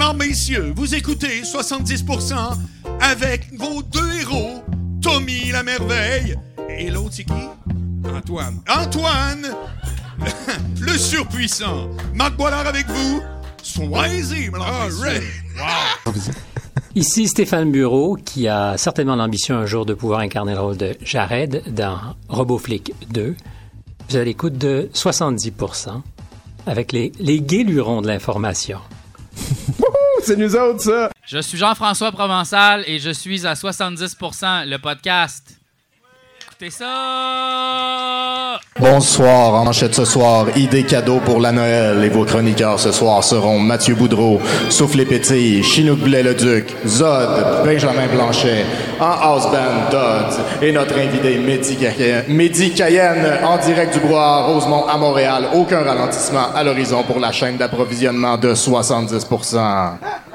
Mesdames, 0.00 0.16
messieurs, 0.16 0.72
vous 0.74 0.94
écoutez 0.94 1.42
70% 1.42 2.34
avec 3.00 3.52
vos 3.58 3.82
deux 3.82 4.14
héros, 4.22 4.62
Tommy 5.02 5.50
la 5.52 5.62
merveille 5.62 6.36
et 6.70 6.88
l'autre 6.88 7.10
c'est 7.12 7.24
qui? 7.24 7.34
Antoine. 8.10 8.62
Antoine, 8.66 9.54
le 10.80 10.96
surpuissant. 10.96 11.90
Marc 12.14 12.34
Boilard 12.38 12.66
avec 12.66 12.86
vous. 12.88 13.20
Soyez-y, 13.62 14.46
mesdames, 14.46 14.88
messieurs. 16.14 16.32
Ici 16.94 17.28
Stéphane 17.28 17.70
Bureau, 17.70 18.16
qui 18.16 18.48
a 18.48 18.78
certainement 18.78 19.16
l'ambition 19.16 19.56
un 19.56 19.66
jour 19.66 19.84
de 19.84 19.92
pouvoir 19.92 20.20
incarner 20.20 20.54
le 20.54 20.60
rôle 20.60 20.78
de 20.78 20.96
Jared 21.04 21.74
dans 21.74 21.98
RoboFlick 22.30 22.94
2. 23.10 23.36
Vous 24.08 24.16
avez 24.16 24.24
l'écoute 24.24 24.56
de 24.56 24.88
70% 24.94 26.00
avec 26.66 26.92
les, 26.92 27.12
les 27.20 27.42
guélurons 27.42 28.00
de 28.00 28.06
l'information. 28.06 28.78
C'est 30.24 30.36
nous 30.36 30.54
autres, 30.54 30.80
ça! 30.80 31.10
Je 31.26 31.38
suis 31.38 31.56
Jean-François 31.56 32.12
Provençal 32.12 32.84
et 32.86 32.98
je 32.98 33.10
suis 33.10 33.46
à 33.46 33.54
70% 33.54 34.66
le 34.66 34.76
podcast. 34.78 35.59
Bonsoir, 38.78 39.54
en 39.54 39.64
manchette 39.64 39.94
ce 39.94 40.04
soir, 40.04 40.46
idée 40.56 40.82
cadeau 40.82 41.18
pour 41.24 41.40
la 41.40 41.52
Noël. 41.52 42.04
Et 42.04 42.10
vos 42.10 42.26
chroniqueurs 42.26 42.78
ce 42.78 42.92
soir 42.92 43.24
seront 43.24 43.58
Mathieu 43.58 43.94
Boudreau, 43.94 44.40
Soufflé 44.68 45.06
Pétille, 45.06 45.62
Chinook 45.62 46.00
Blais-le-Duc, 46.00 46.66
Zod, 46.86 47.64
Benjamin 47.64 48.08
Blanchet, 48.08 48.66
en 49.00 49.10
house 49.10 49.44
band 49.44 49.90
Dodds 49.90 50.36
et 50.60 50.70
notre 50.72 50.98
invité 50.98 51.38
Mehdi 52.28 52.74
Cayenne 52.74 53.38
en 53.42 53.56
direct 53.56 53.94
du 53.94 54.00
Bois 54.00 54.42
Rosemont 54.44 54.86
à 54.86 54.98
Montréal. 54.98 55.48
Aucun 55.54 55.82
ralentissement 55.82 56.52
à 56.54 56.62
l'horizon 56.62 57.02
pour 57.04 57.20
la 57.20 57.32
chaîne 57.32 57.56
d'approvisionnement 57.56 58.36
de 58.36 58.52
70%. 58.54 60.29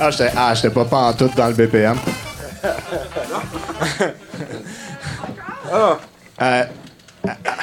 Ah, 0.00 0.10
j'étais 0.10 0.30
ah, 0.36 0.54
j'étais 0.54 0.70
pas 0.70 0.84
pantoute 0.84 1.34
dans 1.36 1.48
le 1.48 1.54
BPM. 1.54 1.96
Euh, 6.40 6.64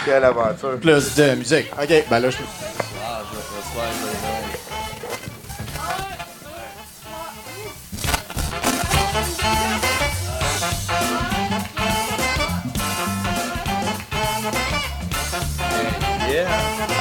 Quelle 0.05 0.23
aventure. 0.23 0.77
plus 0.79 1.15
de 1.15 1.35
musique. 1.35 1.71
OK, 1.81 2.03
ben 2.09 2.19
là, 2.19 2.29
je 2.29 2.37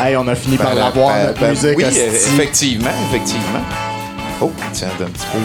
Hey, 0.00 0.16
on 0.16 0.28
a 0.28 0.34
fini 0.34 0.58
par 0.58 0.74
l'avoir, 0.74 1.14
Ben, 1.14 1.26
notre 1.26 1.40
ben, 1.40 1.50
musique. 1.50 1.76
Oui, 1.76 1.84
effectivement, 1.84 2.90
effectivement. 3.08 3.93
Oh, 4.40 4.50
tiens, 4.72 4.88
un 5.00 5.04
petit 5.04 5.26
peu. 5.32 5.38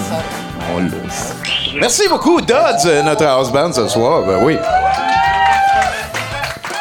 On. 0.75 1.79
Merci 1.79 2.07
beaucoup, 2.09 2.41
Dodds, 2.41 2.85
euh, 2.85 3.03
notre 3.03 3.25
house 3.25 3.51
band 3.51 3.71
ce 3.73 3.87
soir. 3.87 4.23
Ben 4.23 4.39
oui. 4.43 4.57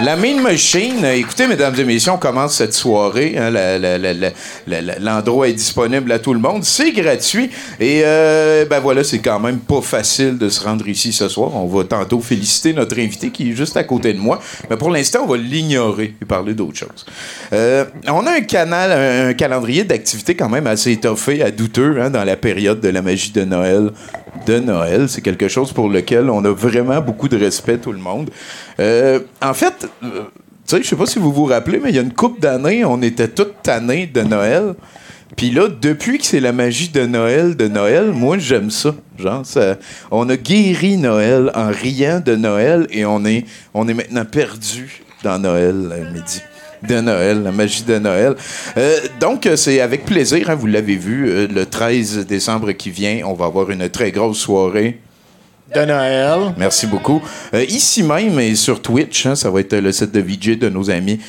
La 0.00 0.14
Mean 0.14 0.40
Machine, 0.40 1.04
euh, 1.04 1.14
écoutez, 1.14 1.48
mesdames 1.48 1.74
et 1.76 1.82
messieurs, 1.82 2.12
on 2.12 2.18
commence 2.18 2.54
cette 2.54 2.72
soirée. 2.72 3.34
hein, 3.36 3.50
L'endroit 5.00 5.48
est 5.48 5.54
disponible 5.54 6.12
à 6.12 6.20
tout 6.20 6.32
le 6.32 6.38
monde. 6.38 6.62
C'est 6.62 6.92
gratuit. 6.92 7.50
Et 7.80 8.02
euh, 8.04 8.64
ben 8.64 8.78
voilà, 8.78 9.02
c'est 9.02 9.18
quand 9.18 9.40
même 9.40 9.58
pas 9.58 9.80
facile 9.80 10.38
de 10.38 10.48
se 10.50 10.62
rendre 10.62 10.86
ici 10.86 11.12
ce 11.12 11.28
soir. 11.28 11.50
On 11.56 11.66
va 11.66 11.82
tantôt 11.82 12.20
féliciter 12.20 12.74
notre 12.74 12.96
invité 13.00 13.30
qui 13.30 13.50
est 13.50 13.56
juste 13.56 13.76
à 13.76 13.82
côté 13.82 14.12
de 14.12 14.20
moi. 14.20 14.38
Mais 14.70 14.76
pour 14.76 14.90
l'instant, 14.90 15.22
on 15.24 15.26
va 15.26 15.36
l'ignorer 15.36 16.14
et 16.22 16.24
parler 16.24 16.54
d'autre 16.54 16.76
chose. 16.78 17.04
Euh, 17.52 17.84
on 18.06 18.24
a 18.24 18.34
un 18.34 18.40
canal, 18.42 18.92
un, 18.92 19.28
un 19.30 19.34
calendrier 19.34 19.82
d'activités 19.82 20.36
quand 20.36 20.48
même 20.48 20.68
assez 20.68 20.92
étoffé, 20.92 21.42
à 21.42 21.50
douteux, 21.50 22.00
hein, 22.00 22.10
dans 22.10 22.22
la 22.22 22.36
période 22.36 22.80
de 22.80 22.88
la 22.88 23.02
magie 23.02 23.32
de 23.32 23.42
Noël. 23.42 23.90
De 24.46 24.58
Noël, 24.58 25.08
c'est 25.08 25.20
quelque 25.20 25.48
chose 25.48 25.72
pour 25.72 25.88
lequel 25.88 26.30
on 26.30 26.44
a 26.44 26.50
vraiment 26.50 27.00
beaucoup 27.00 27.28
de 27.28 27.36
respect, 27.36 27.78
tout 27.78 27.92
le 27.92 27.98
monde. 27.98 28.30
Euh, 28.80 29.20
en 29.42 29.54
fait, 29.54 29.88
euh, 30.02 30.24
tu 30.66 30.76
sais, 30.76 30.82
je 30.82 30.88
sais 30.88 30.96
pas 30.96 31.06
si 31.06 31.18
vous 31.18 31.32
vous 31.32 31.44
rappelez, 31.44 31.80
mais 31.82 31.90
il 31.90 31.96
y 31.96 31.98
a 31.98 32.02
une 32.02 32.12
couple 32.12 32.40
d'années, 32.40 32.84
on 32.84 33.00
était 33.02 33.28
toutes 33.28 33.62
tannées 33.62 34.06
de 34.06 34.22
Noël. 34.22 34.74
Puis 35.36 35.50
là, 35.50 35.68
depuis 35.68 36.18
que 36.18 36.26
c'est 36.26 36.40
la 36.40 36.52
magie 36.52 36.88
de 36.88 37.06
Noël, 37.06 37.56
de 37.56 37.68
Noël, 37.68 38.12
moi, 38.12 38.38
j'aime 38.38 38.70
ça. 38.70 38.94
Genre, 39.18 39.44
on 40.10 40.28
a 40.28 40.36
guéri 40.36 40.96
Noël 40.96 41.50
en 41.54 41.68
riant 41.68 42.20
de 42.20 42.34
Noël 42.34 42.86
et 42.90 43.04
on 43.04 43.24
est, 43.24 43.44
on 43.74 43.86
est 43.88 43.94
maintenant 43.94 44.24
perdu 44.24 45.02
dans 45.22 45.38
Noël, 45.38 45.90
euh, 45.92 46.12
midi. 46.12 46.40
De 46.86 47.00
Noël, 47.00 47.42
la 47.42 47.52
magie 47.52 47.82
de 47.82 47.98
Noël. 47.98 48.34
Euh, 48.76 48.98
donc, 49.20 49.46
euh, 49.46 49.56
c'est 49.56 49.80
avec 49.80 50.04
plaisir, 50.04 50.50
hein, 50.50 50.54
vous 50.54 50.66
l'avez 50.66 50.96
vu, 50.96 51.28
euh, 51.28 51.48
le 51.48 51.66
13 51.66 52.26
décembre 52.26 52.72
qui 52.72 52.90
vient, 52.90 53.22
on 53.24 53.34
va 53.34 53.46
avoir 53.46 53.70
une 53.70 53.88
très 53.88 54.12
grosse 54.12 54.38
soirée. 54.38 55.00
De 55.74 55.84
Noël. 55.84 56.54
Merci 56.56 56.86
beaucoup. 56.86 57.20
Euh, 57.52 57.64
ici 57.64 58.02
même 58.02 58.38
et 58.40 58.54
sur 58.54 58.80
Twitch, 58.80 59.26
hein, 59.26 59.34
ça 59.34 59.50
va 59.50 59.60
être 59.60 59.76
le 59.76 59.92
site 59.92 60.12
de 60.12 60.20
VJ 60.20 60.58
de 60.58 60.68
nos 60.68 60.90
amis 60.90 61.20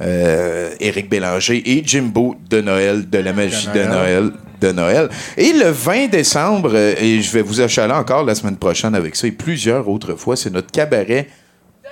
Éric 0.00 1.10
Bélanger 1.10 1.60
et 1.66 1.82
Jimbo 1.84 2.36
de 2.48 2.60
Noël, 2.60 3.10
de 3.10 3.18
la 3.18 3.32
magie 3.32 3.66
de 3.74 3.82
Noël. 3.82 4.30
de 4.60 4.70
Noël. 4.70 5.08
Et 5.36 5.52
le 5.52 5.70
20 5.70 6.06
décembre, 6.06 6.76
et 6.76 7.20
je 7.20 7.32
vais 7.32 7.42
vous 7.42 7.60
achaler 7.60 7.94
encore 7.94 8.24
la 8.24 8.36
semaine 8.36 8.56
prochaine 8.56 8.94
avec 8.94 9.16
ça 9.16 9.26
et 9.26 9.32
plusieurs 9.32 9.88
autres 9.88 10.14
fois, 10.14 10.36
c'est 10.36 10.50
notre 10.50 10.70
cabaret 10.70 11.26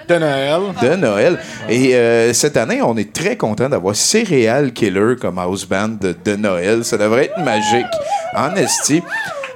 De 0.09 0.19
Noël. 0.19 0.61
de 0.83 0.97
Noël. 0.97 1.39
Et 1.69 1.95
euh, 1.95 2.33
cette 2.33 2.57
année, 2.57 2.81
on 2.83 2.97
est 2.97 3.13
très 3.13 3.37
content 3.37 3.69
d'avoir 3.69 3.97
Serial 3.97 4.73
Killer 4.73 5.15
comme 5.21 5.39
house 5.39 5.67
band 5.67 5.89
de, 6.01 6.15
de 6.25 6.37
Noël. 6.37 6.85
Ça 6.85 6.97
devrait 6.97 7.27
être 7.27 7.39
magique. 7.45 7.87
En 8.35 8.55
esti. 8.55 9.03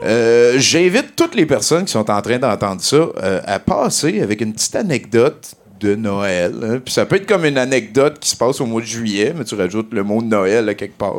Euh, 0.02 0.54
J'invite 0.58 1.14
toutes 1.14 1.34
les 1.34 1.46
personnes 1.46 1.84
qui 1.84 1.92
sont 1.92 2.10
en 2.10 2.22
train 2.22 2.38
d'entendre 2.38 2.80
ça 2.80 2.96
euh, 2.96 3.40
à 3.44 3.58
passer 3.58 4.22
avec 4.22 4.40
une 4.40 4.54
petite 4.54 4.74
anecdote 4.76 5.54
de 5.80 5.94
Noël. 5.94 6.54
hein. 6.62 6.78
Puis 6.84 6.92
ça 6.94 7.06
peut 7.06 7.16
être 7.16 7.26
comme 7.26 7.44
une 7.44 7.58
anecdote 7.58 8.18
qui 8.20 8.28
se 8.30 8.36
passe 8.36 8.60
au 8.60 8.66
mois 8.66 8.80
de 8.80 8.86
juillet, 8.86 9.32
mais 9.36 9.44
tu 9.44 9.54
rajoutes 9.54 9.92
le 9.92 10.02
mot 10.02 10.20
de 10.22 10.26
Noël 10.28 10.68
à 10.68 10.74
quelque 10.74 10.96
part. 10.96 11.14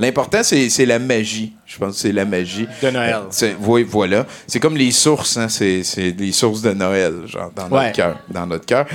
L'important, 0.00 0.42
c'est 0.42 0.86
la 0.86 0.98
magie. 0.98 1.52
Je 1.66 1.78
pense 1.78 1.94
que 1.94 2.00
c'est 2.00 2.12
la 2.12 2.24
magie. 2.24 2.68
De 2.82 2.90
Noël. 2.90 3.16
Euh, 3.42 3.52
oui, 3.66 3.84
voilà. 3.88 4.26
C'est 4.46 4.60
comme 4.60 4.76
les 4.76 4.90
sources, 4.90 5.36
hein. 5.36 5.48
c'est 5.48 5.82
les 6.18 6.32
sources 6.32 6.60
de 6.62 6.72
Noël, 6.72 7.14
genre, 7.26 7.50
dans 7.54 7.68
Ouais. 7.74 7.84
notre 7.86 7.92
cœur. 7.96 8.18
Dans 8.28 8.46
notre 8.46 8.66
cœur. 8.66 8.86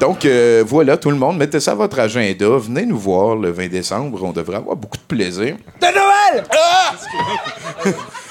Donc, 0.00 0.24
euh, 0.24 0.62
voilà, 0.66 0.96
tout 0.96 1.10
le 1.10 1.16
monde, 1.16 1.36
mettez 1.38 1.60
ça 1.60 1.72
à 1.72 1.74
votre 1.74 1.98
agenda. 1.98 2.46
Venez 2.58 2.86
nous 2.86 2.98
voir 2.98 3.36
le 3.36 3.50
20 3.50 3.68
décembre. 3.68 4.18
On 4.22 4.32
devrait 4.32 4.56
avoir 4.56 4.76
beaucoup 4.76 4.98
de 4.98 5.16
plaisir. 5.16 5.56
De 5.80 5.86
Noël! 5.86 6.44
À 6.50 7.88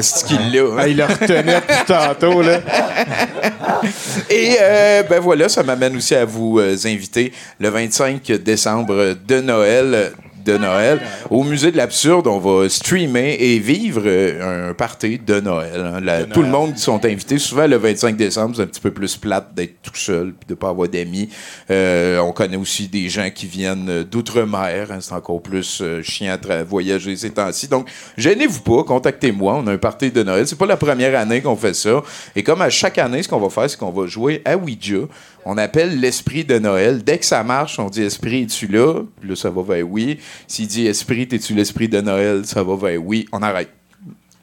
ce 0.00 0.24
qu'il 0.24 0.52
l'a. 0.52 0.62
hein. 0.62 0.76
Ah, 0.78 0.88
il 0.88 0.96
le 0.96 1.04
retenait 1.04 1.42
depuis 1.60 1.84
tantôt, 1.86 2.42
là. 2.42 2.60
Et 4.30 4.56
euh, 4.60 5.02
ben 5.02 5.20
voilà, 5.20 5.48
ça 5.48 5.62
m'amène 5.62 5.96
aussi 5.96 6.14
à 6.14 6.24
vous 6.24 6.58
euh, 6.58 6.76
inviter 6.84 7.32
le 7.58 7.68
25 7.68 8.22
décembre 8.42 9.14
de 9.26 9.40
Noël. 9.40 10.12
De 10.44 10.56
Noël. 10.56 11.00
Au 11.30 11.44
musée 11.44 11.70
de 11.70 11.76
l'absurde, 11.76 12.26
on 12.26 12.38
va 12.38 12.68
streamer 12.68 13.36
et 13.38 13.58
vivre 13.58 14.02
euh, 14.04 14.70
un 14.70 14.74
party 14.74 15.18
de 15.18 15.40
Noël. 15.40 15.80
hein. 15.80 16.00
La- 16.02 16.24
Tout 16.24 16.42
le 16.42 16.48
monde 16.48 16.76
sont 16.78 17.04
invités. 17.04 17.38
Souvent, 17.38 17.66
le 17.66 17.76
25 17.76 18.16
décembre, 18.16 18.56
c'est 18.56 18.62
un 18.62 18.66
petit 18.66 18.80
peu 18.80 18.90
plus 18.90 19.16
plate 19.16 19.54
d'être 19.54 19.80
tout 19.82 19.94
seul 19.94 20.32
puis 20.32 20.48
de 20.48 20.54
pas 20.54 20.70
avoir 20.70 20.88
d'amis. 20.88 21.28
Euh, 21.70 22.18
on 22.20 22.32
connaît 22.32 22.56
aussi 22.56 22.88
des 22.88 23.08
gens 23.08 23.30
qui 23.34 23.46
viennent 23.46 23.88
euh, 23.88 24.04
d'outre-mer. 24.04 24.88
hein. 24.90 24.98
c'est 25.00 25.14
encore 25.14 25.40
plus 25.42 25.80
euh, 25.80 26.02
chiant 26.02 26.36
à 26.48 26.62
voyager 26.64 27.14
ces 27.16 27.30
temps-ci. 27.30 27.68
Donc, 27.68 27.88
gênez-vous 28.16 28.60
pas, 28.60 28.84
contactez-moi. 28.84 29.54
On 29.62 29.66
a 29.66 29.72
un 29.72 29.78
party 29.78 30.10
de 30.10 30.22
Noël. 30.22 30.46
C'est 30.46 30.58
pas 30.58 30.66
la 30.66 30.76
première 30.76 31.18
année 31.18 31.40
qu'on 31.40 31.56
fait 31.56 31.74
ça. 31.74 32.02
Et 32.34 32.42
comme 32.42 32.62
à 32.62 32.70
chaque 32.70 32.98
année, 32.98 33.22
ce 33.22 33.28
qu'on 33.28 33.38
va 33.40 33.48
faire, 33.50 33.68
c'est 33.70 33.78
qu'on 33.78 33.90
va 33.90 34.06
jouer 34.06 34.42
à 34.44 34.56
Ouija. 34.56 34.98
On 35.44 35.58
appelle 35.58 36.00
l'esprit 36.00 36.44
de 36.44 36.58
Noël. 36.58 37.02
Dès 37.02 37.18
que 37.18 37.24
ça 37.24 37.42
marche, 37.42 37.78
on 37.78 37.88
dit 37.88 38.02
esprit, 38.02 38.42
es-tu 38.42 38.66
là? 38.66 39.02
Puis 39.20 39.28
là, 39.28 39.36
ça 39.36 39.50
va 39.50 39.62
vers 39.62 39.88
oui. 39.88 40.18
S'il 40.46 40.66
dit 40.66 40.86
esprit, 40.86 41.28
es-tu 41.30 41.54
l'esprit 41.54 41.88
de 41.88 42.00
Noël? 42.00 42.44
Ça 42.44 42.62
va 42.62 42.76
vers 42.76 43.04
oui. 43.04 43.26
On 43.32 43.42
arrête. 43.42 43.70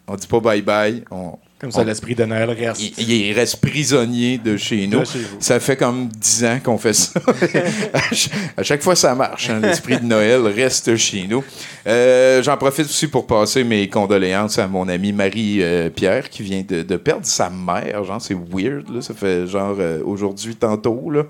On 0.08 0.16
dit 0.16 0.28
pas 0.28 0.40
bye 0.40 0.62
bye. 0.62 1.04
On, 1.12 1.38
Comme 1.60 1.72
ça, 1.72 1.84
l'esprit 1.84 2.16
de 2.16 2.24
Noël 2.24 2.50
reste. 2.52 2.80
il, 2.98 3.12
il 3.12 3.34
reste 3.34 3.58
prisonnier 3.58 4.38
de 4.38 4.56
chez 4.56 4.88
nous. 4.88 5.00
De 5.02 5.06
chez 5.06 5.20
vous. 5.20 5.38
Ça 5.42 5.60
fait 5.60 5.76
comme 5.76 6.08
10 6.08 6.46
ans 6.46 6.60
qu'on 6.64 6.78
fait 6.78 6.94
ça. 6.94 7.20
à, 7.94 8.00
ch- 8.02 8.30
à 8.56 8.64
chaque 8.64 8.82
fois, 8.82 8.96
ça 8.96 9.14
marche. 9.14 9.50
hein. 9.50 9.60
L'esprit 9.62 9.98
de 10.00 10.06
Noël 10.06 10.42
reste 10.48 10.96
chez 10.96 11.28
nous. 11.28 11.44
Euh, 11.86 12.42
J'en 12.44 12.56
profite 12.56 12.86
aussi 12.86 13.08
pour 13.08 13.28
passer 13.28 13.66
mes 13.66 13.90
condoléances 13.90 14.58
à 14.58 14.68
mon 14.68 14.88
amie 14.88 15.12
Marie-Pierre 15.12 16.30
qui 16.30 16.44
vient 16.44 16.64
de, 16.68 16.82
de 16.82 16.96
perdre 16.98 17.26
sa 17.26 17.50
mère. 17.50 18.04
Genre, 18.06 18.22
c'est 18.22 18.36
weird. 18.36 18.90
Là. 18.94 19.02
Ça 19.02 19.14
fait 19.14 19.46
genre 19.46 19.76
euh, 19.80 20.00
aujourd'hui, 20.06 20.56
tantôt. 20.56 21.10
Là. 21.12 21.24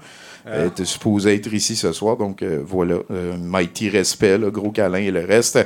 Elle 0.52 0.68
était 0.68 0.86
supposée 0.86 1.36
être 1.36 1.54
ici 1.54 1.76
ce 1.76 1.92
soir, 1.92 2.18
donc 2.18 2.42
euh, 2.42 2.62
voilà. 2.66 2.96
Euh, 3.12 3.36
mighty 3.40 3.90
respect, 3.90 4.38
là, 4.38 4.50
gros 4.50 4.72
câlin 4.72 4.98
et 5.00 5.12
le 5.12 5.24
reste. 5.24 5.60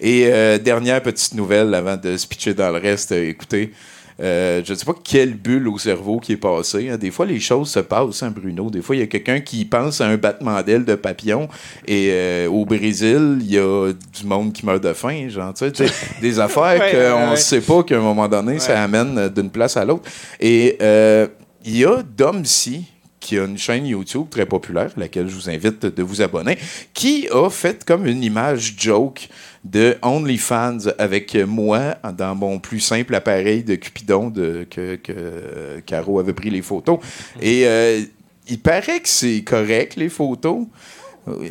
Et 0.00 0.28
euh, 0.28 0.56
dernière 0.56 1.02
petite 1.02 1.34
nouvelle 1.34 1.74
avant 1.74 1.96
de 1.96 2.16
se 2.16 2.26
pitcher 2.26 2.54
dans 2.54 2.70
le 2.70 2.78
reste, 2.78 3.12
euh, 3.12 3.28
écoutez. 3.28 3.72
Euh, 4.20 4.60
je 4.64 4.72
ne 4.72 4.76
sais 4.78 4.84
pas 4.84 4.94
quelle 5.02 5.34
bulle 5.34 5.66
au 5.68 5.78
cerveau 5.78 6.18
qui 6.20 6.32
est 6.32 6.36
passée. 6.36 6.90
hein. 6.90 6.98
Des 6.98 7.10
fois, 7.10 7.24
les 7.26 7.40
choses 7.40 7.70
se 7.70 7.80
passent, 7.80 8.22
hein, 8.22 8.30
Bruno. 8.34 8.68
Des 8.70 8.82
fois, 8.82 8.94
il 8.96 8.98
y 8.98 9.02
a 9.02 9.06
quelqu'un 9.06 9.40
qui 9.40 9.64
pense 9.64 10.00
à 10.00 10.06
un 10.08 10.16
battement 10.16 10.60
d'aile 10.62 10.84
de 10.84 10.94
papillon. 10.94 11.48
Et 11.86 12.10
euh, 12.12 12.46
au 12.48 12.64
Brésil, 12.66 13.38
il 13.40 13.50
y 13.54 13.58
a 13.58 13.92
du 13.92 14.26
monde 14.26 14.52
qui 14.52 14.66
meurt 14.66 14.82
de 14.82 14.92
faim. 14.92 15.28
Genre, 15.28 15.54
tu 15.54 15.64
sais, 15.74 15.86
des 16.20 16.38
affaires 16.38 16.78
Ouais, 16.80 16.90
qu'on 16.92 17.26
ne 17.26 17.30
ouais. 17.30 17.36
sait 17.36 17.60
pas 17.62 17.82
qu'à 17.82 17.96
un 17.96 18.02
moment 18.02 18.28
donné, 18.28 18.58
ça 18.58 18.82
amène 18.82 19.28
d'une 19.30 19.50
place 19.50 19.76
à 19.76 19.84
l'autre. 19.84 20.02
Et 20.38 20.76
euh, 20.82 21.26
il 21.64 21.78
y 21.78 21.84
a 21.84 22.02
Domsi 22.02 22.84
qui 23.20 23.38
a 23.38 23.44
une 23.44 23.58
chaîne 23.58 23.84
YouTube 23.86 24.26
très 24.30 24.46
populaire, 24.46 24.90
à 24.96 25.00
laquelle 25.00 25.28
je 25.28 25.34
vous 25.34 25.50
invite 25.50 25.84
de 25.84 26.02
vous 26.02 26.22
abonner, 26.22 26.56
qui 26.94 27.28
a 27.30 27.50
fait 27.50 27.84
comme 27.84 28.06
une 28.06 28.22
image 28.22 28.74
joke 28.78 29.28
de 29.64 29.96
OnlyFans 30.02 30.88
avec 30.98 31.34
moi 31.34 31.96
dans 32.16 32.34
mon 32.34 32.58
plus 32.58 32.80
simple 32.80 33.14
appareil 33.14 33.62
de 33.62 33.74
Cupidon 33.74 34.30
que, 34.30 35.80
Caro 35.86 36.18
avait 36.18 36.32
pris 36.32 36.50
les 36.50 36.62
photos. 36.62 36.98
Et 37.40 37.66
euh, 37.66 38.00
il 38.48 38.60
paraît 38.60 39.00
que 39.00 39.08
c'est 39.08 39.42
correct, 39.42 39.96
les 39.96 40.08
photos. 40.08 40.66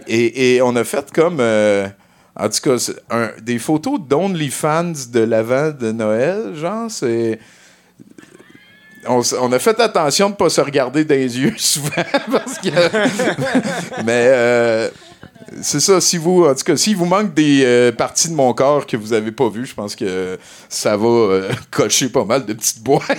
Et, 0.07 0.59
on 0.63 0.75
a 0.75 0.83
fait 0.83 1.11
comme... 1.11 1.39
euh, 1.39 1.87
en 2.35 2.47
tout 2.47 2.61
cas, 2.61 3.31
des 3.41 3.59
photos 3.59 3.99
d'OnlyFans 3.99 4.93
de 5.11 5.19
l'avant 5.19 5.71
de 5.71 5.91
Noël, 5.91 6.55
genre, 6.55 6.89
c'est 6.89 7.37
on 9.07 9.51
a 9.51 9.59
fait 9.59 9.79
attention 9.79 10.27
de 10.27 10.33
ne 10.33 10.37
pas 10.37 10.49
se 10.49 10.61
regarder 10.61 11.05
dans 11.05 11.15
les 11.15 11.39
yeux 11.39 11.53
souvent 11.57 11.89
parce 12.31 12.57
que. 12.59 12.69
Mais 14.03 14.27
euh, 14.27 14.89
c'est 15.61 15.79
ça, 15.79 16.01
si 16.01 16.17
vous, 16.17 16.45
en 16.45 16.53
tout 16.53 16.63
cas, 16.63 16.75
s'il 16.77 16.95
vous 16.95 17.05
manque 17.05 17.33
des 17.33 17.63
euh, 17.63 17.91
parties 17.91 18.29
de 18.29 18.35
mon 18.35 18.53
corps 18.53 18.85
que 18.85 18.97
vous 18.97 19.09
n'avez 19.09 19.31
pas 19.31 19.49
vues, 19.49 19.65
je 19.65 19.73
pense 19.73 19.95
que 19.95 20.37
ça 20.67 20.95
va 20.97 21.07
euh, 21.07 21.49
cocher 21.71 22.09
pas 22.09 22.25
mal 22.25 22.45
de 22.45 22.53
petites 22.53 22.83
boîtes. 22.83 23.03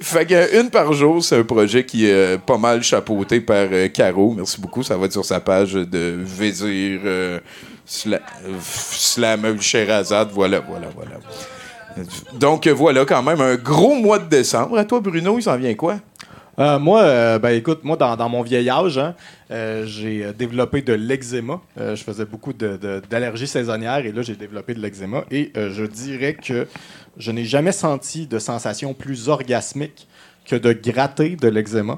fait 0.00 0.26
que 0.26 0.60
une 0.60 0.70
par 0.70 0.92
jour, 0.92 1.22
c'est 1.22 1.36
un 1.38 1.44
projet 1.44 1.84
qui 1.84 2.06
est 2.06 2.12
euh, 2.12 2.38
pas 2.38 2.58
mal 2.58 2.82
chapeauté 2.82 3.40
par 3.40 3.68
Caro. 3.92 4.34
Merci 4.36 4.60
beaucoup. 4.60 4.82
Ça 4.82 4.96
va 4.96 5.06
être 5.06 5.12
sur 5.12 5.24
sa 5.24 5.40
page 5.40 5.74
de 5.74 6.18
euh, 6.62 7.40
Slam 7.86 9.60
Sherazade. 9.60 10.30
Voilà, 10.32 10.60
voilà, 10.60 10.88
voilà. 10.94 11.16
Donc 12.34 12.68
voilà 12.68 13.04
quand 13.04 13.22
même 13.22 13.40
un 13.40 13.56
gros 13.56 13.94
mois 13.94 14.18
de 14.18 14.28
décembre. 14.28 14.78
À 14.78 14.84
toi, 14.84 15.00
Bruno, 15.00 15.38
il 15.38 15.42
s'en 15.42 15.56
vient 15.56 15.74
quoi? 15.74 15.96
Euh, 16.58 16.78
moi, 16.78 17.02
euh, 17.02 17.38
ben 17.38 17.50
écoute, 17.50 17.84
moi 17.84 17.96
dans, 17.96 18.16
dans 18.16 18.28
mon 18.28 18.42
vieil 18.42 18.68
âge, 18.68 18.98
hein, 18.98 19.14
euh, 19.50 19.86
j'ai 19.86 20.32
développé 20.32 20.82
de 20.82 20.92
l'eczéma. 20.92 21.60
Je 21.76 21.94
faisais 22.02 22.24
beaucoup 22.24 22.52
de- 22.52 22.76
de- 22.76 23.00
d'allergies 23.08 23.46
saisonnières 23.46 24.04
et 24.04 24.10
là 24.12 24.22
j'ai 24.22 24.34
développé 24.34 24.74
de 24.74 24.80
l'eczéma 24.80 25.24
et 25.30 25.52
je 25.54 25.84
dirais 25.84 26.34
que 26.34 26.66
je 27.16 27.30
n'ai 27.30 27.44
jamais 27.44 27.72
senti 27.72 28.26
de 28.26 28.38
sensation 28.40 28.92
plus 28.92 29.28
orgasmique 29.28 30.08
que 30.46 30.56
de 30.56 30.72
gratter 30.72 31.36
de 31.36 31.48
l'eczéma. 31.48 31.96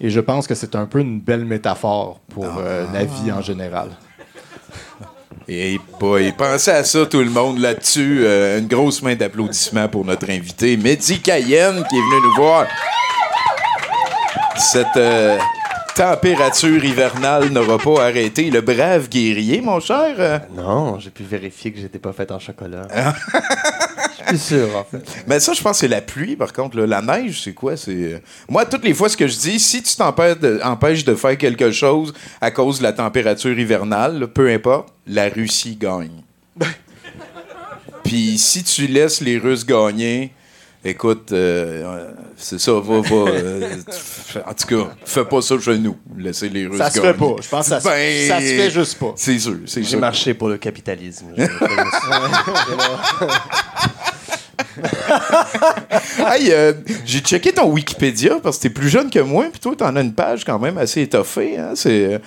Et 0.00 0.08
je 0.08 0.20
pense 0.20 0.46
que 0.46 0.54
c'est 0.54 0.74
un 0.76 0.86
peu 0.86 1.00
une 1.00 1.20
belle 1.20 1.44
métaphore 1.44 2.20
pour 2.30 2.46
euh, 2.58 2.86
la 2.94 3.04
vie 3.04 3.30
en 3.30 3.42
général. 3.42 3.90
Et 5.48 5.78
boy, 5.98 6.32
pensez 6.32 6.70
à 6.70 6.84
ça 6.84 7.04
tout 7.06 7.18
le 7.20 7.28
monde 7.28 7.58
là-dessus. 7.58 8.20
Euh, 8.24 8.60
une 8.60 8.68
grosse 8.68 9.02
main 9.02 9.14
d'applaudissements 9.16 9.88
pour 9.88 10.04
notre 10.04 10.30
invité, 10.30 10.76
Mehdi 10.76 11.20
Cayenne, 11.20 11.84
qui 11.88 11.96
est 11.96 12.00
venu 12.00 12.22
nous 12.24 12.34
voir. 12.42 12.66
Cette 14.60 14.96
euh, 14.96 15.38
température 15.96 16.84
hivernale 16.84 17.48
n'aura 17.48 17.78
pas 17.78 18.04
arrêté 18.04 18.50
le 18.50 18.60
brave 18.60 19.08
guerrier, 19.08 19.60
mon 19.62 19.80
cher. 19.80 20.14
Euh, 20.18 20.38
Non, 20.54 20.98
j'ai 20.98 21.10
pu 21.10 21.22
vérifier 21.24 21.72
que 21.72 21.80
j'étais 21.80 21.98
pas 21.98 22.12
fait 22.12 22.30
en 22.30 22.38
chocolat. 22.38 22.86
Je 24.22 24.36
suis 24.36 24.38
sûr, 24.38 24.76
en 24.76 24.84
fait. 24.84 25.02
Mais 25.26 25.40
ça, 25.40 25.54
je 25.54 25.62
pense 25.62 25.72
que 25.72 25.78
c'est 25.78 25.88
la 25.88 26.02
pluie, 26.02 26.36
par 26.36 26.52
contre. 26.52 26.76
là. 26.76 26.86
La 26.86 27.00
neige, 27.00 27.40
c'est 27.42 27.54
quoi? 27.54 27.76
C'est 27.76 27.90
euh, 27.92 28.18
Moi, 28.48 28.66
toutes 28.66 28.84
les 28.84 28.92
fois, 28.94 29.08
ce 29.08 29.16
que 29.16 29.26
je 29.26 29.36
dis, 29.38 29.58
si 29.58 29.82
tu 29.82 29.96
t'empêches 29.96 30.38
de, 30.38 30.60
empêches 30.62 31.04
de 31.04 31.14
faire 31.14 31.38
quelque 31.38 31.70
chose 31.72 32.12
à 32.40 32.50
cause 32.50 32.78
de 32.78 32.82
la 32.82 32.92
température 32.92 33.58
hivernale, 33.58 34.20
là, 34.20 34.26
peu 34.26 34.50
importe, 34.50 34.92
la 35.06 35.28
Russie 35.28 35.76
gagne. 35.76 36.22
Puis 38.04 38.38
si 38.38 38.62
tu 38.62 38.86
laisses 38.86 39.20
les 39.22 39.38
Russes 39.38 39.64
gagner, 39.64 40.32
écoute, 40.84 41.32
euh, 41.32 41.84
euh, 41.84 42.10
c'est 42.36 42.58
ça, 42.60 42.72
va, 42.72 43.00
va. 43.00 43.14
euh, 43.30 43.68
en 44.46 44.54
tout 44.54 44.66
cas, 44.66 44.90
fais 45.04 45.24
pas 45.24 45.42
ça 45.42 45.58
chez 45.60 45.78
nous. 45.78 45.96
Laissez 46.16 46.48
les 46.48 46.66
Russes 46.66 46.78
Ça 46.78 46.90
se 46.90 47.00
fait 47.00 47.14
pas. 47.14 47.36
Je 47.42 47.48
pense 47.48 47.64
que 47.68 47.70
ça, 47.70 47.80
se- 47.80 47.88
Ben, 47.88 48.28
ça 48.28 48.38
se 48.40 48.44
fait 48.46 48.70
juste 48.70 48.98
pas. 48.98 49.12
C'est 49.16 49.38
sûr, 49.38 49.56
c'est 49.66 49.82
J'ai 49.82 49.96
marché 49.96 50.34
pour 50.34 50.48
le 50.48 50.56
capitalisme. 50.58 51.26
Hey, 56.18 56.50
euh, 56.52 56.72
j'ai 57.04 57.20
checké 57.20 57.52
ton 57.52 57.70
Wikipédia 57.70 58.38
parce 58.42 58.56
que 58.58 58.62
t'es 58.62 58.70
plus 58.70 58.88
jeune 58.88 59.10
que 59.10 59.18
moi, 59.18 59.46
puis 59.50 59.60
toi, 59.60 59.74
t'en 59.76 59.94
as 59.96 60.00
une 60.00 60.12
page 60.14 60.44
quand 60.44 60.58
même 60.58 60.78
assez 60.78 61.02
étoffée. 61.02 61.58
Hein? 61.58 61.72
C'est 61.74 62.14
euh, 62.14 62.18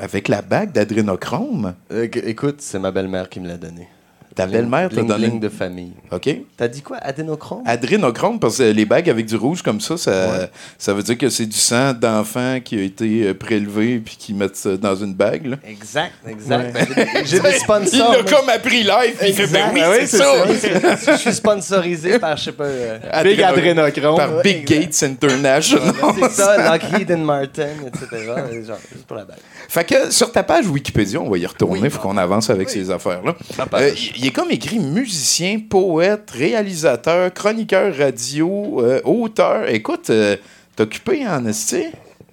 avec 0.00 0.28
la 0.28 0.42
bague 0.42 0.72
d'adrénochrome. 0.72 1.74
Euh, 1.92 2.08
écoute, 2.24 2.56
c'est 2.60 2.78
ma 2.78 2.90
belle-mère 2.90 3.28
qui 3.28 3.40
me 3.40 3.48
l'a 3.48 3.56
donné. 3.56 3.88
Ta 4.36 4.46
belle-mère 4.46 4.90
t'a 4.90 5.02
donné. 5.02 5.28
bling 5.28 5.40
de 5.40 5.48
famille. 5.48 5.92
OK? 6.12 6.28
T'as 6.58 6.68
dit 6.68 6.82
quoi? 6.82 6.98
Adénochrome? 6.98 7.62
Adrénochrome, 7.64 8.38
parce 8.38 8.58
que 8.58 8.64
les 8.64 8.84
bagues 8.84 9.08
avec 9.08 9.24
du 9.26 9.34
rouge 9.36 9.62
comme 9.62 9.80
ça, 9.80 9.96
ça, 9.96 10.48
ça 10.78 10.92
veut 10.92 11.02
dire 11.02 11.16
que 11.16 11.30
c'est 11.30 11.46
du 11.46 11.56
sang 11.56 11.94
d'enfant 11.94 12.58
qui 12.62 12.78
a 12.78 12.82
été 12.82 13.28
euh, 13.28 13.34
prélevé 13.34 13.98
puis 13.98 14.16
qui 14.18 14.34
mettent 14.34 14.56
ça 14.56 14.76
dans 14.76 14.94
une 14.94 15.14
bague. 15.14 15.46
Là. 15.46 15.56
Exact, 15.66 16.12
exact. 16.28 16.76
J'ai 17.24 17.40
des 17.40 17.48
Il 17.54 17.54
sponsors. 17.60 18.12
l'a 18.12 18.22
moi. 18.22 18.30
comme 18.30 18.48
appris 18.50 18.82
live, 18.82 19.16
il 19.26 19.32
fait 19.34 19.46
ben 19.46 19.70
oui, 19.72 19.80
Ah 19.82 19.90
c'est 20.04 20.18
ça. 20.18 21.12
Je 21.14 21.18
suis 21.18 21.32
sponsorisé 21.32 22.18
par, 22.18 22.36
je 22.36 22.44
sais 22.44 22.52
pas... 22.52 22.64
euh, 22.64 22.98
Big 23.24 23.40
Adréno- 23.40 23.80
adrénochrome. 23.80 24.16
Par 24.18 24.42
Big 24.42 24.66
Gates 24.66 25.02
International. 25.02 25.94
c'est 26.20 26.30
ça, 26.32 26.72
Lockheed 26.72 27.10
Martin, 27.18 27.68
etc. 27.86 28.06
Et 28.52 28.64
Genre, 28.64 28.76
juste 28.92 29.06
pour 29.06 29.16
la 29.16 29.24
bague. 29.24 29.38
Fait 29.68 29.84
que 29.84 30.10
sur 30.12 30.30
ta 30.32 30.42
page 30.42 30.66
Wikipédia, 30.68 31.20
on 31.20 31.28
va 31.28 31.38
y 31.38 31.46
retourner, 31.46 31.80
il 31.84 31.90
faut 31.90 32.00
qu'on 32.00 32.16
avance 32.16 32.50
avec 32.50 32.68
ces 32.70 32.90
affaires-là. 32.90 33.34
Euh, 33.74 33.90
Il 33.96 34.16
il 34.18 34.26
est 34.26 34.30
comme 34.30 34.50
écrit 34.50 34.78
musicien, 34.78 35.58
poète, 35.68 36.30
réalisateur, 36.30 37.32
chroniqueur 37.34 37.94
radio, 37.96 38.80
euh, 38.82 39.00
auteur. 39.04 39.68
Écoute, 39.68 40.10
euh, 40.10 40.36
t'es 40.74 40.82
occupé 40.82 41.26
en 41.26 41.44
esti, 41.46 41.86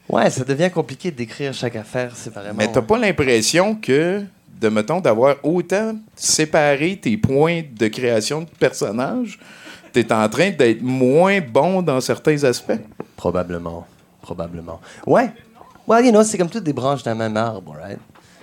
Ouais, 0.09 0.29
ça 0.29 0.43
devient 0.43 0.69
compliqué 0.69 1.11
d'écrire 1.11 1.53
chaque 1.53 1.75
affaire 1.77 2.15
séparément. 2.15 2.55
mais 2.57 2.71
t'as 2.71 2.81
pas 2.81 2.97
l'impression 2.99 3.73
que, 3.75 4.21
de 4.61 4.69
mettons, 4.69 4.99
d'avoir 4.99 5.37
autant 5.43 5.95
séparé 6.15 6.97
tes 7.01 7.15
points 7.17 7.61
de 7.73 7.87
création 7.87 8.41
de 8.41 8.47
personnages, 8.59 9.39
t'es 9.93 10.11
en 10.11 10.27
train 10.29 10.51
d'être 10.51 10.81
moins 10.81 11.39
bon 11.39 11.81
dans 11.81 12.01
certains 12.01 12.43
aspects? 12.43 12.79
Probablement. 13.15 13.87
Probablement. 14.21 14.79
Ouais. 15.07 15.29
Well, 15.85 16.05
you 16.05 16.11
know, 16.11 16.23
c'est 16.23 16.37
comme 16.37 16.49
toutes 16.49 16.63
des 16.63 16.71
branches 16.71 17.03
d'un 17.03 17.15
même 17.15 17.35
arbre, 17.35 17.75
right? 17.77 17.99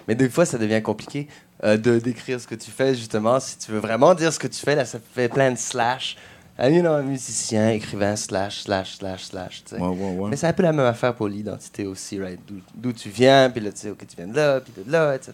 Mais 0.06 0.14
des 0.14 0.28
fois, 0.28 0.44
ça 0.44 0.58
devient 0.58 0.82
compliqué 0.82 1.26
euh, 1.64 1.78
de 1.78 1.98
décrire 1.98 2.38
ce 2.38 2.46
que 2.46 2.54
tu 2.54 2.70
fais, 2.70 2.94
justement. 2.94 3.40
Si 3.40 3.56
tu 3.56 3.72
veux 3.72 3.78
vraiment 3.78 4.14
dire 4.14 4.30
ce 4.30 4.38
que 4.38 4.46
tu 4.46 4.60
fais, 4.60 4.74
là, 4.74 4.84
ça 4.84 4.98
fait 5.14 5.30
plein 5.30 5.50
de 5.50 5.56
slash. 5.56 6.16
You 6.62 6.82
know, 6.82 6.92
un 6.92 7.02
musicien, 7.02 7.70
écrivain, 7.70 8.16
slash, 8.16 8.62
slash, 8.62 8.96
slash, 8.98 9.24
slash, 9.24 9.62
tu 9.64 9.76
sais. 9.76 9.80
Ouais, 9.80 9.88
ouais, 9.88 10.16
ouais. 10.18 10.30
Mais 10.30 10.36
c'est 10.36 10.46
un 10.46 10.52
peu 10.52 10.62
la 10.62 10.72
même 10.72 10.84
affaire 10.86 11.14
pour 11.14 11.26
l'identité 11.28 11.86
aussi, 11.86 12.20
right? 12.20 12.38
D'où- 12.74 12.92
tu 12.92 13.08
viens, 13.08 13.48
puis 13.48 13.62
là, 13.62 13.70
tu 13.70 13.78
sais, 13.78 13.90
ok, 13.90 13.98
tu 14.06 14.16
viens 14.16 14.26
de 14.26 14.36
là, 14.36 14.60
puis 14.60 14.72
de 14.84 14.90
là, 14.92 15.14
etc. 15.14 15.32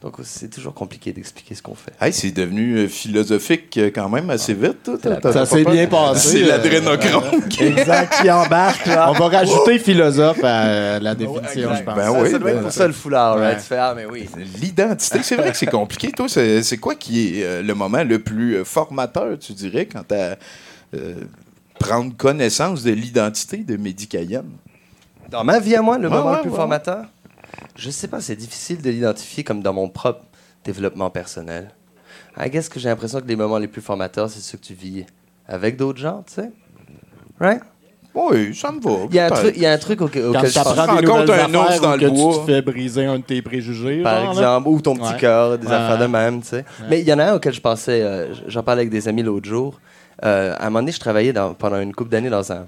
Donc, 0.00 0.16
c'est 0.22 0.48
toujours 0.50 0.74
compliqué 0.74 1.12
d'expliquer 1.12 1.54
ce 1.54 1.62
qu'on 1.62 1.74
fait. 1.74 1.92
Hey, 2.00 2.12
c'est 2.12 2.30
devenu 2.30 2.76
euh, 2.78 2.88
philosophique 2.88 3.76
euh, 3.78 3.90
quand 3.94 4.08
même 4.08 4.30
assez 4.30 4.54
vite. 4.54 4.88
Ça 5.32 5.46
s'est 5.46 5.64
bien 5.64 5.86
passé. 5.86 6.38
C'est 6.38 6.44
euh, 6.44 6.48
l'adrénochrome 6.48 7.48
qui 7.48 7.64
Exact, 7.64 8.20
qui 8.20 8.30
embarque. 8.30 8.86
là. 8.86 9.10
On 9.10 9.14
va 9.14 9.28
rajouter 9.28 9.78
philosophe 9.78 10.44
à 10.44 10.98
la 11.00 11.14
définition, 11.14 11.74
je 11.74 11.82
pense. 11.82 11.96
Ben 11.96 12.12
ça, 12.12 12.22
oui, 12.22 12.30
ça 12.30 12.38
doit 12.38 12.50
être 12.50 12.56
ben, 12.56 12.62
pour 12.62 12.72
ça 12.72 12.86
le 12.86 12.92
foulard, 12.92 13.38
right? 13.38 13.58
Tu 13.58 13.64
fais, 13.64 13.78
ah, 13.78 13.94
mais 13.96 14.06
oui. 14.06 14.28
L'identité, 14.60 15.20
c'est 15.22 15.36
vrai 15.36 15.50
que 15.50 15.56
c'est 15.56 15.66
compliqué. 15.66 16.12
Toi, 16.12 16.28
c'est 16.28 16.62
c'est 16.62 16.78
quoi 16.78 16.94
qui 16.94 17.40
est 17.40 17.44
euh, 17.44 17.62
le 17.62 17.74
moment 17.74 18.04
le 18.04 18.18
plus 18.18 18.64
formateur, 18.64 19.38
tu 19.38 19.52
dirais, 19.54 19.86
quand 19.86 20.02
t'as 20.06 20.36
prendre 21.78 22.16
connaissance 22.16 22.82
de 22.82 22.92
l'identité 22.92 23.58
de 23.58 23.76
Mehdi 23.76 24.06
Cayenne? 24.06 24.50
Dans 25.30 25.44
ma 25.44 25.58
vie 25.58 25.74
à 25.76 25.82
moi, 25.82 25.98
le 25.98 26.08
Ouais, 26.08 26.14
moment 26.14 26.30
ouais, 26.30 26.36
le 26.36 26.42
plus 26.42 26.50
ouais. 26.50 26.56
formateur, 26.56 27.06
je 27.76 27.90
sais 27.90 28.08
pas, 28.08 28.20
c'est 28.20 28.36
difficile 28.36 28.82
de 28.82 28.90
l'identifier 28.90 29.44
comme 29.44 29.62
dans 29.62 29.72
mon 29.72 29.88
propre 29.88 30.24
développement 30.64 31.10
personnel. 31.10 31.70
I 32.38 32.48
guess 32.50 32.68
que 32.68 32.78
j'ai 32.78 32.88
l'impression 32.88 33.20
que 33.20 33.26
les 33.26 33.36
moments 33.36 33.58
les 33.58 33.68
plus 33.68 33.82
formateurs, 33.82 34.28
c'est 34.30 34.40
ceux 34.40 34.58
que 34.58 34.64
tu 34.64 34.74
vis 34.74 35.04
avec 35.48 35.76
d'autres 35.76 35.98
gens, 35.98 36.22
tu 36.26 36.34
sais. 36.34 36.50
Right? 37.40 37.62
Oui, 38.14 38.54
ça 38.54 38.70
me 38.70 38.80
va. 38.80 39.06
Il 39.08 39.14
y 39.14 39.18
a 39.18 39.26
un 39.26 39.30
truc, 39.30 39.52
il 39.56 39.62
y 39.62 39.66
a 39.66 39.72
un 39.72 39.78
truc 39.78 40.00
auquel, 40.02 40.26
auquel 40.26 40.42
tu 40.42 40.48
je 40.48 40.60
pense. 40.62 40.76
nouvelles 40.76 41.40
un 41.40 41.54
ours 41.54 41.80
dans 41.80 41.96
le 41.96 42.10
bois. 42.10 42.34
tu 42.34 42.40
te 42.40 42.44
fais 42.44 42.60
briser 42.62 43.06
un 43.06 43.18
de 43.18 43.22
tes 43.24 43.40
préjugés. 43.40 44.02
Par 44.02 44.16
genre, 44.16 44.34
là. 44.34 44.40
exemple, 44.40 44.68
ou 44.68 44.80
ton 44.82 44.94
petit 44.96 45.12
Ouais. 45.14 45.18
cœur, 45.18 45.58
des 45.58 45.66
Ouais. 45.66 45.72
affaires 45.72 45.98
de 45.98 46.06
même, 46.06 46.42
tu 46.42 46.48
sais. 46.48 46.64
Mais 46.90 47.00
il 47.00 47.08
y 47.08 47.12
en 47.12 47.18
a 47.18 47.24
un 47.24 47.34
auquel 47.36 47.54
je 47.54 47.60
pensais, 47.62 48.02
euh, 48.02 48.34
j'en 48.48 48.62
parlais 48.62 48.80
avec 48.82 48.90
des 48.90 49.08
amis 49.08 49.22
l'autre 49.22 49.48
jour. 49.48 49.80
Euh, 50.24 50.54
à 50.56 50.62
un 50.66 50.70
moment 50.70 50.80
donné, 50.80 50.92
je 50.92 51.00
travaillais 51.00 51.32
dans- 51.32 51.54
pendant 51.54 51.80
une 51.80 51.94
couple 51.94 52.10
d'années 52.10 52.30
dans 52.30 52.52
un 52.52 52.66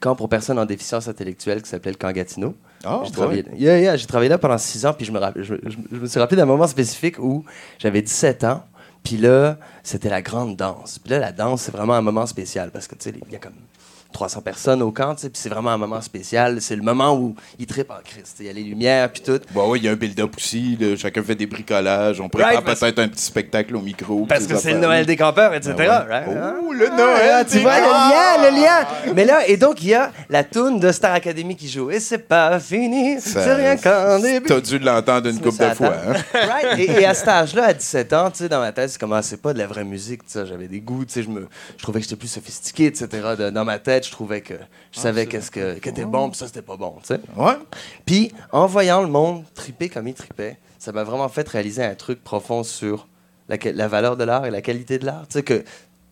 camp 0.00 0.16
pour 0.16 0.28
personnes 0.28 0.58
en 0.58 0.66
déficience 0.66 1.08
intellectuelle 1.08 1.62
qui 1.62 1.68
s'appelait 1.68 1.92
le 1.92 1.96
camp 1.96 2.10
Gatineau. 2.12 2.54
Ah, 2.84 3.00
J'ai 3.04 3.12
travaillé, 3.12 3.44
Yeah, 3.56 3.78
yeah, 3.80 3.96
j'ai 3.96 4.06
travaillé 4.06 4.28
là 4.28 4.38
pendant 4.38 4.58
six 4.58 4.84
ans, 4.84 4.92
puis 4.92 5.06
je 5.06 5.12
me, 5.12 5.20
je- 5.36 5.54
je 5.92 5.96
me 5.96 6.06
suis 6.06 6.20
rappelé 6.20 6.36
d'un 6.36 6.46
moment 6.46 6.66
spécifique 6.66 7.18
où 7.18 7.44
j'avais 7.78 8.02
17 8.02 8.44
ans, 8.44 8.62
puis 9.02 9.16
là, 9.16 9.56
c'était 9.82 10.10
la 10.10 10.20
grande 10.20 10.56
danse. 10.56 10.98
Puis 10.98 11.10
là, 11.10 11.18
la 11.18 11.32
danse, 11.32 11.62
c'est 11.62 11.72
vraiment 11.72 11.94
un 11.94 12.02
moment 12.02 12.26
spécial, 12.26 12.70
parce 12.70 12.86
que, 12.86 12.94
tu 12.96 13.10
sais, 13.10 13.14
il 13.26 13.32
y 13.32 13.36
a 13.36 13.38
comme 13.38 13.52
300 14.14 14.40
personnes 14.40 14.80
au 14.80 14.90
camp, 14.92 15.14
tu 15.16 15.22
sais, 15.22 15.28
puis 15.30 15.38
c'est 15.42 15.48
vraiment 15.50 15.70
un 15.70 15.76
moment 15.76 16.00
spécial. 16.00 16.60
C'est 16.62 16.76
le 16.76 16.82
moment 16.82 17.14
où 17.14 17.34
ils 17.58 17.66
trippent 17.66 17.90
en 17.90 18.00
Christ. 18.02 18.36
Il 18.40 18.46
y 18.46 18.48
a 18.48 18.52
les 18.52 18.62
lumières, 18.62 19.10
puis 19.12 19.22
tout. 19.22 19.40
Bon, 19.52 19.70
oui, 19.70 19.80
il 19.80 19.84
y 19.84 19.88
a 19.88 19.92
un 19.92 19.96
build-up 19.96 20.32
aussi. 20.36 20.76
là, 20.80 20.96
chacun 20.96 21.22
fait 21.22 21.34
des 21.34 21.46
bricolages. 21.46 22.20
On 22.20 22.28
prépare 22.28 22.52
Right, 22.52 22.64
peut-être 22.64 22.98
un 23.00 23.08
petit 23.08 23.24
spectacle 23.24 23.74
au 23.76 23.80
micro. 23.80 24.24
Parce 24.26 24.46
que 24.46 24.56
c'est 24.56 24.72
le. 24.72 24.78
Noël 24.78 25.04
des 25.06 25.16
campeurs, 25.16 25.52
etc. 25.54 25.74
Ben 25.76 25.88
ouais. 25.88 26.06
right? 26.08 26.28
Oh, 26.28 26.72
le 26.72 26.88
Noël 26.88 27.30
Ah, 27.34 27.44
tu 27.44 27.54
des 27.56 27.60
vois 27.60 27.78
le 27.80 27.86
lien, 27.86 28.50
le 28.50 28.56
lien. 28.62 29.14
Mais 29.14 29.24
là, 29.24 29.46
et 29.48 29.56
donc, 29.56 29.82
il 29.82 29.88
y 29.88 29.94
a 29.94 30.12
la 30.30 30.44
toune 30.44 30.78
de 30.78 30.92
Star 30.92 31.12
Academy 31.14 31.56
qui 31.56 31.68
joue. 31.68 31.90
Et 31.90 31.98
c'est 32.00 32.18
pas 32.18 32.60
fini, 32.60 33.20
c'est 33.20 33.54
rien 33.54 33.76
qu'un 33.76 34.20
début. 34.20 34.46
T'as 34.46 34.60
dû 34.60 34.78
l'entendre 34.78 35.28
une 35.28 35.40
couple 35.40 35.58
de 35.68 35.74
fois. 35.74 35.94
hein? 36.06 36.12
Right? 36.34 36.78
Et, 36.78 36.90
et 37.00 37.06
à 37.06 37.14
cet 37.14 37.28
âge-là, 37.28 37.64
à 37.66 37.72
17 37.74 38.12
ans, 38.12 38.30
tu 38.30 38.38
sais, 38.38 38.48
dans 38.48 38.60
ma 38.60 38.70
tête, 38.72 38.90
c'est 38.90 39.00
comme, 39.00 39.12
ah, 39.12 39.22
c'est 39.22 39.40
pas 39.40 39.52
de 39.52 39.58
la 39.58 39.66
vraie 39.66 39.84
musique, 39.84 40.24
tu 40.24 40.32
sais, 40.32 40.46
j'avais 40.46 40.68
des 40.68 40.80
goûts, 40.80 41.04
tu 41.04 41.12
sais, 41.14 41.22
je, 41.22 41.28
me, 41.30 41.48
je 41.76 41.82
trouvais 41.82 42.00
que 42.00 42.04
j'étais 42.04 42.16
plus 42.16 42.28
sophistiqué, 42.28 42.86
etc. 42.86 43.08
De- 43.38 43.50
dans 43.50 43.64
ma 43.64 43.78
tête, 43.78 44.03
je 44.04 44.10
trouvais 44.12 44.40
que 44.40 44.54
je 44.92 45.00
savais 45.00 45.26
qu'est-ce 45.26 45.50
que, 45.50 45.76
était 45.76 46.04
bon, 46.04 46.30
puis 46.30 46.38
ça, 46.38 46.46
c'était 46.46 46.62
pas 46.62 46.76
bon, 46.76 46.96
tu 47.00 47.06
sais. 47.14 47.20
Ouais. 47.36 47.54
Puis, 48.06 48.32
en 48.52 48.66
voyant 48.66 49.02
le 49.02 49.08
monde 49.08 49.44
triper 49.54 49.88
comme 49.88 50.06
il 50.08 50.14
tripait, 50.14 50.58
ça 50.78 50.92
m'a 50.92 51.04
vraiment 51.04 51.28
fait 51.28 51.48
réaliser 51.48 51.82
un 51.84 51.94
truc 51.94 52.22
profond 52.22 52.62
sur 52.62 53.08
la, 53.48 53.58
que- 53.58 53.68
la 53.68 53.88
valeur 53.88 54.16
de 54.16 54.24
l'art 54.24 54.46
et 54.46 54.50
la 54.50 54.62
qualité 54.62 54.98
de 54.98 55.06
l'art. 55.06 55.26
Tu 55.28 55.34
sais, 55.34 55.42
que 55.42 55.64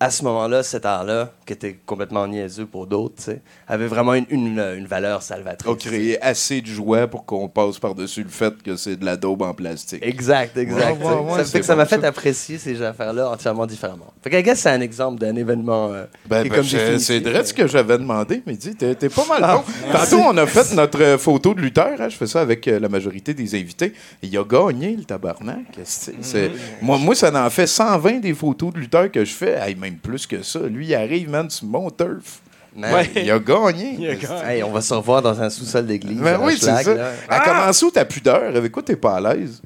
à 0.04 0.11
ce 0.11 0.25
moment-là, 0.25 0.62
cet 0.64 0.85
art-là, 0.85 1.30
qui 1.47 1.52
était 1.52 1.78
complètement 1.87 2.26
niaiseux 2.26 2.66
pour 2.66 2.87
d'autres, 2.88 3.14
tu 3.18 3.23
sais, 3.23 3.40
avait 3.68 3.87
vraiment 3.87 4.14
une, 4.14 4.26
une, 4.30 4.59
une 4.76 4.87
valeur 4.87 5.23
salvatrice. 5.23 5.71
A 5.73 5.76
créé 5.76 6.21
assez 6.21 6.61
de 6.61 6.66
joie 6.66 7.06
pour 7.06 7.25
qu'on 7.25 7.49
passe 7.49 7.78
par-dessus 7.78 8.25
le 8.25 8.28
fait 8.28 8.61
que 8.62 8.75
c'est 8.75 8.97
de 8.97 9.04
la 9.04 9.16
daube 9.16 9.42
en 9.42 9.54
plastique. 9.54 10.00
Exact, 10.04 10.56
exact. 10.56 11.00
Ouais, 11.00 11.06
ouais, 11.09 11.14
ouais, 11.14 11.30
ça 11.38 11.44
c'est 11.44 11.52
fait 11.52 11.61
que 11.61 11.66
ça 11.66 11.75
bon, 11.75 11.78
m'a 11.78 11.87
fait 11.87 12.00
ça. 12.00 12.09
apprécier 12.09 12.59
ces 12.59 12.82
affaires-là 12.82 13.30
entièrement 13.30 13.64
différemment. 13.66 14.12
Fait 14.23 14.30
que, 14.30 14.37
I 14.37 14.42
guess, 14.42 14.59
c'est 14.61 14.71
un 14.71 14.80
exemple 14.80 15.21
d'un 15.21 15.37
événement 15.37 15.92
euh, 15.92 16.04
Ben, 16.26 16.42
ben, 16.42 16.50
comme 16.52 16.64
je- 16.64 16.76
définitif. 16.76 17.06
c'est 17.06 17.21
vrai 17.21 17.44
ce 17.44 17.54
que 17.54 17.66
j'avais 17.68 17.99
demandé, 17.99 18.42
mais 18.47 18.54
dis, 18.54 18.75
t'es 18.75 18.94
t'es 18.97 19.09
pas 19.09 19.25
mal 19.28 19.40
bon. 19.40 19.62
Tantôt, 19.92 20.23
on 20.26 20.37
a 20.37 20.47
fait 20.47 20.75
notre 20.75 21.00
euh, 21.00 21.16
photo 21.18 21.54
de 21.54 21.61
lutteur. 21.61 22.00
hein, 22.00 22.09
je 22.09 22.16
fais 22.16 22.26
ça 22.26 22.40
avec 22.40 22.66
euh, 22.66 22.80
la 22.80 22.88
majorité 22.88 23.35
des 23.35 23.54
invités. 23.54 23.92
Il 24.23 24.37
a 24.37 24.42
gagné, 24.44 24.97
le 24.97 25.04
tabarnak. 25.04 25.59
C'est- 25.85 26.14
c'est- 26.23 26.50
moi, 26.80 26.99
moi, 26.99 27.14
ça 27.14 27.30
en 27.32 27.50
fait 27.50 27.66
120 27.68 28.18
des 28.21 28.35
photos 28.35 28.73
de 28.73 28.78
lutteur 28.80 29.11
que 29.11 29.25
je 29.25 29.32
fais. 29.32 29.52
Hey, 29.61 29.75
même 29.76 29.91
plus 29.99 30.26
que 30.26 30.42
ça. 30.42 30.61
Lui, 30.61 30.87
il 30.88 30.94
arrive, 30.94 31.28
man, 31.30 31.49
sur 31.50 31.66
mon 31.66 31.90
turf. 31.90 32.40
Man, 32.75 33.04
Il 33.14 33.30
a 33.30 33.38
gagné. 33.38 34.16
hey, 34.46 34.62
on 34.62 34.70
va 34.72 34.80
se 34.80 34.94
revoir 34.94 35.20
dans 35.20 35.40
un 35.40 35.50
sous-sol 35.50 35.87
d'église. 35.87 36.18
Ben 36.18 36.40
à 36.40 36.44
oui, 36.44 36.54
c'est 36.58 36.66
Schlag, 36.70 36.84
ça. 36.84 36.94
là. 36.94 37.11
À 37.28 37.40
commencer 37.40 37.84
où 37.84 37.90
ta 37.90 38.04
pudeur? 38.04 38.44
Avec 38.56 38.72
quoi 38.72 38.82
t'es 38.82 38.96
pas 38.96 39.16
à 39.16 39.20
l'aise? 39.34 39.61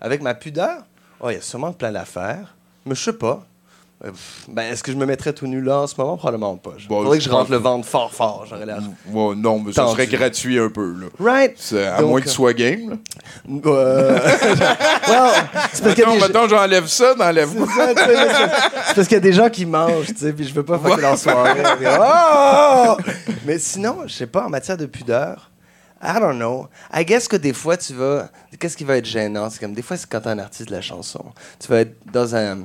Avec 0.00 0.22
ma 0.22 0.34
pudeur, 0.34 0.84
oh, 1.20 1.28
il 1.30 1.34
y 1.34 1.36
a 1.36 1.42
sûrement 1.42 1.72
plein 1.72 1.92
d'affaires. 1.92 2.54
Mais 2.86 2.94
je 2.94 3.02
sais 3.02 3.12
pas. 3.12 3.44
Euh, 4.04 4.12
ben, 4.46 4.62
est-ce 4.62 4.84
que 4.84 4.92
je 4.92 4.96
me 4.96 5.06
mettrais 5.06 5.32
tout 5.32 5.48
nu 5.48 5.60
là 5.60 5.80
en 5.80 5.86
ce 5.88 5.94
moment? 5.98 6.16
Probablement 6.16 6.56
pas. 6.56 6.70
Il 6.78 6.86
Bon, 6.86 7.02
faudrait 7.02 7.18
que 7.18 7.24
je 7.24 7.30
rentre 7.30 7.50
le 7.50 7.56
ventre 7.56 7.84
fort 7.86 8.12
fort. 8.12 8.44
J'aurais 8.48 8.64
l'air. 8.64 8.78
Ouais, 9.10 9.34
non, 9.34 9.58
mais 9.58 9.72
ça 9.72 9.88
serait 9.88 10.06
gratuit 10.06 10.56
un 10.58 10.68
peu. 10.68 10.94
Là. 10.94 11.06
Right? 11.18 11.58
À 11.72 12.00
Donc, 12.00 12.10
moins 12.10 12.20
que 12.20 12.26
tu 12.26 12.32
sois 12.32 12.52
game. 12.52 12.90
Là. 12.90 12.96
Euh, 13.66 14.18
well, 15.08 15.30
c'est 15.72 15.82
parce 15.82 16.16
Mettons, 16.20 16.48
j'enlève 16.48 16.86
ça, 16.86 17.14
sais, 17.16 17.34
mais 17.34 17.44
c'est- 17.44 18.94
parce 18.94 19.08
qu'il 19.08 19.16
y 19.16 19.16
a 19.16 19.20
des 19.20 19.32
gens 19.32 19.50
qui 19.50 19.66
mangent, 19.66 20.06
tu 20.06 20.16
sais, 20.16 20.32
puis 20.32 20.46
je 20.46 20.54
veux 20.54 20.64
pas 20.64 20.78
fucker 20.78 21.00
leur 21.00 21.18
soirée. 21.18 21.60
Puis, 21.78 21.86
oh! 22.00 22.96
Mais 23.46 23.58
sinon, 23.58 24.02
je 24.06 24.12
sais 24.12 24.26
pas, 24.26 24.46
en 24.46 24.48
matière 24.48 24.76
de 24.76 24.86
pudeur, 24.86 25.50
I 26.02 26.20
don't 26.20 26.36
know. 26.36 26.68
I 26.94 27.04
guess 27.04 27.26
que 27.26 27.36
des 27.36 27.52
fois, 27.52 27.76
tu 27.76 27.94
vas... 27.94 28.28
Qu'est-ce 28.58 28.76
qui 28.76 28.84
va 28.84 28.96
être 28.96 29.04
gênant? 29.06 29.50
C'est 29.50 29.58
comme, 29.58 29.74
des 29.74 29.82
fois, 29.82 29.96
c'est 29.96 30.08
quand 30.08 30.20
t'es 30.20 30.28
un 30.28 30.38
artiste 30.38 30.68
de 30.68 30.74
la 30.74 30.80
chanson. 30.80 31.24
Tu 31.58 31.66
vas 31.68 31.80
être 31.80 31.96
dans 32.12 32.36
un 32.36 32.58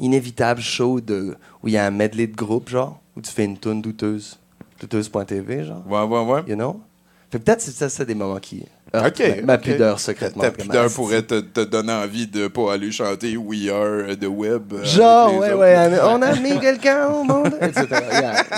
inévitable 0.00 0.60
show 0.60 1.00
de, 1.00 1.36
où 1.62 1.68
il 1.68 1.74
y 1.74 1.78
a 1.78 1.84
un 1.86 1.90
medley 1.90 2.26
de 2.26 2.36
groupe, 2.36 2.68
genre, 2.68 3.00
où 3.16 3.20
tu 3.20 3.30
fais 3.30 3.44
une 3.44 3.58
tune 3.58 3.80
douteuse. 3.82 4.38
Douteuse.tv, 4.80 5.64
genre. 5.64 5.82
Ouais, 5.86 6.02
ouais, 6.02 6.24
ouais. 6.24 6.40
You 6.48 6.56
know? 6.56 6.80
Fait 7.30 7.38
que 7.38 7.44
peut-être 7.44 7.60
c'est 7.60 7.70
ça, 7.70 7.88
c'est 7.88 8.06
des 8.06 8.14
moments 8.16 8.40
qui... 8.40 8.64
heurtent 8.92 9.20
Ok, 9.20 9.44
ma, 9.44 9.56
pudeur 9.56 10.00
secrètement. 10.00 10.42
Ta 10.42 10.50
pudeur 10.50 10.90
pourrait 10.90 11.22
te, 11.22 11.38
te 11.38 11.60
donner 11.60 11.92
envie 11.92 12.26
de 12.26 12.48
pas 12.48 12.72
aller 12.72 12.90
chanter 12.90 13.36
We 13.36 13.68
Are 13.68 14.16
the 14.20 14.24
Web. 14.26 14.72
euh, 14.72 14.84
Genre, 14.84 15.36
ouais, 15.36 15.52
autres. 15.52 15.58
ouais, 15.60 15.98
on 16.02 16.22
a 16.22 16.34
mis 16.36 16.58
quelqu'un 16.58 17.06
au 17.08 17.22
monde, 17.22 17.54
etc. 17.60 17.86
Yeah. 17.90 18.44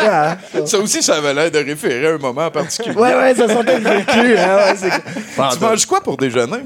Yeah. 0.00 0.38
Ça 0.66 0.78
aussi, 0.78 1.02
ça 1.02 1.16
avait 1.16 1.32
l'air 1.34 1.50
de 1.50 1.58
référer 1.58 2.06
à 2.08 2.14
un 2.14 2.18
moment 2.18 2.46
en 2.46 2.50
particulier. 2.50 2.94
Ouais, 2.96 3.14
ouais, 3.14 3.34
ça 3.34 3.48
sentait 3.48 3.78
le 3.78 3.84
vécu. 3.88 4.36
Hein, 4.38 4.74
ouais, 4.74 5.50
Tu 5.54 5.60
manges 5.60 5.86
quoi 5.86 6.00
pour 6.02 6.16
déjeuner? 6.16 6.58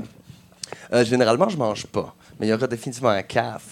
Euh, 0.93 1.05
généralement, 1.05 1.49
je 1.49 1.57
mange 1.57 1.87
pas. 1.87 2.15
Mais 2.39 2.47
il 2.47 2.51
y 2.51 2.53
aura 2.53 2.67
définitivement 2.67 3.11
un 3.11 3.23
caf. 3.23 3.63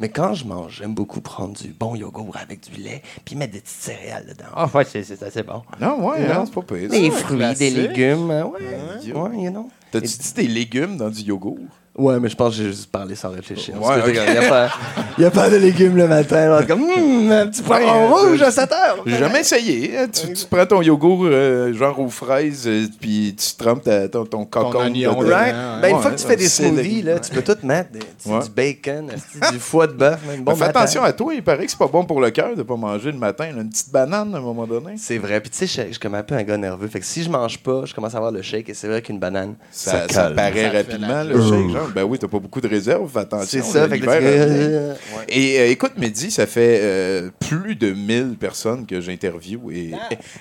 Mais 0.00 0.08
quand 0.08 0.32
je 0.34 0.44
mange, 0.46 0.78
j'aime 0.78 0.94
beaucoup 0.94 1.20
prendre 1.20 1.54
du 1.54 1.68
bon 1.68 1.94
yogourt 1.94 2.36
avec 2.36 2.60
du 2.72 2.80
lait, 2.80 3.02
puis 3.24 3.36
mettre 3.36 3.52
des 3.52 3.60
petites 3.60 3.76
céréales 3.82 4.26
dedans. 4.26 4.46
Ah, 4.54 4.68
ouais, 4.74 4.84
c'est, 4.84 5.04
c'est 5.04 5.22
assez 5.22 5.42
bon. 5.42 5.62
Non, 5.80 6.08
ouais, 6.08 6.22
Yeah. 6.22 6.40
hein, 6.40 6.44
c'est 6.46 6.54
pas 6.54 6.62
pire. 6.62 6.88
Des 6.88 7.10
fruits, 7.10 7.54
des 7.54 7.70
légumes. 7.70 8.30
euh, 8.30 8.44
Ouais, 8.44 9.12
ouais, 9.12 9.42
you 9.42 9.50
know. 9.50 9.68
T'as-tu 9.90 10.06
dit 10.18 10.32
des 10.34 10.48
légumes 10.48 10.96
dans 10.96 11.10
du 11.10 11.20
yogourt? 11.20 11.58
Ouais, 11.94 12.18
mais 12.18 12.30
je 12.30 12.36
pense 12.36 12.56
que 12.56 12.62
j'ai 12.62 12.70
juste 12.70 12.90
parlé 12.90 13.14
sans 13.14 13.28
réfléchir. 13.30 13.74
Ouais. 13.80 13.96
Il 14.06 14.12
n'y 14.12 14.18
a, 14.38 14.48
pas- 14.48 14.70
y 15.18 15.24
a 15.26 15.30
pas 15.30 15.50
de 15.50 15.56
légumes 15.56 15.94
le 15.96 16.08
matin. 16.08 16.48
là. 16.48 16.62
Comme, 16.62 16.82
Hum, 16.84 17.30
un 17.30 17.46
petit 17.48 17.60
poivron 17.62 18.14
Ouais, 18.14 18.28
rouge 18.30 18.40
à 18.42 18.50
7 18.50 18.72
heures. 18.72 19.02
J'ai 19.04 19.18
jamais 19.18 19.40
essayé. 19.40 19.98
hein. 19.98 20.06
Tu, 20.10 20.32
tu 20.32 20.46
prends 20.46 20.64
ton 20.64 20.80
yogourt 20.80 21.24
euh, 21.26 21.72
genre 21.74 22.00
aux 22.00 22.08
fraises, 22.08 22.64
euh, 22.66 22.86
puis 22.98 23.36
tu 23.38 23.54
trempes 23.62 23.82
ta- 23.84 24.08
ton, 24.08 24.24
ton 24.24 24.44
cocon. 24.46 24.88
dedans. 24.88 25.20
Ouais, 25.20 25.52
Ben, 25.82 25.88
une 25.90 26.00
fois 26.00 26.12
que 26.12 26.16
tu 26.16 26.26
fais 26.26 26.36
des 26.36 26.48
smoothies, 26.48 27.02
là, 27.02 27.18
tu 27.20 27.30
peux 27.30 27.42
tout 27.42 27.58
mettre. 27.66 27.90
Des. 27.92 27.98
Du 27.98 28.50
bacon, 28.56 29.10
du 29.52 29.58
foie 29.58 29.86
de 29.86 29.92
bœuf. 29.92 30.18
Bon 30.40 30.54
fais 30.54 30.60
matin. 30.66 30.80
attention 30.80 31.02
à 31.02 31.12
toi, 31.12 31.34
il 31.34 31.42
paraît 31.42 31.66
que 31.66 31.70
c'est 31.72 31.78
pas 31.78 31.88
bon 31.88 32.04
pour 32.04 32.20
le 32.22 32.30
cœur 32.30 32.56
de 32.56 32.62
pas 32.62 32.76
manger 32.76 33.12
le 33.12 33.18
matin. 33.18 33.48
là. 33.54 33.60
Une 33.60 33.68
petite 33.70 33.92
banane 33.92 34.34
à 34.34 34.38
un 34.38 34.40
moment 34.40 34.66
donné. 34.66 34.94
C'est 34.96 35.18
vrai. 35.18 35.40
Puis 35.42 35.50
tu 35.50 35.58
sais, 35.58 35.66
je 35.66 35.82
je 35.88 35.90
suis 35.92 35.98
comme 36.00 36.14
un 36.14 36.22
peu 36.22 36.34
un 36.36 36.42
gars 36.42 36.56
nerveux. 36.56 36.88
Fait 36.88 37.00
que 37.00 37.06
si 37.06 37.22
je 37.22 37.28
mange 37.28 37.58
pas, 37.58 37.82
je 37.84 37.94
commence 37.94 38.14
à 38.14 38.16
avoir 38.16 38.32
le 38.32 38.40
shake. 38.40 38.70
Et 38.70 38.74
c'est 38.74 38.88
vrai 38.88 39.02
qu'une 39.02 39.18
banane, 39.18 39.56
Ça, 39.70 40.06
ça, 40.10 40.30
paraît 40.30 40.52
Ça 40.64 40.70
fait 40.70 40.76
rapidement, 40.78 41.08
la 41.08 41.24
le 41.24 41.40
shake. 41.42 41.81
Ben 41.94 42.04
oui, 42.04 42.18
t'as 42.18 42.28
pas 42.28 42.38
beaucoup 42.38 42.60
de 42.60 42.68
réserve, 42.68 43.10
fais 43.10 43.20
attention. 43.20 43.46
C'est 43.46 43.62
ça. 43.62 43.88
Fait 43.88 43.98
que. 43.98 44.06
Ouais. 44.06 44.96
Et 45.28 45.60
euh, 45.60 45.70
écoute, 45.70 45.92
Mehdi, 45.96 46.30
ça 46.30 46.46
fait 46.46 46.80
euh, 46.82 47.30
plus 47.40 47.74
de 47.76 47.92
1000 47.92 48.36
personnes 48.38 48.86
que 48.86 49.00
j'interviewe 49.00 49.70
et, 49.72 49.92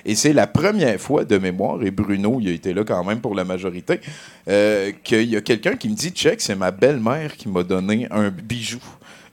et 0.06 0.16
c'est 0.16 0.34
la 0.34 0.48
première 0.48 1.00
fois 1.00 1.26
de 1.26 1.38
mémoire, 1.38 1.82
et 1.84 1.92
Bruno, 1.92 2.40
il 2.42 2.50
a 2.50 2.52
été 2.52 2.74
là 2.74 2.84
quand 2.84 3.04
même 3.04 3.20
pour 3.22 3.36
la 3.36 3.44
majorité, 3.44 4.00
euh, 4.48 4.92
qu'il 5.04 5.30
y 5.30 5.36
a 5.36 5.42
quelqu'un 5.42 5.76
qui 5.76 5.90
me 5.90 5.96
dit 5.96 6.10
Check, 6.12 6.42
c'est 6.42 6.56
ma 6.56 6.72
belle-mère 6.72 7.36
qui 7.36 7.50
m'a 7.50 7.64
donné 7.64 8.08
un 8.12 8.30
bijou. 8.30 8.80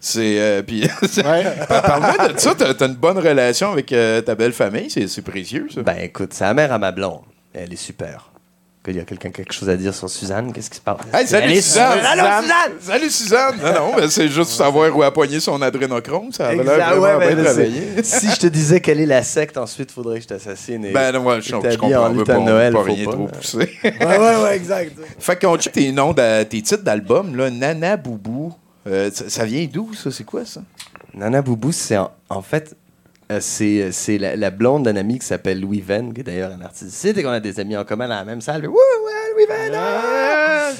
C'est. 0.00 0.38
euh, 0.40 0.62
puis, 0.66 0.82
Parle-moi 1.68 2.28
de 2.32 2.38
ça, 2.38 2.54
t'as 2.54 2.86
une 2.86 2.94
bonne 2.94 3.18
relation 3.18 3.72
avec 3.72 3.92
euh, 3.92 4.20
ta 4.20 4.34
belle 4.34 4.52
famille, 4.52 4.90
c'est 4.90 5.08
c'est 5.08 5.22
précieux, 5.22 5.66
ça. 5.72 5.82
Ben 5.82 5.98
écoute, 6.00 6.32
c'est 6.32 6.44
la 6.44 6.54
mère 6.54 6.72
à 6.72 6.78
ma 6.78 6.92
blonde. 6.92 7.22
Elle 7.52 7.72
est 7.72 7.76
super. 7.76 8.30
Il 8.90 8.96
y 8.96 9.00
a 9.00 9.04
quelqu'un 9.04 9.30
qui 9.30 9.40
a 9.40 9.44
quelque 9.44 9.52
chose 9.52 9.68
à 9.68 9.76
dire 9.76 9.94
sur 9.94 10.08
Suzanne? 10.08 10.52
Qu'est-ce 10.52 10.70
qui 10.70 10.76
se 10.76 10.80
passe? 10.82 10.98
Hey, 11.12 11.26
salut 11.26 11.54
Suzanne! 11.56 11.98
Allô, 12.04 12.22
Suzanne! 12.42 12.72
Salut 12.80 13.10
Suzanne! 13.10 13.56
Non, 13.62 13.72
non, 13.72 13.96
ben, 13.96 14.08
c'est 14.08 14.28
juste 14.28 14.50
savoir 14.50 14.96
où 14.96 15.02
a 15.02 15.12
poigné 15.12 15.40
son 15.40 15.60
adrénochrome, 15.60 16.32
ça 16.32 16.48
avait 16.48 16.62
l'air 16.64 16.74
Exact, 16.74 16.94
vraiment 16.96 17.18
ouais, 17.18 17.34
ben, 17.34 17.44
travaillé. 17.44 17.82
si 18.02 18.30
je 18.30 18.36
te 18.36 18.46
disais 18.46 18.80
quelle 18.80 19.00
est 19.00 19.06
la 19.06 19.22
secte, 19.22 19.56
ensuite, 19.58 19.90
faudrait 19.90 20.16
que 20.18 20.22
je 20.22 20.28
t'assassine. 20.28 20.84
Et... 20.86 20.92
Ben 20.92 21.12
non, 21.12 21.24
ouais, 21.24 21.40
je, 21.40 21.54
Et 21.54 21.70
je 21.70 21.76
comprends, 21.76 22.06
en 22.06 22.10
on 22.10 22.14
veut 22.14 22.24
pas, 22.24 22.34
de 22.36 22.40
Noël, 22.40 22.72
pas 22.72 22.82
rien 22.82 23.04
pas, 23.04 23.12
trop 23.12 23.26
pousser. 23.26 23.58
ouais, 23.84 23.98
ouais, 24.00 24.42
ouais, 24.42 24.56
exact. 24.56 24.92
fait 25.18 25.38
qu'on 25.40 25.56
check 25.58 25.72
tes 25.72 25.92
noms, 25.92 26.12
de- 26.12 26.42
tes 26.44 26.62
titres 26.62 26.82
d'album, 26.82 27.36
là, 27.36 27.50
Nana 27.50 27.96
Boubou. 27.96 28.54
Euh, 28.86 29.10
ça, 29.12 29.28
ça 29.28 29.44
vient 29.44 29.66
d'où, 29.70 29.92
ça? 29.94 30.10
C'est 30.10 30.24
quoi, 30.24 30.44
ça? 30.46 30.62
Nana 31.14 31.42
Boubou, 31.42 31.72
c'est 31.72 31.96
en, 31.98 32.10
en 32.30 32.42
fait, 32.42 32.72
euh, 32.72 32.74
c'est, 33.40 33.92
c'est 33.92 34.16
la, 34.18 34.36
la 34.36 34.50
blonde 34.50 34.84
d'un 34.84 34.96
ami 34.96 35.18
qui 35.18 35.26
s'appelle 35.26 35.60
Louis 35.60 35.80
Venn, 35.80 36.12
qui 36.14 36.20
est 36.20 36.24
d'ailleurs 36.24 36.52
un 36.52 36.62
artiste 36.62 37.04
et 37.04 37.22
qu'on 37.22 37.28
a 37.30 37.40
des 37.40 37.60
amis 37.60 37.76
en 37.76 37.84
commun 37.84 38.08
dans 38.08 38.14
la 38.14 38.24
même 38.24 38.40
salle. 38.40 38.66
Wouh, 38.66 38.74
ouais, 38.74 39.34
Louis 39.34 39.46
Venn! 39.46 39.72
ah! 39.76 40.70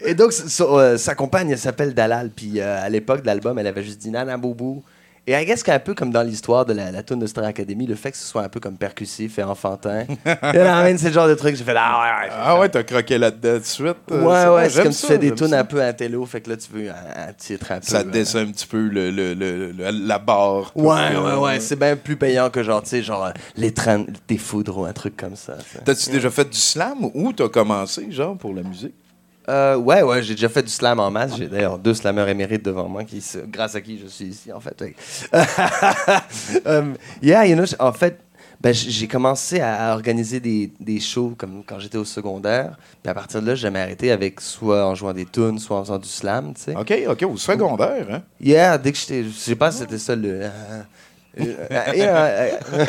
Et 0.00 0.14
donc, 0.14 0.32
so- 0.32 0.78
euh, 0.78 0.96
sa 0.98 1.14
compagne, 1.14 1.50
elle 1.50 1.58
s'appelle 1.58 1.94
Dalal. 1.94 2.30
Puis 2.34 2.60
euh, 2.60 2.82
à 2.82 2.88
l'époque 2.88 3.22
de 3.22 3.26
l'album, 3.26 3.58
elle 3.58 3.66
avait 3.66 3.82
juste 3.82 3.98
dit 4.00 4.10
Nana 4.10 4.36
Boubou. 4.36 4.82
Et 5.26 5.32
I 5.34 5.46
guess 5.46 5.62
qu'un 5.62 5.78
peu 5.78 5.94
comme 5.94 6.10
dans 6.10 6.22
l'histoire 6.22 6.66
de 6.66 6.74
la, 6.74 6.90
la 6.90 7.02
tune 7.02 7.18
de 7.18 7.26
Star 7.26 7.44
Academy, 7.44 7.86
le 7.86 7.94
fait 7.94 8.10
que 8.10 8.16
ce 8.18 8.26
soit 8.26 8.42
un 8.42 8.48
peu 8.50 8.60
comme 8.60 8.76
percussif 8.76 9.38
et 9.38 9.42
enfantin. 9.42 10.04
c'est 10.24 11.02
le 11.08 11.12
genre 11.12 11.28
de 11.28 11.34
truc 11.34 11.56
j'ai 11.56 11.64
fait. 11.64 11.74
Ah 11.74 11.98
ouais, 12.22 12.26
ouais. 12.28 12.32
Ah 12.38 12.58
ouais, 12.58 12.68
t'as 12.68 12.82
croqué 12.82 13.16
là-dedans 13.16 13.58
de 13.58 13.64
suite. 13.64 13.96
euh, 14.12 14.22
Ouais, 14.22 14.54
ouais, 14.54 14.68
c'est 14.68 14.82
comme 14.82 14.92
tu 14.92 14.98
ça, 14.98 15.08
fais 15.08 15.18
des 15.18 15.34
tunes 15.34 15.54
un 15.54 15.64
peu 15.64 15.80
intello, 15.82 16.26
fait 16.26 16.42
que 16.42 16.50
là, 16.50 16.56
tu 16.58 16.68
veux 16.72 16.90
un, 16.90 17.28
un 17.28 17.32
titre 17.32 17.72
un 17.72 17.76
peu. 17.80 17.86
Ça 17.86 18.00
euh, 18.00 18.04
descend 18.04 18.48
un 18.48 18.52
petit 18.52 18.66
peu 18.66 18.86
le, 18.86 19.10
le- 19.10 19.32
le- 19.32 19.72
le- 19.72 19.90
la 19.90 20.18
barre. 20.18 20.72
Ouais, 20.74 21.16
ouais, 21.16 21.36
ouais. 21.36 21.60
C'est 21.60 21.78
bien 21.78 21.96
plus 21.96 22.16
payant 22.16 22.50
que 22.50 22.62
genre, 22.62 22.82
tu 22.82 22.90
sais, 22.90 23.02
genre 23.02 23.30
les 23.56 23.72
trains 23.72 24.04
des 24.28 24.36
foudres 24.38 24.76
ou 24.78 24.84
un 24.84 24.92
truc 24.92 25.16
comme 25.16 25.36
ça. 25.36 25.56
ça. 25.58 25.80
T'as-tu 25.86 26.10
déjà 26.10 26.28
fait 26.28 26.50
du 26.50 26.58
slam 26.58 26.98
ou 27.14 27.32
t'as 27.32 27.48
commencé, 27.48 28.10
genre, 28.10 28.36
pour 28.36 28.52
la 28.52 28.62
musique? 28.62 28.94
Euh, 29.48 29.76
ouais, 29.76 30.02
ouais, 30.02 30.22
j'ai 30.22 30.34
déjà 30.34 30.48
fait 30.48 30.62
du 30.62 30.70
slam 30.70 30.98
en 31.00 31.10
masse. 31.10 31.36
J'ai 31.36 31.46
d'ailleurs 31.48 31.78
deux 31.78 31.94
slammeurs 31.94 32.28
émérites 32.28 32.64
devant 32.64 32.88
moi, 32.88 33.04
qui, 33.04 33.20
se- 33.20 33.38
grâce 33.38 33.74
à 33.74 33.80
qui 33.80 33.98
je 33.98 34.06
suis 34.06 34.24
ici, 34.26 34.52
en 34.52 34.60
fait. 34.60 34.80
Ouais. 34.80 34.94
um, 36.66 36.94
yeah, 37.22 37.44
you 37.46 37.54
know, 37.54 37.64
en 37.78 37.92
fait, 37.92 38.18
ben, 38.60 38.72
j'ai 38.72 39.06
commencé 39.06 39.60
à, 39.60 39.92
organiser 39.92 40.40
des, 40.40 40.72
des 40.80 40.98
shows 40.98 41.34
comme 41.36 41.62
quand 41.66 41.78
j'étais 41.78 41.98
au 41.98 42.04
secondaire. 42.06 42.78
Puis 43.02 43.10
à 43.10 43.14
partir 43.14 43.42
de 43.42 43.46
là, 43.48 43.54
j'ai 43.54 43.62
jamais 43.62 43.80
arrêté 43.80 44.10
avec 44.10 44.40
soit 44.40 44.86
en 44.86 44.94
jouant 44.94 45.12
des 45.12 45.26
tunes, 45.26 45.58
soit 45.58 45.76
en 45.76 45.84
faisant 45.84 45.98
du 45.98 46.08
slam, 46.08 46.54
tu 46.54 46.62
sais. 46.62 46.76
OK, 46.76 46.94
OK, 47.08 47.22
au 47.30 47.36
secondaire, 47.36 48.06
hein? 48.10 48.22
Yeah, 48.40 48.78
dès 48.78 48.92
que 48.92 48.98
j'étais. 48.98 49.24
Je 49.24 49.28
sais 49.30 49.56
pas 49.56 49.70
si 49.70 49.78
c'était 49.80 49.98
ça 49.98 50.16
le. 50.16 50.40
euh, 50.44 50.48
euh, 51.40 51.44
euh, 51.70 52.50
euh, 52.72 52.86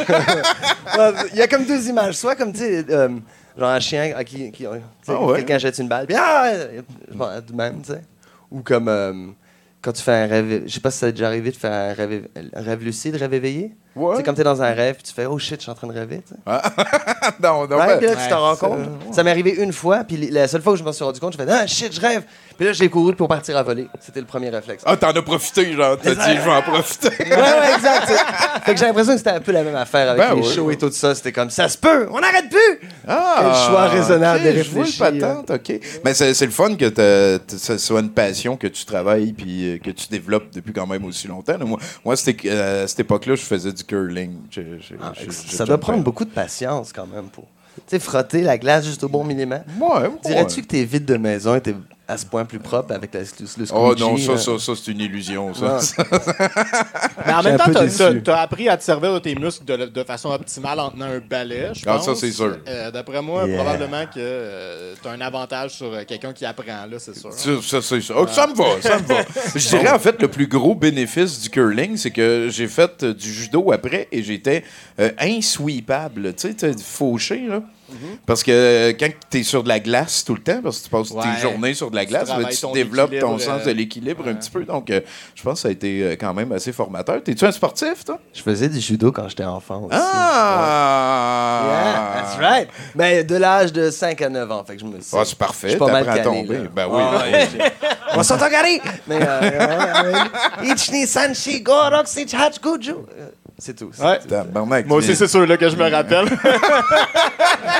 euh, 1.00 1.12
Il 1.34 1.40
y 1.40 1.42
a 1.42 1.48
comme 1.48 1.66
deux 1.66 1.90
images. 1.90 2.16
Soit 2.16 2.36
comme, 2.36 2.54
tu 2.54 2.60
sais, 2.60 2.86
euh, 2.90 3.10
genre 3.58 3.70
un 3.70 3.80
chien 3.80 4.14
à 4.16 4.24
qui. 4.24 4.52
Ah 5.08 5.22
ouais. 5.26 5.38
Quelqu'un 5.38 5.58
jette 5.58 5.78
une 5.80 5.88
balle, 5.88 6.08
puis 6.08 6.16
ah! 6.18 6.52
Bon, 7.14 7.28
du 7.46 7.54
même, 7.54 7.82
tu 7.82 7.94
sais. 7.94 8.02
Ou 8.52 8.62
comme 8.62 8.88
euh, 8.88 9.28
quand 9.82 9.92
tu 9.92 10.02
fais 10.02 10.14
un 10.14 10.28
rêve. 10.28 10.64
Je 10.66 10.74
sais 10.74 10.80
pas 10.80 10.92
si 10.92 11.00
ça 11.00 11.08
t'est 11.08 11.14
déjà 11.14 11.28
arrivé 11.28 11.52
de 11.52 11.56
faire 11.56 11.72
un 11.72 11.94
rêve, 11.94 12.28
un 12.54 12.62
rêve 12.62 12.84
lucide, 12.84 13.16
rêve 13.16 13.34
éveillé. 13.34 13.76
Ouais. 13.96 14.16
C'est 14.18 14.24
comme 14.24 14.36
tu 14.36 14.42
es 14.42 14.44
dans 14.44 14.62
un 14.62 14.74
rêve, 14.74 14.96
puis 14.96 15.04
tu 15.04 15.14
fais 15.14 15.26
oh 15.26 15.40
shit, 15.40 15.56
je 15.58 15.62
suis 15.64 15.72
en 15.72 15.76
train 15.76 15.88
de 15.88 15.94
rêver, 15.94 16.22
tu 16.28 16.34
sais. 16.34 16.40
non, 17.42 17.68
non, 17.68 17.78
Ouais, 17.78 17.98
puis 17.98 18.08
là, 18.08 18.16
tu 18.16 18.30
t'en 18.30 18.40
rends 18.42 18.56
ça- 18.56 18.68
compte. 18.68 18.80
Ça 19.14 19.24
m'est 19.24 19.32
arrivé 19.32 19.52
une 19.52 19.72
fois, 19.74 20.04
puis 20.04 20.18
la 20.30 20.48
seule 20.48 20.62
fois 20.62 20.74
où 20.74 20.76
je 20.76 20.84
m'en 20.84 20.92
suis 20.92 21.04
rendu 21.04 21.20
compte, 21.20 21.34
je 21.34 21.38
fais 21.44 21.50
ah 21.50 21.66
shit, 21.68 21.94
je 21.94 22.02
rêve. 22.02 22.24
Puis 22.58 22.66
là, 22.68 22.74
j'ai 22.74 22.90
couru 22.90 23.14
pour 23.16 23.28
partir 23.28 23.58
à 23.58 23.64
voler. 23.64 23.88
C'était 24.00 24.22
le 24.22 24.26
premier 24.26 24.50
réflexe. 24.50 24.84
Ah, 24.86 24.96
t'en 24.96 25.10
as 25.12 25.22
profité, 25.22 25.74
genre, 25.74 25.98
t'as 26.02 26.16
dit, 26.16 26.36
je 26.38 26.42
vais 26.42 26.52
en 26.52 26.62
profiter. 26.62 27.10
Ouais, 27.26 27.36
ouais, 27.42 27.74
exact. 27.76 28.12
fait 28.66 28.74
que 28.74 28.80
j'ai 28.80 28.86
l'impression 28.86 29.14
que 29.14 29.18
c'était 29.18 29.32
un 29.32 29.40
peu 29.42 29.52
la 29.52 29.64
même 29.64 29.76
affaire 29.76 30.10
avec 30.12 30.22
Ben 30.22 30.36
les 30.36 30.42
oui, 30.42 30.54
shows 30.54 30.72
et 30.72 30.78
tout 30.78 30.92
ça. 30.92 31.14
C'était 31.16 31.32
comme 31.32 31.50
ça 31.50 31.68
se 31.68 31.78
peut, 31.78 32.08
on 32.12 32.20
n'arrête 32.20 32.50
plus. 32.50 32.88
Ah, 33.08 33.38
Quel 33.42 33.54
choix 33.72 33.88
raisonnable 33.88 34.40
ok, 34.48 34.56
de 34.56 34.64
je 34.64 34.70
vois 34.70 34.84
le 34.84 34.90
réfléchir. 34.90 35.20
patente, 35.46 35.52
OK. 35.52 35.80
Mais 36.04 36.14
c'est 36.14 36.34
c'est 36.34 36.46
le 36.46 36.52
fun 36.52 36.76
que 36.76 36.86
t'as- 36.90 37.40
t- 37.40 37.58
ce 37.58 37.78
soit 37.78 38.00
une 38.02 38.10
passion 38.12 38.56
que 38.58 38.68
tu 38.68 38.86
travailles 38.86 39.34
puis 39.34 39.74
euh, 39.74 39.78
que 39.80 39.92
tu 39.92 40.08
développes 40.10 40.52
depuis 40.54 40.72
quand 40.74 40.88
même 40.88 41.04
aussi 41.06 41.28
longtemps. 41.28 41.58
là. 41.58 41.66
Moi, 41.66 41.80
moi 42.06 42.16
c'était, 42.16 42.50
euh, 42.50 42.84
à 42.86 42.88
cette 42.88 43.00
époque-là, 43.02 43.36
je 43.36 43.42
faisais 43.44 43.72
du 43.74 43.84
curling. 43.86 44.38
Ah, 45.02 45.14
ça 45.30 45.66
doit 45.66 45.78
prendre 45.78 46.04
beaucoup 46.04 46.26
de 46.26 46.30
patience 46.30 46.92
quand 46.94 47.08
même 47.08 47.26
pour 47.26 47.46
tu 47.76 47.82
sais, 47.88 48.00
frotter 48.00 48.42
la 48.42 48.58
glace 48.58 48.86
juste 48.86 49.04
au 49.04 49.10
bon 49.10 49.24
millimètre. 49.24 49.66
Ouais, 49.80 50.08
ouais. 50.08 50.10
Dirais-tu 50.24 50.62
que 50.62 50.68
tes 50.68 50.86
vides 50.86 51.06
de 51.06 51.18
maison 51.18 51.56
étaient 51.56 51.76
à 52.08 52.18
ce 52.18 52.26
point 52.26 52.46
plus 52.46 52.60
propres 52.60 52.94
avec 52.94 53.14
la, 53.14 53.22
le, 53.22 53.26
le 53.58 53.66
Oh 53.74 53.96
non, 53.98 54.16
ça, 54.18 54.34
là? 54.34 54.38
ça, 54.38 54.60
ça 54.60 54.74
c'est 54.76 54.92
une 54.92 55.00
illusion, 55.00 55.54
ça. 55.54 55.80
Ouais. 55.98 56.06
Mais 57.26 57.34
en 57.34 57.44
même 57.44 57.58
temps, 57.58 57.72
t'as 57.74 58.14
t'as 58.24 58.42
appris 58.42 58.70
à 58.70 58.78
te 58.78 58.84
servir 58.84 59.14
de 59.14 59.20
tes 59.20 59.34
muscles 59.36 59.66
de, 59.66 59.86
de 59.86 60.04
façon 60.04 60.30
optimale 60.30 60.80
en 60.80 60.90
tenant 60.92 61.06
un 61.06 61.20
balai, 61.20 61.72
je 61.74 61.82
Ah, 61.88 61.96
pense. 61.96 62.06
ça, 62.06 62.16
c'est 62.16 62.32
sûr. 62.32 62.58
Euh, 62.68 62.92
D'après 62.92 63.22
moi, 63.22 63.46
Yeah. 63.48 63.62
probablement 63.64 64.06
que 64.06 64.12
euh, 64.18 64.94
t'as 65.02 65.12
un 65.12 65.22
avantage 65.22 65.72
sur 65.72 65.92
euh, 65.94 66.04
quelqu'un 66.08 66.34
qui 66.34 66.46
apprend, 66.46 66.86
là, 66.90 66.98
c'est 67.00 67.16
sûr. 67.16 67.32
Ça, 67.34 67.50
ça, 67.62 67.82
c'est 67.82 68.02
ça. 68.02 68.14
Oh, 68.18 68.28
ça 68.28 68.48
me 68.48 68.54
va, 68.56 68.82
ça 68.82 68.98
me 69.00 69.04
va. 69.06 69.22
Je 69.56 69.68
dirais 69.70 69.90
en 69.92 70.00
fait 70.00 70.22
le 70.22 70.28
plus 70.28 70.48
gros 70.48 70.76
bénéfice 70.76 71.40
du 71.42 71.50
curling, 71.50 71.98
c'est 71.98 72.12
que 72.12 72.48
j'ai 72.52 72.68
fait 72.68 73.04
euh, 73.04 73.14
du 73.14 73.32
judo 73.34 73.72
après 73.72 74.08
et 74.12 74.24
j'étais 74.24 74.64
euh, 75.00 75.12
insweepable. 75.20 76.34
Tu 76.36 76.54
sais, 76.58 76.72
fauché, 76.84 77.48
là. 77.48 77.62
Parce 78.26 78.44
que 78.44 78.52
euh, 78.52 78.94
quand 79.00 79.10
tu 79.30 79.40
es 79.40 79.44
sur 79.44 79.64
de 79.64 79.68
la 79.70 79.80
glace 79.80 80.24
tout 80.26 80.34
le 80.36 80.42
temps, 80.42 80.60
parce 80.64 80.80
que 80.80 80.84
tu 80.86 80.90
passes 80.90 81.12
Ouais. 81.12 81.22
tes 81.24 81.42
journées 81.42 81.74
sur 81.74 81.92
de 81.92 81.96
la 81.96 82.02
Tu 82.04 82.10
glace, 82.10 82.24
ben, 82.24 82.34
travailles 82.36 82.56
tu 82.56 82.62
ton 82.62 82.72
développes 82.74 83.20
ton 83.20 83.38
sens 83.38 83.62
euh, 83.62 83.66
de 83.66 83.72
l'équilibre 83.72 84.28
un 84.28 84.34
petit 84.34 84.50
peu. 84.50 84.64
Donc, 84.64 84.90
euh, 84.90 85.02
je 85.36 85.44
pense 85.44 85.54
que 85.56 85.60
ça 85.60 85.68
a 85.68 85.72
été 85.72 86.18
quand 86.20 86.34
même 86.34 86.52
assez 86.52 86.72
formateur. 86.72 87.22
T'es-tu 87.24 87.46
un 87.46 87.52
sportif, 87.52 88.04
toi? 88.06 88.20
Je 88.34 88.42
faisais 88.42 88.70
du 88.70 88.80
judo 88.80 89.12
quand 89.12 89.28
j'étais 89.30 89.44
enfant 89.46 89.84
aussi. 89.84 89.98
Ah! 90.02 91.62
Yeah, 91.66 92.22
that's 92.22 92.38
right. 92.40 92.70
Mais 92.96 93.24
de 93.24 93.36
l'âge 93.36 93.72
de 93.74 93.90
5 93.92 94.22
à 94.22 94.30
9 94.30 94.52
ans, 94.52 94.64
fait 94.66 94.76
que 94.76 94.82
je 94.82 94.86
me 94.86 95.00
suis. 95.00 95.16
Ah, 95.18 95.24
c'est 95.26 95.38
parfait. 95.38 95.68
Je 95.68 95.72
suis 95.72 95.80
pas 95.80 95.92
mal 95.92 96.06
T'apprends 96.06 96.22
à 96.22 96.24
calé, 96.24 96.42
tomber. 96.48 96.58
là. 96.58 96.70
Ben 96.74 96.88
oui. 96.90 97.02
Ouais, 97.32 97.48
j'ai- 97.52 97.90
On 98.18 98.24
s'entend 98.24 98.50
carré! 98.50 98.82
Mais 99.08 99.20
euh, 99.22 100.14
Ichni 100.64 101.06
Sanchi 101.08 101.62
Gorok 101.62 102.08
Sichach 102.08 102.62
Guju. 102.62 102.92
Euh, 102.92 103.30
C'est 103.58 103.74
tout. 103.76 103.90
Ouais. 104.04 104.20
Tabarnak, 104.28 104.86
Moi 104.86 104.98
aussi, 104.98 105.16
c'est 105.16 105.28
sûr 105.28 105.46
là, 105.48 105.56
que 105.56 105.70
je 105.70 105.76
me 105.78 105.90
rappelle. 105.90 106.28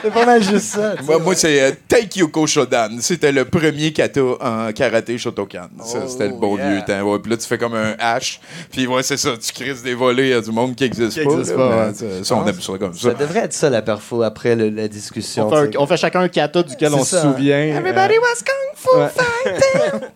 C'est 0.02 0.12
pas 0.14 0.26
mal 0.26 0.42
juste 0.44 0.68
ça. 0.68 0.96
Moi, 1.04 1.20
moi, 1.20 1.36
c'est 1.36 1.62
euh, 1.62 1.72
Taikyoku 1.88 2.46
Shodan. 2.48 2.90
C'était 3.02 3.32
le 3.32 3.46
premier 3.46 3.92
kata 3.92 4.22
en 4.22 4.72
karaté 4.72 5.18
Shotokan. 5.18 5.68
Ça, 5.84 6.00
Oh, 6.04 6.08
C'était 6.08 6.28
le 6.28 6.34
bon 6.36 6.58
yeah. 6.58 6.70
vieux 6.70 6.82
temps. 6.86 7.02
Ouais, 7.02 7.20
puis 7.20 7.32
là, 7.32 7.38
tu 7.38 7.48
fais 7.48 7.58
comme 7.58 7.74
un 7.76 7.94
H. 7.94 8.40
Puis 8.72 8.86
ouais, 8.88 9.02
c'est 9.04 9.18
ça. 9.18 9.32
Tu 9.38 9.52
crises 9.52 9.82
des 9.84 9.96
volets 9.96 10.34
à 10.34 10.42
du 10.42 10.52
monde 10.52 10.76
qui 10.76 10.84
n'existe 10.84 11.24
pas. 11.24 11.32
existe 11.32 11.52
là, 11.52 11.58
pas, 11.58 11.88
ouais. 11.88 12.24
ça, 12.24 12.36
on 12.36 12.46
aime 12.48 12.62
ça 12.62 12.74
comme 12.78 12.94
ça. 12.94 13.10
Ça 13.10 13.14
devrait 13.16 13.40
être 13.40 13.54
ça 13.54 13.70
la 13.70 13.82
perfo 13.82 14.22
après 14.22 14.56
le- 14.56 14.70
la 14.70 14.88
discussion. 14.88 15.48
on, 15.48 15.50
fait 15.50 15.56
un- 15.58 15.66
tu 15.68 15.72
sais. 15.74 15.78
on 15.80 15.88
fait 15.88 15.98
chacun 15.98 16.20
un 16.22 16.28
kata 16.30 16.62
duquel 16.64 16.94
on 16.94 17.04
ça. 17.04 17.22
se 17.22 17.28
souvient. 17.28 17.58
Everybody 17.58 18.16
Euh, 18.16 18.20
was 18.22 18.44
kung 18.46 18.76
fu 18.76 18.90
ouais. 19.00 19.08
fighting. 19.10 20.10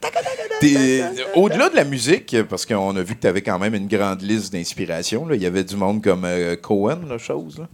Au-delà 1.35 1.69
de 1.69 1.75
la 1.75 1.83
musique, 1.85 2.35
parce 2.49 2.65
qu'on 2.65 2.95
a 2.97 3.01
vu 3.01 3.15
que 3.15 3.21
tu 3.21 3.27
avais 3.27 3.41
quand 3.41 3.57
même 3.59 3.73
une 3.75 3.87
grande 3.87 4.21
liste 4.21 4.51
d'inspiration, 4.53 5.25
là, 5.27 5.35
il 5.35 5.41
y 5.41 5.45
avait 5.49 5.63
du 5.63 5.75
monde 5.75 6.03
comme 6.03 6.23
euh, 6.25 6.55
Cohen, 6.55 6.99
la 7.07 7.17
chose. 7.17 7.59
Là. 7.59 7.67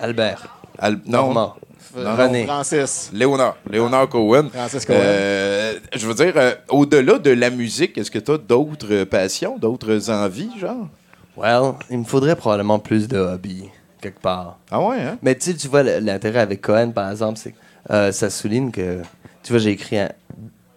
Albert. 0.00 0.46
Al- 0.78 1.00
non, 1.06 1.32
Normand. 1.32 1.54
non, 1.96 2.16
René. 2.16 2.44
Francis. 2.44 3.10
Léonard. 3.12 3.56
Léonard 3.70 4.08
Cohen. 4.08 4.48
Francis 4.52 4.84
Cohen. 4.84 4.96
Euh, 5.00 5.78
je 5.94 6.06
veux 6.06 6.14
dire, 6.14 6.32
euh, 6.36 6.54
au-delà 6.68 7.18
de 7.18 7.30
la 7.30 7.50
musique, 7.50 7.96
est-ce 7.98 8.10
que 8.10 8.18
tu 8.18 8.30
as 8.32 8.38
d'autres 8.38 9.04
passions, 9.04 9.58
d'autres 9.58 10.10
envies, 10.10 10.50
genre? 10.58 10.88
Well, 11.36 11.72
il 11.90 11.98
me 11.98 12.04
faudrait 12.04 12.36
probablement 12.36 12.78
plus 12.78 13.08
de 13.08 13.18
hobbies, 13.18 13.68
quelque 14.00 14.20
part. 14.20 14.58
Ah 14.70 14.80
ouais, 14.80 15.00
hein? 15.00 15.18
Mais 15.22 15.34
tu 15.34 15.50
sais, 15.50 15.54
tu 15.56 15.68
vois, 15.68 15.82
l'intérêt 15.82 16.40
avec 16.40 16.60
Cohen, 16.62 16.90
par 16.92 17.10
exemple, 17.10 17.38
c'est 17.38 17.52
que 17.52 17.56
euh, 17.90 18.12
ça 18.12 18.30
souligne 18.30 18.70
que, 18.70 19.02
tu 19.42 19.52
vois, 19.52 19.58
j'ai 19.60 19.70
écrit 19.70 19.98
un... 19.98 20.10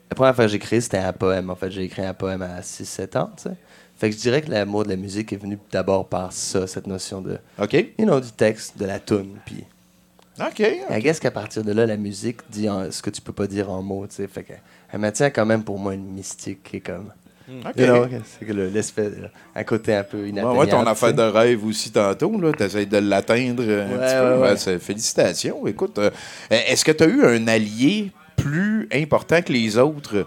La 0.10 0.16
première 0.16 0.36
fois 0.36 0.46
que 0.46 0.52
j'ai 0.52 0.58
écrit, 0.58 0.82
c'était 0.82 0.98
un 0.98 1.14
poème. 1.14 1.50
En 1.50 1.56
fait, 1.56 1.70
j'ai 1.72 1.84
écrit 1.84 2.04
un 2.04 2.14
poème 2.16 2.42
à 2.42 2.62
6-7 2.62 3.18
ans, 3.18 3.30
tu 3.38 3.44
sais. 3.44 3.56
Fait 4.00 4.10
que 4.10 4.16
je 4.16 4.22
dirais 4.22 4.42
que 4.42 4.50
l'amour 4.50 4.86
de 4.86 4.90
la 4.90 4.96
musique 4.96 5.34
est 5.34 5.38
venu 5.38 5.58
d'abord 5.72 6.08
par 6.08 6.32
ça, 6.32 6.66
cette 6.68 6.88
notion 6.88 7.22
de, 7.22 7.38
OK. 7.62 7.74
you 7.98 8.06
know, 8.06 8.20
du 8.22 8.32
texte, 8.32 8.78
de 8.78 8.86
la 8.86 8.98
tune. 9.00 9.36
Puis, 9.46 9.66
OK. 10.40 10.60
I 10.90 11.00
guess 11.02 11.20
qu'à 11.20 11.32
partir 11.32 11.64
de 11.66 11.74
là, 11.74 11.86
la 11.86 11.98
musique 11.98 12.38
dit 12.50 12.70
en- 12.70 12.90
ce 12.92 13.02
que 13.02 13.10
tu 13.10 13.20
peux 13.22 13.34
pas 13.34 13.46
dire 13.46 13.70
en 13.70 13.82
mots, 13.82 14.08
tu 14.08 14.16
sais. 14.16 14.28
Fait 14.28 14.44
que, 14.44 14.54
elle 14.94 15.00
maintient 15.02 15.30
quand 15.32 15.46
même 15.46 15.64
pour 15.64 15.78
moi 15.78 15.94
une 15.96 16.06
mystique 16.14 16.64
qui 16.64 16.78
est 16.78 16.80
comme, 16.80 17.12
you 17.50 17.86
know, 17.86 18.06
c'est 18.40 18.46
que 18.46 18.54
le- 18.54 18.70
l'espèce, 18.70 19.12
un 19.54 19.64
côté 19.66 19.94
un 19.94 20.04
peu 20.06 20.22
Ouais, 20.22 20.30
inatteignable. 20.30 20.60
ouais, 20.60 20.68
ton 20.68 20.84
tu 20.84 20.90
affaire 20.90 21.14
de 21.14 21.22
rêve 21.24 21.66
aussi 21.66 21.92
tantôt, 21.92 22.40
là, 22.40 22.54
t'essayes 22.54 22.88
de 22.88 22.98
l'atteindre 23.00 23.64
un 23.64 23.68
Ouais, 23.68 23.84
petit 23.86 24.16
ouais, 24.16 24.36
peu. 24.36 24.42
ouais. 24.42 24.56
Ben, 24.66 24.80
félicitations. 24.80 25.68
Écoute, 25.68 25.98
euh, 26.00 26.10
est-ce 26.50 26.86
que 26.86 26.94
tu 26.94 27.04
as 27.04 27.08
eu 27.08 27.26
un 27.26 27.48
allié 27.50 28.12
plus 28.38 28.88
important 28.94 29.42
que 29.42 29.52
les 29.52 29.78
autres 29.78 30.26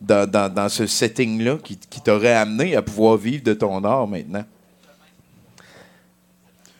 dans, 0.00 0.28
dans- 0.30 0.52
dans 0.52 0.68
ce 0.68 0.86
setting-là 0.86 1.56
qui, 1.62 1.76
qui 1.76 2.00
t'aurait 2.00 2.34
amené 2.34 2.76
à 2.76 2.82
pouvoir 2.82 3.16
vivre 3.16 3.42
de 3.44 3.54
ton 3.54 3.82
art 3.84 4.06
maintenant? 4.06 4.44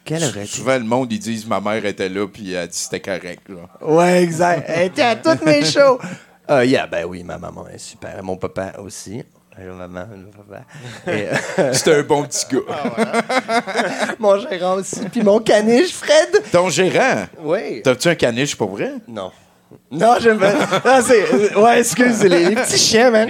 Quelle 0.05 0.23
aurait 0.25 0.47
Souvent, 0.47 0.79
le 0.79 0.85
monde, 0.85 1.13
ils 1.13 1.19
disent 1.19 1.47
ma 1.47 1.61
mère 1.61 1.85
était 1.85 2.09
là, 2.09 2.27
puis 2.29 2.53
elle 2.53 2.59
a 2.59 2.67
dit 2.69 2.77
c'était 2.79 3.01
correct. 3.01 3.49
Là. 3.49 3.69
Ouais, 3.87 4.23
exact. 4.23 4.65
Elle 4.69 4.87
était 4.89 5.03
à 5.03 5.17
toutes 5.17 5.45
mes 5.45 5.65
shows. 5.65 5.99
Euh, 6.49 6.65
yeah, 6.65 6.87
ben 6.87 7.05
oui, 7.07 7.25
ma 7.25 7.39
maman 7.39 7.67
est 7.69 7.79
super. 7.79 8.23
Mon 8.23 8.37
papa 8.37 8.75
aussi. 8.79 9.25
Maman, 9.59 10.01
allô, 10.01 10.29
papa. 10.37 10.65
Et, 11.11 11.27
euh, 11.59 11.73
C'était 11.73 11.95
un 11.97 12.03
bon 12.03 12.23
petit 12.25 12.45
gars. 12.53 14.15
mon 14.19 14.39
gérant 14.39 14.75
aussi. 14.77 15.01
Puis 15.11 15.23
mon 15.23 15.41
caniche, 15.41 15.93
Fred. 15.95 16.43
Ton 16.53 16.69
gérant, 16.69 17.25
Oui. 17.41 17.81
t'as-tu 17.83 18.09
un 18.09 18.15
caniche 18.15 18.55
pour 18.55 18.71
vrai? 18.71 18.93
Non. 19.09 19.33
Non, 19.91 20.17
j'aime 20.21 20.39
pas. 20.39 20.53
Non, 20.53 21.05
c'est. 21.07 21.55
Ouais, 21.57 21.79
excuse, 21.81 22.17
c'est 22.17 22.29
les, 22.29 22.47
les 22.51 22.55
petits 22.57 22.77
chiens, 22.79 23.11
man. 23.11 23.29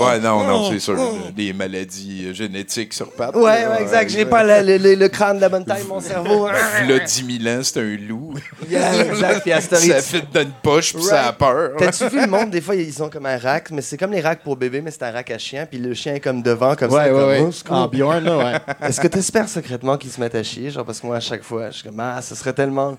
Ouais, 0.00 0.18
non, 0.20 0.44
non, 0.44 0.70
c'est 0.70 0.78
sûr. 0.78 0.96
Des 1.36 1.52
maladies 1.52 2.26
euh, 2.28 2.32
génétiques 2.34 2.94
sur 2.94 3.10
pattes. 3.12 3.34
Ouais, 3.36 3.42
ouais, 3.66 3.82
exact. 3.82 4.10
J'ai 4.10 4.24
pas 4.24 4.42
le, 4.42 4.66
le- 4.66 4.78
le- 4.78 4.94
le 4.94 5.08
crâne 5.08 5.36
de 5.36 5.42
la 5.42 5.48
bonne 5.48 5.64
taille, 5.64 5.84
mon 5.88 6.00
cerveau. 6.00 6.46
Là, 6.48 6.98
10 6.98 7.38
000 7.42 7.56
ans, 7.56 7.60
c'est 7.62 7.80
un 7.80 7.96
loup. 8.08 8.34
Yeah, 8.70 9.04
exact. 9.04 9.42
Puis 9.42 9.52
ça 9.60 10.00
fit 10.00 10.22
dans 10.32 10.40
une 10.42 10.52
poche, 10.62 10.94
puis 10.94 11.02
ça 11.02 11.20
a 11.20 11.22
Right. 11.24 11.38
peur. 11.38 11.70
T'as-tu 11.78 12.08
vu 12.08 12.20
le 12.20 12.26
monde, 12.28 12.50
des 12.50 12.60
fois, 12.60 12.74
ils 12.74 12.92
sont 12.92 13.08
comme 13.10 13.26
un 13.26 13.36
rack, 13.38 13.70
mais 13.70 13.82
c'est 13.82 13.96
comme 13.98 14.12
les 14.12 14.20
racks 14.20 14.42
pour 14.42 14.56
bébé, 14.56 14.80
mais 14.80 14.90
c'est 14.90 15.02
un 15.02 15.10
rack 15.10 15.30
à 15.30 15.38
chien, 15.38 15.66
puis 15.66 15.78
le 15.78 15.92
chien 15.94 16.14
est 16.14 16.20
comme 16.20 16.42
devant, 16.42 16.74
comme 16.74 16.90
ça. 16.90 16.96
Ouais, 16.96 17.08
comme, 17.10 17.16
ouais, 17.28 17.38
Oh, 17.40 17.44
ouais. 17.46 17.50
c'est 17.52 17.66
cool. 17.66 17.76
En 17.76 17.88
Bjorn, 17.88 18.24
là, 18.24 18.38
ouais. 18.38 18.86
Est-ce 18.88 19.00
que 19.00 19.08
tu 19.08 19.18
espères 19.18 19.48
secrètement 19.48 19.96
qu'ils 19.98 20.10
se 20.10 20.20
mettent 20.20 20.34
à 20.36 20.42
chier? 20.42 20.70
Genre, 20.70 20.84
parce 20.84 21.00
que 21.00 21.06
moi, 21.06 21.16
à 21.16 21.20
chaque 21.20 21.42
fois, 21.42 21.70
je 21.70 21.76
suis 21.78 21.88
comme, 21.88 22.00
ah, 22.00 22.20
ce 22.22 22.34
serait 22.34 22.52
tellement. 22.52 22.96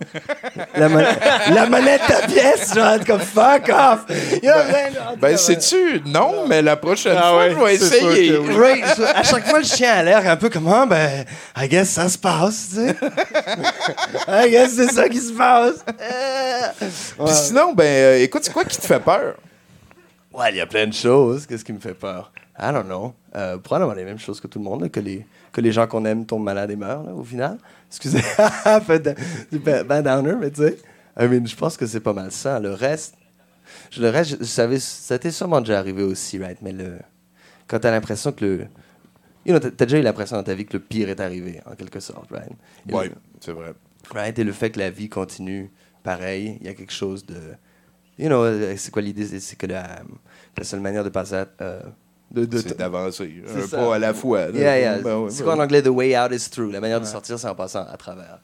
La, 0.78 0.90
ma- 0.90 1.02
la 1.02 1.68
connais 1.68 2.00
ta 2.22 2.28
pièce, 2.28 2.74
genre, 2.74 2.98
comme 3.06 3.20
fuck 3.20 3.70
off. 3.70 4.06
You 4.10 4.40
know 4.52 5.16
Ben, 5.20 5.30
comme, 5.30 5.38
sais-tu? 5.38 6.02
Non, 6.06 6.48
mais 6.48 6.62
la 6.62 6.76
prochaine 6.76 7.16
Ah 7.18 7.30
fois, 7.32 7.38
ouais, 7.40 7.52
je 7.52 7.56
vais 7.56 7.76
essayer. 7.76 8.30
que 8.34 8.38
oui. 8.40 8.56
Right, 8.56 8.86
so, 8.96 9.04
à 9.04 9.24
chaque 9.24 9.48
fois, 9.48 9.60
le 9.60 9.66
chien 9.66 9.92
a 9.94 10.04
l'air 10.04 10.28
un 10.30 10.36
peu 10.38 10.50
comme, 10.50 10.68
ah, 10.68 10.86
ben, 10.86 11.26
I 11.58 11.68
guess 11.68 11.90
ça 11.90 12.10
se 12.10 12.18
passe, 12.18 12.70
tu 12.70 12.76
sais. 12.76 12.96
I 14.28 14.50
guess 14.50 14.74
c'est 14.76 14.92
ça 14.92 15.08
qui 15.10 15.20
se 15.20 15.34
passe. 15.34 15.84
Euh, 15.88 16.62
Puis 16.80 16.88
ouais. 17.20 17.32
sinon, 17.34 17.74
ben, 17.74 17.84
euh, 17.86 18.20
écoute, 18.24 18.44
c'est 18.44 18.54
quoi 18.54 18.66
qui 18.66 18.78
te 18.78 18.86
fait 18.86 19.00
peur? 19.00 19.36
Ouais, 20.34 20.50
il 20.52 20.58
y 20.58 20.62
a 20.62 20.66
plein 20.66 20.88
de 20.88 20.94
choses. 20.94 21.46
Qu'est-ce 21.46 21.64
qui 21.64 21.74
me 21.74 21.80
fait 21.80 21.94
peur? 21.94 22.32
I 22.60 22.72
don't 22.72 22.86
know. 22.86 23.14
Euh, 23.36 23.58
probablement 23.58 23.94
les 23.94 24.04
mêmes 24.04 24.20
choses 24.20 24.40
que 24.40 24.48
tout 24.48 24.60
le 24.60 24.66
monde, 24.66 24.82
là, 24.82 24.90
que, 24.90 25.00
les, 25.00 25.26
que 25.52 25.62
les 25.62 25.72
gens 25.72 25.88
qu'on 25.88 26.06
aime 26.06 26.26
tombent 26.26 26.44
malades 26.44 26.72
et 26.72 26.76
meurent, 26.76 27.04
là, 27.04 27.12
au 27.14 27.24
final. 27.24 27.58
Excusez, 27.90 28.22
un 28.66 28.80
peu 28.80 28.98
de- 29.00 29.16
du 29.52 29.60
ben 29.60 29.84
ben 29.84 30.02
downer, 30.02 30.34
mais 30.40 30.50
tu 30.52 30.62
sais. 30.64 30.78
I 31.20 31.28
mean, 31.28 31.46
je 31.46 31.56
pense 31.56 31.78
que 31.78 31.86
c'est 31.86 32.00
pas 32.00 32.14
mal 32.14 32.32
ça. 32.32 32.60
Le 32.60 32.74
reste, 32.74 33.16
je, 33.92 34.02
le 34.02 34.10
reste, 34.10 34.32
je, 34.32 34.36
je 34.40 34.44
savais, 34.44 34.80
ça 34.80 35.20
t'est 35.20 35.32
sûrement 35.32 35.62
déjà 35.62 35.80
arrivé 35.80 36.04
aussi, 36.04 36.40
right? 36.40 36.58
Mais 36.62 36.72
le, 36.72 37.00
quand 37.68 37.80
t'as 37.80 37.92
l'impression 37.92 38.32
que 38.32 38.44
le. 38.46 38.68
You 39.46 39.58
know, 39.58 39.60
t'as 39.60 39.86
déjà 39.86 40.00
eu 40.00 40.02
l'impression 40.02 40.38
dans 40.38 40.44
ta 40.44 40.54
vie 40.56 40.66
que 40.66 40.74
le 40.74 40.80
pire 40.80 41.10
est 41.10 41.20
arrivé, 41.20 41.62
en 41.66 41.76
quelque 41.76 42.00
sorte, 42.00 42.32
right? 42.32 42.52
Le- 42.88 42.94
c'est 43.42 43.52
vrai. 43.52 43.74
right? 44.14 44.38
Et 44.40 44.44
le 44.44 44.54
fait 44.54 44.72
que 44.72 44.80
la 44.80 44.90
vie 44.90 45.10
continue 45.10 45.70
pareil, 46.02 46.58
il 46.62 46.66
y 46.66 46.70
a 46.70 46.74
quelque 46.74 46.94
chose 46.94 47.26
de. 47.26 47.38
You 48.18 48.28
know, 48.28 48.46
c'est 48.78 48.92
quoi 48.92 49.02
l'idée? 49.02 49.26
C'est- 49.26 49.40
C'est 49.40 49.56
que 49.56 49.66
la, 49.68 50.02
la 50.58 50.64
seule 50.64 50.80
manière 50.82 51.04
de 51.04 51.10
passer 51.10 51.36
à. 51.36 51.48
euh, 51.62 51.82
de, 52.32 52.46
de, 52.46 52.58
C'est 52.58 52.78
d'avancer, 52.78 53.44
C'est 53.46 53.64
un 53.64 53.68
ça. 53.68 53.78
pas 53.78 53.96
à 53.96 54.00
la 54.00 54.14
fois. 54.14 54.48
là. 54.48 54.58
Yeah, 54.60 54.80
yeah. 54.80 54.98
Ben 55.00 55.18
ouais, 55.20 55.30
c'est 55.30 55.40
ben 55.40 55.44
quoi 55.46 55.56
en 55.56 55.60
anglais? 55.64 55.82
The 55.84 55.88
way 55.88 56.18
out 56.18 56.32
is 56.32 56.50
through. 56.50 56.72
La 56.72 56.80
manière 56.82 57.00
de 57.00 57.06
sortir, 57.06 57.38
c'est 57.38 57.48
en 57.48 57.56
passant 57.56 57.86
à 57.86 57.96
travers. 57.98 58.40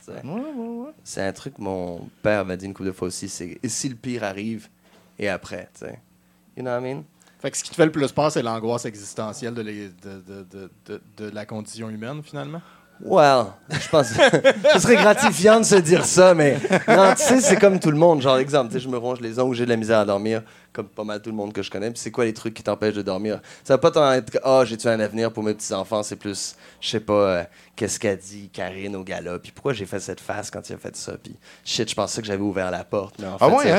C'est 1.03 1.21
un 1.21 1.33
truc 1.33 1.55
que 1.55 1.61
mon 1.61 2.07
père 2.21 2.45
m'a 2.45 2.55
dit 2.55 2.65
une 2.65 2.73
couple 2.73 2.87
de 2.89 2.93
fois 2.93 3.07
aussi. 3.07 3.27
C'est 3.29 3.57
et 3.63 3.69
si 3.69 3.89
le 3.89 3.95
pire 3.95 4.23
arrive 4.23 4.67
et 5.17 5.27
après, 5.29 5.69
tu 5.73 5.85
sais. 5.85 5.99
You 6.55 6.63
know 6.63 6.71
what 6.71 6.79
I 6.81 6.93
mean? 6.93 7.03
Fait 7.39 7.51
que 7.51 7.57
ce 7.57 7.63
qui 7.63 7.69
te 7.69 7.75
fait 7.75 7.85
le 7.85 7.91
plus 7.91 8.11
peur, 8.11 8.31
c'est 8.31 8.41
l'angoisse 8.43 8.83
existentielle 8.85 9.53
de, 9.53 9.61
les- 9.61 9.87
de, 9.87 10.21
de, 10.27 10.43
de, 10.51 10.69
de, 10.87 11.01
de 11.17 11.29
la 11.29 11.45
condition 11.45 11.89
humaine, 11.89 12.21
finalement? 12.21 12.61
Well, 13.01 13.45
je 13.69 13.89
pense 13.89 14.07
ce 14.73 14.79
serait 14.79 14.95
gratifiant 14.95 15.59
de 15.59 15.65
se 15.65 15.75
dire 15.75 16.03
ça, 16.03 16.33
mais 16.33 16.57
non, 16.87 17.13
tu 17.15 17.23
sais, 17.23 17.39
c'est 17.39 17.57
comme 17.57 17.79
tout 17.79 17.91
le 17.91 17.97
monde. 17.97 18.21
Genre, 18.21 18.37
exemple, 18.37 18.67
tu 18.67 18.73
sais, 18.73 18.79
je 18.79 18.89
me 18.89 18.97
ronge 18.97 19.21
les 19.21 19.39
ongles, 19.39 19.55
j'ai 19.55 19.63
de 19.63 19.69
la 19.69 19.77
misère 19.77 19.99
à 19.99 20.05
dormir, 20.05 20.43
comme 20.73 20.87
pas 20.87 21.05
mal 21.05 21.21
tout 21.21 21.29
le 21.29 21.35
monde 21.35 21.53
que 21.53 21.61
je 21.61 21.71
connais. 21.71 21.89
Puis 21.91 21.99
c'est 21.99 22.11
quoi 22.11 22.25
les 22.25 22.33
trucs 22.33 22.53
qui 22.53 22.61
t'empêchent 22.63 22.95
de 22.95 23.01
dormir? 23.01 23.39
Ça 23.63 23.75
va 23.75 23.77
pas 23.77 23.91
tant 23.91 24.11
être 24.11 24.29
que, 24.31 24.37
ah, 24.43 24.63
j'ai-tu 24.65 24.87
un 24.87 24.99
avenir 24.99 25.31
pour 25.31 25.43
mes 25.43 25.53
petits-enfants? 25.53 26.03
C'est 26.03 26.17
plus, 26.17 26.55
je 26.81 26.89
sais 26.89 26.99
pas, 26.99 27.13
euh, 27.13 27.43
qu'est-ce 27.77 27.99
qu'a 27.99 28.15
dit 28.17 28.49
Karine 28.51 28.95
au 28.97 29.03
gala? 29.03 29.39
Puis 29.39 29.53
pourquoi 29.53 29.71
j'ai 29.71 29.85
fait 29.85 29.99
cette 29.99 30.19
face 30.19 30.51
quand 30.51 30.67
il 30.69 30.73
a 30.73 30.77
fait 30.77 30.95
ça? 30.97 31.13
Puis 31.21 31.35
shit, 31.63 31.89
je 31.89 31.95
pensais 31.95 32.21
que 32.21 32.27
j'avais 32.27 32.43
ouvert 32.43 32.69
la 32.69 32.83
porte, 32.83 33.15
mais 33.19 33.27
en 33.27 33.37
fait, 33.37 33.45
Ah 33.45 33.49
ouais, 33.49 33.63
c'est 33.63 33.71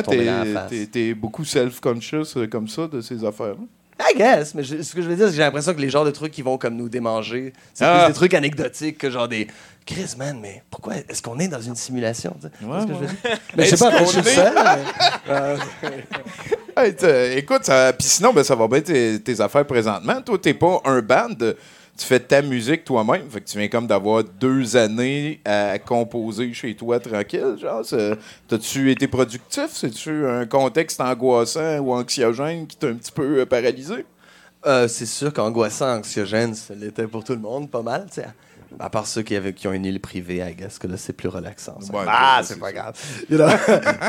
hein, 0.56 0.66
t'es 0.90 1.14
beaucoup 1.14 1.44
self-conscious 1.44 2.36
euh, 2.38 2.46
comme 2.46 2.68
ça 2.68 2.86
de 2.86 3.02
ces 3.02 3.22
affaires. 3.22 3.56
I 4.00 4.16
guess, 4.16 4.54
mais 4.54 4.62
je- 4.64 4.82
ce 4.82 4.94
que 4.94 5.02
je 5.02 5.08
veux 5.08 5.14
dire, 5.16 5.26
c'est 5.26 5.32
que 5.32 5.36
j'ai 5.36 5.42
l'impression 5.42 5.74
que 5.74 5.80
les 5.80 5.90
genres 5.90 6.04
de 6.04 6.10
trucs 6.10 6.32
qui 6.32 6.42
vont 6.42 6.56
comme 6.58 6.74
nous 6.76 6.88
démanger, 6.88 7.52
c'est 7.74 7.84
Ah. 7.84 7.98
plus 8.04 8.08
des 8.12 8.14
trucs 8.14 8.34
anecdotiques 8.34 8.98
que 8.98 9.10
genre 9.10 9.28
des 9.28 9.46
Chris, 9.86 10.14
man, 10.18 10.38
mais 10.40 10.62
pourquoi 10.70 10.94
est-ce 11.08 11.20
qu'on 11.22 11.38
est 11.38 11.48
dans 11.48 11.60
une 11.60 11.74
simulation? 11.74 12.36
vois 12.62 12.80
ce 12.82 12.86
que 12.86 12.92
je 12.94 12.98
veux 12.98 13.06
dire? 13.06 13.16
Mais 13.56 13.64
je 13.66 13.76
sais 13.76 13.90
pas, 13.90 14.00
mais- 15.26 15.56
Hey, 16.76 17.38
écoute, 17.38 17.64
ça, 17.64 17.92
puis 17.92 18.06
sinon, 18.08 18.32
ben, 18.32 18.44
ça 18.44 18.54
va 18.54 18.68
bien 18.68 18.80
tes, 18.80 19.20
tes 19.20 19.40
affaires 19.40 19.66
présentement. 19.66 20.20
Toi, 20.22 20.38
t'es 20.40 20.54
pas 20.54 20.80
un 20.84 21.00
band, 21.02 21.28
tu 22.00 22.06
fais 22.06 22.18
ta 22.20 22.40
musique 22.40 22.84
toi-même. 22.84 23.28
Fait 23.30 23.40
que 23.42 23.46
tu 23.48 23.58
viens 23.58 23.68
comme 23.68 23.86
d'avoir 23.86 24.24
deux 24.24 24.76
années 24.76 25.40
à 25.44 25.78
composer 25.78 26.52
chez 26.54 26.74
toi 26.74 26.98
tranquille. 26.98 27.56
Genre, 27.60 27.82
t'as-tu 28.48 28.90
été 28.90 29.06
productif? 29.06 29.68
C'est-tu 29.72 30.26
un 30.26 30.46
contexte 30.46 31.00
angoissant 31.00 31.78
ou 31.80 31.92
anxiogène 31.92 32.66
qui 32.66 32.76
t'a 32.76 32.86
un 32.88 32.94
petit 32.94 33.12
peu 33.12 33.40
euh, 33.40 33.46
paralysé? 33.46 34.06
euh, 34.66 34.88
c'est 34.88 35.06
sûr 35.06 35.32
qu'angoissant, 35.32 35.96
anxiogène, 35.98 36.54
ça 36.54 36.74
l'était 36.74 37.06
pour 37.06 37.22
tout 37.24 37.32
le 37.34 37.38
monde, 37.40 37.70
pas 37.70 37.82
mal, 37.82 38.06
tu 38.08 38.20
sais. 38.20 38.26
À 38.78 38.88
part 38.88 39.06
ceux 39.06 39.22
qui, 39.22 39.34
avaient, 39.34 39.52
qui 39.52 39.66
ont 39.68 39.72
une 39.72 39.84
île 39.84 40.00
privée, 40.00 40.36
I 40.48 40.54
guess 40.54 40.78
que 40.78 40.86
là, 40.86 40.96
c'est 40.96 41.12
plus 41.12 41.28
relaxant. 41.28 41.80
ça. 41.80 41.92
Ouais, 41.92 42.04
ah, 42.06 42.40
c'est- 42.44 42.58
pas 42.58 42.72
grave. 42.72 42.94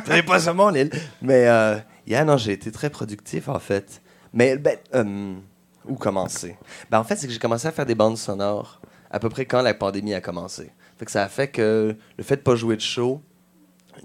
T'avais 0.06 0.24
pas 0.26 0.40
ça, 0.40 0.54
mon 0.54 0.74
île. 0.76 0.90
Mais, 1.22 1.48
euh, 1.48 1.78
yeah, 2.08 2.24
non, 2.24 2.38
j'ai 2.38 2.52
été 2.54 2.72
très 2.72 2.90
productif, 2.90 3.50
en 3.50 3.60
fait. 3.60 4.02
Mais, 4.34 4.58
ben, 4.58 4.78
euh, 4.94 5.34
où 5.88 5.96
commencer? 5.96 6.58
Ben, 6.90 7.00
en 7.00 7.04
fait, 7.04 7.16
c'est 7.16 7.28
que 7.28 7.34
j'ai 7.34 7.40
commencé 7.40 7.68
à 7.68 7.72
faire 7.72 7.86
des 7.86 7.96
bandes 7.96 8.18
sonores 8.18 8.82
à 9.10 9.20
peu 9.20 9.30
près 9.30 9.46
quand 9.46 9.62
la 9.62 9.74
pandémie 9.74 10.14
a 10.14 10.22
commencé. 10.22 10.72
Fait 10.98 11.06
que 11.06 11.12
ça 11.12 11.24
a 11.24 11.28
fait 11.30 11.48
que 11.48 11.96
le 12.18 12.24
fait 12.24 12.38
de 12.38 12.42
pas 12.42 12.56
jouer 12.56 12.76
de 12.76 12.82
show, 12.82 13.22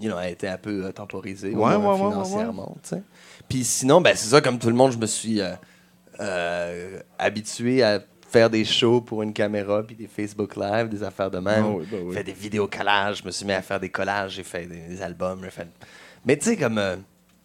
you 0.01 0.09
know, 0.11 0.17
a 0.17 0.29
été 0.29 0.49
un 0.49 0.57
peu 0.59 0.85
euh, 0.87 0.93
temporisé 0.93 1.55
au 1.55 1.59
Ouais, 1.59 1.77
moins 1.79 1.95
ouais, 1.95 2.03
ouais, 2.03 2.11
financièrement, 2.11 2.77
tu 2.83 2.89
sais. 2.91 3.03
Puis 3.49 3.65
sinon, 3.65 4.01
ben, 4.01 4.17
c'est 4.17 4.29
ça, 4.29 4.41
comme 4.41 4.59
tout 4.59 4.69
le 4.69 4.75
monde, 4.75 4.93
je 4.93 4.99
me 4.99 5.07
suis 5.07 5.41
euh, 5.41 5.53
euh, 6.21 6.99
habitué 7.19 7.83
à 7.83 8.01
faire 8.29 8.51
des 8.51 8.65
shows 8.65 9.01
pour 9.01 9.23
une 9.23 9.33
caméra, 9.33 9.83
puis 9.83 9.95
des 9.95 10.09
Facebook 10.09 10.57
Live, 10.57 10.89
des 10.89 11.03
affaires 11.03 11.31
de 11.31 11.39
même. 11.39 11.65
Ah 11.67 11.71
oui, 11.71 11.87
ben 11.91 12.01
oui. 12.05 12.15
Fait 12.15 12.25
des 12.25 12.33
vidéos 12.33 12.67
collages, 12.67 13.19
je 13.23 13.25
me 13.25 13.31
suis 13.31 13.47
mis 13.47 13.53
à 13.53 13.63
faire 13.63 13.79
des 13.79 13.91
collages, 13.91 14.33
j'ai 14.33 14.43
fait 14.43 14.67
des, 14.67 14.81
des 14.89 15.03
albums. 15.03 15.43
fait- 15.51 15.69
Mais 16.25 16.37
tu 16.37 16.47
sais, 16.47 16.57
comme... 16.57 16.81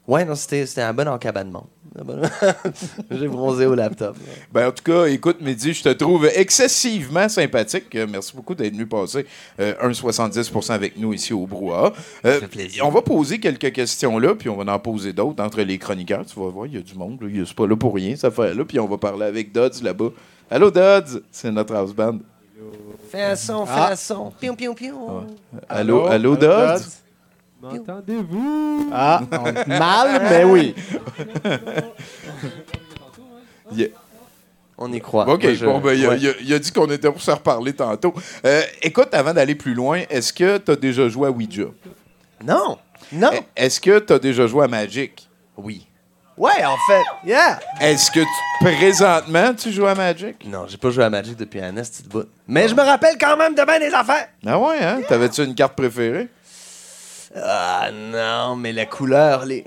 ouais, 0.08 0.26
non, 0.26 0.36
c'était 0.36 0.66
c'était 0.66 0.82
un 0.82 0.94
bon 0.94 1.08
encabanement. 1.08 1.68
J'ai 3.12 3.28
bronzé 3.28 3.66
au 3.66 3.76
laptop. 3.76 4.16
Ben, 4.54 4.70
en 4.70 4.72
tout 4.72 4.84
cas, 4.84 5.06
écoute, 5.08 5.42
Mehdi, 5.42 5.74
je 5.74 5.84
te 5.84 5.90
trouve 5.90 6.26
excessivement 6.34 7.28
sympathique. 7.28 7.94
Euh, 7.96 8.08
merci 8.10 8.34
beaucoup 8.34 8.56
d'être 8.56 8.72
venu 8.74 8.86
passer 8.88 9.26
euh, 9.60 9.74
1,70 9.90 10.72
avec 10.72 10.98
nous 10.98 11.12
ici 11.14 11.34
au 11.34 11.46
Brouhaha. 11.46 11.92
Euh, 12.26 12.40
fait 12.40 12.48
plaisir. 12.48 12.88
on 12.88 12.92
va 12.92 13.02
poser 13.02 13.40
quelques 13.40 13.74
questions 13.74 14.18
là, 14.20 14.36
puis 14.36 14.48
on 14.48 14.56
va 14.56 14.72
en 14.74 14.80
poser 14.80 15.12
d'autres 15.12 15.44
entre 15.44 15.62
les 15.62 15.78
chroniqueurs. 15.78 16.26
Tu 16.26 16.40
vas 16.40 16.48
voir, 16.50 16.66
il 16.68 16.76
y 16.76 16.78
a 16.78 16.82
du 16.82 16.96
monde. 16.96 17.22
là. 17.22 17.28
Il 17.30 17.46
C'est 17.46 17.56
pas 17.56 17.68
là 17.68 17.76
pour 17.76 17.94
rien, 17.94 18.16
cette 18.16 18.26
affaire-là. 18.26 18.64
Puis 18.64 18.80
on 18.80 18.88
va 18.88 18.98
parler 18.98 19.26
avec 19.26 19.52
Dodds 19.52 19.82
là-bas. 19.84 20.10
Allô, 20.50 20.72
Dodds? 20.72 21.22
C'est 21.30 21.52
notre 21.52 21.76
house 21.76 21.94
band. 21.94 22.20
Fais 23.10 23.24
un 23.24 23.36
son, 23.36 23.66
fais 23.66 23.74
Ah. 23.76 23.92
un 23.92 23.96
son. 23.98 24.32
Pion, 24.40 24.56
pion, 24.56 24.74
pion. 24.74 25.28
Allô, 25.68 26.06
allô, 26.08 26.38
Dodds? 26.38 26.84
M'entendez-vous? 27.62 28.90
Ah, 28.94 29.22
mal, 29.68 30.22
mais 30.30 30.44
oui. 30.44 30.76
Yeah. 33.74 33.88
On 34.78 34.92
y 34.92 35.00
croit. 35.00 35.30
OK, 35.30 35.44
Moi, 35.44 35.54
je- 35.54 35.66
bon, 35.66 35.80
ben, 35.80 35.94
il, 35.94 36.06
a, 36.06 36.10
ouais. 36.10 36.18
il 36.20 36.28
a- 36.28 36.34
il 36.42 36.54
a 36.54 36.60
dit 36.60 36.72
qu'on 36.72 36.88
était 36.90 37.10
pour 37.10 37.22
se 37.22 37.32
reparler 37.32 37.72
tantôt. 37.74 38.14
Euh, 38.46 38.64
écoute, 38.82 39.14
avant 39.14 39.34
d'aller 39.34 39.56
plus 39.56 39.74
loin, 39.74 40.02
est-ce 40.10 40.34
que 40.34 40.58
tu 40.58 40.72
as 40.72 40.76
déjà 40.76 41.08
joué 41.08 41.28
à 41.28 41.32
Ouija? 41.32 41.66
Non, 42.44 42.78
non. 43.14 43.30
E- 43.32 43.40
Est-ce 43.56 43.80
que 43.80 44.00
tu 44.00 44.12
as 44.12 44.20
déjà 44.20 44.48
joué 44.48 44.66
à 44.66 44.68
Magic? 44.68 45.30
Oui. 45.56 45.88
Ouais, 46.36 46.66
en 46.66 46.76
fait, 46.88 47.04
yeah. 47.30 47.60
Est-ce 47.80 48.10
que 48.10 48.20
tu- 48.22 48.66
présentement 48.66 49.54
tu 49.54 49.72
joues 49.72 49.86
à 49.86 49.94
Magic? 49.94 50.44
Non, 50.48 50.66
j'ai 50.68 50.78
pas 50.78 50.90
joué 50.90 51.04
à 51.04 51.10
Magic 51.10 51.38
depuis 51.38 51.62
un 51.62 51.72
de 51.72 51.82
bout. 52.10 52.28
Mais 52.48 52.68
je 52.68 52.74
me 52.74 52.82
rappelle 52.82 53.18
quand 53.20 53.38
même 53.38 53.54
de 53.54 53.64
bien 53.64 53.80
des 53.80 53.94
affaires. 53.94 54.28
Ah 54.46 54.58
ouais, 54.60 54.80
hein? 54.82 55.02
T'avais-tu 55.08 55.44
une 55.46 55.54
carte 55.54 55.76
préférée? 55.76 56.28
Ah 57.36 57.92
non, 57.94 58.56
mais 58.56 58.74
la 58.74 58.86
couleur, 58.86 59.46
les... 59.46 59.64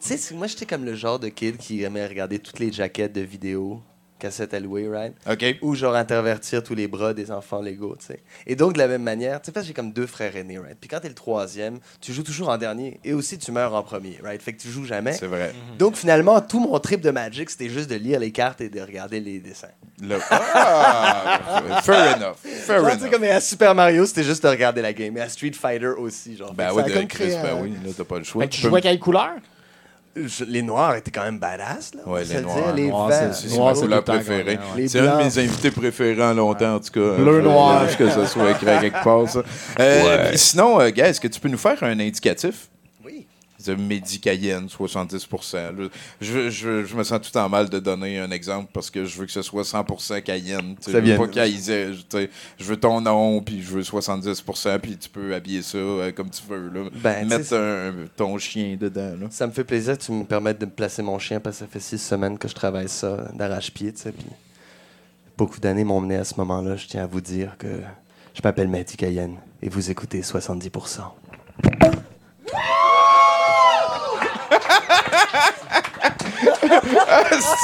Tu 0.00 0.16
sais, 0.18 0.34
moi, 0.34 0.46
j'étais 0.46 0.66
comme 0.66 0.84
le 0.84 0.94
genre 0.94 1.18
de 1.18 1.28
kid 1.28 1.56
qui 1.58 1.82
aimait 1.82 2.06
regarder 2.06 2.38
toutes 2.38 2.58
les 2.58 2.72
jaquettes 2.72 3.12
de 3.12 3.20
vidéos, 3.22 3.82
cassettes 4.18 4.54
à 4.54 4.60
louer, 4.60 4.88
right? 4.88 5.14
OK. 5.30 5.44
Ou 5.62 5.74
genre 5.74 5.94
intervertir 5.94 6.62
tous 6.62 6.74
les 6.74 6.88
bras 6.88 7.14
des 7.14 7.30
enfants 7.30 7.60
Lego, 7.60 7.96
tu 7.98 8.06
sais. 8.06 8.20
Et 8.46 8.56
donc, 8.56 8.72
de 8.74 8.78
la 8.78 8.88
même 8.88 9.02
manière, 9.02 9.40
tu 9.40 9.46
sais, 9.46 9.52
parce 9.52 9.64
que 9.64 9.68
j'ai 9.68 9.74
comme 9.74 9.92
deux 9.92 10.06
frères 10.06 10.34
aînés, 10.36 10.58
right? 10.58 10.76
Puis 10.80 10.88
quand 10.88 11.00
t'es 11.00 11.08
le 11.08 11.14
troisième, 11.14 11.78
tu 12.00 12.12
joues 12.12 12.22
toujours 12.22 12.48
en 12.48 12.58
dernier. 12.58 12.98
Et 13.04 13.12
aussi, 13.14 13.38
tu 13.38 13.52
meurs 13.52 13.74
en 13.74 13.82
premier, 13.82 14.18
right? 14.22 14.40
Fait 14.40 14.52
que 14.52 14.60
tu 14.60 14.68
joues 14.68 14.84
jamais. 14.84 15.12
C'est 15.12 15.26
vrai. 15.26 15.54
Donc, 15.78 15.96
finalement, 15.96 16.40
tout 16.40 16.60
mon 16.60 16.78
trip 16.78 17.00
de 17.00 17.10
Magic, 17.10 17.50
c'était 17.50 17.68
juste 17.68 17.90
de 17.90 17.96
lire 17.96 18.20
les 18.20 18.32
cartes 18.32 18.60
et 18.60 18.68
de 18.68 18.80
regarder 18.80 19.20
les 19.20 19.38
dessins. 19.40 19.68
Le- 20.02 20.18
Ah! 20.30 21.80
fair 21.82 22.16
enough. 22.16 22.36
Fair 22.42 22.80
Genre, 22.80 22.90
tu 22.92 22.96
sais, 22.98 23.02
enough. 23.04 23.10
comme 23.12 23.24
à 23.24 23.40
Super 23.40 23.74
Mario, 23.74 24.06
c'était 24.06 24.24
juste 24.24 24.42
de 24.42 24.48
regarder 24.48 24.82
la 24.82 24.92
game. 24.92 25.16
Et 25.16 25.20
à 25.20 25.28
Street 25.28 25.52
Fighter 25.52 25.92
aussi, 25.98 26.36
genre. 26.36 26.52
Ben 26.54 26.70
oui, 26.74 26.82
de 26.84 27.02
Chris, 27.06 27.32
ben 27.42 27.56
oui, 27.60 27.72
là, 27.84 27.90
t'as 27.96 28.04
pas 28.04 28.18
le 28.18 28.24
choix. 28.24 28.44
Que 28.46 28.50
tu 28.50 28.62
peux- 28.62 28.68
jouais 28.68 28.80
quelle 28.80 28.98
couleur? 28.98 29.30
Je- 30.16 30.44
les 30.44 30.62
noirs 30.62 30.94
étaient 30.96 31.10
quand 31.10 31.24
même 31.24 31.38
badass, 31.38 31.92
là. 31.94 32.00
Ouais, 32.10 32.24
les 32.24 32.40
noirs. 32.40 32.74
les 32.74 32.88
Noirs, 32.88 33.08
verts. 33.08 33.34
C'est 33.34 33.48
c'est 33.48 33.56
couleur 33.56 33.74
tout 33.74 33.86
le 33.86 34.02
temps 34.02 34.12
préférée. 34.14 34.56
qu'on 34.56 34.62
a, 34.62 34.74
ouais. 34.76 34.82
Les 34.82 34.88
C'est 34.88 35.00
un 35.00 35.18
de 35.18 35.24
mes 35.24 35.38
invités 35.38 35.70
préférés 35.70 36.24
en 36.24 36.32
longtemps, 36.34 36.74
en 36.76 36.80
tout 36.80 36.90
cas. 36.92 37.16
Bleu, 37.18 37.40
noir. 37.42 37.84
Que 37.96 38.08
ça 38.10 38.26
soit 38.26 38.50
écrit 38.50 38.66
quelque 38.80 39.02
part, 39.04 39.28
ça. 39.28 39.42
Euh, 39.78 40.28
Ouais. 40.30 40.36
Sinon, 40.36 40.80
euh, 40.80 40.90
gars, 40.90 41.08
est-ce 41.08 41.20
que 41.20 41.28
tu 41.28 41.38
peux 41.40 41.48
nous 41.48 41.58
faire 41.58 41.82
un 41.82 41.98
indicatif? 42.00 42.68
Oui. 43.68 43.76
de 43.76 43.82
Médicayenne, 43.82 44.68
70 44.68 45.28
Là, 45.52 45.70
je, 46.20 46.50
je, 46.50 46.84
je 46.84 46.96
me 46.96 47.04
sens 47.04 47.20
tout 47.20 47.36
en 47.38 47.48
mal 47.48 47.68
de 47.68 47.78
donner 47.78 48.18
un 48.18 48.30
exemple 48.30 48.70
parce 48.72 48.90
que 48.90 49.04
je 49.04 49.18
veux 49.18 49.26
que 49.26 49.32
ce 49.32 49.42
soit 49.42 49.64
100 49.64 49.84
Cayenne. 50.24 50.76
tu 50.76 50.84
sais. 50.84 50.92
Ça 50.92 51.00
vient 51.00 51.16
pas 51.16 51.28
Cayenne, 51.28 51.94
je, 52.58 52.64
veux 52.64 52.76
ton 52.76 53.00
nom, 53.00 53.40
puis 53.42 53.62
je 53.62 53.68
veux 53.70 53.82
70 53.82 54.42
puis 54.82 54.96
tu 54.96 55.08
peux 55.08 55.34
habiller 55.34 55.62
ça 55.62 55.78
euh, 55.78 56.12
comme 56.12 56.30
tu 56.30 56.42
veux. 56.48 56.68
Là. 56.68 56.88
Ben, 56.94 57.26
Mettre 57.28 57.54
un- 57.54 58.06
ton 58.16 58.38
chien 58.38 58.76
dedans. 58.78 59.14
Là. 59.20 59.26
Ça 59.30 59.46
me 59.46 59.52
fait 59.52 59.64
plaisir 59.64 59.96
que 59.98 60.02
tu 60.02 60.12
me 60.12 60.24
permettes 60.24 60.60
de 60.60 60.66
me 60.66 60.70
placer 60.70 61.02
mon 61.02 61.18
chien 61.18 61.40
parce 61.40 61.56
que 61.56 61.64
ça 61.64 61.66
fait 61.70 61.80
six 61.80 61.98
semaines 61.98 62.38
que 62.38 62.48
je 62.48 62.54
travaille 62.54 62.88
ça 62.88 63.28
d'arrache-pied. 63.34 63.92
Puis 63.92 64.26
beaucoup 65.36 65.60
d'années 65.60 65.84
m'ont 65.84 66.00
mené 66.00 66.16
à 66.16 66.24
ce 66.24 66.34
moment-là. 66.38 66.76
Je 66.76 66.86
tiens 66.86 67.04
à 67.04 67.06
vous 67.06 67.20
dire 67.20 67.56
que 67.58 67.68
je 68.34 68.40
m'appelle 68.42 68.68
Mehdi 68.68 68.96
Cayenne 68.96 69.36
et 69.62 69.68
vous 69.68 69.90
écoutez 69.90 70.20
70%. 70.20 71.00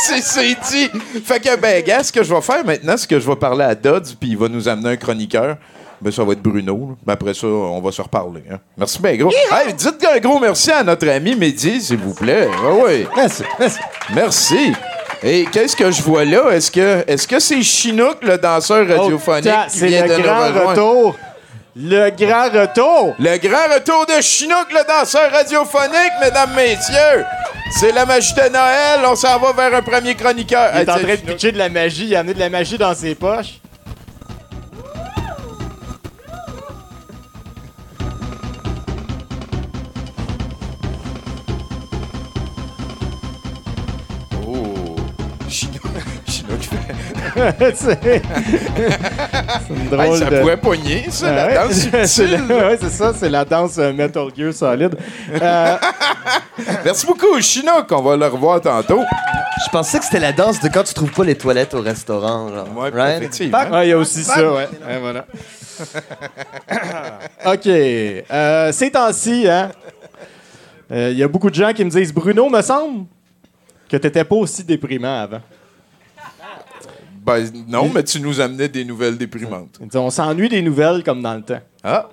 C'est 0.06 0.22
c'est 0.22 0.56
dit. 0.70 0.90
Fait 1.24 1.40
que, 1.40 1.56
ben, 1.56 1.82
gars, 1.84 2.02
ce 2.02 2.12
que 2.12 2.22
je 2.22 2.34
vais 2.34 2.40
faire 2.40 2.64
maintenant, 2.64 2.94
c'est 2.96 3.08
que 3.08 3.18
je 3.18 3.26
vais 3.28 3.36
parler 3.36 3.64
à 3.64 3.74
Dodds, 3.74 4.14
puis 4.20 4.30
il 4.30 4.36
va 4.38 4.48
nous 4.48 4.68
amener 4.68 4.90
un 4.90 4.96
chroniqueur. 4.96 5.56
Ben, 6.00 6.10
ça 6.10 6.24
va 6.24 6.32
être 6.32 6.42
Bruno. 6.42 6.76
là. 6.90 6.94
Ben, 7.06 7.12
après 7.12 7.32
ça, 7.34 7.46
on 7.46 7.80
va 7.80 7.92
se 7.92 8.02
reparler. 8.02 8.42
hein. 8.50 8.58
Merci 8.76 9.00
bien 9.00 9.16
gros. 9.16 9.30
Hey, 9.52 9.72
dites 9.72 10.04
un 10.12 10.18
gros 10.18 10.38
merci 10.40 10.70
à 10.72 10.82
notre 10.82 11.08
ami 11.08 11.36
Mehdi, 11.36 11.80
s'il 11.80 11.98
vous 11.98 12.14
plaît. 12.14 12.48
Ah 12.52 12.70
oui. 12.84 13.06
Merci, 13.16 13.42
merci. 13.58 13.78
Merci. 14.14 14.72
Et 15.22 15.44
qu'est-ce 15.44 15.76
que 15.76 15.88
je 15.92 16.02
vois 16.02 16.24
là? 16.24 16.50
Est-ce 16.50 17.28
que 17.28 17.38
c'est 17.38 17.62
Chinook, 17.62 18.16
le 18.22 18.36
danseur 18.38 18.88
radiophonique, 18.88 19.52
Oh, 19.54 19.70
qui 19.70 19.78
c'est 19.78 19.86
vient 19.86 20.06
le 20.06 20.16
de 20.16 20.22
grand 20.22 20.68
retour. 20.68 21.16
Le 21.74 22.10
grand 22.10 22.50
retour. 22.50 23.14
Le 23.18 23.38
grand 23.38 23.74
retour 23.74 24.04
de 24.04 24.20
Chinook, 24.20 24.66
le 24.70 24.86
danseur 24.86 25.30
radiophonique, 25.30 26.12
mesdames, 26.20 26.54
messieurs. 26.54 27.24
C'est 27.80 27.92
la 27.92 28.04
magie 28.04 28.34
de 28.34 28.48
Noël. 28.52 29.00
On 29.06 29.16
s'en 29.16 29.38
va 29.38 29.52
vers 29.52 29.78
un 29.78 29.82
premier 29.82 30.14
chroniqueur. 30.14 30.70
Il 30.74 30.80
est 30.82 30.90
en 30.90 30.98
train 30.98 31.14
de 31.14 31.16
pitcher 31.16 31.52
de 31.52 31.58
la 31.58 31.70
magie. 31.70 32.08
Il 32.08 32.16
a 32.16 32.20
amené 32.20 32.34
de 32.34 32.40
la 32.40 32.50
magie 32.50 32.76
dans 32.76 32.94
ses 32.94 33.14
poches. 33.14 33.61
C'est 47.74 47.74
c'est 48.02 49.74
une 49.74 49.88
drôle 49.88 50.00
Hey, 50.06 50.18
ça 50.18 50.30
de... 50.30 50.40
pourrait 50.40 50.56
pogner, 50.56 51.06
ça, 51.10 51.26
Ah 51.28 51.34
la 51.34 51.46
ouais. 51.46 51.54
danse 51.54 51.72
C'est 51.92 52.06
subtile. 52.06 52.44
ouais, 52.52 52.78
c'est 52.80 52.90
ça, 52.90 53.12
c'est 53.14 53.28
la 53.30 53.44
danse 53.44 53.78
euh, 53.78 53.92
Metal 53.92 54.26
Gear 54.36 54.52
Solid. 54.52 54.96
Euh, 55.40 55.76
Merci 56.84 57.06
beaucoup, 57.06 57.40
Chinook. 57.40 57.86
On 57.90 58.02
va 58.02 58.16
le 58.16 58.26
revoir 58.26 58.60
tantôt. 58.60 59.00
Je 59.64 59.70
pensais 59.70 59.98
que 59.98 60.04
c'était 60.04 60.20
la 60.20 60.32
danse 60.32 60.60
de 60.60 60.68
quand 60.68 60.82
tu 60.82 60.94
trouves 60.94 61.12
pas 61.12 61.24
les 61.24 61.34
toilettes 61.36 61.74
au 61.74 61.80
restaurant. 61.80 62.48
Genre. 62.48 62.76
Ouais, 62.76 62.90
Right? 62.90 63.18
effectivement. 63.18 63.58
ouais, 63.70 63.86
il 63.86 63.90
y 63.90 63.92
a 63.92 63.98
aussi 63.98 64.22
ça, 64.24 64.40
ouais. 64.52 64.68
Ouais, 64.86 64.98
voilà. 65.00 65.24
OK. 67.54 67.66
Euh, 67.66 68.72
ces 68.72 68.90
temps-ci, 68.90 69.48
hein, 69.48 69.70
euh, 70.90 71.10
il 71.12 71.18
y 71.18 71.22
a 71.22 71.28
beaucoup 71.28 71.48
de 71.50 71.54
gens 71.54 71.72
qui 71.72 71.84
me 71.84 71.90
disent 71.90 72.12
Bruno, 72.12 72.48
me 72.48 72.60
semble 72.62 73.06
que 73.88 73.96
t'étais 73.96 74.24
pas 74.24 74.34
aussi 74.36 74.64
déprimant 74.64 75.20
avant. 75.22 75.40
Ben, 77.24 77.44
non, 77.68 77.88
mais 77.94 78.02
tu 78.02 78.20
nous 78.20 78.40
amenais 78.40 78.68
des 78.68 78.84
nouvelles 78.84 79.16
déprimantes. 79.16 79.78
On 79.94 80.10
s'ennuie 80.10 80.48
des 80.48 80.60
nouvelles 80.62 81.04
comme 81.04 81.22
dans 81.22 81.34
le 81.34 81.42
temps. 81.42 81.60
Ah, 81.84 82.08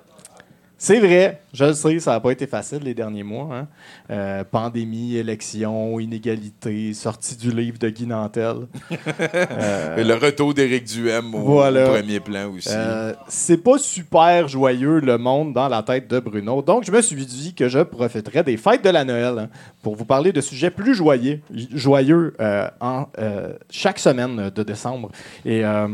C'est 0.82 0.98
vrai, 0.98 1.42
je 1.52 1.66
le 1.66 1.72
sais, 1.74 1.98
ça 1.98 2.12
n'a 2.12 2.20
pas 2.20 2.30
été 2.30 2.46
facile 2.46 2.78
les 2.82 2.94
derniers 2.94 3.22
mois. 3.22 3.48
hein. 3.52 3.68
Euh, 4.10 4.44
pandémie, 4.50 5.14
élection, 5.14 6.00
inégalité, 6.00 6.94
sortie 6.94 7.36
du 7.36 7.50
livre 7.50 7.76
de 7.78 7.90
Guy 7.90 8.06
Nantel. 8.06 8.66
et 8.90 10.02
le 10.04 10.14
retour 10.14 10.54
d'Éric 10.54 10.84
Duhem 10.84 11.34
au, 11.34 11.40
Voilà. 11.40 11.84
premier 11.86 12.18
plan 12.18 12.50
aussi. 12.50 12.70
Euh, 12.72 13.12
c'est 13.28 13.58
pas 13.58 13.76
super 13.76 14.48
joyeux 14.48 15.00
le 15.00 15.18
monde 15.18 15.52
dans 15.52 15.68
la 15.68 15.82
tête 15.82 16.08
de 16.08 16.18
Bruno. 16.18 16.62
Donc, 16.62 16.84
je 16.84 16.92
me 16.92 17.02
suis 17.02 17.26
dit 17.26 17.52
que 17.52 17.68
je 17.68 17.80
profiterais 17.80 18.42
des 18.42 18.56
fêtes 18.56 18.82
de 18.82 18.88
la 18.88 19.04
Noël 19.04 19.38
hein, 19.38 19.48
pour 19.82 19.96
vous 19.96 20.06
parler 20.06 20.32
de 20.32 20.40
sujets 20.40 20.70
plus 20.70 20.94
joyeux, 20.94 21.40
joyeux 21.74 22.32
euh, 22.40 22.66
en 22.80 23.06
euh, 23.18 23.52
chaque 23.68 23.98
semaine 23.98 24.48
de 24.48 24.62
décembre. 24.62 25.10
Et 25.44 25.62
euh, 25.62 25.88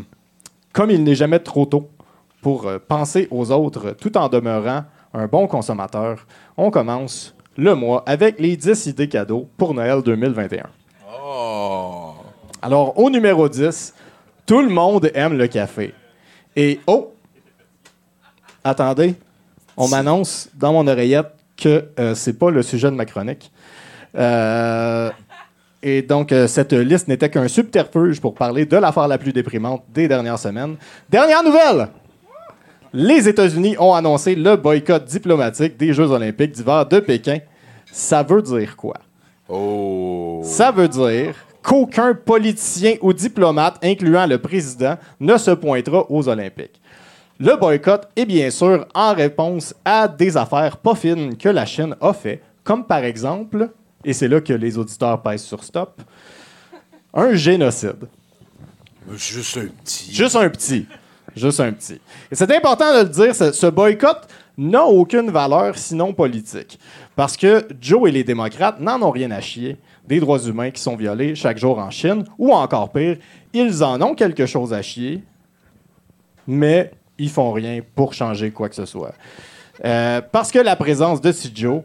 comme 0.73 0.93
il 0.93 1.03
n'est 1.03 1.17
jamais 1.17 1.41
trop 1.41 1.67
tôt 1.67 1.91
pour 2.47 2.69
euh, 2.69 2.79
penser 2.79 3.27
aux 3.33 3.51
autres 3.51 3.91
tout 4.01 4.17
en 4.17 4.29
demeurant 4.29 4.85
un 5.13 5.27
bon 5.27 5.49
consommateur, 5.49 6.25
on 6.57 6.71
commence 6.71 7.35
le 7.57 7.75
mois 7.75 8.05
avec 8.07 8.39
les 8.39 8.57
10 8.57 8.87
idées 8.87 9.09
cadeaux 9.09 9.49
pour 9.57 9.75
Noël 9.75 10.01
2021. 10.01 10.67
Oh. 11.13 12.13
Alors, 12.63 12.97
au 13.01 13.11
numéro 13.11 13.49
10, 13.49 13.93
tout 14.47 14.63
le 14.63 14.69
monde 14.69 15.11
aime 15.13 15.37
le 15.37 15.49
café. 15.49 15.93
Et 16.55 16.79
oh! 16.87 17.15
Attendez, 18.63 19.17
on 19.77 19.89
m'annonce 19.89 20.49
dans 20.55 20.73
mon 20.73 20.87
oreillette 20.87 21.33
que 21.57 21.87
euh, 21.99 22.15
c'est 22.15 22.39
pas 22.39 22.53
le 22.53 22.63
sujet 22.63 22.93
de 22.93 22.97
ma 22.97 23.07
chronique. 23.07 23.51
Euh, 24.15 25.11
et 25.83 26.03
donc, 26.03 26.31
euh, 26.31 26.47
cette 26.47 26.75
liste 26.75 27.09
n'était 27.09 27.29
qu'un 27.29 27.49
subterfuge 27.49 28.21
pour 28.21 28.35
parler 28.35 28.67
de 28.67 28.77
l'affaire 28.77 29.09
la 29.09 29.19
plus 29.19 29.33
déprimante 29.33 29.83
des 29.93 30.07
dernières 30.07 30.39
semaines. 30.39 30.77
Dernière 31.11 31.43
nouvelle! 31.43 31.89
Les 32.93 33.29
États-Unis 33.29 33.77
ont 33.79 33.95
annoncé 33.95 34.35
le 34.35 34.57
boycott 34.57 35.05
diplomatique 35.05 35.77
des 35.77 35.93
Jeux 35.93 36.11
olympiques 36.11 36.53
d'hiver 36.53 36.87
de 36.87 37.01
Pékin. 37.01 37.39
Ça 37.91 38.23
veut 38.23 38.43
dire 38.43 38.77
quoi? 38.77 38.95
Oh. 39.49 40.41
Ça 40.45 40.71
veut 40.71 40.89
dire 40.89 41.35
qu'aucun 41.63 42.15
politicien 42.15 42.95
ou 43.01 43.13
diplomate, 43.13 43.79
incluant 43.83 44.27
le 44.27 44.39
président, 44.39 44.97
ne 45.21 45.37
se 45.37 45.51
pointera 45.51 46.11
aux 46.11 46.29
Olympiques. 46.29 46.81
Le 47.39 47.57
boycott 47.57 48.09
est 48.17 48.25
bien 48.25 48.51
sûr 48.51 48.87
en 48.95 49.13
réponse 49.13 49.75
à 49.85 50.09
des 50.09 50.37
affaires 50.37 50.77
pas 50.79 50.95
fines 50.95 51.37
que 51.37 51.49
la 51.49 51.67
Chine 51.67 51.95
a 52.01 52.13
fait, 52.13 52.41
comme 52.65 52.85
par 52.85 53.05
exemple, 53.05 53.71
et 54.05 54.13
c'est 54.13 54.29
là 54.29 54.41
que 54.41 54.53
les 54.53 54.79
auditeurs 54.79 55.21
pèsent 55.21 55.43
sur 55.43 55.63
stop, 55.63 56.01
un 57.13 57.35
génocide. 57.35 58.09
Juste 59.13 59.59
un 59.59 59.67
petit. 59.67 60.15
Juste 60.15 60.37
un 60.37 60.49
petit. 60.49 60.87
Juste 61.37 61.61
un 61.61 61.73
petit. 61.73 62.01
Et 62.31 62.35
c'est 62.35 62.51
important 62.57 62.93
de 62.95 63.03
le 63.03 63.09
dire, 63.11 63.35
ce, 63.35 63.67
boycott 63.67 64.27
n'a 64.57 64.85
aucune 64.85 65.31
valeur 65.31 65.77
sinon 65.77 66.15
politique. 66.15 66.79
Parce 67.15 67.37
que 67.37 67.69
Joe 67.81 68.09
et 68.09 68.13
les 68.13 68.25
démocrates 68.25 68.81
n'en 68.81 69.03
ont 69.03 69.11
rien 69.11 69.31
à 69.31 69.41
chier 69.41 69.77
des 70.09 70.19
droits 70.19 70.39
humains 70.39 70.71
qui 70.71 70.81
sont 70.81 70.97
violés 70.97 71.35
chaque 71.35 71.59
jour 71.59 71.79
en 71.79 71.91
Chine, 71.91 72.25
ou 72.39 72.53
encore 72.53 72.91
pire, 72.91 73.19
ils 73.53 73.85
en 73.85 74.01
ont 74.01 74.15
quelque 74.15 74.47
chose 74.47 74.73
à 74.73 74.81
chier, 74.81 75.23
mais 76.47 76.93
ils 77.19 77.31
font 77.31 77.53
rien 77.53 77.81
pour 77.95 78.15
changer 78.15 78.51
quoi 78.51 78.69
que 78.69 78.75
ce 78.75 78.87
soit. 78.87 79.13
Euh, 79.85 80.21
parce 80.33 80.51
que 80.51 80.59
la 80.59 80.77
présence 80.77 81.21
de 81.21 81.33
si 81.33 81.53
Joe 81.55 81.83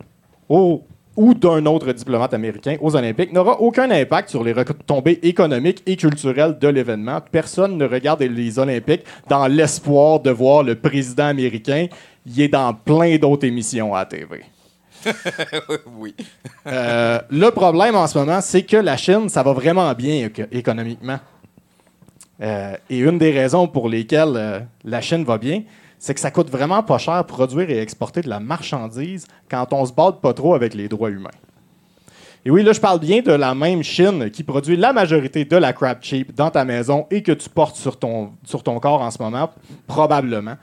au- 0.48 0.84
ou 1.22 1.34
d'un 1.34 1.66
autre 1.68 1.92
diplomate 1.94 2.34
américain 2.34 2.76
aux 2.82 2.96
Olympiques 2.96 3.32
n'aura 3.32 3.62
aucun 3.62 3.90
impact 3.92 4.30
sur 4.30 4.44
les 4.44 4.54
retombées 4.54 5.20
économiques 5.22 5.84
et 5.86 5.96
culturelles 5.96 6.58
de 6.60 6.68
l'événement. 6.68 7.20
Personne 7.32 7.78
ne 7.78 7.86
regarde 7.86 8.22
les 8.24 8.58
Olympiques 8.58 9.04
dans 9.30 9.46
l'espoir 9.48 10.20
de 10.20 10.32
voir 10.32 10.64
le 10.64 10.76
président 10.76 11.28
américain. 11.28 11.88
Il 12.26 12.42
est 12.42 12.48
dans 12.48 12.74
plein 12.74 13.18
d'autres 13.18 13.46
émissions 13.46 13.94
à 13.94 14.00
la 14.00 14.06
TV. 14.14 14.42
oui. 15.98 16.16
Euh, 16.68 17.20
le 17.30 17.50
problème 17.50 17.96
en 17.96 18.08
ce 18.08 18.18
moment, 18.18 18.42
c'est 18.42 18.64
que 18.64 18.78
la 18.78 18.98
Chine, 18.98 19.30
ça 19.30 19.44
va 19.44 19.54
vraiment 19.54 19.92
bien 19.94 20.28
éco- 20.28 20.48
économiquement. 20.52 21.20
Euh, 22.42 22.76
et 22.90 22.98
une 23.00 23.18
des 23.20 23.32
raisons 23.32 23.68
pour 23.68 23.88
lesquelles 23.90 24.34
euh, 24.36 24.60
la 24.84 25.02
Chine 25.02 25.24
va 25.24 25.38
bien, 25.38 25.62
c'est 26.02 26.16
que 26.16 26.20
ça 26.20 26.32
coûte 26.32 26.50
vraiment 26.50 26.82
pas 26.82 26.98
cher 26.98 27.24
produire 27.26 27.70
et 27.70 27.78
exporter 27.78 28.22
de 28.22 28.30
la 28.30 28.40
marchandise 28.40 29.28
quand 29.48 29.72
on 29.72 29.86
se 29.86 29.94
bat 29.94 30.12
pas 30.12 30.34
trop 30.34 30.56
avec 30.56 30.74
les 30.74 30.90
droits 30.90 31.12
humains. 31.12 31.30
Et 32.44 32.50
oui, 32.50 32.64
là, 32.64 32.74
je 32.74 32.82
parle 32.82 33.00
bien 33.00 33.22
de 33.22 33.32
la 33.32 33.54
même 33.54 33.84
Chine 33.84 34.32
qui 34.32 34.42
produit 34.44 34.76
la 34.76 34.94
majorité 34.94 35.46
de 35.46 35.56
la 35.56 35.74
crap 35.74 36.04
cheap 36.04 36.34
dans 36.34 36.50
ta 36.50 36.66
maison 36.66 37.06
et 37.12 37.22
que 37.22 37.32
tu 37.32 37.48
portes 37.48 37.76
sur 37.76 38.00
ton, 38.00 38.32
sur 38.44 38.64
ton 38.64 38.80
corps 38.80 39.02
en 39.02 39.12
ce 39.12 39.22
moment, 39.22 39.52
probablement. 39.86 40.56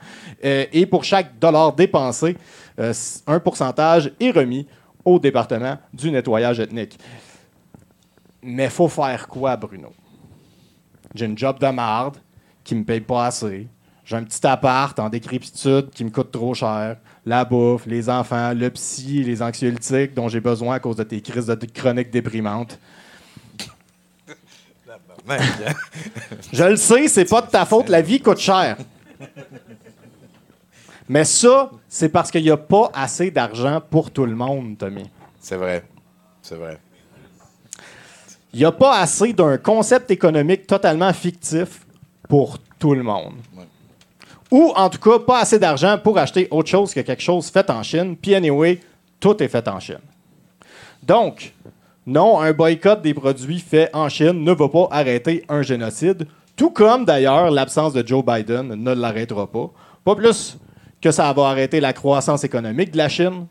Euh, 0.43 0.65
et 0.73 0.85
pour 0.85 1.05
chaque 1.05 1.39
dollar 1.39 1.71
dépensé, 1.71 2.35
euh, 2.77 2.93
un 3.25 3.39
pourcentage 3.39 4.11
est 4.19 4.31
remis 4.31 4.67
au 5.05 5.19
département 5.19 5.77
du 5.93 6.11
nettoyage 6.11 6.59
ethnique. 6.59 6.99
Mais 8.43 8.67
faut 8.67 8.89
faire 8.89 9.25
quoi, 9.29 9.55
Bruno? 9.55 9.93
J'ai 11.15 11.27
une 11.27 11.37
job 11.37 11.59
de 11.59 11.67
marde 11.67 12.17
qui 12.61 12.75
me 12.75 12.83
paye 12.83 12.99
pas 12.99 13.27
assez. 13.27 13.69
J'ai 14.09 14.15
un 14.15 14.23
petit 14.23 14.47
appart 14.47 14.97
en 14.97 15.07
décrépitude 15.07 15.91
qui 15.91 16.03
me 16.03 16.09
coûte 16.09 16.31
trop 16.31 16.55
cher. 16.55 16.97
La 17.27 17.45
bouffe, 17.45 17.85
les 17.85 18.09
enfants, 18.09 18.55
le 18.55 18.71
psy, 18.71 19.23
les 19.23 19.39
anxiolytiques 19.43 20.15
dont 20.15 20.27
j'ai 20.27 20.39
besoin 20.39 20.77
à 20.77 20.79
cause 20.79 20.95
de 20.95 21.03
tes 21.03 21.21
crises 21.21 21.45
de 21.45 21.67
chroniques 21.67 22.09
déprimantes. 22.09 22.79
Je 26.51 26.63
le 26.63 26.75
sais, 26.75 27.07
c'est 27.07 27.29
pas 27.29 27.43
de 27.43 27.51
ta 27.51 27.65
faute, 27.65 27.87
la 27.87 28.01
vie 28.01 28.19
coûte 28.19 28.39
cher. 28.39 28.77
Mais 31.07 31.23
ça, 31.23 31.69
c'est 31.87 32.09
parce 32.09 32.31
qu'il 32.31 32.41
n'y 32.41 32.49
a 32.49 32.57
pas 32.57 32.89
assez 32.95 33.29
d'argent 33.29 33.79
pour 33.91 34.09
tout 34.09 34.25
le 34.25 34.33
monde, 34.33 34.75
Tommy. 34.79 35.07
C'est 35.39 35.57
vrai. 35.57 35.83
C'est 36.41 36.55
vrai. 36.55 36.79
Il 38.53 38.57
n'y 38.57 38.65
a 38.65 38.71
pas 38.71 38.97
assez 38.97 39.33
d'un 39.33 39.59
concept 39.59 40.09
économique 40.09 40.65
totalement 40.65 41.13
fictif 41.13 41.85
pour 42.27 42.57
tout 42.79 42.95
le 42.95 43.03
monde. 43.03 43.35
Ou 44.51 44.73
en 44.75 44.89
tout 44.89 44.99
cas, 44.99 45.19
pas 45.19 45.41
assez 45.41 45.59
d'argent 45.59 45.97
pour 46.03 46.17
acheter 46.17 46.47
autre 46.51 46.69
chose 46.69 46.93
que 46.93 47.01
quelque 47.01 47.21
chose 47.21 47.49
fait 47.49 47.69
en 47.69 47.83
Chine. 47.83 48.15
Puis 48.15 48.33
anyway, 48.33 48.79
tout 49.19 49.41
est 49.43 49.47
fait 49.47 49.67
en 49.67 49.79
Chine. 49.79 49.99
Donc, 51.03 51.53
non, 52.05 52.39
un 52.39 52.53
boycott 52.53 53.01
des 53.01 53.13
produits 53.13 53.59
faits 53.59 53.91
en 53.93 54.09
Chine 54.09 54.43
ne 54.43 54.51
va 54.51 54.67
pas 54.67 54.87
arrêter 54.91 55.45
un 55.49 55.61
génocide, 55.61 56.27
tout 56.55 56.71
comme 56.71 57.05
d'ailleurs 57.05 57.51
l'absence 57.51 57.93
de 57.93 58.05
Joe 58.05 58.25
Biden 58.25 58.73
ne 58.75 58.93
l'arrêtera 58.93 59.45
pas. 59.45 59.69
Pas 60.03 60.15
plus 60.15 60.57
que 61.01 61.11
ça 61.11 61.31
va 61.31 61.49
arrêter 61.49 61.79
la 61.79 61.93
croissance 61.93 62.43
économique 62.43 62.91
de 62.91 62.97
la 62.97 63.09
Chine, 63.09 63.45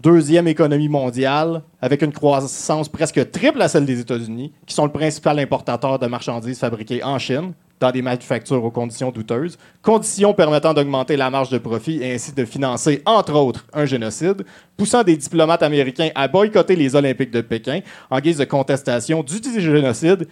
deuxième 0.00 0.46
économie 0.46 0.88
mondiale, 0.88 1.62
avec 1.82 2.02
une 2.02 2.12
croissance 2.12 2.88
presque 2.88 3.30
triple 3.30 3.60
à 3.60 3.68
celle 3.68 3.84
des 3.84 4.00
États-Unis, 4.00 4.52
qui 4.64 4.74
sont 4.74 4.84
le 4.84 4.92
principal 4.92 5.38
importateur 5.38 5.98
de 5.98 6.06
marchandises 6.06 6.58
fabriquées 6.58 7.02
en 7.02 7.18
Chine, 7.18 7.52
dans 7.80 7.90
des 7.92 8.02
manufactures 8.02 8.62
aux 8.64 8.70
conditions 8.70 9.10
douteuses, 9.10 9.58
conditions 9.82 10.34
permettant 10.34 10.74
d'augmenter 10.74 11.16
la 11.16 11.30
marge 11.30 11.50
de 11.50 11.58
profit 11.58 12.02
et 12.02 12.14
ainsi 12.14 12.32
de 12.32 12.44
financer, 12.44 13.02
entre 13.06 13.34
autres, 13.34 13.66
un 13.72 13.86
génocide, 13.86 14.44
poussant 14.76 15.04
des 15.04 15.16
diplomates 15.16 15.62
américains 15.62 16.10
à 16.14 16.28
boycotter 16.28 16.76
les 16.76 16.96
Olympiques 16.96 17.30
de 17.30 17.40
Pékin 17.40 17.80
en 18.10 18.20
guise 18.20 18.38
de 18.38 18.44
contestation 18.44 19.22
du 19.22 19.60
génocide 19.60 20.28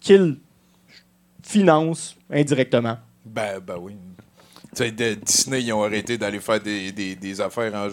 qu'ils 0.00 0.38
financent 1.42 2.16
indirectement. 2.30 2.98
Ben, 3.24 3.60
ben 3.64 3.76
oui. 3.80 3.94
Disney, 4.74 5.62
ils 5.62 5.72
ont 5.72 5.82
arrêté 5.82 6.18
d'aller 6.18 6.40
faire 6.40 6.60
des, 6.60 6.92
des- 6.92 7.40
affaires 7.40 7.74
en 7.74 7.88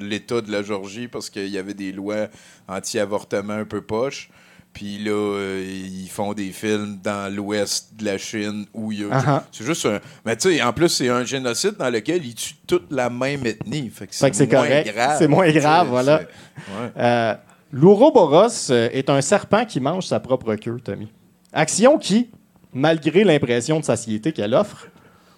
l'État 0.00 0.40
de 0.40 0.50
la 0.50 0.62
Georgie 0.62 1.08
parce 1.08 1.30
qu'il 1.30 1.48
y 1.48 1.58
avait 1.58 1.74
des 1.74 1.92
lois 1.92 2.26
anti-avortement 2.66 3.54
un 3.54 3.64
peu 3.64 3.80
poches. 3.80 4.28
Puis 4.72 4.98
là, 4.98 5.10
euh, 5.10 5.64
ils 5.66 6.08
font 6.08 6.34
des 6.34 6.50
films 6.50 6.98
dans 7.02 7.34
l'ouest 7.34 7.94
de 7.96 8.04
la 8.04 8.16
Chine 8.18 8.66
où 8.72 8.92
il 8.92 9.00
y 9.00 9.04
a. 9.04 9.08
Ah-ha. 9.10 9.44
C'est 9.50 9.64
juste 9.64 9.84
un. 9.86 9.98
Mais 10.24 10.36
tu 10.36 10.50
sais, 10.54 10.62
en 10.62 10.72
plus, 10.72 10.88
c'est 10.88 11.08
un 11.08 11.24
génocide 11.24 11.76
dans 11.78 11.90
lequel 11.90 12.24
ils 12.24 12.34
tuent 12.34 12.54
toute 12.66 12.90
la 12.92 13.10
même 13.10 13.44
ethnie. 13.46 13.90
Fait 13.90 14.06
que 14.06 14.14
c'est 14.14 14.30
moins 14.52 14.62
correct. 14.62 14.94
grave. 14.94 15.16
C'est 15.18 15.28
moins 15.28 15.50
grave, 15.50 15.88
voilà. 15.88 16.18
ouais. 16.20 16.92
Euh, 16.96 17.34
L'Ouroboros 17.72 18.70
euh, 18.70 18.88
est 18.92 19.10
un 19.10 19.20
serpent 19.20 19.64
qui 19.64 19.80
mange 19.80 20.06
sa 20.06 20.20
propre 20.20 20.54
queue, 20.54 20.78
Tommy. 20.82 21.08
Action 21.52 21.98
qui, 21.98 22.30
malgré 22.72 23.24
l'impression 23.24 23.80
de 23.80 23.84
satiété 23.84 24.32
qu'elle 24.32 24.54
offre 24.54 24.88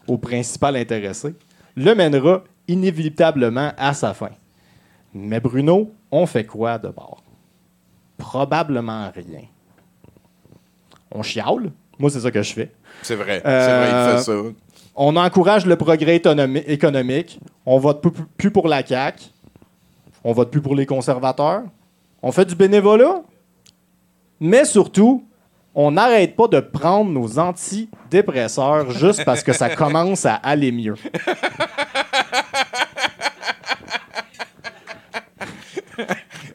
au 0.07 0.16
principal 0.19 0.77
intéressé, 0.77 1.35
le 1.77 1.95
mènera 1.95 2.45
inévitablement 2.69 3.73
à 3.77 3.95
sa 3.95 4.14
fin. 4.14 4.31
Mais 5.12 5.40
Bruno, 5.40 5.93
on 6.11 6.27
fait 6.27 6.45
quoi 6.45 6.79
de 6.79 6.88
bord? 6.88 7.20
Probablement 8.21 9.11
rien. 9.15 9.43
On 11.11 11.23
chiale. 11.23 11.73
Moi, 11.99 12.11
c'est 12.11 12.21
ça 12.21 12.31
que 12.31 12.43
je 12.43 12.53
fais. 12.53 12.71
C'est 13.03 13.17
vrai. 13.17 13.43
Euh, 13.45 13.67
C'est 13.67 13.77
vrai, 13.77 14.13
il 14.13 14.19
fait 14.19 14.23
ça. 14.25 14.55
On 14.95 15.17
encourage 15.17 15.67
le 15.67 15.77
progrès 15.77 16.19
économi- 16.19 16.63
économique. 16.67 17.41
On 17.67 17.79
vote 17.79 18.01
plus- 18.03 18.13
plus 18.37 18.51
pour 18.51 18.69
la 18.69 18.85
CAQ. 18.87 19.25
On 20.25 20.33
vote 20.33 20.51
plus 20.51 20.61
pour 20.61 20.75
les 20.77 20.87
conservateurs. 20.87 21.63
On 22.23 22.31
fait 22.33 22.45
du 22.45 22.55
bénévolat. 22.55 23.23
Mais 24.41 24.65
surtout, 24.65 25.25
on 25.75 25.91
n'arrête 25.93 26.37
pas 26.37 26.49
de 26.49 26.61
prendre 26.61 27.11
nos 27.11 27.39
antidépresseurs 27.39 28.91
juste 28.91 29.25
parce 29.25 29.43
que 29.43 29.53
ça 29.53 29.69
commence 29.77 30.27
à 30.27 30.35
aller 30.35 30.73
mieux. 30.73 30.95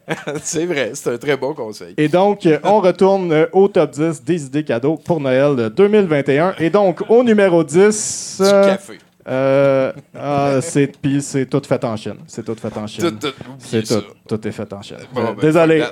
c'est 0.44 0.66
vrai, 0.66 0.92
c'est 0.94 1.14
un 1.14 1.18
très 1.18 1.36
bon 1.38 1.54
conseil. 1.54 1.94
Et 1.98 2.08
donc, 2.08 2.46
euh, 2.46 2.60
on 2.64 2.80
retourne 2.80 3.32
euh, 3.32 3.46
au 3.52 3.68
top 3.68 3.92
10 3.92 4.24
des 4.24 4.46
idées 4.46 4.64
cadeaux 4.64 4.98
pour 4.98 5.20
Noël 5.20 5.56
de 5.56 5.68
2021. 5.70 6.56
Et 6.60 6.70
donc, 6.70 7.02
au 7.10 7.24
numéro 7.24 7.64
10... 7.64 8.38
Du 8.40 8.46
euh, 8.48 8.66
café. 8.66 9.00
euh, 9.28 9.92
ah, 10.18 10.60
c'est 10.62 10.88
puis 11.02 11.22
c'est 11.22 11.48
tout 11.48 11.62
fait 11.68 11.84
en 11.84 11.98
Chine. 11.98 12.18
C'est 12.28 12.46
tout 12.46 12.56
fait 12.56 12.78
en 12.78 12.86
Chine. 12.88 13.18
Tout, 13.20 13.28
tout, 13.30 13.34
C'est 13.60 13.84
tout, 13.84 14.04
tout 14.28 14.48
est 14.48 14.52
fait 14.52 14.72
en 14.74 14.82
Chine. 14.82 14.98
Bon, 15.12 15.34
ben, 15.34 15.36
désolé. 15.42 15.80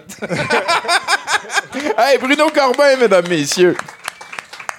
hey, 1.97 2.17
Bruno 2.19 2.49
Corbin, 2.53 2.95
mesdames, 2.99 3.27
messieurs. 3.27 3.75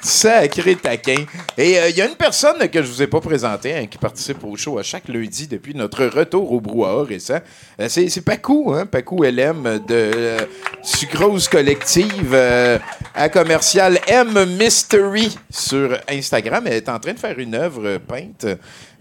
Sacré 0.05 0.77
taquin. 0.77 1.25
Et 1.57 1.79
euh, 1.79 1.89
il 1.89 1.97
y 1.97 2.03
a 2.03 2.07
une 2.07 2.15
personne 2.15 2.69
que 2.69 2.83
je 2.83 2.87
vous 2.89 3.01
ai 3.03 3.07
pas 3.07 3.21
présentée 3.23 3.75
hein, 3.75 3.87
qui 3.87 3.97
participe 3.97 4.45
au 4.45 4.55
show 4.55 4.79
à 4.79 4.83
chaque 4.83 5.09
lundi 5.09 5.47
depuis 5.47 5.75
notre 5.75 6.05
retour 6.05 6.53
au 6.53 6.61
brouhaha 6.61 7.05
récent. 7.05 7.41
Euh, 7.81 7.87
c'est, 7.89 8.11
c'est 8.11 8.21
Pacou, 8.21 8.75
hein? 8.75 8.85
Pacou 8.85 9.23
LM 9.23 9.63
de 9.89 9.95
euh, 9.95 10.39
Sucrose 10.83 11.49
Collective 11.49 12.33
euh, 12.35 12.79
à 13.15 13.31
commercial 13.31 13.99
M 14.07 14.45
Mystery 14.59 15.35
sur 15.51 15.99
Instagram. 16.11 16.65
Elle 16.67 16.75
est 16.75 16.89
en 16.91 16.99
train 16.99 17.15
de 17.15 17.19
faire 17.19 17.39
une 17.39 17.55
œuvre 17.55 17.97
peinte 17.97 18.47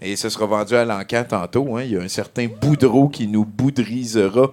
et 0.00 0.16
ce 0.16 0.30
sera 0.30 0.46
vendu 0.46 0.74
à 0.74 0.86
l'encan 0.86 1.24
tantôt. 1.28 1.76
hein. 1.76 1.82
Il 1.84 1.92
y 1.92 1.96
a 1.98 2.00
un 2.00 2.08
certain 2.08 2.46
Boudreau 2.46 3.08
qui 3.08 3.26
nous 3.26 3.44
boudrisera. 3.44 4.50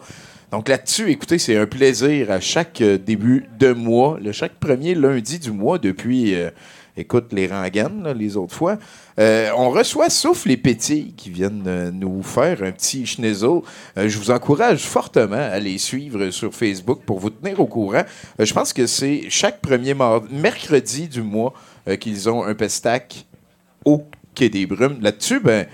Donc 0.52 0.68
là-dessus, 0.68 1.10
écoutez, 1.10 1.40
c'est 1.40 1.56
un 1.56 1.66
plaisir 1.66 2.30
à 2.30 2.42
chaque 2.42 2.82
euh, 2.82 2.98
début 2.98 3.46
de 3.58 3.72
mois, 3.72 4.20
le 4.22 4.34
chaque 4.34 4.56
premier 4.56 4.96
lundi 4.96 5.40
du 5.40 5.52
mois 5.52 5.80
depuis, 5.80 6.36
euh, 6.36 6.50
écoute, 6.98 7.32
les 7.32 7.48
rengaines, 7.48 8.04
là, 8.04 8.14
les 8.14 8.36
autres 8.36 8.54
fois. 8.54 8.78
Euh, 9.18 9.50
on 9.56 9.70
reçoit 9.70 10.10
Souffle 10.10 10.52
et 10.52 10.58
Pétilles 10.58 11.14
qui 11.16 11.30
viennent 11.30 11.92
nous 11.94 12.22
faire 12.22 12.64
un 12.64 12.72
petit 12.74 13.06
schnitzel. 13.06 13.62
Euh, 13.98 14.10
je 14.10 14.18
vous 14.18 14.30
encourage 14.30 14.82
fortement 14.82 15.38
à 15.38 15.58
les 15.58 15.78
suivre 15.78 16.32
sur 16.32 16.54
Facebook 16.54 17.00
pour 17.06 17.20
vous 17.20 17.30
tenir 17.30 17.58
au 17.62 17.66
courant. 17.66 18.04
Je 18.38 18.54
pense 18.54 18.74
que 18.74 18.88
c'est 18.88 19.30
chaque 19.30 19.62
premier 19.62 19.96
mercredi 20.30 21.08
du 21.08 21.22
mois 21.22 21.54
qu'ils 22.02 22.30
ont 22.30 22.44
un 22.44 22.56
pestac 22.56 23.26
au 23.86 24.04
Quai 24.36 24.50
des 24.50 24.66
Brumes. 24.66 24.98
Là-dessus, 25.00 25.40
ben, 25.40 25.66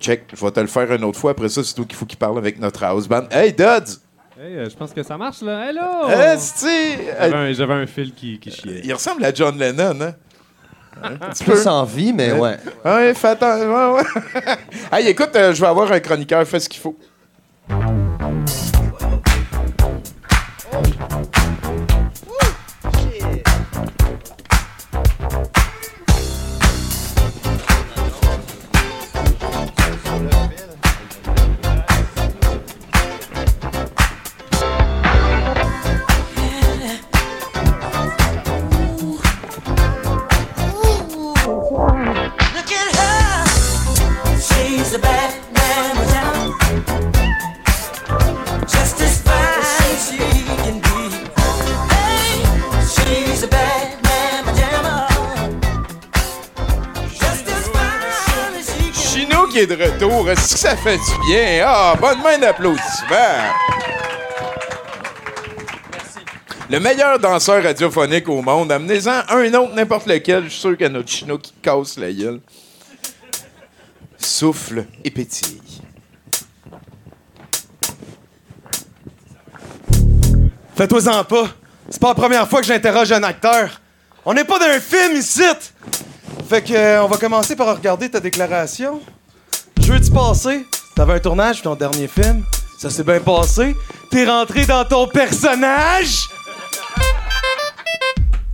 check, 0.00 0.24
je 0.34 0.44
vais 0.44 0.50
te 0.50 0.60
le 0.60 0.66
faire 0.66 0.92
une 0.92 1.04
autre 1.04 1.18
fois. 1.18 1.30
Après 1.30 1.48
ça, 1.48 1.62
c'est 1.62 1.74
toi 1.74 1.84
qu'il 1.84 1.96
faut 1.96 2.06
qu'il 2.06 2.18
parle 2.18 2.38
avec 2.38 2.58
notre 2.58 2.82
house 2.82 3.06
band. 3.06 3.28
Hey, 3.30 3.52
Duds! 3.52 4.05
Hey, 4.38 4.54
euh, 4.54 4.68
je 4.68 4.76
pense 4.76 4.92
que 4.92 5.02
ça 5.02 5.16
marche, 5.16 5.40
là. 5.40 5.70
Hello! 5.70 6.10
Esti! 6.10 6.66
J'avais 7.18 7.34
un, 7.34 7.52
j'avais 7.54 7.72
un 7.72 7.86
fil 7.86 8.12
qui, 8.12 8.38
qui 8.38 8.50
chiait. 8.50 8.82
Il 8.84 8.92
ressemble 8.92 9.24
à 9.24 9.32
John 9.32 9.58
Lennon, 9.58 9.98
hein? 10.02 10.14
Un 11.02 11.16
petit 11.16 11.42
peu. 11.42 11.52
Plus 11.52 11.66
en 11.66 11.84
vie, 11.84 12.12
mais 12.12 12.32
ouais. 12.32 12.58
Ouais, 12.84 13.14
fais 13.14 13.28
attention. 13.28 13.94
Ouais, 13.94 14.02
ouais. 14.02 14.56
hey, 14.92 15.08
écoute, 15.08 15.30
euh, 15.36 15.54
je 15.54 15.60
vais 15.62 15.66
avoir 15.66 15.90
un 15.90 16.00
chroniqueur, 16.00 16.46
fais 16.46 16.60
ce 16.60 16.68
qu'il 16.68 16.80
faut. 16.82 16.98
Retour, 59.76 60.28
est-ce 60.30 60.54
que 60.54 60.58
ça 60.58 60.76
fait 60.76 60.96
du 60.96 61.26
bien? 61.28 61.64
Ah, 61.66 61.94
bonne 62.00 62.22
main 62.22 62.38
d'applaudissement! 62.38 63.52
Le 66.68 66.80
meilleur 66.80 67.18
danseur 67.18 67.62
radiophonique 67.62 68.28
au 68.28 68.42
monde, 68.42 68.72
amenez-en 68.72 69.22
un 69.28 69.54
autre, 69.54 69.74
n'importe 69.74 70.06
lequel, 70.06 70.44
je 70.44 70.48
suis 70.48 70.60
sûr 70.60 70.72
qu'il 70.72 70.82
y 70.82 70.86
a 70.86 70.88
notre 70.88 71.08
Chino 71.08 71.38
qui 71.38 71.52
casse 71.62 71.96
la 71.96 72.12
gueule. 72.12 72.40
Souffle 74.18 74.84
et 75.04 75.10
pétille. 75.10 75.60
Fais-toi-en 80.74 81.24
pas. 81.24 81.46
C'est 81.88 82.00
pas 82.00 82.08
la 82.08 82.14
première 82.14 82.48
fois 82.48 82.60
que 82.60 82.66
j'interroge 82.66 83.12
un 83.12 83.22
acteur. 83.22 83.80
On 84.24 84.34
n'est 84.34 84.44
pas 84.44 84.58
dans 84.58 84.66
un 84.66 84.80
film 84.80 85.16
ici. 85.16 85.42
Fait 86.48 86.62
que, 86.62 86.72
euh, 86.72 87.04
on 87.04 87.06
va 87.06 87.16
commencer 87.16 87.54
par 87.54 87.74
regarder 87.76 88.10
ta 88.10 88.18
déclaration. 88.18 89.00
Jeudi 89.86 90.10
passé, 90.10 90.66
t'avais 90.96 91.12
un 91.12 91.18
tournage 91.20 91.62
pour 91.62 91.70
ton 91.70 91.76
dernier 91.76 92.08
film. 92.08 92.44
Ça 92.76 92.90
s'est 92.90 93.04
bien 93.04 93.20
passé. 93.20 93.76
T'es 94.10 94.28
rentré 94.28 94.66
dans 94.66 94.84
ton 94.84 95.06
personnage? 95.06 96.28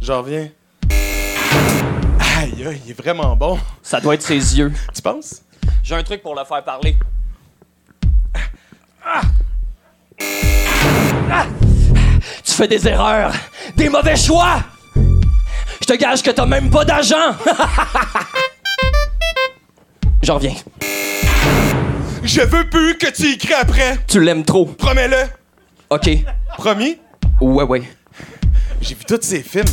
J'en 0.03 0.19
reviens. 0.19 0.51
Aïe, 0.91 2.67
aïe, 2.67 2.83
il 2.85 2.91
est 2.91 3.01
vraiment 3.01 3.35
bon. 3.35 3.59
Ça 3.83 3.99
doit 3.99 4.13
être 4.13 4.21
ses 4.21 4.59
yeux. 4.59 4.75
Tu 4.95 5.01
penses? 5.01 5.41
J'ai 5.83 5.95
un 5.95 6.03
truc 6.03 6.21
pour 6.23 6.35
le 6.35 6.45
faire 6.45 6.63
parler. 6.65 6.99
Ah! 9.03 9.23
Tu 12.45 12.53
fais 12.53 12.69
des 12.69 12.87
erreurs, 12.87 13.33
des 13.75 13.89
mauvais 13.89 14.17
choix. 14.17 14.59
Je 14.95 15.87
te 15.87 15.95
gage 15.95 16.23
que 16.23 16.31
t'as 16.31 16.45
même 16.45 16.69
pas 16.69 16.85
d'argent. 16.85 17.35
J'en 20.23 20.35
reviens. 20.35 20.55
Je 22.23 22.41
veux 22.43 22.69
plus 22.71 22.97
que 22.97 23.11
tu 23.11 23.33
écris 23.33 23.55
après. 23.55 23.99
Tu 24.07 24.21
l'aimes 24.21 24.45
trop. 24.45 24.67
Promets-le. 24.67 25.17
OK. 25.91 26.09
Promis? 26.57 26.99
Ouais, 27.41 27.65
ouais. 27.65 27.83
J'ai 28.81 28.95
vu 28.95 29.05
tous 29.05 29.19
ces 29.23 29.43
films. 29.43 29.65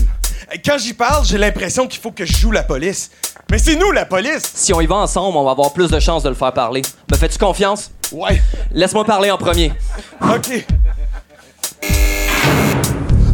Quand 0.65 0.79
j'y 0.79 0.93
parle, 0.93 1.23
j'ai 1.25 1.37
l'impression 1.37 1.85
qu'il 1.87 2.01
faut 2.01 2.11
que 2.11 2.25
je 2.25 2.35
joue 2.35 2.51
la 2.51 2.63
police. 2.63 3.11
Mais 3.51 3.59
c'est 3.59 3.75
nous 3.75 3.91
la 3.91 4.05
police. 4.05 4.43
Si 4.55 4.73
on 4.73 4.81
y 4.81 4.87
va 4.87 4.95
ensemble, 4.95 5.37
on 5.37 5.43
va 5.43 5.51
avoir 5.51 5.71
plus 5.73 5.91
de 5.91 5.99
chances 5.99 6.23
de 6.23 6.29
le 6.29 6.35
faire 6.35 6.53
parler. 6.53 6.81
Me 7.11 7.17
fais-tu 7.17 7.37
confiance? 7.37 7.91
Ouais. 8.11 8.41
Laisse-moi 8.71 9.05
parler 9.05 9.29
en 9.29 9.37
premier. 9.37 9.71
OK. 10.21 10.65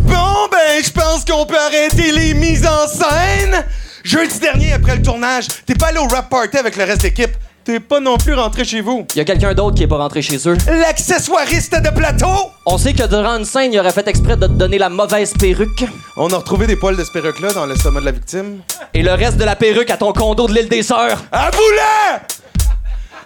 Bon, 0.03 0.47
ben, 0.51 0.84
je 0.84 0.91
pense 0.91 1.24
qu'on 1.24 1.45
peut 1.45 1.57
arrêter 1.57 2.11
les 2.11 2.34
mises 2.34 2.68
en 2.68 2.88
scène. 2.88 3.66
Jeudi 4.06 4.38
dernier, 4.38 4.72
après 4.72 4.97
le 4.97 5.01
tournage, 5.01 5.47
t'es 5.66 5.74
pas 5.74 5.88
allé 5.88 5.97
au 5.97 6.06
rap 6.06 6.30
party 6.30 6.58
avec 6.58 6.76
le 6.76 6.84
reste 6.84 6.99
de 6.99 7.08
l'équipe. 7.08 7.32
T'es 7.64 7.80
pas 7.80 7.99
non 7.99 8.18
plus 8.18 8.36
rentré 8.36 8.64
chez 8.64 8.80
vous. 8.80 9.08
Y 9.16 9.20
a 9.22 9.26
quelqu'un 9.26 9.56
d'autre 9.56 9.76
qui 9.76 9.82
est 9.82 9.88
pas 9.88 9.97
rentré 9.97 10.22
chez 10.22 10.38
eux. 10.47 10.56
L'accessoiriste 10.68 11.74
de 11.82 11.89
plateau! 11.89 12.51
On 12.68 12.78
sait 12.78 12.93
que 12.93 13.01
durant 13.08 13.39
une 13.39 13.45
scène, 13.45 13.74
il 13.74 13.80
aurait 13.80 13.91
fait 13.91 14.08
exprès 14.08 14.38
de 14.38 14.45
te 14.45 14.51
donner 14.51 14.78
la 14.78 14.89
mauvaise 14.89 15.34
perruque. 15.34 15.86
On 16.18 16.30
a 16.32 16.38
retrouvé 16.38 16.68
des 16.68 16.76
poils 16.76 16.95
de 16.95 17.03
ce 17.03 17.12
perruque-là 17.12 17.53
dans 17.53 17.66
l'estomac 17.66 18.01
de 18.01 18.06
la 18.06 18.12
victime. 18.12 18.60
Et 18.93 19.01
le 19.01 19.12
reste 19.12 19.38
de 19.38 19.43
la 19.43 19.56
perruque 19.56 19.89
à 19.89 19.97
ton 19.97 20.14
condo 20.14 20.45
de 20.47 20.53
l'île 20.53 20.70
des 20.70 20.84
Sœurs. 20.84 21.24
À 21.32 21.49
vous 21.49 21.76
là! 21.76 22.22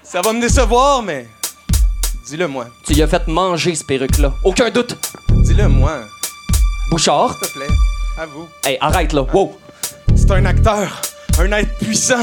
Ça 0.01 0.21
va 0.21 0.31
me 0.31 0.39
décevoir, 0.39 1.03
mais. 1.03 1.27
Dis-le 2.25 2.47
moi. 2.47 2.67
Tu 2.87 2.93
y 2.93 3.03
as 3.03 3.07
fait 3.07 3.27
manger 3.27 3.75
ce 3.75 3.83
perruque-là. 3.83 4.31
Aucun 4.45 4.69
doute. 4.69 4.95
Dis-le 5.43 5.67
moi. 5.67 6.03
Bouchard. 6.89 7.35
S'il 7.37 7.49
te 7.49 7.53
plaît. 7.57 7.75
À 8.17 8.25
vous. 8.27 8.47
Hey, 8.65 8.77
arrête 8.79 9.11
là. 9.11 9.23
Wow. 9.33 9.57
C'est 10.29 10.35
un 10.35 10.45
acteur, 10.45 11.01
un 11.39 11.51
être 11.53 11.75
puissant. 11.79 12.21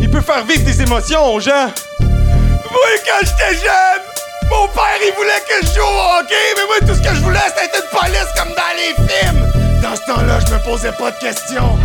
Il 0.00 0.08
peut 0.08 0.20
faire 0.20 0.44
vivre 0.44 0.64
des 0.64 0.80
émotions 0.80 1.34
aux 1.34 1.40
gens. 1.40 1.72
Moi, 1.98 2.88
quand 3.04 3.18
j'étais 3.20 3.58
jeune, 3.58 4.02
mon 4.48 4.68
père, 4.68 4.84
il 5.04 5.12
voulait 5.16 5.42
que 5.48 5.66
je 5.66 5.72
joue 5.74 5.80
au 5.80 6.20
hockey, 6.20 6.34
mais 6.56 6.66
moi, 6.66 6.76
tout 6.86 6.94
ce 6.94 7.00
que 7.00 7.12
je 7.12 7.20
voulais, 7.20 7.40
c'était 7.48 7.78
une 7.78 7.98
police 7.98 8.28
comme 8.36 8.54
dans 8.54 8.76
les 8.76 8.94
films. 9.08 9.80
Dans 9.82 9.96
ce 9.96 10.02
temps-là, 10.02 10.38
je 10.46 10.54
me 10.54 10.62
posais 10.62 10.92
pas 10.92 11.10
de 11.10 11.18
questions. 11.18 11.76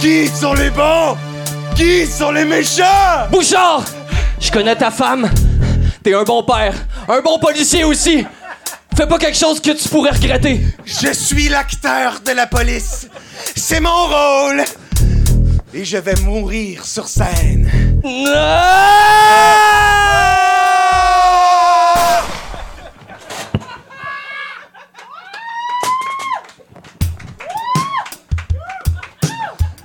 Qui 0.00 0.28
sont 0.28 0.54
les 0.54 0.70
bons? 0.70 1.18
Qui 1.76 2.06
sont 2.06 2.30
les 2.30 2.46
méchants? 2.46 3.28
Bouchard! 3.30 3.84
Je 4.40 4.50
connais 4.50 4.76
ta 4.76 4.90
femme. 4.90 5.30
T'es 6.02 6.14
un 6.14 6.22
bon 6.22 6.42
père. 6.42 6.72
Un 7.06 7.20
bon 7.20 7.38
policier 7.38 7.84
aussi. 7.84 8.26
Fais 8.96 9.06
pas 9.06 9.18
quelque 9.18 9.38
chose 9.38 9.60
que 9.60 9.72
tu 9.72 9.90
pourrais 9.90 10.12
regretter. 10.12 10.62
Je 10.86 11.12
suis 11.12 11.50
l'acteur 11.50 12.20
de 12.24 12.32
la 12.32 12.46
police. 12.46 13.08
C'est 13.54 13.80
mon 13.80 14.06
rôle. 14.06 14.64
Et 15.74 15.86
je 15.86 15.96
vais 15.96 16.14
mourir 16.16 16.84
sur 16.84 17.08
scène. 17.08 17.66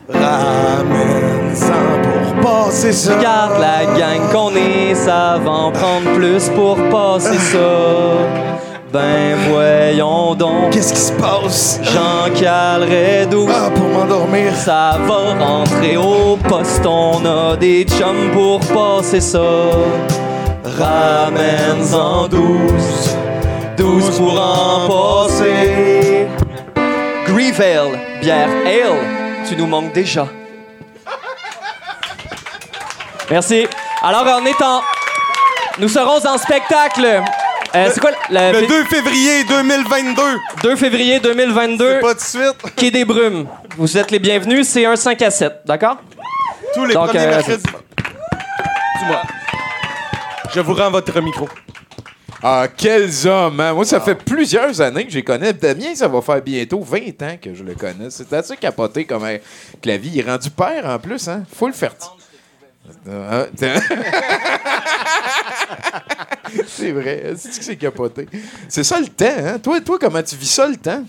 Ramène 0.10 1.56
ça 1.56 1.74
pour 2.04 2.42
passer 2.42 2.92
ça. 2.92 3.16
Regarde 3.16 3.62
la 3.62 3.86
gang 3.98 4.30
qu'on 4.34 4.54
est, 4.58 4.94
ça 4.94 5.40
va 5.42 5.52
en 5.52 5.72
prendre 5.72 6.16
plus 6.16 6.50
pour 6.50 6.76
passer 6.90 7.38
ça. 7.38 8.67
Ben 8.98 9.36
voyons 9.52 10.34
donc. 10.34 10.72
Qu'est-ce 10.72 10.92
qui 10.92 11.00
se 11.00 11.12
passe? 11.12 11.80
Jean 11.84 12.34
calerait 12.34 13.28
d'où? 13.28 13.48
Ah, 13.48 13.70
pour 13.70 13.88
m'endormir. 13.90 14.56
Ça 14.56 14.98
va 15.06 15.36
rentrer 15.36 15.98
au 15.98 16.36
poste, 16.36 16.84
on 16.84 17.24
a 17.24 17.56
des 17.56 17.84
chums 17.84 18.32
pour 18.34 18.60
passer 18.62 19.22
ça. 19.22 19.40
Ramène-en 20.80 22.28
douze, 22.28 23.16
douze 23.78 24.18
pour 24.18 24.34
en 24.42 24.88
passer. 24.88 26.26
Grieve 27.28 27.62
Ale, 27.62 28.00
bière 28.20 28.50
Ale, 28.66 28.98
tu 29.48 29.56
nous 29.58 29.68
manques 29.68 29.94
déjà. 29.94 30.26
Merci. 33.30 33.68
Alors, 34.02 34.26
on 34.42 34.46
est 34.48 34.60
en. 34.60 34.82
Nous 35.78 35.90
serons 35.90 36.26
en 36.26 36.38
spectacle. 36.40 37.22
Euh, 37.76 37.90
c'est 37.94 38.00
quoi 38.00 38.12
le, 38.30 38.62
Le 38.62 38.68
2 38.68 38.84
février 38.86 39.44
2022. 39.44 40.22
2 40.64 40.76
février 40.76 41.20
2022. 41.20 42.00
Pas 42.00 42.14
de 42.14 42.20
suite. 42.20 42.56
Quai 42.76 42.92
des 42.92 43.06
Brumes. 43.06 43.48
Vous 43.78 43.98
êtes 43.98 44.12
les 44.12 44.20
bienvenus. 44.20 44.68
C'est 44.68 44.86
un 44.86 44.96
5 44.96 45.22
à 45.22 45.32
7, 45.32 45.54
d'accord? 45.66 45.98
Tous 46.74 46.86
les 46.86 46.94
Donc, 46.94 47.08
premiers 47.10 47.26
euh, 47.26 47.30
mercredis. 47.30 47.64
Dis-moi. 49.00 49.22
Je 50.54 50.60
vous 50.62 50.74
rends 50.74 50.92
votre 50.92 51.20
micro. 51.22 51.48
Ah, 52.42 52.68
quels 52.76 53.28
hommes, 53.28 53.60
hein? 53.60 53.74
Moi, 53.74 53.84
ça 53.84 54.00
fait 54.00 54.16
plusieurs 54.16 54.80
années 54.80 55.06
que 55.06 55.12
je 55.12 55.16
les 55.18 55.24
connais. 55.24 55.54
Damien, 55.54 55.96
ça 55.96 56.08
va 56.08 56.22
faire 56.22 56.42
bientôt 56.42 56.80
20 56.82 57.22
ans 57.24 57.38
que 57.42 57.54
je 57.54 57.64
le 57.64 57.74
connais. 57.74 58.10
C'est 58.10 58.32
assez 58.34 58.56
capoté 58.56 59.06
comme 59.06 59.26
euh, 59.26 59.38
que 59.82 59.90
la 59.90 59.98
vie. 59.98 60.20
Est 60.20 60.30
rendu 60.30 60.50
père 60.52 60.86
en 60.86 61.00
plus, 61.00 61.28
hein? 61.28 61.44
Faut 61.54 61.68
le 61.68 61.74
faire. 61.74 61.94
Ah, 63.10 63.46
c'est 66.68 66.92
vrai, 66.92 67.34
c'est 67.38 67.50
que 67.58 67.64
c'est 67.66 67.76
capoté? 67.78 68.28
C'est 68.70 68.84
ça 68.84 69.00
le 69.00 69.08
temps, 69.08 69.26
hein? 69.28 69.60
Toi, 69.60 69.82
toi, 69.82 69.98
comment 70.00 70.22
tu 70.24 70.36
vis 70.36 70.50
ça 70.52 70.68
le 70.68 70.76
temps? 70.78 71.04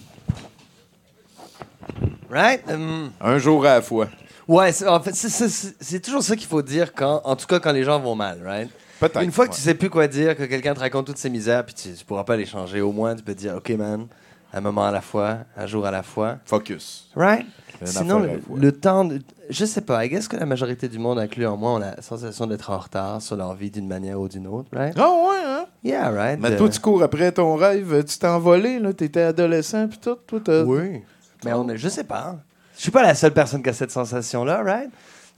Right? 2.31 2.63
Um, 2.71 3.11
Un 3.21 3.39
jour 3.39 3.65
à 3.67 3.75
la 3.77 3.83
fois. 3.83 4.09
ouais, 4.47 4.73
c'est- 4.73 4.87
en 4.87 5.01
fait, 5.01 5.15
c'est- 5.15 6.01
toujours 6.01 6.23
ça 6.23 6.37
qu'il 6.37 6.47
faut 6.47 6.63
dire 6.63 6.93
quand, 6.95 7.21
en 7.25 7.37
tout 7.37 7.47
cas, 7.47 7.59
quand 7.59 7.73
les 7.73 7.85
gens 7.85 7.99
vont 8.01 8.15
mal, 8.15 8.41
right? 8.45 8.71
Peut-être. 9.01 9.23
Une 9.23 9.31
fois 9.33 9.47
que 9.47 9.51
ouais. 9.53 9.57
tu 9.57 9.63
sais 9.63 9.75
plus 9.75 9.91
quoi 9.91 10.09
dire, 10.09 10.37
que 10.37 10.43
quelqu'un 10.45 10.75
te 10.75 10.81
raconte 10.81 11.07
toutes 11.07 11.19
ses 11.19 11.31
misères, 11.31 11.65
puis 11.65 11.75
tu, 11.75 11.93
tu 11.95 12.05
pourras 12.05 12.25
pas 12.25 12.37
les 12.37 12.47
changer, 12.47 12.81
au 12.81 12.91
moins 12.93 13.15
tu 13.15 13.23
peux 13.23 13.33
te 13.35 13.39
dire, 13.39 13.55
OK, 13.57 13.71
man, 13.71 14.07
un 14.53 14.61
moment 14.61 14.85
à 14.87 14.91
la 14.91 15.01
fois, 15.01 15.39
un 15.57 15.67
jour 15.67 15.85
à 15.87 15.91
la 15.91 16.03
fois. 16.03 16.37
Focus. 16.45 17.09
Right? 17.15 17.47
Une 17.81 17.87
Sinon, 17.87 18.27
le, 18.57 18.73
temps, 18.73 19.05
de, 19.05 19.21
je 19.51 19.65
sais 19.65 19.83
pas, 19.83 20.05
I 20.05 20.09
guess 20.09 20.27
que 20.27 20.37
la 20.37 20.47
majorité 20.47 20.89
du 20.89 20.99
monde, 20.99 21.19
incluant 21.19 21.57
moi, 21.57 21.73
ont 21.75 21.79
la 21.79 22.01
sensation 22.03 22.47
d'être 22.47 22.71
en 22.71 22.79
retard 22.79 23.23
sur 23.23 23.37
leur 23.37 23.55
vie 23.55 23.71
d'une 23.71 23.87
manière 23.87 24.21
ou 24.21 24.29
d'une 24.29 24.47
autre, 24.49 24.69
right? 24.73 24.95
Ah 24.99 25.09
ouais, 25.09 25.37
hein? 25.47 25.67
Yeah, 25.85 26.11
right? 26.11 26.41
Mais 26.41 26.51
Euh, 26.53 26.59
toi, 26.59 26.69
tu 26.69 26.81
cours 26.81 27.03
après 27.05 27.31
ton 27.31 27.55
rêve, 27.55 28.05
tu 28.05 28.19
t'es 28.19 28.27
envolé, 28.27 28.79
là, 28.81 28.93
t'étais 28.93 29.23
adolescent, 29.23 29.87
puis 29.87 29.99
tout. 29.99 30.17
Toi, 30.27 30.41
t'as- 30.43 30.65
Oui. 30.65 31.03
Mais 31.45 31.53
on 31.53 31.69
est, 31.69 31.77
je 31.77 31.89
sais 31.89 32.03
pas. 32.05 32.37
Je 32.77 32.83
suis 32.83 32.91
pas 32.91 33.03
la 33.03 33.15
seule 33.15 33.33
personne 33.33 33.63
qui 33.63 33.69
a 33.69 33.73
cette 33.73 33.93
sensation-là, 33.93 34.63
right? 34.63 34.91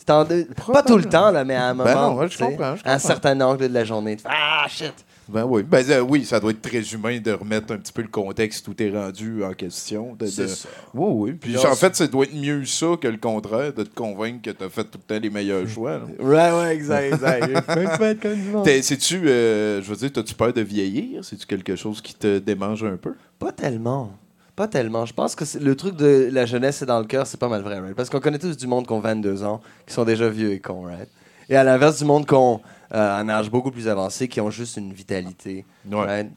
En 0.08 0.24
pas 0.72 0.82
tout 0.82 0.96
le 0.96 1.04
temps, 1.04 1.30
là, 1.30 1.44
mais 1.44 1.54
à 1.54 1.66
un 1.68 1.74
moment. 1.74 1.84
Ben 1.84 1.94
non, 1.94 2.14
ouais, 2.16 2.28
je 2.28 2.38
comprends, 2.38 2.74
je 2.74 2.82
À 2.84 2.94
un 2.94 2.98
certain 2.98 3.38
angle 3.42 3.68
de 3.68 3.74
la 3.74 3.84
journée. 3.84 4.16
ah, 4.24 4.64
shit! 4.66 4.94
Ben 5.32 5.44
oui. 5.44 5.62
Ben 5.62 5.84
euh, 5.90 6.00
oui, 6.00 6.24
ça 6.24 6.40
doit 6.40 6.50
être 6.50 6.60
très 6.62 6.80
humain 6.92 7.18
de 7.20 7.30
remettre 7.32 7.72
un 7.72 7.78
petit 7.78 7.92
peu 7.92 8.02
le 8.02 8.08
contexte 8.08 8.66
où 8.68 8.74
t'es 8.74 8.90
rendu 8.90 9.44
en 9.44 9.52
question. 9.54 10.14
de- 10.18 10.26
ça. 10.26 10.42
Oui, 10.94 11.08
oui. 11.14 11.32
Puis 11.40 11.56
en 11.56 11.74
fait, 11.74 11.94
ça 11.96 12.06
doit 12.06 12.24
être 12.24 12.34
mieux 12.34 12.64
ça 12.64 12.88
que 13.00 13.08
le 13.08 13.16
contraire, 13.16 13.72
de 13.72 13.84
te 13.84 13.94
convaincre 13.94 14.42
que 14.42 14.50
t'as 14.50 14.68
fait 14.68 14.84
tout 14.84 14.98
le 15.08 15.14
temps 15.14 15.20
les 15.22 15.30
meilleurs 15.30 15.66
choix. 15.68 15.98
là. 15.98 16.04
Ouais, 16.18 16.60
ouais, 16.62 16.74
exact, 16.74 17.12
exact. 17.14 17.44
C'est-tu, 18.82 19.28
euh, 19.28 19.80
je 19.82 19.88
veux 19.90 19.96
dire, 19.96 20.12
t'as-tu 20.12 20.34
peur 20.34 20.52
de 20.52 20.60
vieillir? 20.60 21.24
C'est-tu 21.24 21.46
quelque 21.46 21.76
chose 21.76 22.00
qui 22.00 22.14
te 22.14 22.38
démange 22.38 22.84
un 22.84 22.96
peu? 22.96 23.14
Pas 23.38 23.52
tellement. 23.52 24.12
Pas 24.56 24.68
tellement. 24.68 25.06
Je 25.06 25.14
pense 25.14 25.34
que 25.34 25.44
le 25.58 25.74
truc 25.76 25.96
de 25.96 26.28
la 26.32 26.44
jeunesse 26.44 26.82
et 26.82 26.86
dans 26.86 26.98
le 26.98 27.06
cœur, 27.06 27.26
c'est 27.26 27.38
pas 27.40 27.48
mal 27.48 27.62
vrai, 27.62 27.78
right? 27.80 27.94
Parce 27.94 28.10
qu'on 28.10 28.20
connaît 28.20 28.38
tous 28.38 28.56
du 28.56 28.66
monde 28.66 28.86
qui 28.86 28.92
ont 28.92 29.00
22 29.00 29.42
ans, 29.44 29.60
qui 29.86 29.94
sont 29.94 30.04
déjà 30.04 30.28
vieux 30.28 30.52
et 30.52 30.58
cons, 30.58 30.82
right? 30.82 31.08
Et 31.48 31.56
à 31.56 31.64
l'inverse 31.64 31.98
du 31.98 32.04
monde 32.04 32.26
qui 32.26 32.34
ont 32.34 32.60
euh, 32.92 33.16
un 33.18 33.28
âge 33.28 33.50
beaucoup 33.50 33.70
plus 33.70 33.88
avancé, 33.88 34.28
qui 34.28 34.40
ont 34.40 34.50
juste 34.50 34.76
une 34.76 34.92
vitalité, 34.92 35.64
Ouais. 35.90 36.04
right? 36.04 36.30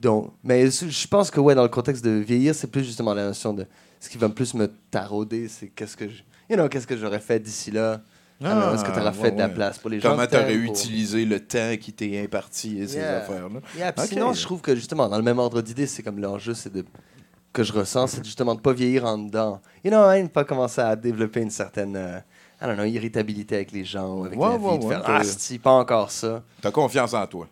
Donc, 0.00 0.32
mais 0.44 0.70
je 0.70 1.08
pense 1.08 1.30
que, 1.30 1.40
ouais, 1.40 1.54
dans 1.54 1.62
le 1.62 1.68
contexte 1.68 2.04
de 2.04 2.10
vieillir, 2.10 2.54
c'est 2.54 2.66
plus 2.70 2.84
justement 2.84 3.14
la 3.14 3.24
notion 3.26 3.54
de... 3.54 3.66
Ce 3.98 4.10
qui 4.10 4.18
va 4.18 4.28
plus 4.28 4.52
me 4.54 4.70
tarauder, 4.90 5.48
c'est 5.48 5.68
qu'est-ce 5.68 5.96
que 5.96 6.06
je... 6.08 6.22
You 6.50 6.56
know, 6.56 6.68
qu'est-ce 6.68 6.86
que 6.86 6.96
j'aurais 6.96 7.18
fait 7.18 7.40
d'ici 7.40 7.70
là? 7.70 8.02
Alors, 8.44 8.74
Est-ce 8.74 8.84
que 8.84 8.90
tu 8.92 8.98
aurais 8.98 9.08
Ah, 9.08 9.12
fait 9.14 9.30
de 9.32 9.38
la 9.38 9.46
ouais. 9.48 9.54
place 9.54 9.78
pour 9.78 9.88
les 9.88 9.98
gens? 9.98 10.10
Comment 10.10 10.26
t'aurais 10.26 10.44
pour- 10.58 10.64
utilisé 10.74 11.24
le 11.24 11.40
temps 11.40 11.74
qui 11.80 11.94
t'est 11.94 12.22
imparti 12.22 12.78
et 12.78 12.86
ces 12.86 13.00
affaires-là? 13.00 13.60
Yeah. 13.76 13.94
Sinon, 14.04 14.34
je 14.34 14.42
trouve 14.42 14.60
que 14.60 14.74
justement, 14.74 15.08
dans 15.08 15.16
le 15.16 15.22
même 15.22 15.38
ordre 15.38 15.62
d'idée, 15.62 15.86
c'est 15.86 16.02
comme 16.02 16.20
l'enjeu, 16.20 16.52
c'est 16.52 16.70
de 16.72 16.84
que 17.54 17.62
je 17.64 17.72
ressens, 17.72 18.08
c'est 18.08 18.22
justement 18.24 18.54
de 18.54 18.60
pas 18.60 18.74
vieillir 18.74 19.06
en 19.06 19.16
dedans. 19.16 19.62
You 19.82 19.90
know, 19.90 20.00
hein, 20.00 20.24
de 20.24 20.28
pas 20.28 20.44
commencer 20.44 20.82
à 20.82 20.94
développer 20.94 21.40
une 21.40 21.48
certaine, 21.50 21.96
euh, 21.96 22.18
I 22.60 22.66
don't 22.66 22.76
know, 22.76 22.84
irritabilité 22.84 23.56
avec 23.56 23.72
les 23.72 23.84
gens 23.84 24.24
avec 24.24 24.38
Ouais, 24.38 24.48
la 24.48 24.56
vie, 24.56 24.78
de 24.78 24.84
faire 24.88 25.02
ah, 25.04 25.22
si, 25.24 25.58
pas 25.58 25.72
encore 25.72 26.10
ça? 26.10 26.42
T'as 26.62 26.70
confiance 26.70 27.12
en 27.12 27.26
toi. 27.26 27.48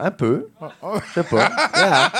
Un 0.00 0.12
peu. 0.12 0.46
Je 0.62 1.12
sais 1.12 1.24
pas. 1.24 1.50
Yeah. 1.76 2.12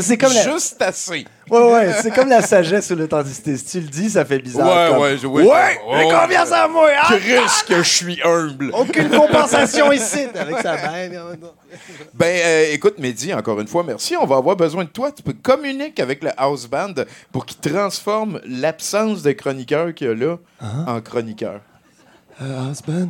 C'est 0.00 0.18
comme 0.18 0.32
la... 0.32 0.42
Juste 0.50 0.82
assez. 0.82 1.24
Ouais, 1.48 1.72
ouais, 1.72 1.92
c'est 2.02 2.12
comme 2.12 2.28
la 2.28 2.42
sagesse 2.42 2.90
ou 2.90 2.96
l'authenticité. 2.96 3.56
Si 3.56 3.64
tu 3.66 3.80
le 3.80 3.86
dis, 3.88 4.10
ça 4.10 4.24
fait 4.24 4.40
bizarre. 4.40 4.66
Ouais, 4.66 4.88
comme, 4.92 5.02
ouais, 5.02 5.16
je- 5.18 5.26
oui. 5.28 5.44
Ouais, 5.44 5.78
Oh, 5.86 5.92
mais 5.94 6.04
confiance 6.10 6.50
en 6.52 6.68
moi, 6.70 6.88
hein? 6.92 7.04
Chris, 7.06 7.64
que 7.68 7.76
je 7.76 7.88
suis 7.88 8.20
humble. 8.24 8.70
Aucune 8.74 9.10
compensation 9.10 9.92
ici 9.92 10.26
avec 10.34 10.58
sa 10.58 10.76
bague. 10.76 11.18
Ben, 12.14 12.40
euh, 12.44 12.72
écoute, 12.72 12.98
Mehdi, 12.98 13.32
encore 13.32 13.60
une 13.60 13.68
fois, 13.68 13.84
merci. 13.84 14.16
On 14.16 14.26
va 14.26 14.36
avoir 14.36 14.56
besoin 14.56 14.82
de 14.84 14.88
toi. 14.90 15.12
Tu 15.12 15.22
peux 15.22 15.32
communiquer 15.34 16.02
avec 16.02 16.24
le 16.24 16.30
house 16.36 16.66
band 16.66 16.94
pour 17.30 17.46
qu'il 17.46 17.58
transforme 17.58 18.40
l'absence 18.44 19.22
de 19.22 19.30
chroniqueur 19.32 19.94
qu'il 19.94 20.08
y 20.08 20.10
a 20.10 20.14
là 20.14 20.36
en 20.88 21.00
chroniqueur. 21.00 21.60
Euh, 22.42 22.70
husband, 22.70 23.08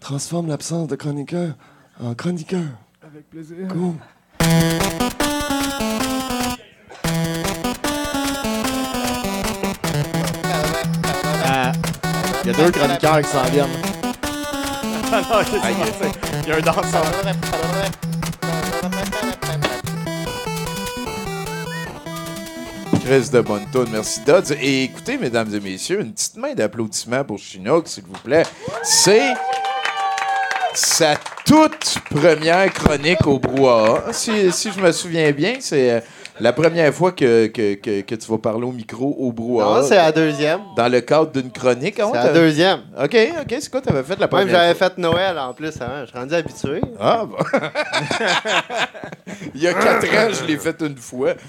transforme 0.00 0.48
l'absence 0.48 0.88
de 0.88 0.96
chroniqueur 0.96 1.50
en 2.02 2.14
chroniqueur. 2.14 2.62
Avec 3.18 3.30
plaisir. 3.30 3.66
Ah, 11.44 11.72
Il 12.44 12.46
y 12.46 12.54
a 12.54 12.56
deux 12.56 12.70
chroniqueurs 12.70 13.20
qui 13.22 13.28
s'en 13.28 13.42
viennent. 13.46 13.66
non. 15.10 15.20
Il 16.42 16.48
y 16.48 16.52
a 16.52 16.56
un 16.58 16.60
danseur. 16.60 17.04
Chris 23.04 23.30
de 23.32 23.40
bonne. 23.40 23.66
Merci, 23.90 24.20
Dodds. 24.24 24.52
Et 24.60 24.84
écoutez, 24.84 25.18
mesdames 25.18 25.52
et 25.52 25.58
messieurs, 25.58 26.02
une 26.02 26.12
petite 26.12 26.36
main 26.36 26.54
d'applaudissement 26.54 27.24
pour 27.24 27.40
Chinook, 27.40 27.88
s'il 27.88 28.04
vous 28.04 28.12
plaît. 28.22 28.44
C'est 28.84 29.34
sa 30.72 31.16
toute 31.48 31.98
première 32.10 32.70
chronique 32.72 33.26
au 33.26 33.38
brouhaha. 33.38 34.12
Si, 34.12 34.52
si 34.52 34.70
je 34.70 34.80
me 34.80 34.92
souviens 34.92 35.30
bien, 35.32 35.54
c'est 35.60 35.90
euh, 35.92 36.00
la 36.40 36.52
première 36.52 36.92
fois 36.92 37.12
que, 37.12 37.46
que, 37.46 37.74
que, 37.74 38.02
que 38.02 38.14
tu 38.14 38.30
vas 38.30 38.36
parler 38.38 38.66
au 38.66 38.72
micro 38.72 39.14
au 39.18 39.32
brouhaha. 39.32 39.80
Non, 39.80 39.86
c'est 39.86 39.96
la 39.96 40.12
deuxième. 40.12 40.60
Dans 40.76 40.88
le 40.92 41.00
cadre 41.00 41.30
d'une 41.32 41.50
chronique. 41.50 41.96
Ouais, 41.98 42.04
C'est 42.12 42.18
la 42.18 42.32
deuxième. 42.34 42.80
OK, 43.02 43.16
OK. 43.40 43.56
C'est 43.60 43.70
quoi 43.70 43.80
t'avais 43.80 44.02
fait 44.02 44.14
la 44.14 44.20
Même 44.20 44.28
première 44.28 44.48
j'avais 44.48 44.74
fois? 44.74 44.90
fait 44.90 44.98
Noël 44.98 45.38
en 45.38 45.54
plus 45.54 45.74
avant. 45.80 46.02
Je 46.02 46.06
suis 46.10 46.18
rendu 46.18 46.34
habitué. 46.34 46.80
Ah, 47.00 47.24
bon. 47.24 47.36
Il 49.54 49.62
y 49.62 49.68
a 49.68 49.72
quatre 49.74 50.04
ans, 50.06 50.28
je 50.38 50.44
l'ai 50.46 50.58
fait 50.58 50.76
une 50.82 50.96
fois. 50.98 51.32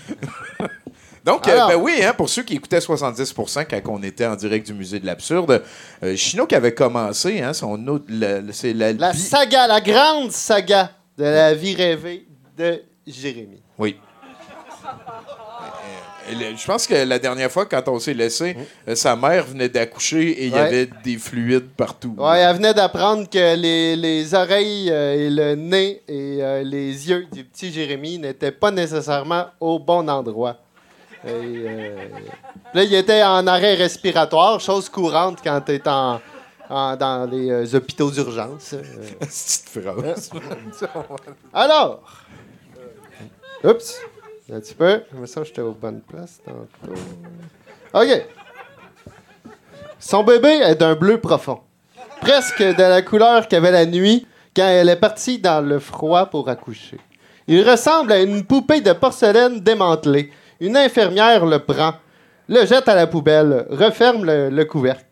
Donc, 1.34 1.48
euh, 1.48 1.68
ben 1.68 1.76
oui, 1.76 2.02
hein, 2.04 2.14
pour 2.16 2.30
ceux 2.30 2.44
qui 2.44 2.56
écoutaient 2.56 2.80
70% 2.80 3.66
quand 3.66 3.82
on 3.94 4.04
était 4.04 4.26
en 4.26 4.36
direct 4.36 4.66
du 4.68 4.74
Musée 4.74 5.00
de 5.00 5.06
l'Absurde, 5.06 5.64
euh, 6.04 6.16
Chinook 6.16 6.52
avait 6.54 6.74
commencé, 6.74 7.42
hein, 7.42 7.54
son 7.54 7.88
autre, 7.88 8.06
le- 8.10 8.52
c'est 8.52 8.74
la, 8.74 8.94
La 8.94 9.12
bi- 9.12 9.18
saga, 9.20 9.68
la 9.68 9.82
grande 9.82 10.32
saga 10.32 10.92
de 11.18 11.24
la 11.24 11.54
vie 11.54 11.76
rêvée 11.76 12.26
de 12.58 12.82
Jérémy. 13.08 13.62
Oui. 13.78 13.98
Je 16.32 16.66
pense 16.68 16.86
que 16.86 16.94
la 16.94 17.18
dernière 17.18 17.52
fois, 17.52 17.66
quand 17.66 17.88
on 17.88 17.98
s'est 17.98 18.14
laissé, 18.14 18.56
euh, 18.88 18.94
sa 18.94 19.16
mère 19.16 19.46
venait 19.48 19.68
d'accoucher 19.70 20.30
et 20.30 20.46
il 20.46 20.52
y 20.54 20.56
avait 20.58 20.88
des 21.04 21.18
fluides 21.18 21.70
partout. 21.76 22.14
Ouais, 22.20 22.40
elle 22.42 22.56
venait 22.56 22.74
d'apprendre 22.76 23.28
que 23.28 23.56
les, 23.56 23.96
les 23.96 24.34
oreilles 24.36 24.92
euh, 24.92 25.16
et 25.16 25.30
le 25.32 25.56
nez 25.56 26.04
et 26.08 26.38
euh, 26.44 26.62
les 26.62 27.10
yeux 27.10 27.26
du 27.32 27.44
petit 27.44 27.72
Jérémy 27.72 28.20
n'étaient 28.20 28.52
pas 28.52 28.70
nécessairement 28.70 29.46
au 29.60 29.80
bon 29.80 30.08
endroit. 30.08 30.58
Euh, 31.26 31.96
là, 32.74 32.84
il 32.84 32.94
était 32.94 33.24
en 33.24 33.46
arrêt 33.48 33.76
respiratoire, 33.76 34.60
chose 34.60 34.88
courante 34.90 35.40
quand 35.44 35.60
tu 35.62 35.74
es 35.74 35.88
en, 35.88 36.22
en- 36.70 36.96
dans 36.96 37.30
les 37.30 37.50
euh, 37.52 37.76
hôpitaux 37.78 38.10
d'urgence. 38.10 38.74
euh. 38.74 38.82
Petite 39.20 39.70
phrase. 39.70 40.30
Alors, 41.54 42.02
oups, 43.64 44.00
un 44.52 44.60
petit 44.60 44.74
peu. 44.76 45.02
Mais 45.14 45.28
ça, 45.28 45.44
j'étais 45.44 45.62
aux 45.62 45.74
bonnes 45.74 46.02
places 46.02 46.40
tantôt. 46.46 46.94
OK. 47.94 48.26
Son 50.00 50.24
bébé 50.24 50.62
est 50.64 50.76
d'un 50.76 50.96
bleu 50.96 51.20
profond, 51.20 51.60
presque 52.22 52.62
de 52.64 52.82
la 52.82 53.02
couleur 53.02 53.48
qu'avait 53.50 53.72
la 53.72 53.86
nuit 53.86 54.26
quand 54.56 54.66
elle 54.68 54.88
est 54.90 54.96
partie 54.96 55.40
dans 55.40 55.60
le 55.66 55.80
froid 55.80 56.28
pour 56.28 56.48
accoucher. 56.48 56.98
Il 57.48 57.68
ressemble 57.70 58.12
à 58.14 58.22
une 58.22 58.46
poupée 58.46 58.80
de 58.80 58.94
porcelaine 58.94 59.60
démantelée. 59.60 60.32
Une 60.60 60.76
infirmière 60.78 61.45
le 61.45 61.60
prend, 61.60 61.93
le 62.47 62.66
jette 62.66 62.88
à 62.89 62.95
la 62.95 63.07
poubelle, 63.07 63.66
referme 63.70 64.26
le, 64.26 64.49
le 64.49 64.66
couvercle. 64.66 65.05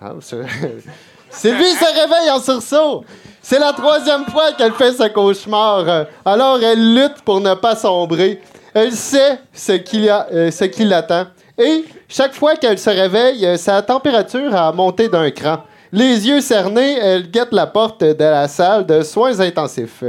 Ah, 0.00 0.12
Sylvie 1.30 1.64
se 1.72 1.84
réveille 1.84 2.30
en 2.30 2.38
sursaut. 2.40 3.04
C'est 3.42 3.58
la 3.58 3.72
troisième 3.72 4.24
fois 4.26 4.52
qu'elle 4.52 4.72
fait 4.72 4.92
ce 4.92 5.08
cauchemar. 5.08 6.06
Alors 6.24 6.62
elle 6.62 6.94
lutte 6.94 7.22
pour 7.24 7.40
ne 7.40 7.54
pas 7.54 7.74
sombrer. 7.76 8.40
Elle 8.72 8.92
sait 8.92 9.38
ce 9.52 9.72
qui, 9.72 10.08
a- 10.08 10.26
euh, 10.32 10.50
qui 10.50 10.84
l'attend. 10.84 11.26
Et 11.58 11.84
chaque 12.08 12.34
fois 12.34 12.56
qu'elle 12.56 12.78
se 12.78 12.90
réveille, 12.90 13.44
euh, 13.46 13.56
sa 13.56 13.82
température 13.82 14.54
a 14.54 14.72
monté 14.72 15.08
d'un 15.08 15.30
cran. 15.30 15.58
Les 15.92 16.26
yeux 16.26 16.40
cernés, 16.40 16.98
elle 16.98 17.30
guette 17.30 17.52
la 17.52 17.66
porte 17.68 18.02
de 18.02 18.24
la 18.24 18.48
salle 18.48 18.84
de 18.86 19.02
soins 19.02 19.38
intensifs. 19.40 20.02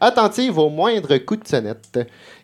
Attentive 0.00 0.58
au 0.58 0.68
moindre 0.68 1.16
coup 1.18 1.36
de 1.36 1.46
sonnette. 1.48 1.98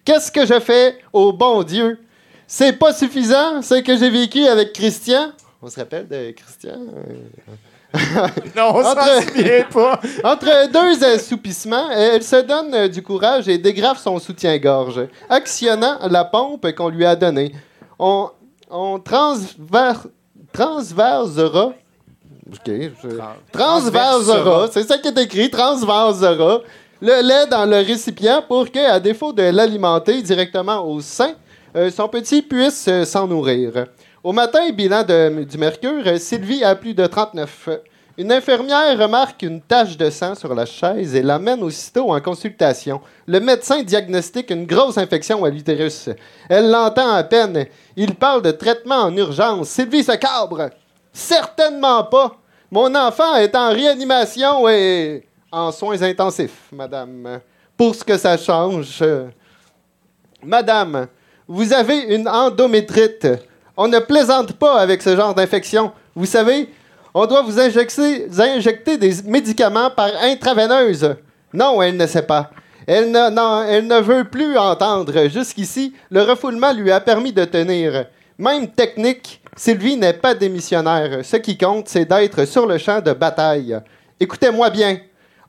Qu'est-ce 0.07 0.32
que 0.32 0.46
je 0.46 0.59
fais 0.61 0.98
au 1.12 1.32
bon 1.32 1.62
Dieu? 1.62 1.98
C'est 2.46 2.72
pas 2.74 2.92
suffisant, 2.94 3.61
ce 3.61 3.74
que 3.82 3.96
j'ai 3.96 4.09
vécu 4.09 4.46
avec 4.46 4.72
Christian. 4.72 5.32
On 5.61 5.68
se 5.68 5.78
rappelle 5.80 6.07
de 6.09 6.30
Christian? 6.30 6.78
Non, 8.54 8.72
on 8.74 8.82
s'en 8.82 8.94
souvient 9.22 9.64
pas. 9.72 10.00
Entre 10.24 10.70
deux 10.70 11.02
assoupissements, 11.04 11.90
elle 11.90 12.22
se 12.22 12.36
donne 12.42 12.74
euh, 12.74 12.88
du 12.88 13.02
courage 13.02 13.48
et 13.48 13.57
dégrafe 13.57 13.98
son 14.02 14.18
soutien-gorge, 14.18 15.00
actionnant 15.30 15.98
la 16.11 16.24
pompe 16.24 16.70
qu'on 16.72 16.88
lui 16.90 17.07
a 17.07 17.16
donnée. 17.16 17.54
On, 17.98 18.28
on 18.70 18.98
transver, 18.98 19.92
transversera. 20.52 21.72
Je- 23.02 23.18
transversera. 23.50 24.68
C'est 24.70 24.82
ça 24.84 24.98
qui 24.98 25.09
est 25.09 25.18
écrit. 25.18 25.50
Transversera. 25.50 26.61
Le 27.03 27.20
lait 27.22 27.47
dans 27.47 27.66
le 27.66 27.76
récipient 27.76 28.40
pour 28.40 28.70
que, 28.72 28.90
à 28.90 28.99
défaut 28.99 29.30
de 29.30 29.42
l'alimenter 29.42 30.22
directement 30.22 30.82
au 30.82 31.03
sein, 31.03 31.34
euh, 31.76 31.90
son 31.90 32.09
petit 32.09 32.40
puisse 32.40 32.88
euh, 32.88 33.05
s'en 33.05 33.26
nourrir. 33.26 33.84
Au 34.24 34.32
matin, 34.32 34.70
bilan 34.70 35.05
du 35.05 35.59
mercure, 35.59 36.18
Sylvie 36.18 36.64
a 36.64 36.74
plus 36.74 36.94
de 36.94 37.05
39. 37.05 37.68
Une 38.16 38.32
infirmière 38.32 38.99
remarque 38.99 39.42
une 39.42 39.61
tache 39.61 39.99
de 39.99 40.09
sang 40.09 40.34
sur 40.34 40.55
la 40.55 40.64
chaise 40.64 41.14
et 41.14 41.20
l'amène 41.20 41.62
aussitôt 41.62 42.14
en 42.14 42.20
consultation. 42.22 43.03
Le 43.26 43.40
médecin 43.40 43.82
diagnostique 43.82 44.49
une 44.49 44.64
grosse 44.64 44.97
infection 44.97 45.44
à 45.44 45.51
l'utérus. 45.51 46.09
Elle 46.49 46.70
l'entend 46.70 47.12
à 47.12 47.24
peine. 47.24 47.66
Il 47.94 48.14
parle 48.14 48.40
de 48.40 48.53
traitement 48.53 49.03
en 49.03 49.14
urgence. 49.14 49.68
Sylvie 49.68 50.03
se 50.03 50.12
cabre. 50.12 50.70
Certainement 51.12 52.05
pas. 52.05 52.38
Mon 52.70 52.94
enfant 52.94 53.36
est 53.36 53.55
en 53.55 53.68
réanimation 53.68 54.66
et 54.70 55.25
en 55.51 55.72
soins 55.72 56.01
intensifs, 56.03 56.68
madame. 56.72 57.40
Pour 57.76 57.94
ce 57.94 58.05
que 58.05 58.16
ça 58.16 58.36
change. 58.36 58.99
euh, 59.03 59.26
Madame, 60.42 61.07
vous 61.47 61.72
avez 61.72 62.14
une 62.14 62.28
endométrite. 62.28 63.26
On 63.76 63.88
ne 63.88 63.99
plaisante 63.99 64.53
pas 64.53 64.78
avec 64.80 65.03
ce 65.03 65.14
genre 65.16 65.34
d'infection. 65.34 65.92
Vous 66.14 66.26
savez, 66.26 66.68
on 67.12 67.26
doit 67.26 67.42
vous 67.42 67.59
injecter, 67.59 68.97
des 68.99 69.22
médicaments 69.24 69.90
par 69.90 70.11
intraveineuse. 70.22 71.16
Non, 71.53 71.80
elle 71.82 71.97
ne 71.97 72.07
sait 72.07 72.22
pas. 72.22 72.51
Elle 72.86 73.11
ne 73.11 74.01
veut 74.01 74.24
plus 74.24 74.57
entendre. 74.57 75.28
Jusqu'ici, 75.28 75.94
le 76.11 76.22
refoulement 76.22 76.72
lui 76.72 76.90
a 76.90 77.01
permis 77.01 77.32
de 77.32 77.44
tenir. 77.44 78.07
Même 78.38 78.68
technique, 78.68 79.40
Sylvie 79.57 79.97
n'est 79.97 80.12
pas 80.12 80.34
démissionnaire. 80.34 81.24
Ce 81.24 81.36
qui 81.36 81.57
compte, 81.57 81.88
c'est 81.88 82.05
d'être 82.05 82.44
sur 82.44 82.66
le 82.66 82.78
champ 82.78 83.01
de 83.01 83.12
bataille. 83.12 83.78
Écoutez-moi 84.20 84.70
bien. 84.70 84.99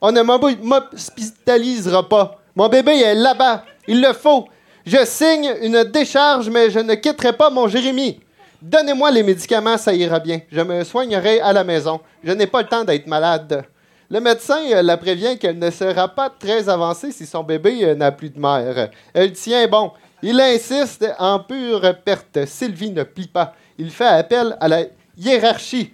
On 0.02 0.12
ne 0.12 0.22
m'hospitalisera 0.22 2.08
pas. 2.08 2.39
Mon 2.56 2.70
bébé 2.70 3.00
est 3.00 3.16
là-bas. 3.16 3.64
Il 3.88 4.02
le 4.02 4.14
faut. 4.14 4.48
Je 4.86 5.04
signe 5.06 5.54
une 5.62 5.84
décharge, 5.84 6.50
mais 6.50 6.70
je 6.70 6.80
ne 6.80 6.95
quitterai 6.95 7.34
pas 7.34 7.50
mon 7.50 7.68
Jérémie. 7.68 8.20
Donnez-moi 8.62 9.12
les 9.12 9.24
médicaments, 9.24 9.78
ça 9.78 9.93
ira 9.93 10.20
bien. 10.20 10.41
Je 10.52 10.62
me 10.62 10.84
soignerai 10.84 11.39
à 11.41 11.54
la 11.54 11.64
maison. 11.64 12.00
Je 12.24 12.32
n'ai 12.32 12.48
pas 12.48 12.62
le 12.62 12.68
temps 12.68 12.84
d'être 12.84 13.06
malade. 13.06 13.66
Le 14.10 14.20
médecin 14.22 14.60
euh, 14.72 14.82
la 14.82 14.98
prévient 14.98 15.38
qu'elle 15.38 15.60
ne 15.60 15.70
sera 15.70 16.08
pas 16.08 16.30
très 16.30 16.70
avancée 16.70 17.12
si 17.12 17.26
son 17.26 17.43
bébé 17.43 17.84
euh, 17.84 17.95
n'a 17.95 18.12
plus 18.12 18.30
de 18.30 18.39
mère. 18.39 18.89
Elle 19.14 19.34
tient 19.34 19.68
bon. 19.68 19.91
Il 20.24 20.39
insiste 20.39 21.06
en 21.20 21.39
pure 21.39 21.93
perte. 22.04 22.45
Sylvie 22.45 22.91
ne 22.91 23.04
plie 23.04 23.28
pas. 23.28 23.54
Il 23.78 23.91
fait 23.91 24.06
appel 24.06 24.58
à 24.60 24.68
la 24.68 24.80
hiérarchie. 25.18 25.91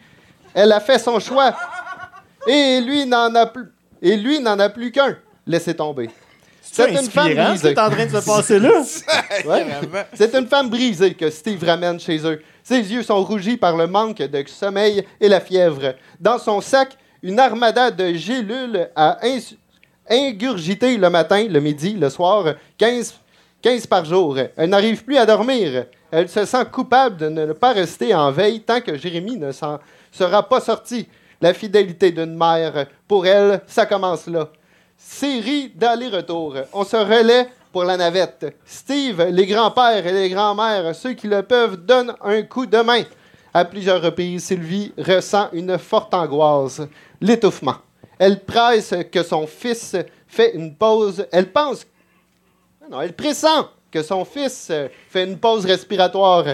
Elle 0.53 0.71
a 0.71 0.79
fait 0.79 0.99
son 0.99 1.19
choix. 1.19 1.55
Et 2.47 2.79
lui 2.81 3.05
n'en 3.05 3.33
a 3.35 3.47
plus. 3.47 3.72
Et 4.03 4.17
lui 4.17 4.39
n'en 4.41 4.59
a 4.59 4.69
plus 4.69 4.91
qu'un. 4.91 5.17
Laissez 5.47 5.73
tomber. 5.73 6.09
C'est 6.61 6.93
ce 6.95 7.09
qui 7.09 7.67
est 7.67 7.79
en 7.79 7.89
train 7.89 8.05
de 8.05 8.11
se 8.11 8.25
passer 8.25 8.59
là. 8.59 8.69
Ouais. 9.45 9.65
C'est 10.13 10.33
une 10.35 10.47
femme 10.47 10.69
brisée 10.69 11.13
que 11.13 11.29
Steve 11.29 11.63
ramène 11.63 11.99
chez 11.99 12.25
eux. 12.25 12.41
Ses 12.63 12.79
yeux 12.91 13.03
sont 13.03 13.23
rougis 13.23 13.57
par 13.57 13.75
le 13.77 13.87
manque 13.87 14.17
de 14.17 14.43
sommeil 14.47 15.05
et 15.19 15.27
la 15.27 15.39
fièvre. 15.39 15.95
Dans 16.19 16.37
son 16.37 16.61
sac, 16.61 16.97
une 17.21 17.39
armada 17.39 17.91
de 17.91 18.13
gélules 18.13 18.89
à 18.95 19.19
ingurgiter 20.09 20.97
le 20.97 21.09
matin, 21.09 21.45
le 21.49 21.59
midi, 21.59 21.93
le 21.93 22.09
soir, 22.09 22.55
15, 22.77 23.13
15 23.61 23.87
par 23.87 24.05
jour. 24.05 24.37
Elle 24.57 24.69
n'arrive 24.69 25.03
plus 25.03 25.17
à 25.17 25.25
dormir. 25.25 25.85
Elle 26.11 26.29
se 26.29 26.45
sent 26.45 26.65
coupable 26.71 27.17
de 27.17 27.29
ne 27.29 27.53
pas 27.53 27.71
rester 27.73 28.13
en 28.13 28.31
veille 28.31 28.61
tant 28.61 28.81
que 28.81 28.97
Jérémie 28.97 29.37
ne 29.37 29.51
sera 29.51 30.49
pas 30.49 30.59
sorti. 30.59 31.07
La 31.43 31.53
fidélité 31.53 32.09
d'une 32.13 32.37
mère, 32.37 32.85
pour 33.05 33.27
elle, 33.27 33.59
ça 33.67 33.85
commence 33.85 34.27
là. 34.27 34.47
Série 34.95 35.73
d'aller-retour. 35.75 36.55
On 36.71 36.85
se 36.85 36.95
relaie 36.95 37.49
pour 37.69 37.83
la 37.83 37.97
navette. 37.97 38.55
Steve, 38.63 39.21
les 39.29 39.45
grands-pères 39.45 40.07
et 40.07 40.13
les 40.13 40.29
grands-mères, 40.29 40.95
ceux 40.95 41.11
qui 41.11 41.27
le 41.27 41.43
peuvent, 41.43 41.75
donnent 41.75 42.15
un 42.21 42.43
coup 42.43 42.65
de 42.65 42.77
main. 42.77 43.03
À 43.53 43.65
plusieurs 43.65 44.01
reprises, 44.01 44.45
Sylvie 44.45 44.93
ressent 44.97 45.49
une 45.51 45.77
forte 45.77 46.13
angoisse, 46.13 46.79
l'étouffement. 47.19 47.75
Elle 48.17 48.39
presse 48.39 48.95
que 49.11 49.21
son 49.21 49.45
fils 49.45 49.97
fait 50.25 50.55
une 50.55 50.73
pause. 50.73 51.27
Elle 51.29 51.51
pense. 51.51 51.85
Ah 52.81 52.85
Non, 52.89 53.01
elle 53.01 53.17
pressent 53.17 53.67
que 53.91 54.01
son 54.01 54.23
fils 54.23 54.71
fait 55.09 55.25
une 55.25 55.37
pause 55.37 55.65
respiratoire. 55.65 56.45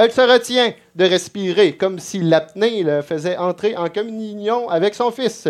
Elle 0.00 0.12
se 0.12 0.20
retient 0.20 0.74
de 0.94 1.04
respirer, 1.04 1.76
comme 1.76 1.98
si 1.98 2.20
l'apnée 2.20 2.84
le 2.84 3.02
faisait 3.02 3.36
entrer 3.36 3.76
en 3.76 3.88
communion 3.88 4.68
avec 4.68 4.94
son 4.94 5.10
fils. 5.10 5.48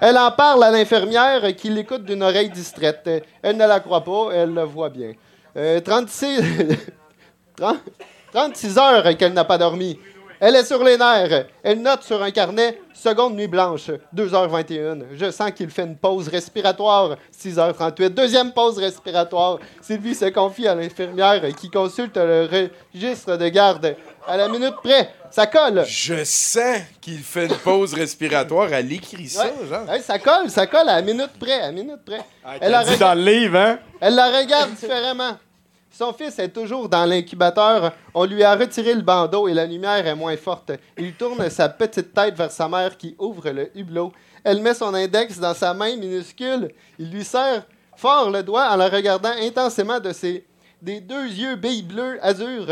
Elle 0.00 0.18
en 0.18 0.32
parle 0.32 0.64
à 0.64 0.72
l'infirmière 0.72 1.54
qui 1.54 1.70
l'écoute 1.70 2.04
d'une 2.04 2.24
oreille 2.24 2.50
distraite. 2.50 3.08
Elle 3.40 3.56
ne 3.56 3.68
la 3.68 3.78
croit 3.78 4.02
pas, 4.02 4.30
elle 4.32 4.52
le 4.52 4.64
voit 4.64 4.90
bien. 4.90 5.12
Euh, 5.56 5.78
36... 5.78 6.40
30 7.56 7.76
36 8.32 8.78
heures 8.78 9.16
qu'elle 9.16 9.32
n'a 9.32 9.44
pas 9.44 9.58
dormi. 9.58 9.96
Elle 10.40 10.54
est 10.56 10.64
sur 10.64 10.82
les 10.84 10.96
nerfs. 10.96 11.46
Elle 11.62 11.82
note 11.82 12.02
sur 12.04 12.22
un 12.22 12.30
carnet 12.30 12.80
seconde 12.94 13.34
nuit 13.34 13.48
blanche, 13.48 13.90
2h21. 14.14 15.04
Je 15.14 15.30
sens 15.30 15.50
qu'il 15.52 15.70
fait 15.70 15.82
une 15.82 15.96
pause 15.96 16.28
respiratoire, 16.28 17.16
6h38. 17.36 18.08
Deuxième 18.10 18.52
pause 18.52 18.78
respiratoire. 18.78 19.58
Sylvie 19.80 20.14
se 20.14 20.26
confie 20.26 20.68
à 20.68 20.74
l'infirmière 20.74 21.42
qui 21.56 21.70
consulte 21.70 22.16
le 22.16 22.48
registre 22.94 23.36
de 23.36 23.48
garde. 23.48 23.96
À 24.26 24.36
la 24.36 24.48
minute 24.48 24.74
près, 24.82 25.10
ça 25.30 25.46
colle. 25.46 25.84
Je 25.86 26.22
sens 26.24 26.80
qu'il 27.00 27.18
fait 27.20 27.46
une 27.46 27.54
pause 27.56 27.94
respiratoire. 27.94 28.72
Elle 28.72 28.92
écrit 28.92 29.28
ça, 29.28 29.44
Ouais. 29.44 29.52
genre. 29.68 29.88
Ouais, 29.88 30.00
ça 30.00 30.18
colle, 30.18 30.50
ça 30.50 30.66
colle 30.66 30.88
à 30.88 30.96
la 30.96 31.02
minute 31.02 31.30
près, 31.40 31.54
à 31.54 31.66
la 31.66 31.72
minute 31.72 32.04
près. 32.04 32.20
Elle 32.60 32.72
la 32.72 32.84
dit 32.84 32.90
rega- 32.90 32.98
dans 32.98 33.14
le 33.14 33.22
livre, 33.22 33.56
hein? 33.58 33.78
Elle 34.00 34.14
la 34.14 34.38
regarde 34.38 34.70
différemment. 34.74 35.38
Son 35.90 36.12
fils 36.12 36.38
est 36.38 36.50
toujours 36.50 36.88
dans 36.88 37.04
l'incubateur. 37.04 37.92
On 38.14 38.24
lui 38.24 38.42
a 38.44 38.54
retiré 38.54 38.94
le 38.94 39.02
bandeau 39.02 39.48
et 39.48 39.54
la 39.54 39.66
lumière 39.66 40.06
est 40.06 40.14
moins 40.14 40.36
forte. 40.36 40.72
Il 40.96 41.14
tourne 41.14 41.48
sa 41.50 41.68
petite 41.68 42.12
tête 42.12 42.36
vers 42.36 42.52
sa 42.52 42.68
mère 42.68 42.96
qui 42.96 43.16
ouvre 43.18 43.50
le 43.50 43.76
hublot. 43.76 44.12
Elle 44.44 44.60
met 44.60 44.74
son 44.74 44.94
index 44.94 45.38
dans 45.38 45.54
sa 45.54 45.74
main 45.74 45.96
minuscule. 45.96 46.72
Il 46.98 47.10
lui 47.10 47.24
serre 47.24 47.66
fort 47.96 48.30
le 48.30 48.42
doigt 48.42 48.70
en 48.70 48.76
la 48.76 48.88
regardant 48.88 49.32
intensément 49.40 49.98
de 49.98 50.12
ses 50.12 50.46
des 50.80 51.00
deux 51.00 51.26
yeux 51.26 51.56
billes 51.56 51.82
bleus 51.82 52.18
azur. 52.22 52.66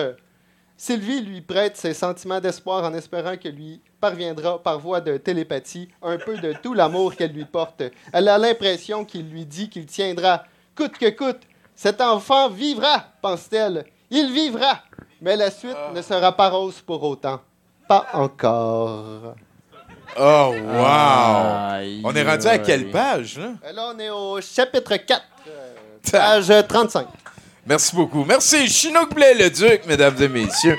Sylvie 0.77 1.23
lui 1.23 1.41
prête 1.41 1.77
ses 1.77 1.95
sentiments 1.95 2.39
d'espoir 2.39 2.85
en 2.85 2.95
espérant 2.95 3.37
que 3.37 3.49
lui 3.49 3.81
parviendra 4.01 4.63
par 4.63 4.79
voie 4.79 5.01
de 5.01 5.17
télépathie 5.17 5.89
un 6.03 6.19
peu 6.19 6.37
de 6.37 6.53
tout 6.63 6.75
l'amour 6.75 7.17
qu'elle 7.17 7.33
lui 7.33 7.47
porte. 7.47 7.83
Elle 8.13 8.29
a 8.29 8.39
l'impression 8.39 9.05
qu'il 9.05 9.29
lui 9.29 9.47
dit 9.47 9.71
qu'il 9.71 9.87
tiendra 9.87 10.45
coûte 10.77 10.99
que 10.99 11.11
coûte. 11.11 11.41
Cet 11.77 12.01
enfant 12.01 12.49
vivra, 12.49 13.05
pense-t-elle. 13.21 13.85
Il 14.11 14.33
vivra. 14.33 14.81
Mais 15.21 15.37
la 15.37 15.51
suite 15.51 15.77
ne 15.95 16.01
sera 16.01 16.33
pas 16.33 16.49
rose 16.49 16.81
pour 16.81 17.03
autant. 17.03 17.41
Pas 17.87 18.07
encore. 18.15 19.35
Oh, 20.19 20.55
wow! 20.55 20.87
Aïe, 20.87 22.01
On 22.03 22.15
est 22.15 22.23
rendu 22.23 22.47
à 22.47 22.59
quelle 22.59 22.91
page, 22.91 23.39
là? 23.39 23.73
Là, 23.73 23.93
on 23.95 23.99
est 23.99 24.09
au 24.09 24.41
chapitre 24.41 24.97
4, 24.97 25.23
euh, 25.49 25.75
page 26.11 26.53
35. 26.69 27.07
Merci 27.67 27.95
beaucoup. 27.95 28.25
Merci, 28.25 28.67
Chinook 28.69 29.13
Blais, 29.15 29.35
le 29.35 29.51
Duc, 29.51 29.85
mesdames 29.87 30.17
et 30.23 30.29
messieurs. 30.29 30.79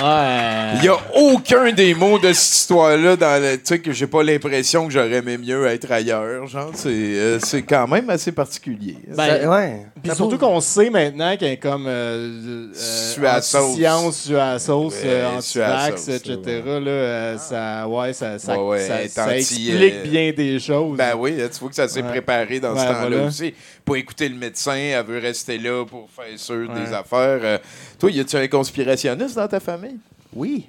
Ouais. 0.00 0.72
Il 0.76 0.80
n'y 0.82 0.88
a 0.88 0.96
aucun 1.14 1.70
des 1.72 1.94
mots 1.94 2.18
de 2.18 2.32
cette 2.32 2.54
histoire-là 2.60 3.14
dans 3.16 3.42
le. 3.42 3.56
Tu 3.56 3.60
sais, 3.64 3.78
que 3.78 3.92
j'ai 3.92 4.06
pas 4.06 4.22
l'impression 4.22 4.86
que 4.86 4.92
j'aurais 4.92 5.12
aimé 5.16 5.36
mieux 5.36 5.66
être 5.66 5.90
ailleurs. 5.92 6.46
Genre, 6.46 6.70
c'est 6.74 6.88
euh, 6.88 7.38
c'est 7.40 7.62
quand 7.62 7.86
même 7.86 8.08
assez 8.08 8.32
particulier. 8.32 8.96
Ben, 9.14 9.46
ouais. 9.48 9.86
Surtout 10.14 10.38
qu'on 10.38 10.60
sait 10.60 10.88
maintenant 10.88 11.36
qu'elle 11.36 11.52
est 11.52 11.56
comme 11.58 11.84
euh, 11.86 12.70
euh, 12.72 12.72
Su 12.74 13.20
à 13.26 13.34
la 13.34 13.42
sauce. 13.42 13.62
anti-science, 13.72 14.16
su 14.22 14.34
à 14.36 14.52
la 14.54 14.58
sauce, 14.58 14.94
euh, 15.04 15.26
Ouais, 15.26 15.32
la 15.32 15.38
anti-vax, 15.38 16.08
etc. 16.08 16.38
Là, 16.64 16.90
euh, 16.90 17.38
ça, 17.38 17.86
ouais, 17.86 18.12
ça, 18.14 18.38
ça, 18.38 18.58
Ouais, 18.58 18.68
ouais, 18.70 18.86
ça- 18.88 18.94
elle 19.00 19.04
est 19.06 19.08
ça 19.08 19.24
anti, 19.26 19.34
explique 19.34 19.94
euh, 19.94 20.02
bien 20.04 20.32
des 20.32 20.58
choses. 20.58 20.96
Ben 20.96 21.12
oui, 21.18 21.34
tu 21.36 21.58
vois 21.60 21.68
que 21.68 21.74
ça 21.76 21.86
s'est 21.88 22.02
Ouais. 22.02 22.08
préparé 22.08 22.58
dans 22.60 22.74
ce 22.76 22.82
temps-là 22.82 23.08
voilà. 23.08 23.26
aussi. 23.26 23.52
Pour 23.84 23.96
écouter 23.96 24.28
le 24.28 24.36
médecin, 24.36 24.74
elle 24.76 25.04
veut 25.04 25.18
rester 25.18 25.58
là 25.58 25.84
pour 25.84 26.08
faire 26.10 26.38
sûr 26.38 26.68
Ouais. 26.70 26.84
des 26.84 26.92
affaires. 26.92 27.40
Euh, 27.42 27.58
toi, 27.98 28.10
y 28.10 28.20
a-tu 28.20 28.36
un 28.36 28.46
conspirationniste 28.48 29.34
dans 29.36 29.48
ta 29.48 29.60
famille? 29.60 29.98
Oui. 30.34 30.66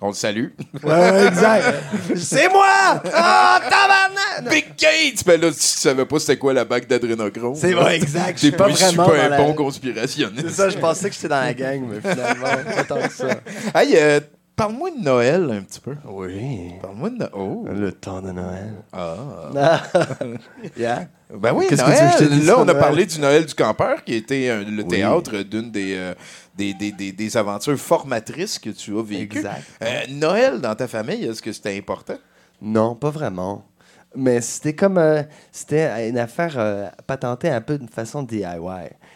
On 0.00 0.08
le 0.08 0.14
salue. 0.14 0.48
Ouais, 0.82 1.26
exact. 1.28 1.64
C'est 2.16 2.48
moi! 2.48 2.66
Ah, 3.14 3.60
tabarnak! 3.62 4.50
Big 4.52 4.64
Gates! 4.76 5.24
Ben 5.24 5.40
là, 5.40 5.48
tu 5.52 5.56
savais 5.60 6.04
pas 6.04 6.18
c'était 6.18 6.38
quoi 6.38 6.52
la 6.52 6.64
bague 6.64 6.88
d'adrénochrome. 6.88 7.54
C'est 7.54 7.72
vrai, 7.72 7.96
exact. 7.96 8.30
Je 8.30 8.32
T'es 8.32 8.38
suis 8.48 8.50
pas 8.50 8.64
pas 8.64 8.70
vraiment 8.72 9.04
super 9.06 9.28
la- 9.30 9.36
bon 9.36 9.54
conspirationniste. 9.54 10.48
C'est 10.48 10.54
ça, 10.54 10.68
je 10.70 10.78
pensais 10.78 11.08
que 11.08 11.14
j'étais 11.14 11.28
dans 11.28 11.40
la 11.40 11.54
gang, 11.54 11.82
mais 11.88 12.00
finalement, 12.00 12.46
pas 12.74 12.82
tant 12.84 13.00
que 13.00 13.12
ça. 13.12 13.28
Hey, 13.76 13.94
euh, 13.96 14.18
parle-moi 14.56 14.90
de 14.90 15.02
Noël 15.02 15.50
un 15.50 15.62
petit 15.62 15.80
peu. 15.80 15.94
Oui. 16.06 16.72
Parle-moi 16.80 17.10
de 17.10 17.16
Noël. 17.16 17.30
Oh. 17.34 17.64
Le 17.68 17.92
temps 17.92 18.20
de 18.22 18.30
Noël. 18.32 18.74
Ah. 18.92 19.16
yeah. 20.76 21.08
Ben 21.34 21.52
oui, 21.54 21.66
que 21.66 21.74
Noël. 21.74 22.10
tu 22.18 22.24
que 22.24 22.28
dise 22.30 22.46
Là, 22.46 22.56
on 22.58 22.68
a 22.68 22.74
parlé 22.74 23.06
du 23.06 23.18
Noël 23.20 23.46
du 23.46 23.54
campeur, 23.54 24.04
qui 24.04 24.14
était 24.14 24.50
un- 24.50 24.62
le 24.64 24.82
Oui. 24.82 24.88
théâtre 24.88 25.38
d'une 25.42 25.70
des, 25.70 25.94
euh, 25.96 26.14
des, 26.56 26.74
des, 26.74 26.92
des, 26.92 27.12
des 27.12 27.36
aventures 27.36 27.78
formatrices 27.78 28.58
que 28.58 28.70
tu 28.70 28.98
as 28.98 29.02
vécues. 29.02 29.38
Exact. 29.38 29.62
Euh, 29.82 30.00
Noël 30.10 30.60
dans 30.60 30.74
ta 30.74 30.86
famille, 30.86 31.24
est-ce 31.24 31.40
que 31.42 31.52
c'était 31.52 31.76
important? 31.78 32.18
Non, 32.60 32.94
pas 32.94 33.10
vraiment. 33.10 33.64
Mais 34.14 34.42
c'était 34.42 34.74
comme. 34.74 34.98
euh, 34.98 35.22
c'était 35.50 36.08
une 36.10 36.18
affaire 36.18 36.54
euh, 36.58 36.88
patentée 37.06 37.48
un 37.48 37.62
peu 37.62 37.78
d'une 37.78 37.88
façon 37.88 38.22
DIY. 38.22 38.44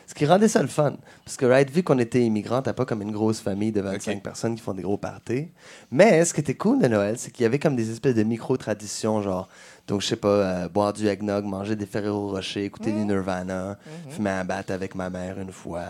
Ce 0.06 0.14
qui 0.14 0.24
rendait 0.24 0.48
ça 0.48 0.62
le 0.62 0.68
fun. 0.68 0.94
Parce 1.24 1.36
que, 1.36 1.44
right, 1.46 1.68
vu 1.70 1.82
qu'on 1.82 1.98
était 1.98 2.22
immigrants, 2.22 2.62
t'as 2.62 2.72
pas 2.72 2.84
comme 2.84 3.02
une 3.02 3.10
grosse 3.10 3.40
famille 3.40 3.72
de 3.72 3.80
25 3.80 4.22
personnes 4.22 4.54
qui 4.54 4.62
font 4.62 4.72
des 4.72 4.82
gros 4.82 4.96
parties. 4.96 5.48
Mais 5.90 6.24
ce 6.24 6.32
qui 6.32 6.40
était 6.40 6.54
cool 6.54 6.80
de 6.80 6.86
Noël, 6.86 7.18
c'est 7.18 7.32
qu'il 7.32 7.42
y 7.42 7.46
avait 7.46 7.58
comme 7.58 7.74
des 7.74 7.90
espèces 7.90 8.14
de 8.14 8.22
micro-traditions, 8.22 9.20
genre. 9.20 9.48
Donc, 9.88 10.02
je 10.02 10.06
sais 10.06 10.16
pas, 10.16 10.28
euh, 10.28 10.68
boire 10.68 10.92
du 10.92 11.08
eggnog, 11.08 11.44
manger 11.44 11.76
des 11.76 11.86
Ferrero 11.86 12.30
Rocher, 12.30 12.64
écouter 12.64 12.92
du 12.92 13.04
Nirvana, 13.04 13.78
fumer 14.08 14.30
un 14.30 14.44
bat 14.44 14.62
avec 14.68 14.94
ma 14.94 15.10
mère 15.10 15.40
une 15.40 15.52
fois. 15.52 15.82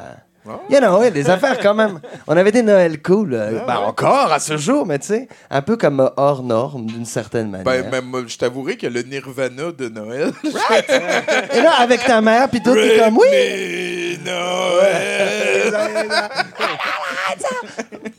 You 0.70 0.78
know, 0.80 0.98
ouais, 0.98 1.10
des 1.10 1.28
affaires 1.30 1.58
quand 1.60 1.74
même. 1.74 2.00
On 2.26 2.36
avait 2.36 2.52
des 2.52 2.62
Noëls 2.62 3.02
cool. 3.02 3.34
euh, 3.34 3.60
ben, 3.66 3.76
encore 3.78 4.32
à 4.32 4.38
ce 4.38 4.56
jour, 4.56 4.86
mais 4.86 4.98
tu 4.98 5.06
sais, 5.08 5.28
un 5.50 5.62
peu 5.62 5.76
comme 5.76 6.00
euh, 6.00 6.08
hors 6.16 6.42
norme 6.42 6.86
d'une 6.86 7.04
certaine 7.04 7.50
manière. 7.50 7.64
Ben, 7.64 7.90
même, 7.90 8.04
moi, 8.06 8.22
je 8.26 8.36
t'avouerai 8.36 8.76
que 8.76 8.86
le 8.86 9.02
Nirvana 9.02 9.72
de 9.72 9.88
Noël. 9.88 10.32
Et 10.44 11.60
là, 11.60 11.72
avec 11.80 12.04
ta 12.04 12.20
mère, 12.20 12.48
puis 12.48 12.62
toi, 12.62 12.74
t'es 12.74 12.98
comme, 12.98 13.18
oui! 13.18 13.26
Mais 13.30 14.18
Noël! 14.24 15.74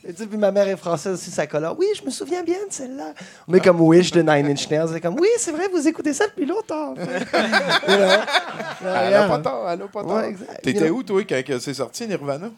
Et 0.08 0.14
tu 0.14 0.22
sais, 0.24 0.28
puis 0.28 0.38
ma 0.38 0.52
mère 0.52 0.68
est 0.70 0.78
française 0.78 1.14
aussi, 1.16 1.30
ça 1.32 1.46
colore. 1.48 1.76
Oui, 1.78 1.88
je 2.00 2.06
me 2.06 2.10
souviens 2.10 2.42
bien 2.42 2.56
de 2.68 2.72
celle-là. 2.74 3.14
On 3.48 3.54
est 3.54 3.60
comme 3.60 3.82
Wish 3.82 4.12
de 4.12 4.22
Nine 4.22 4.48
Inch 4.48 4.70
Nails. 4.70 4.88
C'est 4.94 5.02
comme, 5.02 5.16
oui, 5.20 5.28
c'est 5.38 5.52
vrai, 5.52 5.68
vous 5.72 5.86
écoutez 5.86 6.14
ça 6.14 6.28
depuis 6.28 6.46
longtemps. 6.46 6.94
Elle 7.88 9.14
a 9.14 9.28
pas 9.28 9.40
tort, 9.40 9.70
elle 9.70 9.82
a 9.82 9.88
pas 9.88 10.04
tort. 10.04 10.16
Ouais, 10.16 10.30
exact. 10.30 10.62
T'étais 10.64 10.90
où, 10.90 11.04
toi, 11.04 11.22
quand 11.28 11.44
que 11.46 11.60
c'est 11.60 11.74
sorti, 11.74 12.08
Nirvana? 12.18 12.52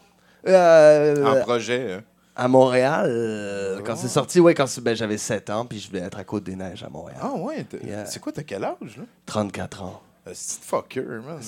Euh, 0.46 1.24
En 1.24 1.40
projet, 1.42 1.92
hein? 1.94 2.02
À 2.36 2.48
Montréal, 2.48 3.06
euh, 3.10 3.80
quand 3.84 3.96
c'est 3.96 4.08
sorti, 4.08 4.40
ouais, 4.40 4.54
quand 4.54 4.66
ben, 4.80 4.96
j'avais 4.96 5.18
7 5.18 5.50
ans, 5.50 5.66
puis 5.66 5.78
je 5.78 5.88
voulais 5.88 6.00
être 6.00 6.18
à 6.18 6.24
Côte-des-Neiges 6.24 6.82
à 6.82 6.88
Montréal. 6.88 7.18
Ah 7.20 7.32
ouais? 7.34 7.66
Yeah. 7.84 8.06
C'est 8.06 8.18
quoi, 8.20 8.32
t'as 8.32 8.44
quel 8.44 8.64
âge, 8.64 8.96
là? 8.96 9.02
34 9.26 9.82
ans. 9.82 10.00
Euh, 10.26 10.30
C'est 10.34 10.62
fucker, 10.62 11.02
man. 11.02 11.38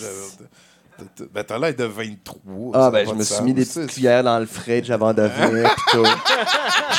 Ben, 1.32 1.42
t'as 1.42 1.58
l'air 1.58 1.74
de 1.74 1.84
23. 1.84 2.40
Ah, 2.74 2.86
a 2.86 2.90
ben, 2.90 3.08
je 3.08 3.14
me 3.14 3.22
suis 3.24 3.42
mis 3.42 3.54
des 3.54 3.64
petites 3.64 3.86
cuillères 3.88 4.22
dans 4.22 4.38
le 4.38 4.46
fridge 4.46 4.90
avant 4.90 5.12
de 5.12 5.22
venir, 5.22 5.74
pis 5.74 5.82
tout. 5.92 6.04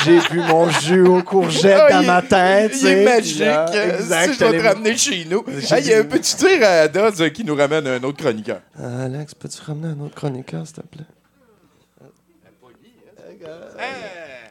J'ai 0.04 0.18
bu 0.30 0.40
mon 0.40 0.68
jus 0.68 1.02
aux 1.06 1.22
courgettes 1.22 1.90
dans 1.90 2.00
il- 2.00 2.06
ma 2.06 2.20
tête, 2.20 2.72
Il 2.82 2.86
est 2.86 3.04
magique. 3.04 3.40
euh, 3.42 3.94
Exact. 3.98 4.32
si 4.34 4.38
je 4.38 4.44
vais 4.44 4.58
te 4.58 4.66
ramener 4.66 4.96
chez 4.96 5.24
nous. 5.24 5.44
J'ai 5.58 5.74
Hey, 5.74 5.82
dit- 5.82 5.92
euh, 5.94 6.04
Peux-tu 6.04 6.36
dire 6.36 6.68
à 6.68 6.88
Dodds 6.88 7.20
euh, 7.22 7.28
qui 7.30 7.44
nous 7.44 7.54
ramène 7.54 7.86
un 7.86 8.02
autre 8.02 8.18
chroniqueur? 8.22 8.60
Euh, 8.78 9.06
Alex, 9.06 9.34
peux-tu 9.34 9.62
ramener 9.62 9.88
un 9.88 10.00
autre 10.04 10.14
chroniqueur, 10.14 10.66
s'il 10.66 10.76
te 10.76 10.80
plaît? 10.82 11.04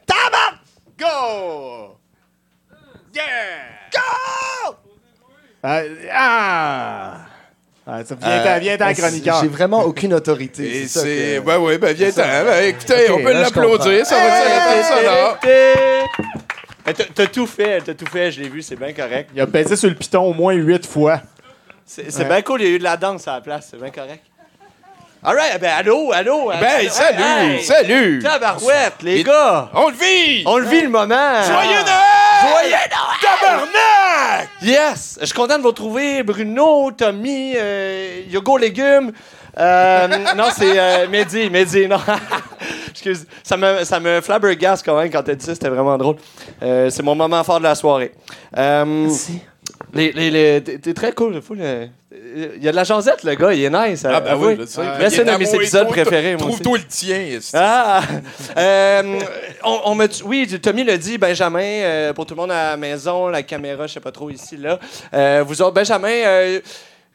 Tabac! 0.05 0.59
Go! 0.97 1.97
Yeah! 3.13 3.89
Go! 3.91 4.75
Ah! 5.63 7.25
Ah! 7.87 8.03
Ça 8.05 8.15
vient, 8.15 8.59
vient 8.59 8.77
ta 8.77 8.93
chroniqueur. 8.93 9.41
J'ai 9.41 9.47
vraiment 9.47 9.83
aucune 9.83 10.13
autorité. 10.13 10.83
Et 10.83 10.87
c'est 10.87 11.39
que- 11.41 11.45
Ben 11.45 11.57
oui, 11.59 11.77
ben 11.77 11.93
viens. 11.93 12.09
Ben, 12.15 12.63
écoutez, 12.65 13.09
on 13.11 13.17
peut 13.21 13.33
l'applaudir, 13.33 14.05
ça 14.05 14.15
va 14.15 14.25
être 14.25 14.75
la 14.77 14.83
sonore. 14.83 15.37
Mais 16.85 16.93
t'as- 16.93 17.03
T'as 17.15 17.27
tout 17.27 17.47
fait, 17.47 17.81
t'as 17.81 17.93
tout 17.93 18.05
fait, 18.05 18.31
je 18.31 18.41
l'ai 18.41 18.49
vu, 18.49 18.61
c'est 18.61 18.75
bien 18.75 18.91
correct. 18.93 19.29
Il 19.33 19.39
a 19.41 19.45
baisé 19.45 19.75
sur 19.75 19.89
le 19.89 19.95
piton 19.95 20.21
au 20.23 20.33
moins 20.33 20.53
huit 20.53 20.85
fois. 20.85 21.21
C'est 21.85 22.11
c'est 22.11 22.19
Ouais. 22.23 22.25
bien 22.29 22.41
cool, 22.41 22.61
il 22.61 22.67
y 22.67 22.71
a 22.71 22.75
eu 22.75 22.79
de 22.79 22.83
la 22.83 22.97
danse 22.97 23.27
à 23.27 23.33
la 23.35 23.41
place, 23.41 23.67
c'est 23.71 23.77
bien 23.79 23.89
correct. 23.89 24.23
Alright, 25.25 25.59
ben 25.61 25.71
allô, 25.77 26.11
allô. 26.11 26.47
Ben, 26.49 26.63
allô, 26.79 26.89
salut, 26.89 27.23
hey, 27.23 27.63
salut. 27.63 28.19
Tabarouette, 28.21 29.01
les 29.03 29.19
Et- 29.19 29.23
gars. 29.23 29.69
On 29.73 29.87
le 29.87 29.95
vit! 29.95 30.43
On 30.45 30.57
le 30.57 30.65
vit 30.67 30.81
le 30.81 30.89
moment. 30.89 31.43
Joyeux 31.47 31.69
Noël! 31.69 32.41
Joyeux 32.41 32.71
Noël! 32.71 32.89
Tabarnak! 33.21 34.49
Yes! 34.61 35.17
Je 35.21 35.25
suis 35.27 35.33
content 35.35 35.57
de 35.57 35.61
vous 35.61 35.69
retrouver, 35.69 36.23
Bruno, 36.23 36.91
Tommy, 36.91 37.53
euh, 37.55 38.21
Yogo 38.29 38.57
Légumes. 38.57 39.13
Euh, 39.57 40.07
non, 40.35 40.45
c'est 40.53 40.77
euh, 40.77 41.07
Mehdi, 41.07 41.49
Mehdi, 41.49 41.87
non. 41.87 41.99
Excuse, 42.89 43.25
ça 43.43 43.55
me, 43.55 43.85
ça 43.85 43.99
me 44.01 44.19
flabbergasse 44.19 44.83
quand 44.83 44.97
même 44.97 45.09
quand 45.09 45.23
t'as 45.23 45.35
dit 45.35 45.45
ça, 45.45 45.53
c'était 45.53 45.69
vraiment 45.69 45.97
drôle. 45.97 46.17
Euh, 46.61 46.89
c'est 46.89 47.03
mon 47.03 47.15
moment 47.15 47.43
fort 47.45 47.59
de 47.59 47.63
la 47.63 47.75
soirée. 47.75 48.11
Euh, 48.57 49.07
Les, 49.93 50.11
les, 50.11 50.31
les- 50.31 50.61
t'es 50.63 50.93
très 50.93 51.11
cool. 51.11 51.39
euh, 51.59 51.87
Il 52.57 52.63
y 52.63 52.67
a 52.67 52.71
de 52.71 52.75
la 52.75 52.83
jasette, 52.83 53.23
le 53.23 53.35
gars. 53.35 53.53
Il 53.53 53.63
est 53.63 53.69
nice. 53.69 54.03
Ah, 54.05 54.19
ben 54.19 54.31
avouez. 54.31 54.53
oui, 54.53 54.57
je 54.61 54.65
sais. 54.65 54.81
C'est 55.09 55.29
un 55.29 55.33
de 55.33 55.39
mes 55.39 55.53
épisodes 55.55 55.87
préférés. 55.87 56.31
moi. 56.35 56.39
Trouve-toi 56.47 56.77
le 56.79 56.83
tien. 56.85 57.39
Ah! 57.53 58.01
Euh, 58.57 59.19
on, 59.63 59.79
on 59.85 59.95
me 59.95 60.07
oui, 60.25 60.47
Tommy 60.61 60.83
l'a 60.83 60.97
dit, 60.97 61.17
Benjamin, 61.17 61.61
euh, 61.63 62.13
pour 62.13 62.25
tout 62.25 62.33
le 62.35 62.41
monde 62.41 62.51
à 62.51 62.71
la 62.71 62.77
maison, 62.77 63.27
la 63.27 63.43
caméra, 63.43 63.85
je 63.87 63.93
sais 63.93 63.99
pas 63.99 64.11
trop 64.11 64.29
ici, 64.29 64.57
là. 64.57 64.79
Euh, 65.13 65.43
vous 65.45 65.61
autres, 65.61 65.73
Benjamin, 65.75 66.07
euh, 66.09 66.59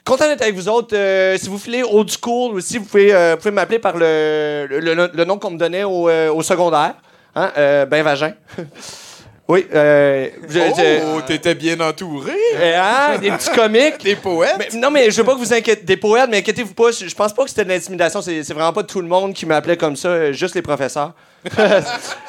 content 0.04 0.26
d'être 0.28 0.42
avec 0.42 0.54
vous 0.54 0.68
autres. 0.68 0.96
Euh, 0.96 1.36
si 1.36 1.48
vous 1.48 1.58
filez 1.58 1.82
old 1.82 2.10
school 2.10 2.54
aussi, 2.56 2.78
vous 2.78 2.84
pouvez, 2.84 3.12
euh, 3.12 3.36
pouvez 3.36 3.50
m'appeler 3.50 3.78
par 3.80 3.96
le, 3.96 4.66
le, 4.70 4.78
le- 4.94 5.10
le 5.12 5.24
nom 5.24 5.38
qu'on 5.38 5.50
me 5.50 5.58
donnait 5.58 5.84
au, 5.84 6.08
euh, 6.08 6.30
au 6.32 6.42
secondaire. 6.42 6.94
Hein? 7.34 7.50
Euh, 7.58 7.86
ben 7.86 8.02
Vagin. 8.04 8.32
oui. 9.49 9.66
Euh, 9.74 10.28
je- 10.49 10.59
je- 10.59 11.16
Oh, 11.16 11.20
t'étais 11.26 11.55
bien 11.55 11.78
entouré. 11.80 12.32
hein, 12.76 13.18
des 13.20 13.30
petits 13.30 13.51
comiques. 13.51 13.99
Des 14.05 14.16
poètes. 14.16 14.57
Mais- 14.59 14.78
non, 14.78 14.90
mais 14.90 15.11
je 15.11 15.16
veux 15.16 15.24
pas 15.24 15.34
que 15.34 15.38
vous 15.38 15.53
inquiétez. 15.53 15.82
Des 15.84 15.96
poètes, 15.96 16.28
mais 16.30 16.38
inquiétez-vous 16.38 16.74
pas. 16.74 16.90
Je 16.92 17.14
pense 17.14 17.32
pas 17.32 17.44
que 17.44 17.49
c'était 17.51 17.64
de 17.64 17.70
l'intimidation. 17.70 18.20
C'est 18.22 18.42
vraiment 18.53 18.72
pas 18.72 18.82
tout 18.82 19.01
le 19.01 19.09
monde 19.09 19.32
qui 19.34 19.46
m'appelait 19.46 19.76
comme 19.76 19.96
ça, 19.96 20.09
euh, 20.09 20.32
juste 20.32 20.55
les 20.55 20.62
professeurs. 20.62 21.12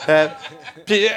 Euh, 0.10 0.28
Puis, 0.86 1.06
euh, 1.06 1.10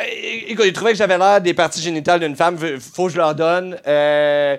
écoute, 0.48 0.64
ils 0.66 0.72
trouvaient 0.72 0.92
que 0.92 0.98
j'avais 0.98 1.16
l'air 1.16 1.40
des 1.40 1.55
parties 1.55 1.80
génitales 1.80 2.20
d'une 2.20 2.36
femme. 2.36 2.59
Faut 2.94 3.07
que 3.07 3.12
je 3.12 3.16
leur 3.16 3.34
donne. 3.34 3.78
Euh, 3.86 4.57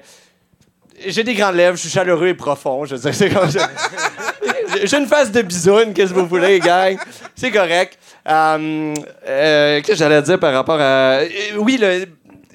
j'ai 1.05 1.23
des 1.23 1.33
grandes 1.35 1.55
lèvres, 1.55 1.75
je 1.75 1.81
suis 1.81 1.89
chaleureux 1.89 2.27
et 2.29 2.33
profond. 2.33 2.85
Je 2.85 2.95
veux 2.95 3.01
dire, 3.01 3.13
c'est 3.13 3.29
comme 3.29 3.49
ça. 3.51 3.69
J'ai 4.85 4.97
une 4.97 5.05
face 5.07 5.31
de 5.31 5.41
bisoune, 5.43 5.93
qu'est-ce 5.93 6.13
que 6.13 6.19
vous 6.19 6.25
voulez, 6.25 6.59
gang? 6.59 6.97
C'est 7.35 7.51
correct. 7.51 7.97
Euh, 8.27 8.93
euh, 9.27 9.77
Qu'est-ce 9.77 9.87
que 9.87 9.95
j'allais 9.95 10.21
dire 10.21 10.39
par 10.39 10.53
rapport 10.53 10.79
à. 10.79 11.19
euh, 11.19 11.27
oui, 11.57 11.77
le, 11.79 12.05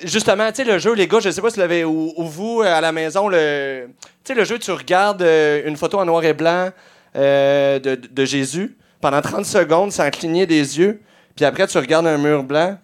justement, 0.05 0.49
tu 0.49 0.57
sais, 0.57 0.65
le 0.65 0.79
jeu, 0.79 0.95
les 0.95 1.07
gars, 1.07 1.21
je 1.21 1.31
sais 1.31 1.41
pas 1.43 1.51
si 1.51 1.57
vous 1.57 1.61
l'avez, 1.61 1.85
ou, 1.85 2.13
ou 2.17 2.25
vous, 2.25 2.63
à 2.63 2.81
la 2.81 2.93
maison, 2.93 3.29
le. 3.29 3.89
Tu 4.25 4.33
sais, 4.33 4.35
le 4.35 4.45
jeu, 4.45 4.59
tu 4.59 4.71
regardes 4.71 5.23
une 5.23 5.77
photo 5.77 5.99
en 5.99 6.05
noir 6.05 6.25
et 6.25 6.33
blanc 6.35 6.71
euh, 7.17 7.79
de, 7.79 7.95
de 7.95 8.25
Jésus 8.25 8.77
pendant 9.01 9.21
30 9.21 9.45
secondes 9.45 9.93
sans 9.93 10.11
cligner 10.11 10.47
des 10.47 10.79
yeux, 10.79 11.01
puis 11.37 11.45
après, 11.45 11.67
tu 11.67 11.79
regardes 11.79 12.07
un 12.07 12.19
mur 12.19 12.43
blanc, 12.43 12.79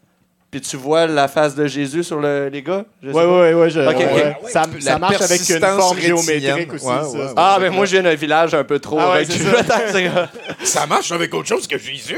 puis 0.55 0.61
tu 0.61 0.77
vois 0.77 1.09
la 1.09 1.27
face 1.27 1.57
de 1.57 1.67
Jésus 1.67 2.05
sur 2.05 2.21
le, 2.21 2.49
les 2.49 2.63
gars? 2.63 2.85
Ok, 3.89 3.97
ok. 3.97 4.01
ouais. 4.01 4.37
Ça, 4.53 4.63
ça 4.79 4.93
La 4.93 4.99
marche 5.01 5.21
avec 5.21 5.49
une 5.51 5.59
forme 5.59 5.99
géométrique 5.99 6.75
aussi. 6.75 6.87
Ouais, 6.87 6.93
ça. 6.93 7.09
ouais, 7.09 7.19
ouais. 7.25 7.33
Ah, 7.35 7.57
ben 7.59 7.73
moi, 7.73 7.87
je 7.87 7.91
viens 7.91 8.05
d'un 8.05 8.15
village 8.15 8.55
un 8.55 8.63
peu 8.63 8.79
trop. 8.79 9.01
Ah 9.01 9.19
ça. 10.63 10.87
Marche 10.87 11.11
avec 11.11 11.35
autre 11.35 11.49
chose 11.49 11.67
que 11.67 11.77
Jésus. 11.77 12.17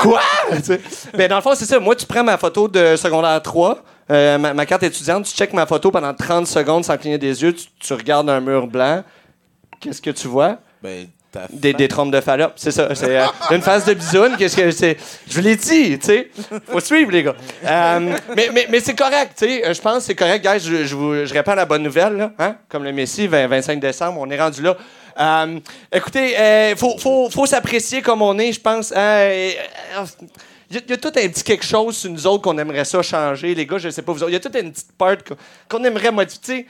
Quoi? 0.00 0.20
Tu 0.56 0.62
sais. 0.64 0.80
Ben, 1.14 1.28
dans 1.28 1.36
le 1.36 1.42
fond, 1.42 1.54
c'est 1.54 1.64
ça. 1.64 1.78
Moi, 1.78 1.94
tu 1.94 2.06
prends 2.06 2.24
ma 2.24 2.38
photo 2.38 2.66
de 2.66 2.96
secondaire 2.96 3.40
3, 3.40 3.84
euh, 4.10 4.38
ma, 4.38 4.52
ma 4.52 4.66
carte 4.66 4.82
étudiante, 4.82 5.26
tu 5.26 5.32
checkes 5.36 5.52
ma 5.52 5.66
photo 5.66 5.92
pendant 5.92 6.12
30 6.12 6.48
secondes 6.48 6.84
sans 6.84 6.96
cligner 6.96 7.18
des 7.18 7.40
yeux, 7.40 7.52
tu, 7.52 7.66
tu 7.78 7.92
regardes 7.92 8.28
un 8.28 8.40
mur 8.40 8.66
blanc. 8.66 9.04
Qu'est-ce 9.78 10.02
que 10.02 10.10
tu 10.10 10.26
vois? 10.26 10.58
Ben, 10.82 11.06
Des, 11.50 11.72
des 11.72 11.88
trompes 11.88 12.10
de 12.12 12.20
Fallope, 12.20 12.52
c'est 12.56 12.70
ça. 12.70 12.94
C'est 12.94 13.18
euh, 13.18 13.26
une 13.50 13.62
face 13.62 13.84
de 13.84 13.94
bisoune. 13.94 14.36
Qu'est-ce 14.38 14.56
que 14.56 14.70
c'est? 14.70 14.96
Je 15.28 15.34
vous 15.34 15.40
l'ai 15.46 15.56
dit, 15.56 15.98
tu 15.98 16.06
sais. 16.06 16.30
Faut 16.68 16.80
suivre, 16.80 17.10
les 17.10 17.22
gars. 17.22 17.34
Euh, 17.64 18.16
mais 18.36 18.50
mais, 18.52 18.66
mais 18.70 18.80
c'est 18.80 18.94
correct, 18.94 19.32
tu 19.38 19.46
sais. 19.46 19.66
Euh, 19.66 19.74
Je 19.74 19.80
pense 19.80 19.98
que 19.98 20.02
c'est 20.04 20.14
correct, 20.14 20.44
guys. 20.44 20.60
Je, 20.60 20.84
je, 20.84 20.94
vous, 20.94 21.24
je 21.26 21.34
la 21.34 21.64
bonne 21.64 21.82
nouvelle, 21.82 22.16
là. 22.16 22.32
Hein? 22.38 22.56
Comme 22.68 22.84
le 22.84 22.92
Messi, 22.92 23.26
20 23.26 23.46
25 23.46 23.80
décembre, 23.80 24.20
on 24.20 24.30
est 24.30 24.40
rendu 24.40 24.62
là. 24.62 24.76
Euh, 25.18 25.58
écoutez, 25.92 26.34
il 26.70 26.76
faut, 26.76 26.98
faut, 26.98 27.30
faut 27.30 27.46
s'apprécier 27.46 28.02
comme 28.02 28.22
on 28.22 28.38
est, 28.38 28.52
je 28.52 28.60
pense. 28.60 28.90
Il 28.90 28.96
y, 28.96 30.78
a- 30.78 30.80
il 30.84 30.90
y 30.90 30.92
a 30.94 30.96
tout 30.96 31.08
un 31.08 31.28
petit 31.28 31.44
quelque 31.44 31.64
chose 31.64 31.96
sur 31.96 32.10
nous 32.10 32.26
autres 32.26 32.42
qu'on 32.42 32.58
aimerait 32.58 32.84
ça 32.84 33.00
changer, 33.00 33.54
les 33.54 33.64
gars, 33.66 33.78
je 33.78 33.88
sais 33.88 34.02
pas 34.02 34.12
vous 34.12 34.22
autres. 34.22 34.30
Il 34.30 34.34
y 34.34 34.36
a 34.36 34.40
toute 34.40 34.56
une 34.56 34.72
petite 34.72 34.92
part 34.98 35.16
qu'on 35.68 35.84
aimerait 35.84 36.10
modifier. 36.10 36.66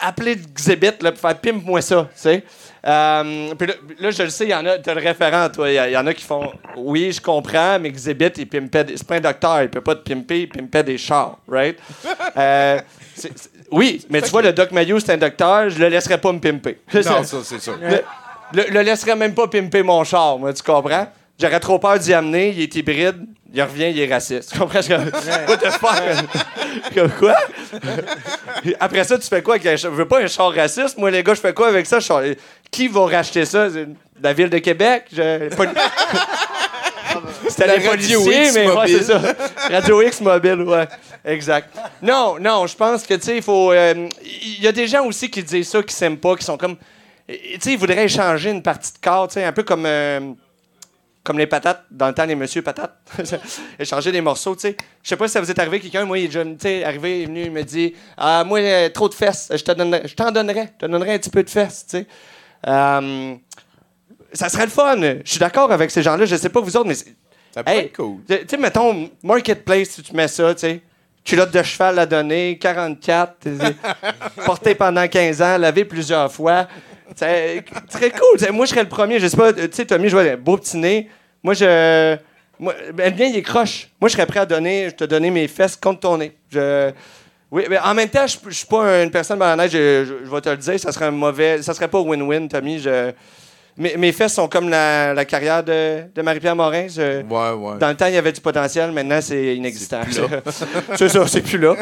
Appeler 0.00 0.36
Xébit 0.54 0.92
là, 1.02 1.12
pour 1.12 1.20
faire 1.20 1.38
pimpe-moi 1.38 1.80
ça, 1.80 2.08
tu 2.14 2.20
sais. 2.20 2.44
Euh, 2.86 3.54
puis 3.54 3.66
là, 3.68 3.74
là, 4.00 4.10
je 4.10 4.22
le 4.24 4.28
sais, 4.28 4.44
il 4.44 4.50
y 4.50 4.54
en 4.54 4.66
a, 4.66 4.76
t'as 4.78 4.92
le 4.92 5.00
référent, 5.00 5.48
toi. 5.48 5.70
Il 5.70 5.92
y, 5.92 5.96
en 5.96 6.06
a 6.06 6.12
qui 6.12 6.24
font 6.24 6.52
Oui, 6.76 7.12
je 7.12 7.20
comprends, 7.20 7.78
mais 7.80 7.90
Xébit, 7.90 8.32
il 8.36 8.46
pimpait. 8.48 8.84
C'est 8.96 9.06
pas 9.06 9.14
un 9.16 9.20
docteur, 9.20 9.62
il 9.62 9.70
peut 9.70 9.80
pas 9.80 9.94
te 9.94 10.02
pimper, 10.12 10.40
il 10.40 10.48
pimpait 10.48 10.82
des 10.82 10.98
chars, 10.98 11.38
right? 11.48 11.78
Euh, 12.36 12.80
oui, 13.70 14.04
mais 14.10 14.20
tu 14.20 14.30
vois, 14.30 14.42
le 14.42 14.52
Doc 14.52 14.72
Mayou, 14.72 14.98
c'est 14.98 15.12
un 15.12 15.16
docteur, 15.16 15.70
je 15.70 15.78
le 15.78 15.88
laisserais 15.88 16.18
pas 16.20 16.32
me 16.32 16.40
pimper. 16.40 16.78
Non, 16.92 17.22
ça, 17.22 17.36
c'est 17.44 17.60
sûr. 17.60 17.78
Le, 17.80 18.00
le- 18.52 18.70
le 18.70 18.80
laisserais 18.82 19.14
même 19.16 19.34
pas 19.34 19.46
pimper 19.46 19.82
mon 19.84 20.02
char, 20.04 20.36
moi, 20.38 20.52
tu 20.52 20.62
comprends? 20.62 21.06
J'aurais 21.40 21.60
trop 21.60 21.78
peur 21.78 21.98
d'y 21.98 22.14
amener, 22.14 22.50
il 22.50 22.60
est 22.60 22.74
hybride, 22.76 23.26
il 23.52 23.60
revient, 23.62 23.90
il 23.90 23.98
est 24.00 24.12
raciste. 24.12 24.52
Tu 24.52 24.58
comprends? 24.58 24.80
Je 24.80 24.82
suis 24.82 24.94
comme, 24.94 25.04
What 25.48 25.56
the 25.56 25.70
fuck? 25.70 26.94
Comme 26.94 27.10
quoi? 27.10 27.34
Après 28.80 29.02
ça, 29.04 29.18
tu 29.18 29.26
fais 29.26 29.42
quoi 29.42 29.54
avec 29.56 29.66
un 29.66 29.76
char? 29.76 29.90
Je 29.90 29.96
veux 29.96 30.06
pas 30.08 30.20
un 30.20 30.26
char 30.28 30.52
raciste. 30.54 30.96
Moi, 30.96 31.10
les 31.10 31.22
gars, 31.24 31.34
je 31.34 31.40
fais 31.40 31.52
quoi 31.52 31.68
avec 31.68 31.86
ça? 31.86 31.98
Qui 32.70 32.88
va 32.88 33.06
racheter 33.06 33.44
ça? 33.44 33.66
La 34.22 34.32
ville 34.32 34.48
de 34.50 34.58
Québec? 34.58 35.06
Je- 35.12 35.48
C'était 37.48 37.66
La 37.66 37.76
les 37.76 37.88
Radio 37.88 38.20
policiers, 38.20 38.44
X 38.46 38.54
mais 38.54 38.70
ouais, 38.70 38.88
c'est 38.88 39.02
ça. 39.04 39.20
Radio 39.70 40.02
X 40.02 40.20
mobile, 40.20 40.62
ouais. 40.62 40.88
Exact. 41.24 41.68
Non, 42.02 42.36
non, 42.40 42.66
je 42.66 42.74
pense 42.76 43.04
que, 43.06 43.14
tu 43.14 43.22
sais, 43.22 43.36
il 43.36 43.42
faut. 43.42 43.70
euh, 43.72 44.08
Il 44.42 44.62
y 44.62 44.66
a 44.66 44.72
des 44.72 44.86
gens 44.88 45.04
aussi 45.06 45.30
qui 45.30 45.42
disent 45.42 45.68
ça, 45.68 45.82
qui 45.82 45.94
s'aiment 45.94 46.16
pas, 46.18 46.34
qui 46.36 46.44
sont 46.44 46.56
comme. 46.56 46.76
Tu 47.28 47.34
sais, 47.60 47.72
ils 47.72 47.78
voudraient 47.78 48.04
échanger 48.04 48.50
une 48.50 48.62
partie 48.62 48.92
de 48.92 48.98
corps, 48.98 49.28
tu 49.28 49.34
sais, 49.34 49.44
un 49.44 49.52
peu 49.52 49.62
comme. 49.62 49.84
euh, 49.86 50.20
comme 51.24 51.38
les 51.38 51.46
patates, 51.46 51.84
dans 51.90 52.06
le 52.08 52.14
temps, 52.14 52.26
les 52.26 52.34
monsieur 52.36 52.60
patates. 52.62 52.96
Échanger 53.78 54.12
des 54.12 54.20
morceaux, 54.20 54.54
tu 54.54 54.60
sais. 54.60 54.76
Je 55.02 55.08
sais 55.08 55.16
pas 55.16 55.26
si 55.26 55.32
ça 55.32 55.40
vous 55.40 55.50
est 55.50 55.58
arrivé, 55.58 55.80
quelqu'un, 55.80 56.04
moi, 56.04 56.18
il 56.18 56.26
est 56.26 56.28
tu 56.28 56.56
sais, 56.60 56.84
arrivé, 56.84 57.20
il 57.20 57.22
est 57.22 57.26
venu, 57.26 57.42
il 57.46 57.50
me 57.50 57.62
dit 57.62 57.94
Ah, 58.16 58.44
moi, 58.44 58.60
trop 58.90 59.08
de 59.08 59.14
fesses, 59.14 59.48
je 59.50 59.62
te 59.64 59.72
donnerais- 59.72 60.06
je 60.06 60.14
t'en 60.14 60.30
donnerais, 60.30 60.72
je 60.78 60.86
te 60.86 60.90
donnerais 60.90 61.14
un 61.14 61.18
petit 61.18 61.30
peu 61.30 61.42
de 61.42 61.50
fesses, 61.50 61.86
tu 61.88 61.96
sais. 61.98 62.06
Euh, 62.66 63.34
ça 64.32 64.48
serait 64.48 64.64
le 64.64 64.70
fun. 64.70 64.96
Je 65.00 65.20
suis 65.24 65.38
d'accord 65.38 65.70
avec 65.72 65.90
ces 65.90 66.02
gens-là, 66.02 66.24
je 66.26 66.36
sais 66.36 66.48
pas 66.50 66.60
vous 66.60 66.76
autres, 66.76 66.88
mais. 66.88 66.94
c'est- 66.94 67.14
Ça 67.54 67.62
peut 67.62 67.70
Hey, 67.70 67.80
être 67.86 67.96
cool. 67.96 68.16
Tu 68.28 68.36
sais, 68.48 68.56
mettons, 68.56 69.08
Marketplace, 69.22 69.90
si 69.90 70.02
tu 70.02 70.14
mets 70.14 70.28
ça, 70.28 70.54
tu 70.54 70.60
sais. 70.60 70.82
Culotte 71.24 71.52
de 71.52 71.62
cheval 71.62 71.98
à 72.00 72.04
donner, 72.04 72.58
44, 72.60 73.36
tu 73.40 73.56
sais, 73.56 73.74
porté 74.44 74.74
pendant 74.74 75.06
15 75.08 75.40
ans, 75.40 75.56
lavé 75.56 75.84
plusieurs 75.86 76.30
fois. 76.30 76.66
C'est 77.14 77.64
très 77.90 78.10
cool. 78.10 78.52
Moi, 78.52 78.66
je 78.66 78.70
serais 78.70 78.82
le 78.82 78.88
premier. 78.88 79.18
Je 79.20 79.26
sais 79.26 79.36
pas, 79.36 79.52
tu 79.52 79.68
sais, 79.72 79.84
Tommy, 79.84 80.08
je 80.08 80.16
vois 80.16 80.22
un 80.22 80.36
beau 80.36 80.56
petit 80.56 80.76
nez. 80.76 81.08
Moi, 81.42 81.54
je. 81.54 82.16
Moi, 82.58 82.74
ben, 82.92 83.12
le 83.12 83.18
mien, 83.18 83.26
il 83.26 83.36
est 83.36 83.42
croche. 83.42 83.88
Moi, 84.00 84.08
je 84.08 84.14
serais 84.14 84.26
prêt 84.26 84.40
à 84.40 84.46
donner, 84.46 84.90
te 84.92 85.04
donner 85.04 85.30
mes 85.30 85.48
fesses 85.48 85.76
contre 85.76 86.00
ton 86.00 86.18
nez. 86.18 86.36
Je. 86.50 86.90
Oui, 87.50 87.64
mais 87.68 87.78
en 87.78 87.94
même 87.94 88.08
temps, 88.08 88.26
je 88.26 88.36
je 88.48 88.54
suis 88.54 88.66
pas 88.66 89.02
une 89.02 89.10
personne 89.10 89.38
je, 89.40 89.68
je, 89.68 90.24
je 90.24 90.30
vais 90.30 90.40
te 90.40 90.48
le 90.48 90.56
dire, 90.56 90.80
ça 90.80 90.90
serait 90.90 91.06
un 91.06 91.10
mauvais. 91.10 91.62
Ça 91.62 91.74
serait 91.74 91.88
pas 91.88 92.00
win-win, 92.00 92.48
Tommy. 92.48 92.80
Je, 92.80 93.12
mes, 93.76 93.96
mes 93.96 94.12
fesses 94.12 94.34
sont 94.34 94.46
comme 94.48 94.68
la, 94.68 95.14
la 95.14 95.24
carrière 95.24 95.62
de, 95.64 96.02
de 96.14 96.22
Marie-Pierre 96.22 96.54
Morin. 96.56 96.86
Je- 96.88 97.22
Ouais, 97.22 97.50
ouais. 97.52 97.78
dans 97.78 97.88
le 97.88 97.94
temps, 97.96 98.06
il 98.06 98.14
y 98.14 98.16
avait 98.16 98.32
du 98.32 98.40
potentiel. 98.40 98.92
Maintenant, 98.92 99.18
c'est 99.20 99.56
inexistant. 99.56 100.00
C'est 100.96 101.08
ça, 101.08 101.26
c'est 101.26 101.40
plus 101.42 101.58
là. 101.58 101.74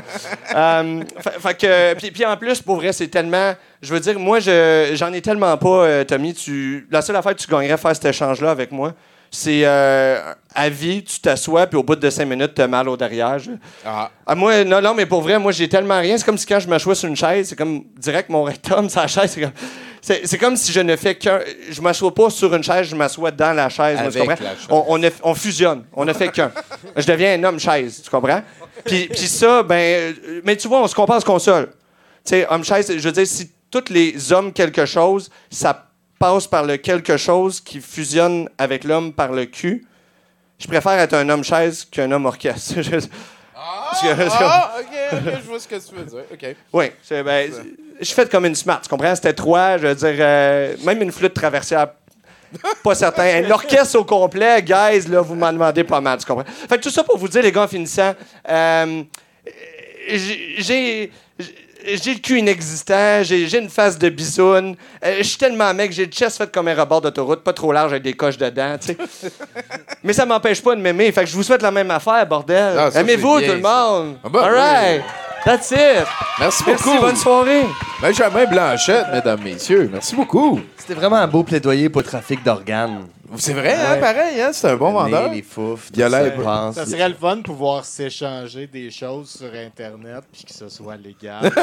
Que, 1.58 1.94
puis, 2.10 2.26
en 2.26 2.36
plus, 2.36 2.60
pour 2.62 2.76
vrai, 2.76 2.92
c'est 2.92 3.08
tellement. 3.08 3.52
Je 3.80 3.92
veux 3.92 4.00
dire, 4.00 4.18
moi, 4.18 4.40
je, 4.40 4.92
j'en 4.94 5.12
ai 5.12 5.20
tellement 5.20 5.56
pas, 5.56 5.68
euh, 5.84 6.04
Tommy. 6.04 6.34
Tu, 6.34 6.86
la 6.90 7.02
seule 7.02 7.16
affaire 7.16 7.34
que 7.34 7.40
tu 7.40 7.50
gagnerais 7.50 7.72
à 7.72 7.76
faire 7.76 7.94
cet 7.94 8.04
échange-là 8.06 8.50
avec 8.50 8.70
moi, 8.70 8.92
c'est 9.30 9.62
euh, 9.64 10.20
à 10.54 10.68
vie, 10.68 11.02
tu 11.02 11.18
t'assois, 11.20 11.66
puis 11.66 11.78
au 11.78 11.82
bout 11.82 11.96
de 11.96 12.10
cinq 12.10 12.26
minutes, 12.26 12.52
tu 12.54 12.62
as 12.62 12.68
mal 12.68 12.88
au 12.88 12.96
derrière. 12.96 13.38
Ah. 13.84 14.10
Ah, 14.26 14.34
moi, 14.34 14.62
non, 14.64 14.80
non, 14.80 14.94
mais 14.94 15.06
pour 15.06 15.22
vrai, 15.22 15.38
moi, 15.38 15.52
j'ai 15.52 15.68
tellement 15.68 15.98
rien. 15.98 16.16
C'est 16.16 16.24
comme 16.24 16.38
si 16.38 16.46
quand 16.46 16.60
je 16.60 16.68
m'assois 16.68 16.94
sur 16.94 17.08
une 17.08 17.16
chaise, 17.16 17.48
c'est 17.48 17.56
comme 17.56 17.84
direct 17.98 18.28
mon 18.28 18.44
rectum, 18.44 18.88
sa 18.88 19.06
chaise. 19.06 19.30
C'est 19.32 19.40
comme, 19.40 19.52
c'est, 20.04 20.26
c'est 20.26 20.36
comme 20.36 20.56
si 20.56 20.72
je 20.72 20.80
ne 20.80 20.96
fais 20.96 21.14
qu'un. 21.14 21.40
Je 21.70 21.80
m'assois 21.80 22.12
pas 22.12 22.28
sur 22.28 22.52
une 22.54 22.62
chaise, 22.62 22.88
je 22.88 22.96
m'assois 22.96 23.30
dans 23.30 23.54
la 23.56 23.68
chaise. 23.68 23.98
moi, 24.00 24.10
tu 24.10 24.18
Avec 24.18 24.28
comprends? 24.28 24.44
la 24.44 24.50
chaise. 24.56 24.66
On, 24.68 24.84
on, 24.88 24.98
ne- 24.98 25.08
on 25.22 25.34
fusionne. 25.34 25.84
On 25.94 26.04
ne 26.04 26.12
fait 26.12 26.28
qu'un. 26.30 26.50
Je 26.96 27.06
deviens 27.06 27.34
un 27.38 27.44
homme 27.44 27.58
chaise, 27.60 28.02
tu 28.04 28.10
comprends? 28.10 28.42
Puis, 28.84 29.08
puis 29.08 29.28
ça, 29.28 29.62
ben. 29.62 29.76
euh, 30.26 30.40
Mais 30.44 30.56
tu 30.56 30.66
vois, 30.68 30.80
on 30.82 30.88
se 30.88 30.94
compare, 30.94 31.16
on 31.18 31.20
se 31.20 31.24
console. 31.24 31.66
Tu 32.24 32.30
sais, 32.30 32.46
homme 32.50 32.64
chaise, 32.64 32.92
je 32.94 33.00
veux 33.00 33.12
dire, 33.12 33.26
si 33.26 33.50
tous 33.70 33.84
les 33.90 34.32
hommes 34.32 34.52
quelque 34.52 34.84
chose, 34.86 35.30
ça 35.50 35.86
passe 36.18 36.46
par 36.46 36.64
le 36.64 36.76
quelque 36.76 37.16
chose 37.16 37.60
qui 37.60 37.80
fusionne 37.80 38.48
avec 38.58 38.84
l'homme 38.84 39.12
par 39.12 39.32
le 39.32 39.46
cul, 39.46 39.86
je 40.58 40.66
préfère 40.68 40.92
être 40.98 41.14
un 41.14 41.28
homme 41.28 41.42
chaise 41.44 41.84
qu'un 41.90 42.10
homme 42.12 42.26
orchestre. 42.26 42.74
Que- 42.82 42.98
Ah, 44.34 44.72
ok, 44.80 44.86
ok, 45.12 45.32
je 45.42 45.46
vois 45.48 45.60
ce 45.60 45.68
que 45.68 45.74
tu 45.76 45.94
veux 45.94 46.04
dire. 46.04 46.24
Ok. 46.32 46.56
oui, 46.72 46.86
c'est, 47.02 47.22
ben, 47.22 47.52
je 48.02 48.12
fait 48.12 48.30
comme 48.30 48.44
une 48.46 48.54
smart, 48.54 48.80
tu 48.80 48.88
comprends? 48.88 49.14
C'était 49.14 49.32
trois, 49.32 49.78
je 49.78 49.86
veux 49.86 49.94
dire, 49.94 50.14
euh, 50.18 50.74
même 50.84 51.00
une 51.02 51.12
flûte 51.12 51.34
traversière. 51.34 51.88
Pas 52.82 52.94
certain. 52.94 53.22
Un 53.44 53.50
orchestre 53.50 53.98
au 53.98 54.04
complet, 54.04 54.60
guys, 54.62 55.08
là, 55.08 55.20
vous 55.22 55.34
m'en 55.34 55.52
demandez 55.52 55.84
pas 55.84 56.00
mal, 56.00 56.18
tu 56.18 56.26
comprends? 56.26 56.44
Fait 56.68 56.76
que 56.78 56.82
tout 56.82 56.90
ça 56.90 57.02
pour 57.04 57.16
vous 57.16 57.28
dire, 57.28 57.42
les 57.42 57.50
gars, 57.52 57.62
en 57.62 57.68
finissant, 57.68 58.12
euh, 58.48 59.02
j'ai- 60.08 61.10
j'ai. 61.84 62.14
Le 62.14 62.18
cul 62.20 62.38
inexistant, 62.38 63.22
j'ai 63.22 63.58
une 63.58 63.68
face 63.68 63.98
de 63.98 64.08
bisoune. 64.08 64.76
euh, 65.04 65.16
Je 65.18 65.22
suis 65.22 65.38
tellement 65.38 65.72
mec, 65.74 65.92
j'ai 65.92 66.06
le 66.06 66.12
chest 66.12 66.38
fait 66.38 66.50
comme 66.52 66.68
un 66.68 66.74
rebord 66.74 67.00
d'autoroute, 67.00 67.42
pas 67.42 67.52
trop 67.52 67.72
large 67.72 67.92
avec 67.92 68.02
des 68.02 68.12
coches 68.14 68.38
dedans, 68.38 68.76
tu 68.80 68.88
sais. 68.88 68.96
Mais 70.04 70.12
ça 70.12 70.24
m'empêche 70.26 70.62
pas 70.62 70.74
de 70.76 70.80
m'aimer. 70.80 71.10
Fait 71.12 71.24
que 71.24 71.30
je 71.30 71.34
vous 71.36 71.42
souhaite 71.42 71.62
la 71.62 71.70
même 71.70 71.90
affaire, 71.90 72.26
bordel. 72.26 72.74
Ah, 72.78 72.90
Aimez-vous, 72.94 73.40
tout 73.40 73.46
le 73.52 73.60
monde? 73.60 74.16
Ah 74.24 74.28
ben 74.28 74.40
All 74.40 74.52
right. 74.54 75.02
That's 75.44 75.70
it. 75.72 76.06
Merci 76.38 76.62
Merci, 76.66 76.84
beaucoup. 76.84 77.00
bonne 77.00 77.16
soirée. 77.16 77.62
Benjamin 78.00 78.44
Blanchette, 78.46 79.06
mesdames, 79.12 79.40
messieurs. 79.42 79.88
Merci 79.92 80.14
beaucoup. 80.14 80.60
C'était 80.76 80.94
vraiment 80.94 81.16
un 81.16 81.26
beau 81.26 81.42
plaidoyer 81.42 81.88
pour 81.88 82.02
le 82.02 82.06
trafic 82.06 82.44
d'organes. 82.44 83.08
C'est 83.38 83.52
vrai, 83.54 83.74
hein, 83.74 83.98
pareil, 83.98 84.40
hein, 84.40 84.50
c'est 84.52 84.68
un 84.68 84.76
bon 84.76 84.88
Le 84.88 85.06
nez, 85.06 85.10
vendeur. 85.12 85.32
Les 85.32 85.42
fouf, 85.42 85.88
Il 85.94 86.02
a 86.02 86.06
tout 86.06 86.12
l'air- 86.12 86.34
pense. 86.36 86.74
Ça 86.74 86.86
serait 86.86 87.08
le 87.08 87.14
fun 87.14 87.36
de 87.36 87.42
pouvoir 87.42 87.84
s'échanger 87.84 88.66
des 88.66 88.90
choses 88.90 89.30
sur 89.30 89.52
Internet 89.54 90.24
puis 90.32 90.44
que 90.44 90.52
ce 90.52 90.68
soit 90.68 90.96
légal. 90.96 91.50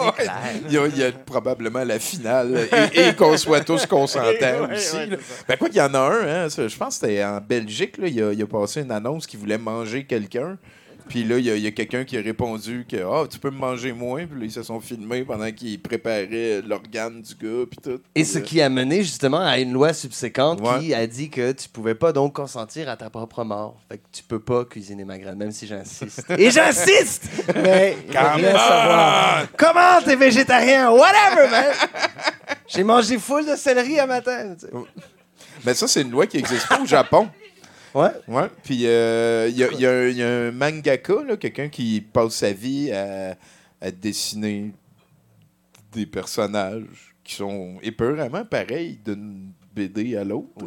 Ouais, 0.00 0.26
il, 0.68 0.72
y 0.72 0.78
a, 0.78 0.86
il 0.86 0.98
y 0.98 1.04
a 1.04 1.12
probablement 1.12 1.84
la 1.84 1.98
finale 1.98 2.68
et, 2.94 3.08
et 3.08 3.14
qu'on 3.14 3.36
soit 3.36 3.60
tous 3.60 3.86
consentants 3.86 4.26
Ouais, 4.68 4.74
aussi. 4.76 4.96
ouais, 4.96 5.06
là. 5.06 5.16
c'est 5.20 5.34
ça. 5.34 5.44
ben 5.48 5.56
quoi 5.56 5.68
qu'il 5.68 5.76
y 5.78 5.80
en 5.82 5.94
a 5.94 5.98
un, 5.98 6.26
hein, 6.44 6.48
ça, 6.50 6.66
je 6.68 6.76
pense 6.76 6.98
que 6.98 7.06
c'était 7.06 7.24
en 7.24 7.40
Belgique, 7.40 7.98
là, 7.98 8.08
il, 8.08 8.22
a, 8.22 8.32
il 8.32 8.42
a 8.42 8.46
passé 8.46 8.80
une 8.82 8.90
annonce 8.92 9.26
qui 9.26 9.36
voulait 9.36 9.58
manger 9.58 10.04
quelqu'un. 10.04 10.56
Puis 11.08 11.24
là, 11.24 11.38
il 11.38 11.44
y 11.44 11.66
a, 11.66 11.70
quelqu'un 11.70 12.04
qui 12.04 12.16
a 12.16 12.20
répondu 12.20 12.86
que 12.88 12.96
ah, 12.96 13.26
tu 13.28 13.38
peux 13.38 13.50
me 13.50 13.58
manger 13.58 13.92
moins. 13.92 14.26
Puis 14.26 14.38
là, 14.40 14.44
ils 14.46 14.52
se 14.52 14.62
sont 14.62 14.80
filmés 14.80 15.22
pendant 15.24 15.50
qu'ils 15.52 15.80
préparaient 15.80 16.62
l'organe 16.66 17.22
du 17.22 17.34
gars. 17.34 17.66
Puis 17.70 17.78
tout. 17.82 18.00
Et 18.14 18.24
ce 18.24 18.38
qui 18.38 18.60
a 18.60 18.68
mené 18.68 19.02
justement 19.02 19.40
à 19.40 19.58
une 19.58 19.72
loi 19.72 19.92
subséquente 19.92 20.60
Ouais. 20.60 20.80
qui 20.80 20.94
a 20.94 21.06
dit 21.06 21.30
que 21.30 21.52
tu 21.52 21.68
pouvais 21.68 21.94
pas 21.94 22.12
donc 22.12 22.34
consentir 22.34 22.88
à 22.88 22.96
ta 22.96 23.10
propre 23.10 23.44
mort. 23.44 23.76
Fait 23.88 23.98
que 23.98 24.02
tu 24.12 24.22
peux 24.22 24.40
pas 24.40 24.64
cuisiner 24.64 25.04
ma 25.04 25.18
graine, 25.18 25.36
même 25.36 25.52
si 25.52 25.66
j'insiste. 25.66 26.24
Et 26.38 26.50
j'insiste! 26.50 27.28
Mais 27.54 27.96
Come 28.06 28.42
savoir. 28.42 29.46
Comment 29.56 30.00
t'es 30.04 30.16
végétarien? 30.16 30.90
Whatever, 30.90 31.50
man! 31.50 31.64
J'ai 32.68 32.84
mangé 32.84 33.18
full 33.18 33.44
de 33.46 33.56
céleri 33.56 33.98
à 33.98 34.06
matin. 34.06 34.54
tu 34.58 34.66
sais. 34.66 34.72
Mais 35.64 35.74
ça, 35.74 35.86
c'est 35.86 36.02
une 36.02 36.10
loi 36.10 36.26
qui 36.26 36.36
n'existe 36.38 36.66
pas 36.68 36.80
au 36.80 36.86
Japon. 36.86 37.28
Ouais. 37.94 38.10
Ouais. 38.28 38.48
Puis 38.62 38.86
euh, 38.86 39.48
il 39.50 39.56
y, 39.56 39.64
a- 39.64 39.68
il 39.72 39.80
y 39.80 39.86
a 39.86 39.90
un- 39.92 40.08
il 40.08 40.16
y 40.16 40.22
a 40.22 40.28
un 40.28 40.50
mangaka, 40.52 41.14
là, 41.26 41.36
quelqu'un 41.36 41.68
qui 41.68 42.00
passe 42.00 42.34
sa 42.36 42.52
vie 42.52 42.90
à, 42.92 43.36
à 43.80 43.90
dessiner 43.90 44.72
des 45.92 46.06
personnages 46.06 47.14
qui 47.24 47.34
sont 47.34 47.76
épeuramment 47.82 48.44
pareils 48.44 48.98
d'une 49.04 49.50
BD 49.74 50.16
à 50.16 50.24
l'autre. 50.24 50.66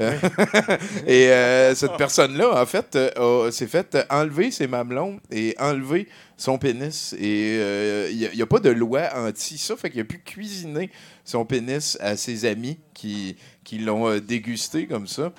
Euh, 0.00 0.12
et 1.06 1.30
euh, 1.30 1.74
cette 1.74 1.96
personne-là, 1.96 2.60
en 2.62 2.66
fait, 2.66 2.94
euh, 2.96 3.46
a- 3.48 3.50
s'est 3.50 3.66
fait 3.66 3.96
enlever 4.10 4.50
ses 4.50 4.66
mamelons 4.66 5.20
et 5.30 5.54
enlever 5.58 6.06
son 6.36 6.58
pénis. 6.58 7.12
Et 7.18 7.56
euh, 7.60 8.08
il 8.12 8.30
n'y 8.34 8.42
a, 8.42 8.46
pas 8.46 8.60
de 8.60 8.70
loi 8.70 9.08
anti 9.16 9.56
ça, 9.58 9.76
fait 9.76 9.90
qu'il 9.90 10.00
a 10.00 10.04
pu 10.04 10.18
cuisiner 10.20 10.90
son 11.24 11.44
pénis 11.44 11.96
à 12.00 12.16
ses 12.16 12.44
amis 12.44 12.78
qui, 12.94 13.36
qui 13.64 13.78
l'ont 13.78 14.08
euh, 14.08 14.20
dégusté 14.20 14.86
comme 14.86 15.06
ça. 15.06 15.32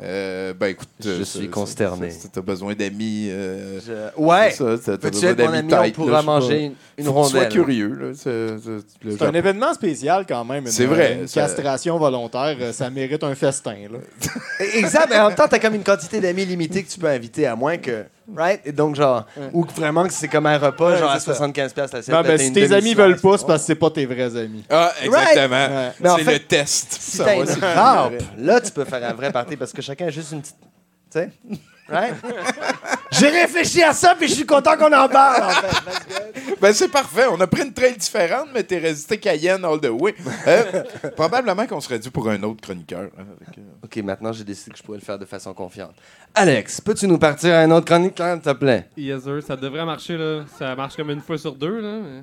Euh, 0.00 0.54
ben 0.54 0.68
écoute, 0.68 0.88
Je 1.00 1.10
euh, 1.10 1.24
suis 1.24 1.48
consterné. 1.50 2.08
T'as 2.32 2.40
besoin 2.40 2.74
d'amis. 2.74 3.28
euh, 3.30 3.78
Je- 3.86 4.20
Ouais. 4.20 4.50
c'est 4.50 4.76
ça, 4.78 4.96
t'as- 4.98 5.10
besoin 5.10 5.30
être 5.30 5.38
mon 5.38 5.44
d'amis 5.52 5.74
ami? 5.74 5.88
On 5.90 5.92
pourra 5.92 6.10
là, 6.12 6.16
pas. 6.18 6.22
manger 6.22 6.58
une- 6.60 6.74
une 6.98 7.04
Faut 7.04 7.22
tu 7.24 7.30
sois 7.30 7.38
rondelle. 7.40 7.48
curieux. 7.52 7.94
là. 7.94 8.06
C'est- 8.14 9.24
un 9.24 9.34
événement 9.34 9.74
spécial 9.74 10.24
quand 10.26 10.44
même. 10.44 10.64
une- 10.64 10.70
C'est 10.72 10.86
vrai, 10.86 11.18
Une 11.20 11.28
ça- 11.28 11.42
castration 11.42 11.98
volontaire, 11.98 12.56
euh, 12.60 12.72
ça 12.72 12.88
mérite 12.90 13.22
un 13.22 13.34
festin. 13.34 13.76
Là. 13.92 13.98
Exact, 14.74 15.08
mais 15.10 15.18
en 15.18 15.28
même 15.28 15.36
temps, 15.36 15.46
t'as 15.48 15.58
comme 15.58 15.74
une 15.74 15.84
quantité 15.84 16.20
d'amis 16.20 16.46
limitée 16.46 16.82
que 16.82 16.90
tu 16.90 16.98
peux 16.98 17.08
inviter, 17.08 17.46
à 17.46 17.54
moins 17.54 17.76
que. 17.76 18.04
Right? 18.34 18.60
Et 18.64 18.72
donc, 18.72 18.94
genre. 18.96 19.26
Ou 19.52 19.64
vraiment 19.76 20.04
que 20.04 20.12
c'est 20.12 20.28
comme 20.28 20.46
un 20.46 20.58
repas, 20.58 20.92
Ouais, 20.92 20.98
genre 20.98 21.10
à 21.10 21.18
c'est 21.20 21.32
ça. 21.32 21.46
75$ 21.46 21.52
piastres 21.52 21.96
l'assiette. 21.96 22.08
Non, 22.08 22.22
là, 22.22 22.22
ben, 22.22 22.36
t'as 22.38 22.44
si 22.44 22.52
tes 22.52 22.72
amis 22.72 22.94
veulent 22.94 23.20
pas, 23.20 23.38
c'est 23.38 23.46
parce 23.46 23.62
que 23.62 23.66
c'est 23.66 23.74
pas 23.74 23.90
tes 23.90 24.06
vrais 24.06 24.36
amis. 24.36 24.64
Ah, 24.70 24.92
exactement. 25.02 25.56
Ouais. 25.56 25.90
Mais 26.00 26.08
en 26.08 26.16
C'est 26.18 26.24
fait, 26.24 26.32
le 26.34 26.38
test. 26.40 26.96
Si 27.00 27.16
Ça 27.18 27.34
une 27.34 27.44
là, 28.46 28.60
tu 28.60 28.70
peux 28.70 28.84
faire 28.84 29.04
un 29.08 29.14
vrai 29.14 29.32
party 29.32 29.56
parce 29.56 29.72
que 29.72 29.82
chacun 29.82 30.06
a 30.06 30.10
juste 30.10 30.32
une 30.32 30.40
petite. 30.40 30.56
Tu 31.10 31.18
sais? 31.18 31.30
Right? 31.88 32.14
J'ai 33.10 33.28
réfléchi 33.28 33.82
à 33.82 33.92
ça, 33.92 34.14
puis 34.18 34.28
je 34.28 34.34
suis 34.34 34.46
content 34.46 34.76
qu'on 34.78 34.92
en 34.92 35.08
parle, 35.08 35.42
en 35.42 35.50
fait. 35.50 36.56
Ben, 36.60 36.72
c'est 36.72 36.88
parfait. 36.88 37.24
On 37.30 37.38
a 37.40 37.46
pris 37.46 37.62
une 37.62 37.72
trail 37.72 37.96
différente, 37.96 38.48
mais 38.54 38.62
t'es 38.62 38.78
resté 38.78 39.18
Cayenne 39.18 39.64
all 39.64 39.78
the 39.80 39.88
way. 39.90 40.14
Euh, 40.46 40.84
probablement 41.16 41.66
qu'on 41.66 41.80
serait 41.80 41.98
dû 41.98 42.10
pour 42.10 42.28
un 42.30 42.42
autre 42.44 42.60
chroniqueur. 42.62 43.10
hein, 43.18 43.24
avec, 43.40 43.58
euh, 43.58 43.62
OK, 43.84 43.96
maintenant, 44.04 44.32
j'ai 44.32 44.44
décidé 44.44 44.70
que 44.70 44.78
je 44.78 44.82
pourrais 44.82 44.98
le 44.98 45.04
faire 45.04 45.18
de 45.18 45.24
façon 45.26 45.52
confiante. 45.52 45.92
Alex, 46.34 46.80
peux-tu 46.80 47.06
nous 47.06 47.18
partir 47.18 47.52
à 47.54 47.58
un 47.58 47.70
autre 47.72 47.86
chronique, 47.86 48.16
s'il 48.16 48.40
te 48.40 48.52
plaît? 48.52 48.88
Yes, 48.96 49.24
sir. 49.24 49.40
Ça 49.46 49.56
devrait 49.56 49.84
marcher, 49.84 50.16
là. 50.16 50.44
Ça 50.58 50.74
marche 50.74 50.96
comme 50.96 51.10
une 51.10 51.20
fois 51.20 51.36
sur 51.36 51.54
deux, 51.54 51.80
là. 51.80 51.98
mais- 52.02 52.22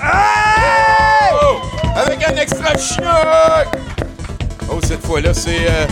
Oh! 0.00 1.56
Avec 1.96 2.22
un 2.26 2.36
extra 2.36 2.76
chinook! 2.78 3.66
Oh, 4.70 4.78
cette 4.82 5.04
fois-là, 5.04 5.34
c'est. 5.34 5.66
euh, 5.68 5.86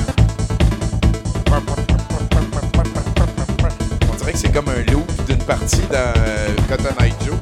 dirait 4.26 4.32
que 4.32 4.38
c'est 4.38 4.52
comme 4.52 4.68
un 4.68 4.82
loop 4.92 5.26
d'une 5.26 5.42
partie 5.44 5.82
dans 5.82 6.12
euh, 6.16 6.48
Cotton 6.68 6.94
Eye 7.00 7.12
Joe. 7.24 7.38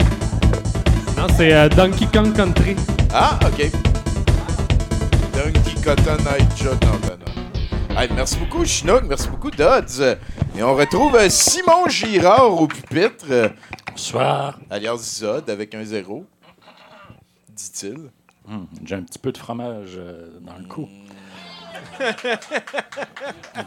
Non, 1.17 1.27
c'est 1.35 1.55
euh, 1.55 1.69
Donkey 1.71 2.07
Kong 2.13 2.35
Country. 2.37 2.77
Ah, 3.13 3.39
OK. 3.47 3.71
Donkey 5.33 5.75
Cotton 5.83 6.19
Eye 6.27 6.47
Joe. 6.57 6.75
Non, 6.83 6.99
ben 7.01 7.19
non. 7.21 7.99
Hey, 7.99 8.11
merci 8.15 8.37
beaucoup, 8.37 8.65
Chinook. 8.67 9.05
Merci 9.09 9.29
beaucoup, 9.29 9.51
Dodds. 9.51 10.19
Et 10.57 10.63
on 10.63 10.75
retrouve 10.75 11.17
euh, 11.17 11.31
Simon 11.31 11.89
Girard 11.89 12.61
au 12.61 12.67
pupitre. 12.67 13.53
Bonsoir. 13.91 14.59
Alias 14.69 14.99
Zod 15.21 15.49
avec 15.49 15.75
un 15.75 15.85
zéro, 15.85 16.27
dit-il. 17.49 18.11
Hum, 18.47 18.67
J'ai 18.85 18.97
un 18.97 19.03
petit 19.03 19.19
peu 19.19 19.33
de 19.33 19.39
fromage 19.39 19.93
euh, 19.97 20.39
dans 20.43 20.59
le 20.59 20.65
cou. 20.67 20.87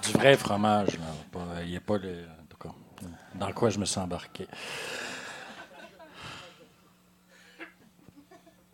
du 0.03 0.11
vrai 0.13 0.37
fromage, 0.37 0.99
là. 0.99 1.41
Il 1.63 1.71
n'y 1.71 1.77
a 1.77 1.81
pas 1.81 1.97
le. 1.97 2.36
Dans 3.39 3.51
quoi 3.51 3.69
je 3.69 3.79
me 3.79 3.85
suis 3.85 3.99
embarqué? 3.99 4.47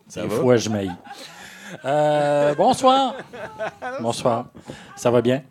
Ça 0.08 0.22
Des 0.22 0.28
va? 0.28 0.36
fois, 0.36 0.56
je 0.56 0.68
m'haïs. 0.68 0.90
Euh, 1.84 2.54
bonsoir. 2.54 3.14
Bonsoir. 4.00 4.46
Ça 4.96 5.10
va 5.10 5.20
bien? 5.22 5.42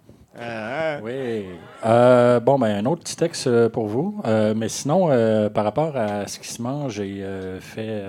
Oui. 1.03 1.45
Euh, 1.85 2.39
bon, 2.39 2.57
ben, 2.57 2.77
un 2.77 2.85
autre 2.85 3.03
petit 3.03 3.15
texte 3.15 3.47
euh, 3.47 3.67
pour 3.67 3.87
vous. 3.87 4.21
Mais 4.55 4.69
sinon, 4.69 5.09
par 5.49 5.63
rapport 5.65 5.97
à 5.97 6.27
ce 6.27 6.39
qui 6.39 6.47
se 6.47 6.61
mange 6.61 6.99
et 6.99 7.23
fait 7.59 8.03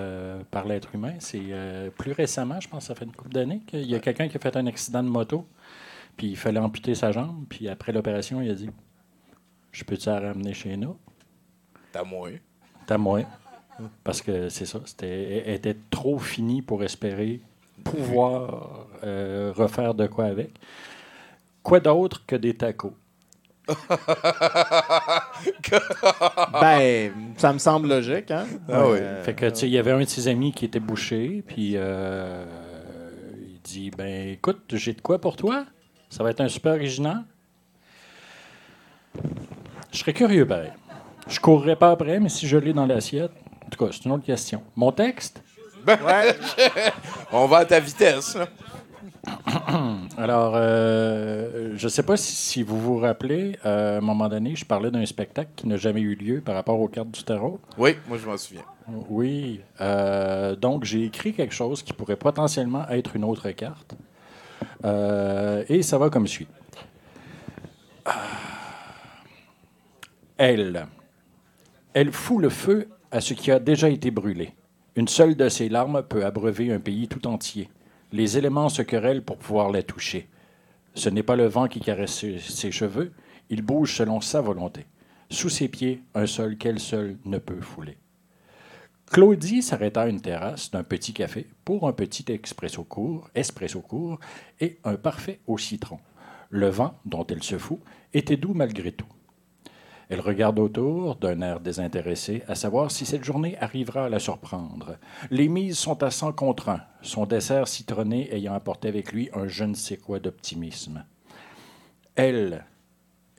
par 0.51 0.65
l'être 0.65 0.89
humain, 0.95 1.13
c'est 1.19 1.41
plus 1.97 2.13
récemment, 2.13 2.59
je 2.61 2.69
pense 2.69 2.83
que 2.83 2.87
ça 2.87 2.95
fait 2.95 3.05
une 3.05 3.11
couple 3.11 3.31
d'années, 3.33 3.61
qu'il 3.67 3.89
y 3.89 3.95
a 3.95 3.99
quelqu'un 3.99 4.27
qui 4.29 4.37
a 4.37 4.39
fait 4.39 4.55
un 4.55 4.67
accident 4.67 5.03
de 5.03 5.09
moto, 5.09 5.45
puis 6.15 6.27
il 6.27 6.37
fallait 6.37 6.59
amputer 6.59 6.95
sa 6.95 7.11
jambe, 7.11 7.43
puis 7.49 7.67
après 7.67 7.91
l'opération, 7.91 8.41
il 8.41 8.49
a 8.49 8.53
dit 8.53 8.69
Je 9.75 9.83
peux-tu 9.83 10.07
la 10.07 10.21
ramener 10.21 10.53
chez 10.53 10.77
nous? 10.77 10.95
T'as 11.91 12.05
moins. 12.05 12.31
T'as 12.87 12.97
moi. 12.97 13.23
Parce 14.05 14.21
que 14.21 14.47
c'est 14.47 14.65
ça, 14.65 14.79
c'était 14.85 15.43
elle 15.45 15.53
était 15.55 15.75
trop 15.89 16.17
fini 16.17 16.61
pour 16.61 16.81
espérer 16.81 17.41
pouvoir 17.83 18.87
euh, 19.03 19.51
refaire 19.53 19.93
de 19.93 20.07
quoi 20.07 20.27
avec. 20.27 20.51
Quoi 21.61 21.81
d'autre 21.81 22.23
que 22.25 22.37
des 22.37 22.53
tacos? 22.55 22.95
Ben, 26.61 27.11
ça 27.35 27.51
me 27.51 27.57
semble 27.57 27.89
logique, 27.89 28.31
hein? 28.31 28.45
Ah 28.69 28.87
oui. 28.87 28.99
Euh, 29.01 29.23
Fait 29.23 29.33
que, 29.33 29.49
tu 29.49 29.55
sais, 29.55 29.67
il 29.67 29.73
y 29.73 29.77
avait 29.77 29.91
un 29.91 29.99
de 29.99 30.05
ses 30.05 30.29
amis 30.29 30.53
qui 30.53 30.63
était 30.63 30.79
bouché, 30.79 31.43
puis 31.45 31.73
euh, 31.75 32.45
il 33.41 33.59
dit 33.61 33.91
Ben, 33.91 34.29
écoute, 34.29 34.73
j'ai 34.73 34.93
de 34.93 35.01
quoi 35.01 35.19
pour 35.19 35.35
toi? 35.35 35.65
Ça 36.09 36.23
va 36.23 36.29
être 36.29 36.39
un 36.39 36.47
super 36.47 36.75
original. 36.75 37.25
Je 39.95 40.01
serais 40.01 40.11
curieux, 40.11 40.45
pareil. 40.45 40.73
Je 41.29 41.39
courrais 41.39 41.77
pas 41.77 41.91
après, 41.91 42.19
mais 42.19 42.27
si 42.27 42.49
je 42.49 42.57
l'ai 42.57 42.73
dans 42.73 42.85
l'assiette, 42.85 43.31
en 43.65 43.69
tout 43.69 43.85
cas, 43.85 43.93
c'est 43.93 44.03
une 44.03 44.11
autre 44.11 44.25
question. 44.25 44.61
Mon 44.75 44.91
texte? 44.91 45.41
Ben, 45.85 45.97
On 47.31 47.45
va 47.45 47.59
à 47.59 47.65
ta 47.65 47.79
vitesse. 47.79 48.37
Alors, 50.17 50.51
euh, 50.57 51.75
je 51.77 51.85
ne 51.85 51.89
sais 51.89 52.03
pas 52.03 52.17
si, 52.17 52.35
si 52.35 52.61
vous 52.61 52.77
vous 52.77 52.97
rappelez, 52.97 53.57
euh, 53.65 53.95
à 53.95 53.97
un 53.99 54.01
moment 54.01 54.27
donné, 54.27 54.57
je 54.57 54.65
parlais 54.65 54.91
d'un 54.91 55.05
spectacle 55.05 55.51
qui 55.55 55.65
n'a 55.65 55.77
jamais 55.77 56.01
eu 56.01 56.15
lieu 56.15 56.41
par 56.41 56.55
rapport 56.55 56.77
aux 56.77 56.89
cartes 56.89 57.11
du 57.11 57.23
tarot. 57.23 57.61
Oui, 57.77 57.95
moi 58.09 58.17
je 58.17 58.27
m'en 58.27 58.35
souviens. 58.35 58.63
Oui. 59.07 59.61
euh, 59.79 60.57
donc, 60.57 60.83
j'ai 60.83 61.05
écrit 61.05 61.33
quelque 61.33 61.53
chose 61.53 61.81
qui 61.83 61.93
pourrait 61.93 62.17
potentiellement 62.17 62.85
être 62.89 63.15
une 63.15 63.23
autre 63.23 63.49
carte. 63.51 63.95
Et 65.69 65.83
ça 65.83 65.97
va 65.97 66.09
comme 66.09 66.27
suit. 66.27 66.47
Ah. 68.03 68.54
Elle. 70.37 70.87
Elle 71.93 72.11
fout 72.11 72.41
le 72.41 72.49
feu 72.49 72.89
à 73.09 73.21
ce 73.21 73.33
qui 73.33 73.51
a 73.51 73.59
déjà 73.59 73.89
été 73.89 74.11
brûlé. 74.11 74.53
Une 74.97 75.07
seule 75.07 75.35
de 75.35 75.47
ses 75.47 75.69
larmes 75.69 76.03
peut 76.03 76.25
abreuver 76.25 76.73
un 76.73 76.79
pays 76.81 77.07
tout 77.07 77.25
entier. 77.25 77.69
Les 78.11 78.37
éléments 78.37 78.67
se 78.67 78.81
querellent 78.81 79.23
pour 79.23 79.37
pouvoir 79.37 79.71
la 79.71 79.81
toucher. 79.81 80.27
Ce 80.93 81.07
n'est 81.07 81.23
pas 81.23 81.37
le 81.37 81.47
vent 81.47 81.69
qui 81.69 81.79
caresse 81.79 82.25
ses, 82.39 82.71
cheveux, 82.71 83.13
il 83.49 83.61
bouge 83.61 83.95
selon 83.95 84.19
sa 84.19 84.41
volonté. 84.41 84.85
Sous 85.29 85.49
ses 85.49 85.69
pieds, 85.69 86.01
un 86.13 86.25
sol 86.25 86.57
qu'elle 86.57 86.81
seule 86.81 87.17
ne 87.23 87.37
peut 87.37 87.61
fouler. 87.61 87.97
Claudie 89.09 89.61
s'arrêta 89.61 90.01
à 90.01 90.07
une 90.07 90.19
terrasse 90.19 90.69
d'un 90.69 90.83
petit 90.83 91.13
café 91.13 91.47
pour 91.63 91.87
un 91.87 91.93
petit 91.93 92.25
expresso 92.29 92.83
court, 92.83 93.29
espresso 93.35 93.79
court 93.79 94.19
et 94.59 94.79
un 94.83 94.95
parfait 94.95 95.39
au 95.47 95.57
citron. 95.57 95.99
Le 96.49 96.67
vent, 96.67 96.99
dont 97.05 97.25
elle 97.27 97.43
se 97.43 97.57
fout, 97.57 97.79
était 98.13 98.35
doux 98.35 98.53
malgré 98.53 98.91
tout. 98.91 99.07
Elle 100.09 100.21
regarde 100.21 100.59
autour 100.59 101.15
d'un 101.15 101.41
air 101.41 101.59
désintéressé, 101.59 102.43
à 102.47 102.55
savoir 102.55 102.91
si 102.91 103.05
cette 103.05 103.23
journée 103.23 103.57
arrivera 103.59 104.05
à 104.05 104.09
la 104.09 104.19
surprendre. 104.19 104.97
Les 105.31 105.47
mises 105.47 105.77
sont 105.77 106.03
à 106.03 106.11
100 106.11 106.33
contre 106.33 106.69
1, 106.69 106.81
son 107.01 107.25
dessert 107.25 107.67
citronné 107.67 108.33
ayant 108.33 108.53
apporté 108.53 108.87
avec 108.87 109.11
lui 109.11 109.29
un 109.33 109.47
je 109.47 109.63
ne 109.63 109.73
sais 109.73 109.97
quoi 109.97 110.19
d'optimisme. 110.19 111.05
Elle, 112.15 112.65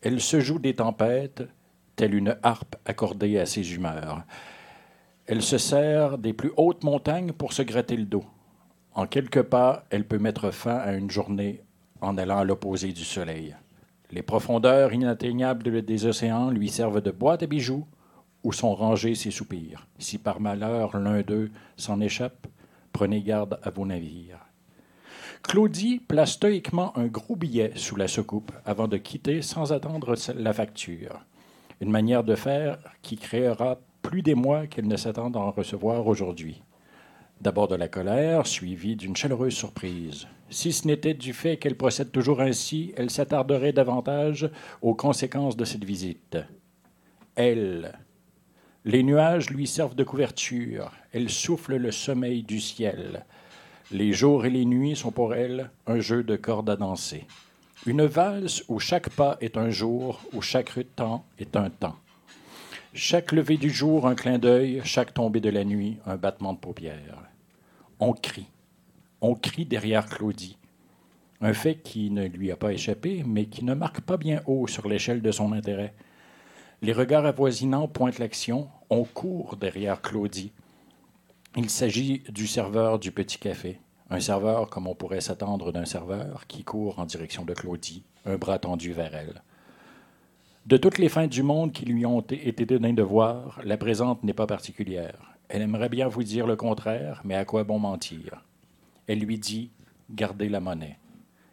elle 0.02 0.20
se 0.20 0.40
joue 0.40 0.58
des 0.58 0.74
tempêtes, 0.74 1.44
telle 1.94 2.14
une 2.14 2.36
harpe 2.42 2.76
accordée 2.84 3.38
à 3.38 3.46
ses 3.46 3.74
humeurs. 3.74 4.24
Elle 5.26 5.42
se 5.42 5.58
sert 5.58 6.18
des 6.18 6.32
plus 6.32 6.52
hautes 6.56 6.84
montagnes 6.84 7.32
pour 7.32 7.52
se 7.52 7.62
gratter 7.62 7.96
le 7.96 8.04
dos. 8.04 8.24
En 8.92 9.06
quelques 9.06 9.42
pas, 9.42 9.84
elle 9.90 10.06
peut 10.06 10.18
mettre 10.18 10.50
fin 10.50 10.76
à 10.76 10.94
une 10.94 11.10
journée 11.10 11.62
en 12.00 12.18
allant 12.18 12.38
à 12.38 12.44
l'opposé 12.44 12.92
du 12.92 13.04
soleil. 13.04 13.54
Les 14.11 14.22
profondeurs 14.22 14.92
inatteignables 14.92 15.82
des 15.82 16.07
océans 16.07 16.50
lui 16.50 16.68
servent 16.68 17.00
de 17.00 17.11
boîte 17.11 17.42
à 17.42 17.46
bijoux 17.46 17.86
où 18.44 18.52
sont 18.52 18.74
rangés 18.74 19.16
ses 19.16 19.32
soupirs. 19.32 19.88
Si 19.98 20.18
par 20.18 20.40
malheur 20.40 20.96
l'un 20.98 21.22
d'eux 21.22 21.50
s'en 21.76 22.00
échappe, 22.00 22.46
prenez 22.92 23.20
garde 23.22 23.59
à 23.62 23.70
vos 23.70 23.84
navires. 23.84 24.38
Claudie 25.42 25.98
place 25.98 26.32
stoïquement 26.32 26.96
un 26.96 27.07
gros 27.07 27.36
billet 27.36 27.72
sous 27.74 27.96
la 27.96 28.09
soucoupe 28.09 28.52
avant 28.64 28.88
de 28.88 28.96
quitter 28.96 29.42
sans 29.42 29.72
attendre 29.72 30.14
la 30.36 30.52
facture. 30.52 31.20
Une 31.80 31.90
manière 31.90 32.24
de 32.24 32.34
faire 32.34 32.78
qui 33.02 33.16
créera 33.16 33.78
plus 34.02 34.22
d'émoi 34.22 34.66
qu'elle 34.66 34.88
ne 34.88 34.96
s'attend 34.96 35.30
à 35.32 35.38
en 35.38 35.50
recevoir 35.50 36.07
aujourd'hui. 36.07 36.62
D'abord 37.40 37.68
de 37.68 37.74
la 37.74 37.88
colère, 37.88 38.46
suivie 38.46 38.96
d'une 38.96 39.16
chaleureuse 39.16 39.54
surprise. 39.54 40.26
Si 40.49 40.72
ce 40.72 40.86
n'était 40.86 41.14
du 41.14 41.32
fait 41.32 41.57
qu'elle 41.57 41.76
procède 41.76 42.12
toujours 42.12 42.40
ainsi, 42.40 42.92
elle 42.97 43.11
s'attarderait 43.11 43.72
davantage 43.72 44.49
aux 44.80 44.94
conséquences 44.94 45.57
de 45.57 45.64
cette 45.64 45.84
visite. 45.84 46.38
Elle. 47.34 47.99
Les 48.84 49.03
nuages 49.03 49.51
lui 49.51 49.66
servent 49.66 49.97
de 49.97 50.05
couverture. 50.05 50.92
Elle 51.12 51.28
souffle 51.28 51.76
le 51.76 51.90
sommeil 51.90 52.44
du 52.44 52.61
ciel. 52.61 53.26
Les 53.90 54.12
jours 54.12 54.47
et 54.47 54.51
les 54.51 54.64
nuits 54.64 54.97
sont 54.97 55.11
pour 55.11 55.34
elle 55.34 55.70
un 55.86 56.01
jeu 56.01 56.22
de 56.22 56.36
cordes 56.36 56.70
à 56.70 56.76
danser. 56.76 57.24
Une 57.84 58.05
valse 58.05 58.64
où 58.68 58.78
chaque 58.78 59.11
pas 59.11 59.36
est 59.40 59.57
un 59.57 59.70
jour, 59.70 60.20
où 60.32 60.42
chaque 60.42 60.72
temps 60.94 61.24
est 61.38 61.57
un 61.57 61.70
temps. 61.70 61.97
Chaque 62.94 63.32
lever 63.32 63.59
du 63.59 63.70
jour, 63.70 64.07
un 64.07 64.14
clin 64.14 64.38
d'œil, 64.38 64.80
chaque 64.84 65.12
tombée 65.12 65.40
de 65.40 65.51
la 65.51 65.64
nuit, 65.64 65.99
un 66.07 66.16
battement 66.16 66.53
de 66.53 66.59
paupières. 66.59 67.22
On 68.01 68.12
crie. 68.12 68.49
On 69.20 69.34
crie 69.34 69.64
derrière 69.64 70.06
Claudie. 70.06 70.58
Un 71.40 71.52
fait 71.52 71.76
qui 71.76 72.10
ne 72.10 72.26
lui 72.26 72.50
a 72.50 72.56
pas 72.56 72.72
échappé, 72.72 73.22
mais 73.26 73.46
qui 73.46 73.64
ne 73.64 73.74
marque 73.74 74.00
pas 74.00 74.16
bien 74.16 74.42
haut 74.46 74.66
sur 74.66 74.88
l'échelle 74.88 75.22
de 75.22 75.32
son 75.32 75.52
intérêt. 75.52 75.94
Les 76.82 76.92
regards 76.92 77.26
avoisinants 77.26 77.88
pointent 77.88 78.18
l'action. 78.18 78.68
On 78.90 79.04
court 79.04 79.56
derrière 79.56 80.02
Claudie. 80.02 80.52
Il 81.56 81.70
s'agit 81.70 82.22
du 82.28 82.46
serveur 82.46 82.98
du 82.98 83.12
petit 83.12 83.38
café. 83.38 83.80
Un 84.10 84.20
serveur 84.20 84.68
comme 84.68 84.86
on 84.86 84.94
pourrait 84.94 85.22
s'attendre 85.22 85.72
d'un 85.72 85.86
serveur 85.86 86.46
qui 86.46 86.62
court 86.62 86.98
en 86.98 87.06
direction 87.06 87.44
de 87.44 87.54
Claudie, 87.54 88.04
un 88.24 88.36
bras 88.36 88.58
tendu 88.58 88.92
vers 88.92 89.14
elle. 89.14 89.42
De 90.66 90.76
toutes 90.76 90.98
les 90.98 91.08
fins 91.08 91.26
du 91.26 91.42
monde 91.42 91.72
qui 91.72 91.84
lui 91.86 92.06
ont 92.06 92.20
été 92.20 92.66
données 92.66 92.92
de 92.92 93.02
voir, 93.02 93.60
la 93.64 93.76
présente 93.76 94.22
n'est 94.22 94.32
pas 94.32 94.46
particulière. 94.46 95.36
Elle 95.48 95.62
aimerait 95.62 95.88
bien 95.88 96.08
vous 96.08 96.22
dire 96.22 96.46
le 96.46 96.56
contraire, 96.56 97.22
mais 97.24 97.34
à 97.34 97.44
quoi 97.44 97.64
bon 97.64 97.78
mentir? 97.78 98.45
Elle 99.07 99.20
lui 99.20 99.38
dit 99.38 99.70
Gardez 100.11 100.48
la 100.48 100.61
monnaie. 100.61 100.98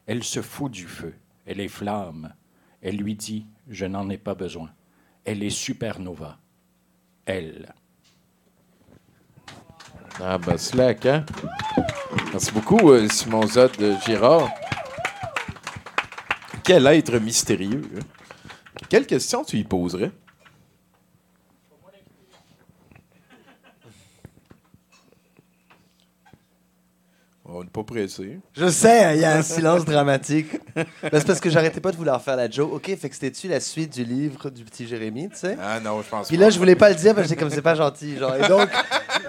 Elle 0.06 0.24
se 0.24 0.42
fout 0.42 0.72
du 0.72 0.88
feu. 0.88 1.14
Elle 1.46 1.60
est 1.60 1.68
flamme. 1.68 2.34
Elle 2.82 2.98
lui 2.98 3.16
dit 3.16 3.46
Je 3.68 3.86
n'en 3.86 4.10
ai 4.10 4.18
pas 4.18 4.36
besoin. 4.36 4.70
Elle 5.26 5.44
est 5.44 5.50
supernova. 5.50 6.38
Elle. 7.26 7.74
Ah, 10.22 10.38
ben, 10.38 10.58
slack, 10.58 11.06
hein? 11.06 11.26
Merci 12.32 12.52
beaucoup, 12.52 12.92
euh, 12.92 13.08
Simon 13.10 13.48
Zod 13.48 13.76
de 13.78 13.96
Girard. 14.06 14.50
Quel 16.64 16.86
être 16.88 17.18
mystérieux. 17.20 17.90
hein? 17.96 18.00
Quelle 18.90 19.08
question 19.08 19.44
tu 19.44 19.58
y 19.58 19.64
poserais? 19.64 20.12
On 27.56 27.64
n'est 27.64 27.70
pas 27.70 27.84
pressé. 27.84 28.40
Je 28.54 28.68
sais, 28.68 29.16
il 29.16 29.22
y 29.22 29.26
a 29.26 29.36
un 29.38 29.42
silence 29.44 29.86
dramatique. 29.86 30.48
Ben, 30.76 30.86
c'est 31.14 31.28
parce 31.28 31.40
que 31.40 31.50
j'arrêtais 31.52 31.80
pas 31.82 31.92
de 31.92 31.98
vouloir 31.98 32.20
faire 32.22 32.36
la 32.36 32.50
joke. 32.50 32.74
OK, 32.74 32.86
fait 32.98 33.10
que 33.10 33.14
c'était-tu 33.14 33.48
la 33.48 33.60
suite 33.60 33.94
du 33.94 34.04
livre 34.04 34.50
du 34.50 34.64
petit 34.64 34.88
Jérémy, 34.88 35.30
tu 35.30 35.36
sais? 35.38 35.56
Ah 35.62 35.80
non, 35.80 36.02
je 36.02 36.10
pense 36.10 36.28
Puis 36.28 36.38
là, 36.38 36.50
je 36.50 36.58
voulais 36.58 36.76
pas 36.76 36.90
le 36.90 36.96
dire 36.96 37.14
parce 37.14 37.30
que 37.32 37.36
comme 37.40 37.52
c'est 37.52 37.62
pas 37.62 37.76
gentil. 37.76 38.18
Genre. 38.18 38.36
Et 38.36 38.48
donc, 38.48 38.70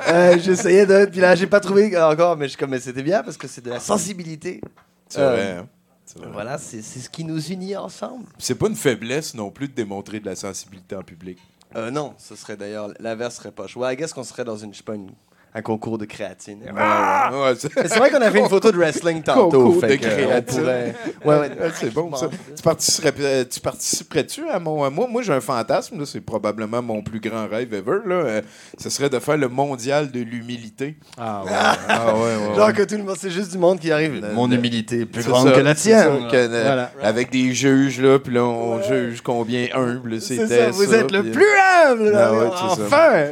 euh, 0.08 0.38
j'essayais 0.38 0.86
de. 0.86 1.04
Puis 1.06 1.20
là, 1.20 1.34
j'ai 1.34 1.46
pas 1.46 1.60
trouvé 1.60 1.94
encore, 2.00 2.36
mais 2.36 2.48
je 2.48 2.56
comme, 2.56 2.78
c'était 2.78 3.02
bien 3.02 3.22
parce 3.22 3.36
que 3.36 3.46
c'est 3.46 3.62
de 3.62 3.70
la 3.70 3.80
sensibilité. 3.80 4.60
C'est 5.08 5.20
Euh, 5.20 5.30
vrai, 5.32 5.50
hein? 5.58 5.68
C'est 6.06 6.18
vrai. 6.18 6.28
Voilà, 6.32 6.56
c'est 6.58 6.80
ce 6.82 7.08
qui 7.10 7.24
nous 7.24 7.40
unit 7.48 7.76
ensemble. 7.76 8.24
C'est 8.38 8.54
pas 8.54 8.68
une 8.68 8.76
faiblesse 8.76 9.34
non 9.34 9.50
plus 9.50 9.68
de 9.68 9.74
démontrer 9.74 10.20
de 10.20 10.26
la 10.26 10.34
sensibilité 10.36 10.96
en 10.96 11.02
public. 11.02 11.38
Euh, 11.76 11.90
non, 11.90 12.14
ce 12.18 12.36
serait 12.36 12.56
d'ailleurs. 12.56 12.88
L'inverse 13.00 13.34
serait 13.36 13.50
pas 13.52 13.66
choix. 13.66 13.92
I 13.92 13.96
guess 13.96 14.12
qu'on 14.12 14.22
serait 14.24 14.44
dans 14.44 14.56
une, 14.56 14.72
je 14.72 14.78
sais 14.78 14.84
pas, 14.84 14.94
une- 14.94 15.10
un 15.56 15.62
concours 15.62 15.98
de 15.98 16.04
créatine. 16.04 16.58
Ah! 16.76 17.30
ouais, 17.32 17.42
ouais, 17.50 17.54
c'est- 17.56 17.96
vrai 17.98 18.10
qu'on 18.10 18.20
a 18.20 18.30
fait 18.30 18.40
une 18.40 18.48
photo 18.48 18.72
de 18.72 18.76
wrestling 18.76 19.22
tantôt. 19.22 19.50
Concours 19.50 19.80
fait 19.82 19.96
de 19.96 20.02
créatine. 20.04 20.60
pourrait- 20.60 20.94
Ouais, 21.24 21.38
ouais. 21.38 21.50
Ah, 21.62 21.66
c'est 21.74 21.92
bon, 21.94 22.12
ça. 22.16 22.28
Tu 22.56 22.62
participerais- 22.62 23.14
euh, 23.20 23.44
tu 23.48 23.60
participerais-tu 23.60 24.48
à 24.48 24.58
mon. 24.58 24.90
Moi, 24.90 25.06
moi 25.08 25.22
j'ai 25.22 25.32
un 25.32 25.40
fantasme, 25.40 25.98
là, 26.00 26.06
c'est 26.06 26.20
probablement 26.20 26.82
mon 26.82 27.02
plus 27.02 27.20
grand 27.20 27.46
rêve 27.48 27.72
ever. 27.72 27.98
Là. 28.04 28.14
euh, 28.14 28.42
ce 28.78 28.90
serait 28.90 29.08
de 29.10 29.18
faire 29.20 29.36
le 29.36 29.48
mondial 29.48 30.10
de 30.10 30.20
l'humilité. 30.20 30.96
Ah 31.16 31.42
ouais. 31.44 31.50
Ah 31.88 32.14
ouais, 32.14 32.20
ouais, 32.50 32.56
Genre 32.56 32.72
que 32.72 32.82
tout 32.82 32.96
le 32.96 33.04
monde, 33.04 33.16
c'est 33.18 33.30
juste 33.30 33.52
du 33.52 33.58
monde 33.58 33.78
qui 33.78 33.92
arrive. 33.92 34.24
Mon 34.34 34.50
humilité 34.50 35.00
est 35.02 35.06
plus 35.06 35.22
grande 35.24 35.48
ça, 35.48 35.54
que 35.54 35.60
la 35.60 35.74
tienne. 35.74 36.28
que, 36.30 36.36
euh, 36.36 36.62
Voilà. 36.64 36.90
Avec 37.02 37.30
des 37.30 37.52
juges, 37.54 38.00
là, 38.00 38.18
puis 38.18 38.34
là, 38.34 38.42
on 38.44 38.82
juge 38.82 39.20
combien 39.20 39.68
humble 39.74 40.20
C'est 40.20 40.36
c'était. 40.38 40.64
ça, 40.64 40.70
vous 40.70 40.92
êtes 40.94 41.12
le 41.12 41.22
plus 41.30 41.46
humble, 41.86 42.10
là, 42.10 42.28
Ah 42.28 42.32
ouais, 42.32 42.50
c'est 42.74 42.80
ça. 42.80 42.86
enfin! 42.86 43.24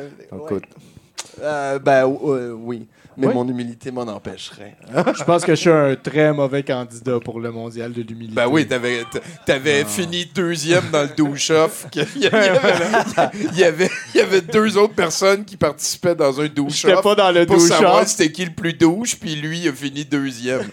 Euh, 1.42 1.78
ben 1.80 2.04
euh, 2.24 2.52
oui, 2.52 2.86
mais 3.16 3.26
Oui. 3.28 3.34
mon 3.34 3.46
humilité 3.48 3.90
m'en 3.90 4.02
empêcherait. 4.02 4.76
Je 5.18 5.24
pense 5.24 5.44
que 5.44 5.54
je 5.54 5.60
suis 5.60 5.70
un 5.70 5.94
très 5.96 6.32
mauvais 6.32 6.62
candidat 6.62 7.18
pour 7.20 7.40
le 7.40 7.50
mondial 7.50 7.92
de 7.92 8.02
l'humilité. 8.02 8.34
Ben 8.34 8.46
oui, 8.48 8.66
t'avais, 8.66 9.04
t'avais 9.46 9.84
fini 9.84 10.26
deuxième 10.34 10.90
dans 10.90 11.02
le 11.02 11.08
douche-off. 11.16 11.86
Il 11.94 12.02
y, 12.22 12.26
avait, 12.26 13.88
il, 14.14 14.20
il 14.20 14.20
y 14.38 14.40
deux 14.42 14.76
autres 14.76 14.94
personnes 14.94 15.44
qui 15.44 15.56
participaient 15.56 16.14
dans 16.14 16.40
un 16.40 16.46
douche-off. 16.46 16.90
J'étais 16.90 17.02
pas 17.02 17.14
dans 17.14 17.30
le 17.30 17.46
Pour 17.46 17.56
douche-off. 17.56 17.78
savoir 17.78 18.08
c'était 18.08 18.30
qui 18.32 18.44
le 18.44 18.52
plus 18.52 18.72
douche, 18.74 19.16
puis 19.16 19.34
lui, 19.36 19.60
il 19.60 19.68
a 19.68 19.72
fini 19.72 20.04
deuxième. 20.04 20.64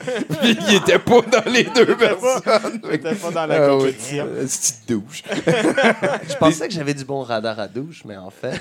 puis 0.42 0.58
il 0.70 0.76
était 0.76 1.00
pas 1.00 1.22
dans 1.22 1.52
les 1.52 1.64
deux 1.64 1.96
personnes. 1.98 2.82
J'étais 2.92 3.16
pas 3.16 3.32
dans 3.32 3.46
la 3.46 3.66
Ah 3.66 3.68
compétition. 3.70 4.26
euh, 4.28 4.46
petite 4.46 4.76
douche? 4.88 5.24
Je 6.30 6.36
pensais 6.36 6.68
que 6.68 6.74
j'avais 6.74 6.94
du 6.94 7.06
bon 7.06 7.22
radar 7.22 7.60
à 7.60 7.68
douche, 7.68 8.04
mais 8.06 8.18
en 8.18 8.30
fait. 8.30 8.60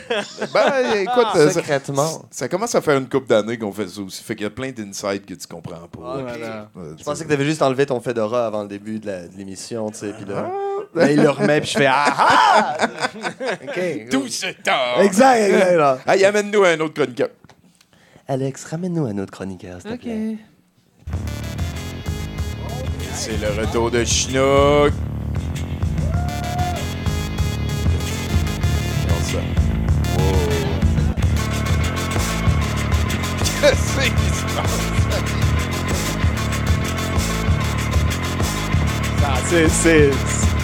Ben, 0.53 0.73
écoute, 1.03 1.27
euh, 1.37 1.47
ça, 1.49 1.53
secrètement. 1.55 2.27
ça 2.31 2.49
commence 2.49 2.75
à 2.75 2.81
faire 2.81 2.97
une 2.99 3.09
couple 3.09 3.27
d'années 3.29 3.59
qu'on 3.59 3.68
fait 3.73 3.89
ça 3.89 4.01
aussi. 4.01 4.23
Fait 4.23 4.35
qu'il 4.35 4.45
y 4.45 4.47
a 4.47 4.51
plein 4.51 4.71
d'insights 4.71 5.27
que 5.27 5.35
tu 5.35 5.47
comprends 5.47 5.89
pas. 5.89 6.23
Voilà. 6.23 6.69
Ouais, 6.75 6.83
Je 6.99 7.05
pensais 7.05 7.25
que 7.25 7.29
t'avais 7.29 7.45
juste 7.45 7.63
enlevé 7.63 7.87
ton 7.87 8.01
fedora 8.01 8.47
avant 8.47 8.63
le 8.63 8.69
début 8.69 8.99
de 8.99 9.11
l'émission, 9.37 9.91
tu 9.91 9.99
sais, 9.99 10.13
puis 10.13 10.25
là, 10.25 10.51
là, 10.95 11.11
il 11.11 11.21
le 11.21 11.31
remet, 11.31 11.61
puis 11.61 11.71
je 11.71 11.79
fais 11.79 11.87
ah 11.87 12.05
ah! 12.17 12.77
Ok. 13.69 14.09
Tout 14.11 14.29
ce 14.29 14.47
temps. 14.63 15.01
Exact, 15.03 15.41
exact. 15.41 15.77
là. 15.77 15.99
Hey, 16.07 16.25
amène-nous 16.25 16.65
un 16.65 16.81
autre 16.81 16.95
chroniqueur. 16.95 17.29
Alex, 18.27 18.65
ramène-nous 18.65 19.07
un 19.07 19.19
autre 19.19 19.33
chroniqueur, 19.33 19.81
s'il 19.81 19.93
te 19.93 20.03
plaît. 20.03 20.37
C'est 23.15 23.37
le 23.41 23.61
retour 23.61 23.91
de 23.91 24.05
Chinook. 24.05 24.93
C'est- 39.49 39.69
c'est- 39.69 40.11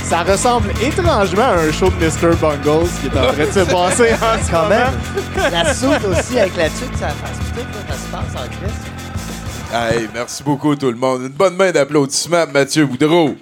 ça 0.05 0.22
ressemble 0.22 0.70
étrangement 0.82 1.43
à 1.43 1.55
un 1.61 1.72
show 1.72 1.89
de 1.91 1.95
Mr. 1.97 2.37
Bungles 2.37 2.89
qui 3.01 3.07
est 3.07 3.18
en 3.18 3.32
train 3.32 3.47
de 3.47 3.51
se 3.51 3.61
passer 3.72 4.12
en 4.14 4.45
ce 4.45 4.51
Quand 4.51 4.62
moment. 4.64 4.68
même, 4.68 5.53
la 5.53 5.74
soupe 5.74 6.05
aussi 6.11 6.39
avec 6.39 6.57
la 6.57 6.68
tuque, 6.68 6.97
ça 6.99 7.09
fasse 7.09 7.39
tout, 7.55 7.61
là, 7.61 7.64
ça 7.89 7.95
se 7.95 8.09
passe 8.11 8.43
en 8.45 8.49
crise. 8.49 9.72
Hey, 9.99 10.09
merci 10.14 10.43
beaucoup 10.45 10.76
tout 10.76 10.91
le 10.91 10.97
monde. 10.97 11.22
Une 11.22 11.28
bonne 11.28 11.57
main 11.57 11.72
d'applaudissements 11.72 12.43
à 12.43 12.47
Mathieu 12.47 12.87
Boudreau. 12.87 13.35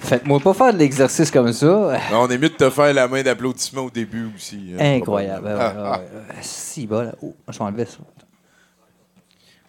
Faites-moi 0.00 0.40
pas 0.40 0.52
faire 0.52 0.72
de 0.74 0.78
l'exercice 0.78 1.30
comme 1.30 1.52
ça. 1.52 1.98
On 2.12 2.28
est 2.28 2.38
mieux 2.38 2.50
de 2.50 2.54
te 2.54 2.68
faire 2.70 2.92
la 2.92 3.08
main 3.08 3.22
d'applaudissements 3.22 3.82
au 3.82 3.90
début 3.90 4.30
aussi. 4.36 4.74
hein, 4.78 4.96
Incroyable. 4.96 5.46
Ouais, 5.46 5.54
ouais, 5.54 5.90
ouais. 5.90 6.36
Si, 6.42 6.86
bon, 6.86 7.02
là. 7.02 7.12
Oh, 7.22 7.34
je 7.48 7.58
vais 7.58 7.64
enlever 7.64 7.86
ça. 7.86 7.98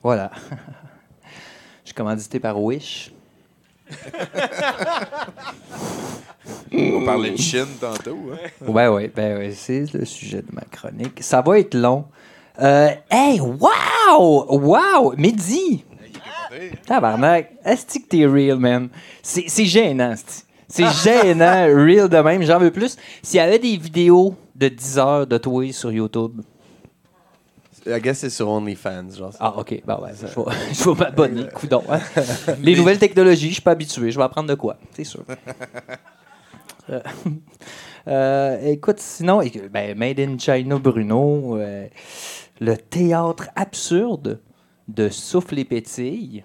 Voilà. 0.04 0.30
Je 1.84 1.90
suis 1.90 1.96
commandité 1.96 2.40
par 2.40 2.62
Wish. 2.62 3.12
On 6.72 7.06
parlait 7.06 7.32
de 7.32 7.38
Chine 7.38 7.68
tantôt. 7.80 8.32
Hein? 8.34 8.38
Ouais, 8.66 8.88
ouais, 8.88 9.12
ben 9.14 9.38
ouais, 9.38 9.52
c'est 9.52 9.94
le 9.94 10.06
sujet 10.06 10.42
de 10.42 10.52
ma 10.52 10.62
chronique. 10.62 11.22
Ça 11.22 11.42
va 11.42 11.60
être 11.60 11.76
long. 11.76 12.06
Euh, 12.62 12.90
hey, 13.10 13.40
wow! 13.40 14.46
Wow! 14.50 15.14
Mehdi! 15.18 15.84
Tabarnak! 16.86 17.52
Est-ce 17.66 18.00
que 18.00 18.08
t'es 18.08 18.26
real, 18.26 18.58
man? 18.58 18.90
C'est 19.22 19.66
gênant. 19.66 20.16
C'est 20.68 20.88
gênant, 21.04 21.66
real 21.66 22.10
de 22.10 22.18
même. 22.18 22.44
J'en 22.44 22.60
veux 22.60 22.72
plus. 22.72 22.96
S'il 23.22 23.38
y 23.38 23.40
avait 23.42 23.60
des 23.60 23.78
vidéos 23.78 24.36
de 24.56 24.70
10 24.70 24.98
heures 24.98 25.28
de 25.28 25.38
toi 25.38 25.72
sur 25.72 25.92
YouTube. 25.92 26.42
I 27.86 28.00
guess 28.00 28.20
c'est 28.20 28.30
sur 28.30 28.48
OnlyFans, 28.50 29.10
genre. 29.18 29.34
Ah, 29.40 29.54
ok. 29.58 29.82
Bah 29.86 30.00
ouais, 30.02 30.12
je 30.20 30.26
vais, 30.26 30.74
je 30.74 30.90
vais 30.90 30.96
m'abonner, 30.96 31.48
coudon. 31.54 31.84
hein. 31.90 32.00
Les 32.62 32.76
nouvelles 32.76 33.00
technologies, 33.00 33.50
je 33.50 33.54
suis 33.54 33.62
pas 33.62 33.72
habitué. 33.72 34.12
Je 34.12 34.18
vais 34.18 34.24
apprendre 34.24 34.50
de 34.50 34.56
quoi, 34.56 34.78
c'est 34.92 35.04
sûr. 35.04 35.24
Euh, 36.90 37.00
euh, 38.10 38.72
écoute, 38.72 39.00
sinon, 39.00 39.42
ben, 39.72 39.98
Made 39.98 40.20
in 40.20 40.38
China 40.38 40.78
Bruno, 40.78 41.56
euh, 41.58 41.88
le 42.60 42.76
théâtre 42.76 43.48
absurde 43.56 44.42
de 44.90 45.08
Souffle 45.08 45.60
et 45.60 45.64
Pétille, 45.64 46.44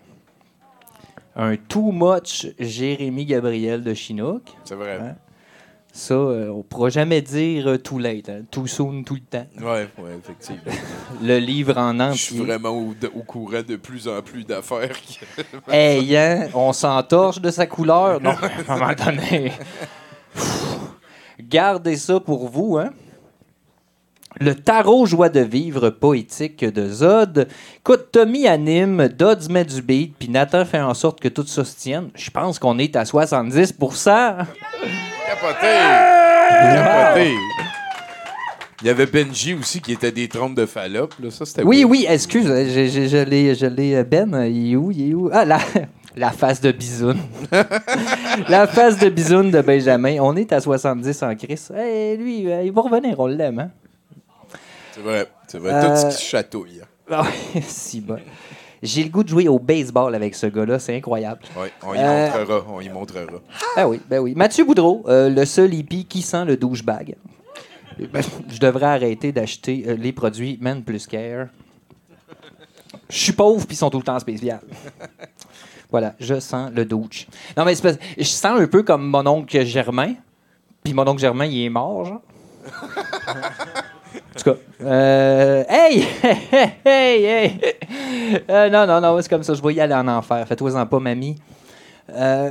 un 1.34 1.56
too 1.56 1.90
much 1.90 2.46
Jérémy 2.60 3.24
Gabriel 3.24 3.82
de 3.82 3.94
Chinook. 3.94 4.42
C'est 4.62 4.76
vrai. 4.76 4.98
Hein? 5.02 5.16
Ça, 6.00 6.14
euh, 6.14 6.48
on 6.50 6.62
pourra 6.62 6.90
jamais 6.90 7.20
dire 7.20 7.66
euh, 7.66 7.76
too 7.76 7.98
late, 7.98 8.28
hein. 8.28 8.42
too 8.52 8.68
soon, 8.68 9.02
tout 9.02 9.14
le 9.14 9.20
temps. 9.20 9.46
Ouais, 9.60 9.88
ouais, 9.98 10.16
effectivement. 10.16 10.62
Le 11.20 11.38
livre 11.38 11.76
en 11.76 11.92
Je 11.92 12.02
entier. 12.04 12.16
suis 12.18 12.38
vraiment 12.38 12.68
au, 12.70 12.94
au 13.16 13.22
courant 13.24 13.62
de 13.66 13.74
plus 13.74 14.06
en 14.06 14.22
plus 14.22 14.44
d'affaires. 14.44 14.92
que- 14.92 15.42
Hey, 15.72 16.16
hein, 16.16 16.50
on 16.54 16.72
s'entorche 16.72 17.40
de 17.40 17.50
sa 17.50 17.66
couleur? 17.66 18.20
Non, 18.20 18.30
à 18.30 18.72
un 18.72 18.78
moment 18.78 18.92
donné. 18.94 19.50
Gardez 21.40 21.96
ça 21.96 22.20
pour 22.20 22.48
vous, 22.48 22.78
hein. 22.78 22.90
Le 24.40 24.54
tarot 24.54 25.04
joie 25.04 25.30
de 25.30 25.40
vivre 25.40 25.90
poétique 25.90 26.64
de 26.64 26.88
Zod. 26.88 27.48
Écoute, 27.78 28.12
Tommy 28.12 28.46
anime, 28.46 29.08
Dodds 29.08 29.48
met 29.50 29.64
du 29.64 29.82
beat, 29.82 30.14
puis 30.16 30.28
Nathan 30.28 30.64
fait 30.64 30.80
en 30.80 30.94
sorte 30.94 31.18
que 31.18 31.26
tout 31.26 31.44
ça 31.44 31.64
se 31.64 31.74
tienne. 31.74 32.10
Je 32.14 32.30
pense 32.30 32.60
qu'on 32.60 32.78
est 32.78 32.94
à 32.94 33.04
70 33.04 33.74
Capoté! 35.28 35.78
Capoté! 36.74 37.34
Il 38.80 38.86
y 38.86 38.90
avait 38.90 39.06
Benji 39.06 39.54
aussi 39.54 39.80
qui 39.80 39.92
était 39.92 40.12
des 40.12 40.28
trompes 40.28 40.54
de 40.54 40.64
Fallop. 40.64 41.08
Là. 41.20 41.30
Ça, 41.30 41.44
c'était 41.44 41.62
Oui, 41.64 41.82
beau. 41.82 41.90
oui, 41.90 42.06
excuse, 42.08 42.46
je, 42.46 42.86
je, 42.88 43.08
je 43.08 43.16
l'ai, 43.24 43.54
je 43.54 43.66
l'ai, 43.66 43.96
euh, 43.96 44.04
Ben, 44.04 44.32
euh, 44.34 44.46
il 44.48 44.72
est 44.72 44.76
où, 44.76 44.90
il 44.92 45.10
est 45.10 45.14
où? 45.14 45.28
Ah, 45.32 45.44
la, 45.44 45.58
la 46.16 46.30
face 46.30 46.60
de 46.60 46.70
bisoune. 46.70 47.18
la 48.48 48.66
face 48.68 48.96
de 48.98 49.08
bisoune 49.08 49.50
de 49.50 49.60
Benjamin. 49.62 50.18
On 50.20 50.36
est 50.36 50.52
à 50.52 50.60
70 50.60 51.22
en 51.24 51.34
crise. 51.34 51.72
Hey, 51.76 52.16
lui, 52.16 52.50
euh, 52.50 52.62
il 52.62 52.72
va 52.72 52.82
revenir, 52.82 53.18
on 53.18 53.26
l'aime, 53.26 53.58
hein? 53.58 53.70
C'est 54.92 55.00
vrai. 55.02 55.26
C'est 55.48 55.58
vrai. 55.58 55.72
Euh, 55.74 55.88
Tout 56.04 56.10
ce 56.12 56.16
qui 56.18 56.24
chatouille. 56.24 56.80
Ah 57.10 57.22
ouais, 57.22 57.62
si 57.62 58.02
bon. 58.02 58.18
J'ai 58.82 59.02
le 59.04 59.10
goût 59.10 59.24
de 59.24 59.28
jouer 59.28 59.48
au 59.48 59.58
baseball 59.58 60.14
avec 60.14 60.34
ce 60.34 60.46
gars-là, 60.46 60.78
c'est 60.78 60.96
incroyable. 60.96 61.40
Oui, 61.56 61.68
on 61.84 61.94
y 61.94 61.98
Euh, 61.98 62.26
montrera. 62.30 62.64
On 62.72 62.80
y 62.80 62.88
montrera. 62.88 63.24
Ah 63.76 63.88
oui, 63.88 64.00
ben 64.08 64.20
oui. 64.20 64.34
Mathieu 64.36 64.64
Boudreau, 64.64 65.04
euh, 65.08 65.28
le 65.28 65.44
seul 65.44 65.74
hippie 65.74 66.04
qui 66.04 66.22
sent 66.22 66.44
le 66.44 66.56
douchebag. 66.56 67.16
Ben, 68.12 68.22
Je 68.48 68.60
devrais 68.60 68.86
arrêter 68.86 69.32
d'acheter 69.32 69.84
euh, 69.88 69.94
les 69.96 70.12
produits 70.12 70.56
Men 70.60 70.82
Plus 70.84 71.06
Care. 71.06 71.48
Je 73.10 73.18
suis 73.18 73.32
pauvre 73.32 73.66
puis 73.66 73.74
ils 73.74 73.78
sont 73.78 73.90
tout 73.90 73.98
le 73.98 74.04
temps 74.04 74.18
spécial. 74.18 74.60
Voilà, 75.90 76.14
je 76.20 76.38
sens 76.38 76.70
le 76.72 76.84
douche. 76.84 77.26
Non 77.56 77.64
mais 77.64 77.74
je 77.74 78.22
sens 78.24 78.60
un 78.60 78.66
peu 78.68 78.82
comme 78.82 79.06
mon 79.08 79.26
oncle 79.26 79.64
Germain. 79.64 80.14
Puis 80.84 80.92
mon 80.94 81.06
oncle 81.08 81.20
Germain, 81.20 81.46
il 81.46 81.64
est 81.64 81.68
mort, 81.70 82.04
genre. 82.04 82.20
En 84.38 84.40
tout 84.40 84.52
cas, 84.52 85.64
hey, 85.68 86.04
hey, 86.22 86.70
hey, 86.84 87.24
hey. 87.24 87.60
Euh, 88.48 88.70
non, 88.70 88.86
non, 88.86 89.00
non, 89.00 89.20
c'est 89.20 89.28
comme 89.28 89.42
ça. 89.42 89.52
Je 89.52 89.60
vais 89.60 89.74
y 89.74 89.80
aller 89.80 89.94
en 89.94 90.06
enfer. 90.06 90.46
Fais-toi-en 90.46 90.86
pas, 90.86 91.00
mamie. 91.00 91.34
Euh, 92.08 92.50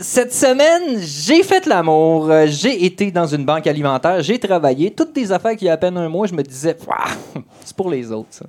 cette 0.00 0.32
semaine, 0.32 0.98
j'ai 0.98 1.42
fait 1.42 1.66
l'amour. 1.66 2.30
J'ai 2.46 2.86
été 2.86 3.10
dans 3.10 3.26
une 3.26 3.44
banque 3.44 3.66
alimentaire. 3.66 4.22
J'ai 4.22 4.38
travaillé. 4.38 4.90
Toutes 4.92 5.14
des 5.14 5.30
affaires 5.30 5.54
qui, 5.56 5.66
il 5.66 5.68
y 5.68 5.70
a 5.70 5.74
à 5.74 5.76
peine 5.76 5.98
un 5.98 6.08
mois, 6.08 6.26
je 6.26 6.32
me 6.32 6.42
disais, 6.42 6.74
c'est 7.64 7.76
pour 7.76 7.90
les 7.90 8.10
autres, 8.10 8.28
ça. 8.30 8.46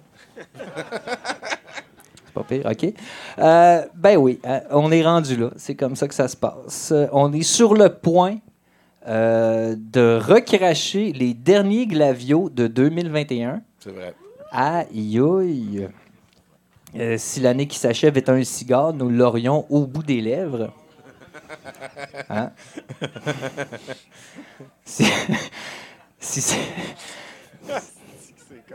C'est 0.55 2.33
pas 2.33 2.43
pire, 2.47 2.71
OK. 2.71 2.93
Euh, 3.39 3.81
ben 3.95 4.15
oui, 4.15 4.39
on 4.71 4.93
est 4.93 5.03
rendu 5.03 5.35
là. 5.35 5.49
C'est 5.57 5.75
comme 5.75 5.97
ça 5.97 6.07
que 6.07 6.15
ça 6.15 6.29
se 6.29 6.37
passe. 6.37 6.93
On 7.11 7.33
est 7.33 7.43
sur 7.43 7.73
le 7.73 7.89
point 7.89 8.37
euh, 9.07 9.75
de 9.77 10.19
recracher 10.21 11.13
les 11.13 11.33
derniers 11.33 11.87
glavios 11.87 12.49
de 12.49 12.67
2021. 12.67 13.61
C'est 13.79 13.91
vrai. 13.91 14.13
Aïe 14.51 15.19
aïe. 15.19 15.87
Euh, 16.95 17.15
si 17.17 17.39
l'année 17.39 17.67
qui 17.67 17.77
s'achève 17.77 18.17
est 18.17 18.29
un 18.29 18.43
cigare, 18.43 18.93
nous 18.93 19.09
l'aurions 19.09 19.65
au 19.69 19.85
bout 19.85 20.03
des 20.03 20.21
lèvres. 20.21 20.73
Hein? 22.29 22.51
Si, 24.83 25.05
si 26.19 26.41
c'est... 26.41 26.57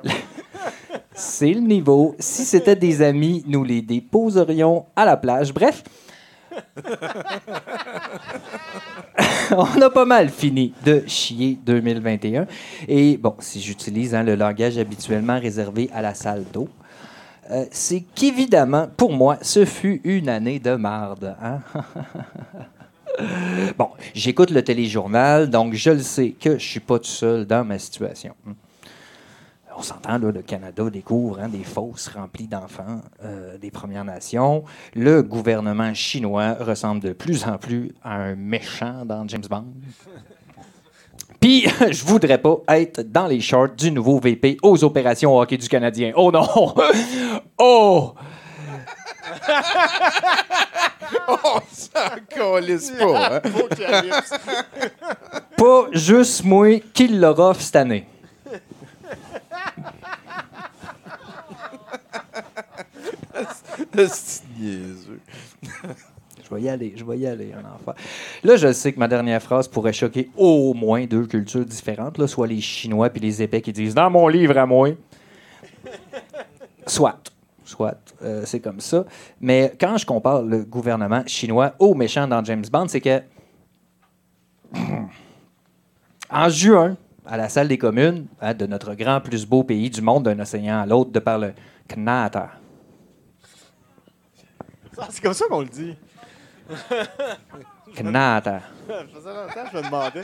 C'est 1.15 1.53
le 1.53 1.61
niveau. 1.61 2.15
Si 2.19 2.45
c'était 2.45 2.77
des 2.77 3.03
amis, 3.03 3.45
nous 3.47 3.65
les 3.65 3.83
déposerions 3.83 4.87
à 4.97 5.05
la 5.05 5.17
plage. 5.17 5.53
Bref. 5.53 5.83
On 9.57 9.83
a 9.83 9.91
pas 9.91 10.05
mal 10.05 10.31
fini 10.31 10.73
de 10.85 11.03
chier 11.07 11.59
2021. 11.65 12.47
Et 12.89 13.17
bon, 13.17 13.35
si 13.41 13.61
j'utilise 13.61 14.15
hein, 14.15 14.23
le 14.23 14.35
langage 14.35 14.79
habituellement 14.79 15.39
réservé 15.39 15.91
à 15.93 16.03
la 16.03 16.15
salle 16.15 16.45
d'eau, 16.53 16.69
euh, 17.51 17.65
c'est 17.71 18.05
qu'évidemment, 18.15 18.89
pour 18.97 19.13
moi, 19.13 19.39
ce 19.43 19.65
fut 19.65 20.01
une 20.05 20.29
année 20.29 20.59
de 20.59 20.75
marde. 20.75 21.37
hein. 21.43 21.61
bon, 23.79 23.91
j'écoute 24.15 24.51
le 24.51 24.63
téléjournal, 24.63 25.51
donc 25.51 25.75
je 25.75 25.91
le 25.91 25.99
sais 25.99 26.31
que 26.31 26.59
je 26.59 26.65
suis 26.65 26.81
pas 26.81 26.99
tout 26.99 27.05
seul 27.05 27.47
dans 27.47 27.65
ma 27.65 27.79
situation. 27.79 28.35
On 29.77 29.83
s'entend, 29.83 30.19
là, 30.19 30.31
le 30.31 30.43
Canada 30.43 30.91
découvre 30.91 31.39
hein, 31.41 31.49
des 31.49 31.65
fosses 31.65 32.09
remplies 32.09 32.47
d'enfants 32.47 33.01
euh, 33.25 33.57
des 33.59 33.71
Premières 33.71 34.05
Nations. 34.05 34.65
Le 34.95 35.23
gouvernement 35.23 35.95
chinois 35.95 36.55
ressemble 36.61 37.01
de 37.01 37.13
plus 37.13 37.45
en 37.47 37.57
plus 37.59 37.93
à 38.05 38.17
un 38.17 38.35
méchant 38.35 39.05
dans 39.05 39.27
James 39.29 39.45
Bond. 39.49 39.65
Puis, 41.41 41.67
je 41.91 42.05
voudrais 42.05 42.39
pas 42.39 42.59
être 42.69 43.01
dans 43.03 43.27
les 43.27 43.41
shorts 43.41 43.71
du 43.77 43.91
nouveau 43.91 44.21
VP 44.21 44.59
aux 44.63 44.85
opérations 44.85 45.37
hockey 45.39 45.57
du 45.57 45.69
Canadien. 45.69 46.13
Oh 46.17 46.31
non! 46.31 46.47
Oh! 47.59 48.15
On 51.29 51.61
s'en 51.73 52.17
calisse 52.29 52.91
pas. 52.93 53.37
hein? 53.37 53.41
Pas 55.57 55.87
juste 55.93 56.45
moi 56.45 56.81
qui 56.93 57.09
l'aura 57.09 57.55
cette 57.55 57.77
année. 57.77 58.07
C'est 63.65 63.79
niaiseux. 63.79 63.82
Je 66.45 66.55
vais 66.55 66.63
y 66.63 66.69
aller, 66.69 66.93
je 66.97 67.05
vais 67.05 67.19
y 67.19 67.27
aller, 67.27 67.53
un 67.53 67.65
enfant. 67.75 67.95
Là, 68.43 68.57
je 68.57 68.73
sais 68.73 68.93
que 68.93 68.99
ma 68.99 69.09
dernière 69.09 69.41
phrase 69.41 69.69
pourrait 69.69 69.93
choquer 69.93 70.31
au 70.37 70.75
moins 70.75 71.07
deux 71.07 71.27
cultures 71.27 71.65
différentes, 71.65 72.27
soit 72.27 72.47
les 72.47 72.61
Chinois 72.61 73.09
puis 73.11 73.21
les 73.21 73.43
épais 73.43 73.63
qui 73.63 73.73
disent 73.73 73.95
«Dans 73.97 74.11
mon 74.11 74.29
livre 74.29 74.59
à 74.59 74.67
moi». 74.67 74.91
Soit, 76.87 77.19
soit, 77.65 77.97
euh, 78.23 78.43
c'est 78.45 78.61
comme 78.61 78.81
ça. 78.81 79.05
Mais 79.41 79.73
quand 79.81 79.97
je 79.97 80.05
compare 80.05 80.43
le 80.43 80.65
gouvernement 80.65 81.23
chinois 81.27 81.75
au 81.79 81.95
méchant 81.95 82.27
dans 82.27 82.43
James 82.45 82.65
Bond, 82.71 82.89
c'est 82.89 83.01
que 83.01 83.21
en 86.31 86.49
juin, 86.49 86.97
à 87.25 87.37
la 87.37 87.49
salle 87.49 87.69
des 87.69 87.79
communes 87.79 88.27
hein, 88.41 88.53
de 88.53 88.67
notre 88.67 88.95
grand 88.95 89.21
plus 89.21 89.47
beau 89.47 89.63
pays 89.63 89.91
du 89.91 90.03
monde, 90.03 90.25
d'un 90.25 90.39
océan 90.41 90.81
à 90.81 90.87
l'autre, 90.87 91.13
de 91.13 91.21
par 91.21 91.39
le 91.39 91.53
Canada. 91.87 92.51
Ah, 94.99 95.07
C'est 95.11 95.23
comme 95.23 95.35
ça 95.35 95.47
qu'on 95.49 95.61
le 95.61 95.67
dit. 95.69 95.97
Canada. 97.95 98.61
Ça 98.89 98.95
faisait 99.15 99.29
longtemps 99.35 99.65
que 99.65 99.71
je 99.73 99.77
me 99.79 99.83
demandais. 99.85 100.23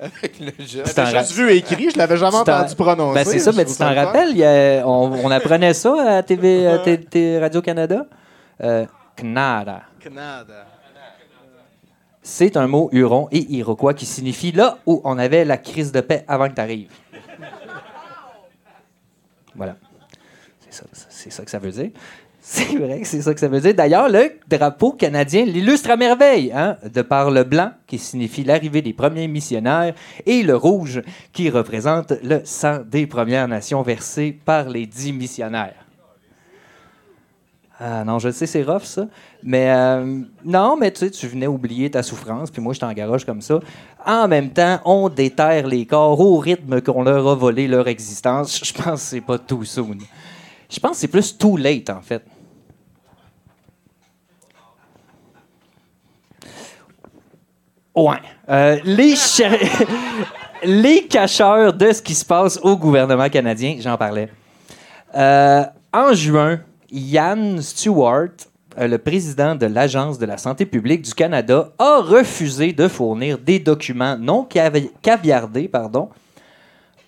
Avec 0.00 0.40
le 0.40 0.52
Je 0.58 0.64
geste. 0.64 0.96
l'avais 0.96 1.18
juste 1.18 1.32
vu 1.32 1.50
écrit, 1.52 1.90
je 1.90 1.98
l'avais 1.98 2.16
jamais 2.16 2.36
entendu 2.36 2.74
prononcer. 2.74 3.14
Ben, 3.14 3.24
c'est 3.30 3.38
ça, 3.38 3.52
mais 3.52 3.64
tu 3.66 3.74
t'en 3.76 3.94
rappelles, 3.94 4.30
il 4.30 4.38
y 4.38 4.44
a- 4.44 4.82
on, 4.86 5.12
on 5.24 5.30
apprenait 5.30 5.74
ça 5.74 6.16
à 6.18 6.22
TV, 6.22 6.66
à 6.66 6.78
T- 6.78 7.00
T- 7.00 7.38
Radio-Canada? 7.38 8.06
Euh, 8.62 8.86
Canada. 9.16 9.82
Canada. 10.00 10.66
C'est 12.22 12.56
un 12.56 12.66
mot 12.68 12.88
huron 12.92 13.28
et 13.32 13.40
iroquois 13.52 13.92
qui 13.94 14.06
signifie 14.06 14.52
là 14.52 14.78
où 14.86 15.00
on 15.04 15.18
avait 15.18 15.44
la 15.44 15.58
crise 15.58 15.90
de 15.92 16.00
paix 16.00 16.24
avant 16.28 16.48
que 16.48 16.54
tu 16.54 16.60
arrives. 16.60 16.92
Voilà. 19.54 19.76
C'est 20.60 20.72
ça, 20.72 20.84
c'est 21.10 21.30
ça 21.30 21.44
que 21.44 21.50
ça 21.50 21.58
veut 21.58 21.72
dire. 21.72 21.90
C'est 22.44 22.76
vrai 22.76 23.00
que 23.00 23.06
c'est 23.06 23.22
ça 23.22 23.32
que 23.32 23.38
ça 23.38 23.46
veut 23.46 23.60
dire. 23.60 23.72
D'ailleurs, 23.72 24.08
le 24.08 24.32
drapeau 24.48 24.90
canadien 24.90 25.44
l'illustre 25.44 25.90
à 25.90 25.96
merveille, 25.96 26.50
hein, 26.52 26.76
de 26.92 27.00
par 27.00 27.30
le 27.30 27.44
blanc, 27.44 27.70
qui 27.86 27.98
signifie 27.98 28.42
l'arrivée 28.42 28.82
des 28.82 28.92
premiers 28.92 29.28
missionnaires, 29.28 29.94
et 30.26 30.42
le 30.42 30.56
rouge, 30.56 31.02
qui 31.32 31.50
représente 31.50 32.12
le 32.24 32.40
sang 32.44 32.80
des 32.84 33.06
Premières 33.06 33.46
Nations 33.46 33.82
versé 33.82 34.36
par 34.44 34.68
les 34.68 34.86
dix 34.86 35.12
missionnaires. 35.12 35.86
Ah 37.78 38.02
non, 38.04 38.18
je 38.18 38.30
sais, 38.30 38.46
c'est 38.46 38.64
rough, 38.64 38.82
ça. 38.82 39.06
Mais 39.44 39.70
euh, 39.70 40.22
non, 40.44 40.76
mais 40.76 40.90
tu 40.90 40.98
sais, 40.98 41.10
tu 41.10 41.28
venais 41.28 41.46
oublier 41.46 41.92
ta 41.92 42.02
souffrance, 42.02 42.50
puis 42.50 42.60
moi, 42.60 42.72
je 42.72 42.80
t'engaroche 42.80 43.24
comme 43.24 43.40
ça. 43.40 43.60
En 44.04 44.26
même 44.26 44.50
temps, 44.50 44.80
on 44.84 45.08
déterre 45.08 45.68
les 45.68 45.86
corps 45.86 46.18
au 46.18 46.38
rythme 46.38 46.80
qu'on 46.80 47.04
leur 47.04 47.28
a 47.28 47.36
volé 47.36 47.68
leur 47.68 47.86
existence. 47.86 48.60
Je 48.64 48.72
pense 48.72 49.00
que 49.00 49.08
c'est 49.08 49.20
pas 49.20 49.38
too 49.38 49.64
soon. 49.64 49.98
Je 50.72 50.80
pense 50.80 50.92
que 50.92 50.96
c'est 50.96 51.08
plus 51.08 51.36
too 51.36 51.58
late, 51.58 51.90
en 51.90 52.00
fait. 52.00 52.22
Ouais. 57.94 58.16
Euh, 58.48 58.78
les, 58.84 59.14
les 60.64 61.02
cacheurs 61.06 61.72
de 61.74 61.92
ce 61.92 62.00
qui 62.00 62.14
se 62.14 62.24
passe 62.24 62.58
au 62.62 62.76
gouvernement 62.76 63.28
canadien, 63.28 63.76
j'en 63.80 63.98
parlais. 63.98 64.30
Euh, 65.14 65.64
en 65.92 66.14
juin, 66.14 66.60
Ian 66.90 67.60
Stewart, 67.60 68.30
euh, 68.78 68.88
le 68.88 68.96
président 68.96 69.54
de 69.54 69.66
l'Agence 69.66 70.18
de 70.18 70.24
la 70.24 70.38
santé 70.38 70.64
publique 70.64 71.02
du 71.02 71.12
Canada, 71.12 71.70
a 71.78 71.98
refusé 72.00 72.72
de 72.72 72.88
fournir 72.88 73.36
des 73.36 73.58
documents 73.58 74.16
non 74.16 74.46
cavi- 74.50 74.90
caviardés 75.02 75.68
pardon, 75.68 76.08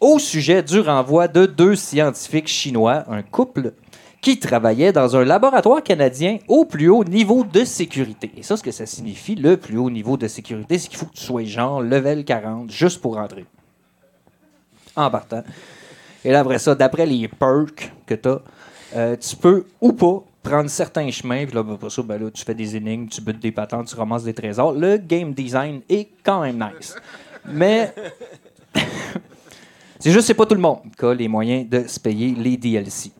au 0.04 0.18
sujet 0.18 0.62
du 0.62 0.80
renvoi 0.80 1.28
de 1.28 1.46
deux 1.46 1.76
scientifiques 1.76 2.46
chinois, 2.46 3.04
un 3.08 3.22
couple, 3.22 3.72
qui 4.20 4.38
travaillaient 4.38 4.92
dans 4.92 5.16
un 5.16 5.24
laboratoire 5.24 5.82
canadien 5.82 6.38
au 6.46 6.66
plus 6.66 6.90
haut 6.90 7.04
niveau 7.04 7.42
de 7.42 7.64
sécurité. 7.64 8.30
Et 8.36 8.42
ça, 8.42 8.58
ce 8.58 8.62
que 8.62 8.70
ça 8.70 8.84
signifie, 8.84 9.34
le 9.34 9.56
plus 9.56 9.78
haut 9.78 9.88
niveau 9.88 10.18
de 10.18 10.28
sécurité, 10.28 10.76
c'est 10.76 10.88
qu'il 10.88 10.98
faut 10.98 11.06
que 11.06 11.14
tu 11.14 11.22
sois 11.22 11.44
genre 11.44 11.80
level 11.80 12.22
40 12.26 12.70
juste 12.70 13.00
pour 13.00 13.14
rentrer. 13.14 13.46
En 14.94 15.10
partant. 15.10 15.42
Et 16.22 16.30
là, 16.30 16.40
après 16.40 16.58
ça, 16.58 16.74
d'après 16.74 17.06
les 17.06 17.26
perks 17.26 17.90
que 18.04 18.14
tu 18.14 18.28
as, 18.28 19.16
tu 19.16 19.36
peux 19.36 19.64
ou 19.80 19.94
pas 19.94 20.22
prendre 20.42 20.68
certains 20.68 21.10
chemins. 21.10 21.46
Puis 21.46 21.54
là, 21.54 21.64
après 21.66 21.88
ça, 21.88 22.02
ben 22.02 22.22
là, 22.22 22.30
tu 22.30 22.44
fais 22.44 22.54
des 22.54 22.76
énigmes, 22.76 23.08
tu 23.08 23.22
butes 23.22 23.40
des 23.40 23.52
patentes, 23.52 23.88
tu 23.88 23.96
ramasses 23.96 24.24
des 24.24 24.34
trésors. 24.34 24.72
Le 24.72 24.98
game 24.98 25.32
design 25.32 25.80
est 25.88 26.10
quand 26.22 26.42
même 26.42 26.62
nice. 26.76 26.94
Mais 27.46 27.94
c'est 30.04 30.10
juste, 30.10 30.26
c'est 30.26 30.34
pas 30.34 30.44
tout 30.44 30.54
le 30.54 30.60
monde 30.60 30.80
qui 30.98 31.04
a 31.06 31.14
les 31.14 31.28
moyens 31.28 31.66
de 31.66 31.88
se 31.88 31.98
payer 31.98 32.34
les 32.34 32.58
DLC. 32.58 33.10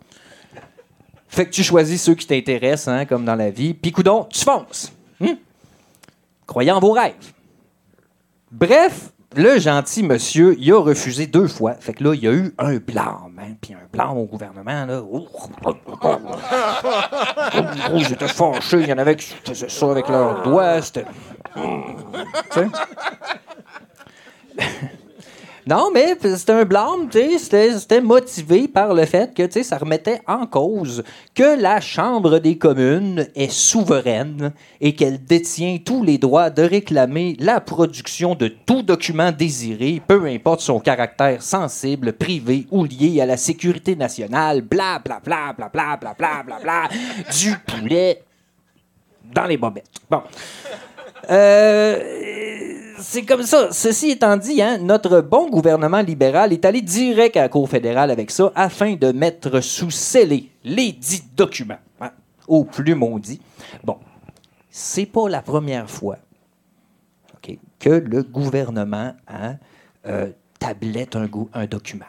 Fait 1.28 1.46
que 1.46 1.50
tu 1.50 1.62
choisis 1.62 2.02
ceux 2.02 2.14
qui 2.14 2.26
t'intéressent, 2.26 2.88
hein, 2.88 3.06
comme 3.06 3.24
dans 3.24 3.36
la 3.36 3.48
vie. 3.48 3.72
Puis, 3.72 3.90
coudon, 3.90 4.24
tu 4.30 4.44
fonces. 4.44 4.92
Hmm? 5.18 5.32
Croyez 6.46 6.72
en 6.72 6.80
vos 6.80 6.92
rêves. 6.92 7.14
Bref, 8.52 9.12
le 9.34 9.58
gentil 9.58 10.02
monsieur, 10.02 10.56
il 10.58 10.70
a 10.72 10.78
refusé 10.78 11.26
deux 11.26 11.48
fois. 11.48 11.72
Fait 11.72 11.94
que 11.94 12.04
là, 12.04 12.12
il 12.12 12.22
y 12.22 12.28
a 12.28 12.32
eu 12.34 12.54
un 12.58 12.76
blâme, 12.76 13.40
hein, 13.40 13.54
puis 13.62 13.72
un 13.72 13.88
blâme 13.90 14.18
au 14.18 14.26
gouvernement. 14.26 14.84
Là. 14.84 15.02
Oh, 15.10 15.26
oh, 15.64 15.72
oh, 16.02 16.16
oh, 17.94 17.98
j'étais 18.06 18.28
fâché. 18.28 18.80
Il 18.80 18.88
y 18.88 18.92
en 18.92 18.98
avait 18.98 19.16
qui 19.16 19.32
faisaient 19.42 19.70
ça 19.70 19.90
avec 19.90 20.06
leurs 20.06 20.42
doigts. 20.42 20.82
C'était... 20.82 21.06
Non, 25.66 25.90
mais 25.94 26.14
c'était 26.22 26.52
un 26.52 26.64
blâme, 26.64 27.08
c'était- 27.10 28.00
motivé 28.02 28.68
par 28.68 28.92
le 28.92 29.06
fait 29.06 29.32
que, 29.34 29.62
ça 29.62 29.78
remettait 29.78 30.20
en 30.26 30.46
cause 30.46 31.02
que 31.34 31.58
la 31.58 31.80
Chambre 31.80 32.38
des 32.38 32.58
communes 32.58 33.28
est 33.34 33.50
souveraine 33.50 34.52
et 34.80 34.94
qu'elle 34.94 35.24
détient 35.24 35.78
tous 35.82 36.02
les 36.02 36.18
droits 36.18 36.50
de 36.50 36.62
réclamer 36.62 37.36
la 37.40 37.60
production 37.60 38.34
de 38.34 38.48
tout 38.48 38.82
document 38.82 39.32
désiré, 39.32 40.02
peu 40.06 40.26
importe 40.26 40.60
son 40.60 40.80
caractère 40.80 41.42
sensible, 41.42 42.12
privé 42.12 42.66
ou 42.70 42.84
lié 42.84 43.20
à 43.22 43.26
la 43.26 43.36
sécurité 43.38 43.96
nationale, 43.96 44.60
bla 44.60 44.98
bla 45.02 45.20
bla 45.24 45.54
bla 45.56 45.68
bla 45.72 45.96
bla 45.96 46.14
bla 46.18 46.42
bla 46.44 46.58
bla, 46.62 46.88
du 47.40 47.56
poulet 47.66 48.22
dans 49.32 49.44
les 49.46 49.56
bobettes. 49.56 49.86
Bon. 50.10 50.22
Euh, 51.30 52.92
c'est 52.98 53.24
comme 53.24 53.42
ça. 53.42 53.72
Ceci 53.72 54.10
étant 54.10 54.36
dit, 54.36 54.60
hein, 54.60 54.78
notre 54.78 55.20
bon 55.20 55.48
gouvernement 55.48 56.00
libéral 56.00 56.52
est 56.52 56.64
allé 56.64 56.82
direct 56.82 57.36
à 57.36 57.42
la 57.42 57.48
Cour 57.48 57.68
fédérale 57.68 58.10
avec 58.10 58.30
ça 58.30 58.52
afin 58.54 58.94
de 58.94 59.12
mettre 59.12 59.60
sous 59.60 59.90
scellé 59.90 60.50
les 60.64 60.92
dits 60.92 61.24
documents, 61.36 61.78
hein, 62.00 62.10
au 62.46 62.64
plus 62.64 62.94
maudit. 62.94 63.40
Bon, 63.82 63.98
c'est 64.70 65.06
pas 65.06 65.28
la 65.28 65.42
première 65.42 65.88
fois 65.88 66.18
que 67.78 67.90
le 67.90 68.22
gouvernement 68.22 69.12
hein, 69.28 69.56
tablette 70.58 71.16
un, 71.16 71.66
document. 71.66 72.06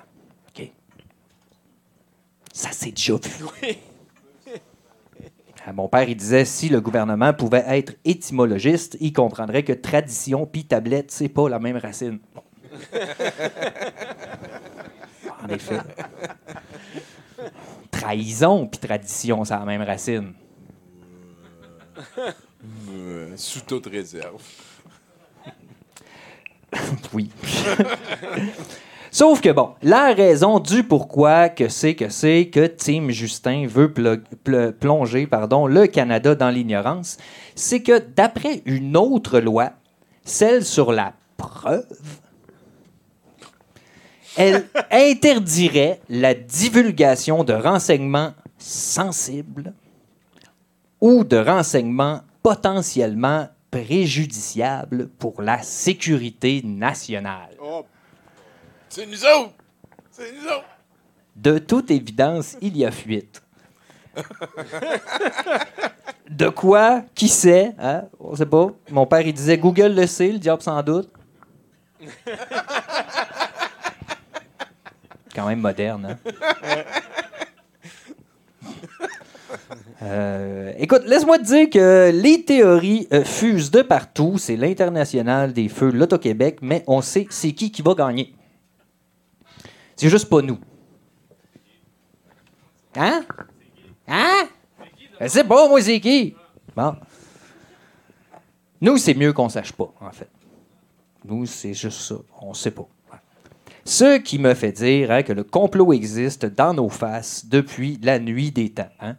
Ça 2.54 2.72
s'est 2.72 2.92
déjà 2.92 3.16
vu. 3.16 3.76
Mon 5.74 5.88
père, 5.88 6.08
il 6.08 6.16
disait 6.16 6.46
si 6.46 6.70
le 6.70 6.80
gouvernement 6.80 7.34
pouvait 7.34 7.64
être 7.68 7.94
étymologiste, 8.06 8.98
il 9.00 9.14
comprendrait 9.14 9.64
que 9.64 9.74
tradition 9.74 10.46
puis 10.46 10.66
tablette, 10.66 11.12
c'est 11.12 11.30
pas 11.30 11.50
la 11.50 11.60
même 11.60 11.78
racine. 11.78 12.20
Bon. 12.34 12.44
En 15.44 15.50
effet. 15.50 15.78
Trahison 17.92 18.66
puis 18.66 18.80
tradition, 18.80 19.44
c'est 19.46 19.54
la 19.54 19.66
même 19.66 19.84
racine. 19.84 20.34
Euh, 22.90 23.34
sous 23.36 23.62
toute 23.62 23.86
réserve. 23.86 24.42
oui. 27.14 27.30
Sauf 29.16 29.40
que 29.40 29.48
bon, 29.50 29.70
la 29.82 30.14
raison 30.14 30.60
du 30.60 30.84
pourquoi 30.84 31.48
que 31.48 31.70
c'est 31.70 31.96
que 31.96 32.10
c'est 32.10 32.50
que 32.50 32.68
Tim 32.68 33.12
Justin 33.12 33.66
veut 33.66 33.88
plo- 33.88 34.22
pl- 34.44 34.74
plonger 34.74 35.26
pardon, 35.26 35.68
le 35.68 35.88
Canada 35.88 36.36
dans 36.36 36.50
l'ignorance, 36.50 37.16
c'est 37.56 37.82
que 37.82 37.98
d'après 37.98 38.62
une 38.66 38.98
autre 38.98 39.40
loi, 39.40 39.72
celle 40.26 40.66
sur 40.66 40.92
la 40.92 41.14
preuve, 41.38 41.86
elle 44.36 44.66
interdirait 44.92 46.02
la 46.10 46.34
divulgation 46.34 47.46
de 47.46 47.54
renseignements 47.54 48.34
sensibles 48.58 49.74
ou 51.00 51.24
de 51.24 51.38
renseignements 51.38 52.20
potentiellement 52.44 53.48
préjudiciables 53.72 55.08
pour 55.08 55.42
la 55.42 55.62
sécurité 55.62 56.62
nationale. 56.66 57.56
Oh, 57.64 57.86
c'est 58.96 59.06
nous 59.06 59.26
autres! 59.26 59.54
C'est 60.10 60.32
nous 60.32 60.46
autres! 60.46 60.64
De 61.36 61.58
toute 61.58 61.92
évidence, 61.92 62.56
il 62.62 62.78
y 62.78 62.86
a 62.86 62.92
fuite. 62.92 63.44
De 66.30 66.48
quoi? 66.48 67.04
Qui 67.14 67.28
sait? 67.28 67.74
Hein? 67.78 68.04
On 68.22 68.34
sait 68.38 68.46
pas. 68.46 68.70
Mon 68.90 69.06
père, 69.06 69.20
il 69.20 69.34
disait 69.34 69.58
Google 69.58 69.94
le 69.94 70.08
sait, 70.08 70.32
le 70.32 70.40
diable 70.40 70.62
sans 70.62 70.82
doute. 70.82 71.10
Quand 75.36 75.46
même 75.46 75.60
moderne, 75.60 76.06
hein? 76.06 76.18
Euh, 80.04 80.72
écoute, 80.78 81.02
laisse-moi 81.06 81.40
te 81.40 81.44
dire 81.44 81.70
que 81.70 82.12
les 82.14 82.46
théories 82.46 83.10
euh, 83.12 83.26
fusent 83.26 83.72
de 83.72 83.82
partout. 83.82 84.38
C'est 84.38 84.56
l'international 84.56 85.52
des 85.52 85.68
feux, 85.68 85.92
l'Auto-Québec, 85.92 86.60
mais 86.62 86.86
on 86.88 87.02
sait 87.02 87.28
c'est 87.30 87.52
qui 87.52 87.72
qui 87.72 87.82
va 87.82 87.94
gagner. 87.94 88.34
C'est 89.96 90.10
juste 90.10 90.30
pas 90.30 90.42
nous. 90.42 90.60
Hein? 92.96 93.26
Hein? 94.08 94.48
Sais 95.28 95.44
pas, 95.44 95.68
moi, 95.68 95.82
c'est 95.82 96.00
qui? 96.00 96.36
Bon. 96.76 96.96
Nous, 98.82 98.98
c'est 98.98 99.14
mieux 99.14 99.34
qu'on 99.34 99.50
sache 99.50 99.72
pas, 99.72 99.94
en 100.02 100.12
fait. 100.12 100.30
Nous, 101.24 101.46
c'est 101.46 101.74
juste 101.74 102.02
ça. 102.02 102.16
On 102.42 102.54
sait 102.54 102.72
pas. 102.72 102.88
Ce 103.84 104.18
qui 104.18 104.40
me 104.40 104.54
fait 104.54 104.72
dire 104.72 105.12
hein, 105.12 105.24
que 105.24 105.32
le 105.32 105.44
complot 105.44 105.94
existe 105.94 106.46
dans 106.46 106.74
nos 106.74 106.90
faces 106.90 107.46
depuis 107.46 108.00
la 108.02 108.20
nuit 108.20 108.52
des 108.52 108.72
temps. 108.72 108.90
hein. 109.00 109.16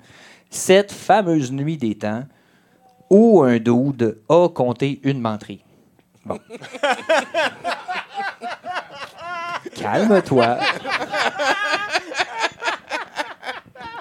Cette 0.50 0.92
fameuse 0.92 1.52
nuit 1.52 1.76
des 1.76 1.96
temps 1.96 2.24
où 3.08 3.42
un 3.42 3.58
dude 3.58 4.20
a 4.28 4.48
compté 4.48 5.00
une 5.04 5.20
menterie. 5.20 5.64
Bon. 6.24 6.38
Calme-toi. 9.80 10.58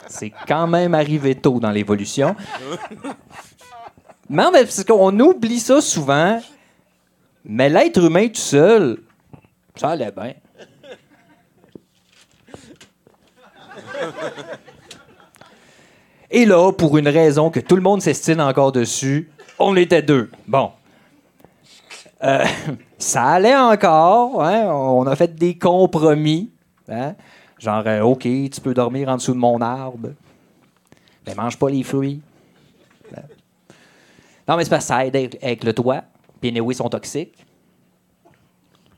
C'est 0.08 0.32
quand 0.48 0.68
même 0.68 0.94
arrivé 0.94 1.36
tôt 1.36 1.60
dans 1.60 1.72
l'évolution. 1.72 2.36
Mais 4.30 4.44
parce 4.52 4.84
qu'on 4.84 5.20
oublie 5.20 5.60
ça 5.60 5.82
souvent. 5.82 6.42
Mais 7.44 7.70
l'être 7.70 8.04
humain 8.04 8.28
tout 8.28 8.36
seul, 8.36 8.98
ça 9.76 9.90
allait 9.90 10.12
bien. 10.12 10.34
Et 16.32 16.46
là, 16.46 16.72
pour 16.72 16.98
une 16.98 17.08
raison 17.08 17.52
que 17.52 17.60
tout 17.60 17.76
le 17.76 17.82
monde 17.82 18.02
s'estime 18.02 18.40
encore 18.40 18.72
dessus, 18.72 19.30
on 19.60 19.76
était 19.76 20.02
deux. 20.02 20.32
Bon. 20.48 20.72
Euh, 22.26 22.44
ça 22.98 23.24
allait 23.24 23.56
encore. 23.56 24.44
hein, 24.44 24.66
On 24.68 25.06
a 25.08 25.16
fait 25.16 25.34
des 25.36 25.58
compromis. 25.58 26.52
hein. 26.90 27.16
Genre, 27.60 27.84
euh, 27.86 28.02
OK, 28.02 28.22
tu 28.24 28.62
peux 28.62 28.74
dormir 28.74 29.10
en 29.10 29.16
dessous 29.16 29.34
de 29.34 29.40
mon 29.40 29.62
arbre. 29.62 30.10
Mais 31.26 31.34
mange 31.36 31.58
pas 31.58 31.70
les 31.70 31.84
fruits. 31.84 32.22
Hein. 33.16 33.22
Non, 34.48 34.58
mais 34.58 34.66
c'est 34.66 34.76
que 34.76 34.84
ça 34.84 35.06
aide 35.06 35.16
avec, 35.16 35.64
le 35.64 35.74
toit. 35.74 36.04
Puis 36.40 36.50
anyway, 36.50 36.74
ils 36.74 36.78
sont 36.78 36.90
toxiques. 36.90 37.34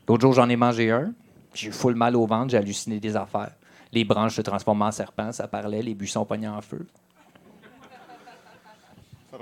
L'autre 0.08 0.22
jour, 0.22 0.32
j'en 0.32 0.48
ai 0.48 0.56
mangé 0.56 0.90
un. 0.90 1.12
J'ai 1.54 1.68
eu 1.68 1.72
full 1.72 1.94
mal 1.94 2.16
au 2.16 2.26
ventre, 2.26 2.50
j'ai 2.50 2.56
halluciné 2.58 3.00
des 3.00 3.16
affaires. 3.16 3.52
Les 3.92 4.04
branches 4.04 4.34
se 4.34 4.42
transforment 4.42 4.82
en 4.82 4.92
serpents, 4.92 5.32
ça 5.32 5.48
parlait, 5.48 5.80
les 5.82 5.94
buissons 5.94 6.24
pognaient 6.24 6.48
en 6.48 6.60
feu. 6.60 6.86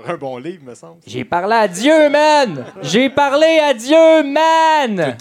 Un 0.07 0.17
bon 0.17 0.37
livre, 0.37 0.63
me 0.65 0.75
semble. 0.75 0.99
J'ai 1.07 1.23
parlé 1.23 1.55
à 1.55 1.67
Dieu, 1.67 2.09
man! 2.09 2.65
J'ai 2.81 3.09
parlé 3.09 3.59
à 3.63 3.73
Dieu, 3.73 4.23
man! 4.23 5.17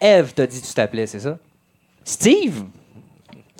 Eve 0.00 0.34
t'a 0.34 0.46
dit 0.46 0.60
que 0.60 0.66
tu 0.66 0.74
t'appelais, 0.74 1.06
c'est 1.06 1.20
ça? 1.20 1.38
Steve? 2.04 2.64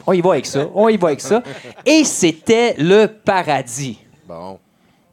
On 0.04 0.12
y 0.12 0.20
va 0.20 0.32
avec 0.32 0.46
ça, 0.46 0.66
on 0.74 0.88
y 0.88 0.96
va 0.96 1.08
avec 1.08 1.20
ça. 1.20 1.42
Et 1.86 2.02
c'était 2.02 2.74
le 2.78 3.06
paradis. 3.06 4.00
Bon. 4.26 4.58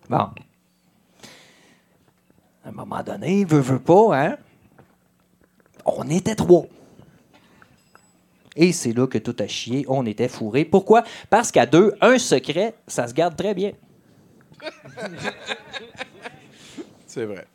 Bon. 0.10 0.18
À 0.18 0.34
un 2.70 2.72
moment 2.72 3.04
donné, 3.04 3.46
veut, 3.46 3.60
veut 3.60 3.80
pas, 3.80 4.18
hein? 4.18 4.38
On 5.86 6.10
était 6.10 6.36
trois. 6.36 6.66
Et 8.56 8.72
c'est 8.72 8.94
là 8.94 9.06
que 9.06 9.20
tout 9.20 9.36
a 9.40 9.48
chié. 9.48 9.86
On 9.88 10.06
était 10.08 10.28
fourrés. 10.28 10.66
Pourquoi? 10.66 11.04
Parce 11.30 11.52
qu'à 11.52 11.68
deux, 11.68 11.94
un 12.02 12.18
secret, 12.18 12.74
ça 12.88 13.08
se 13.08 13.14
garde 13.14 13.36
très 13.36 13.54
bien. 13.54 13.74
C'est 17.08 17.26
vrai. 17.26 17.46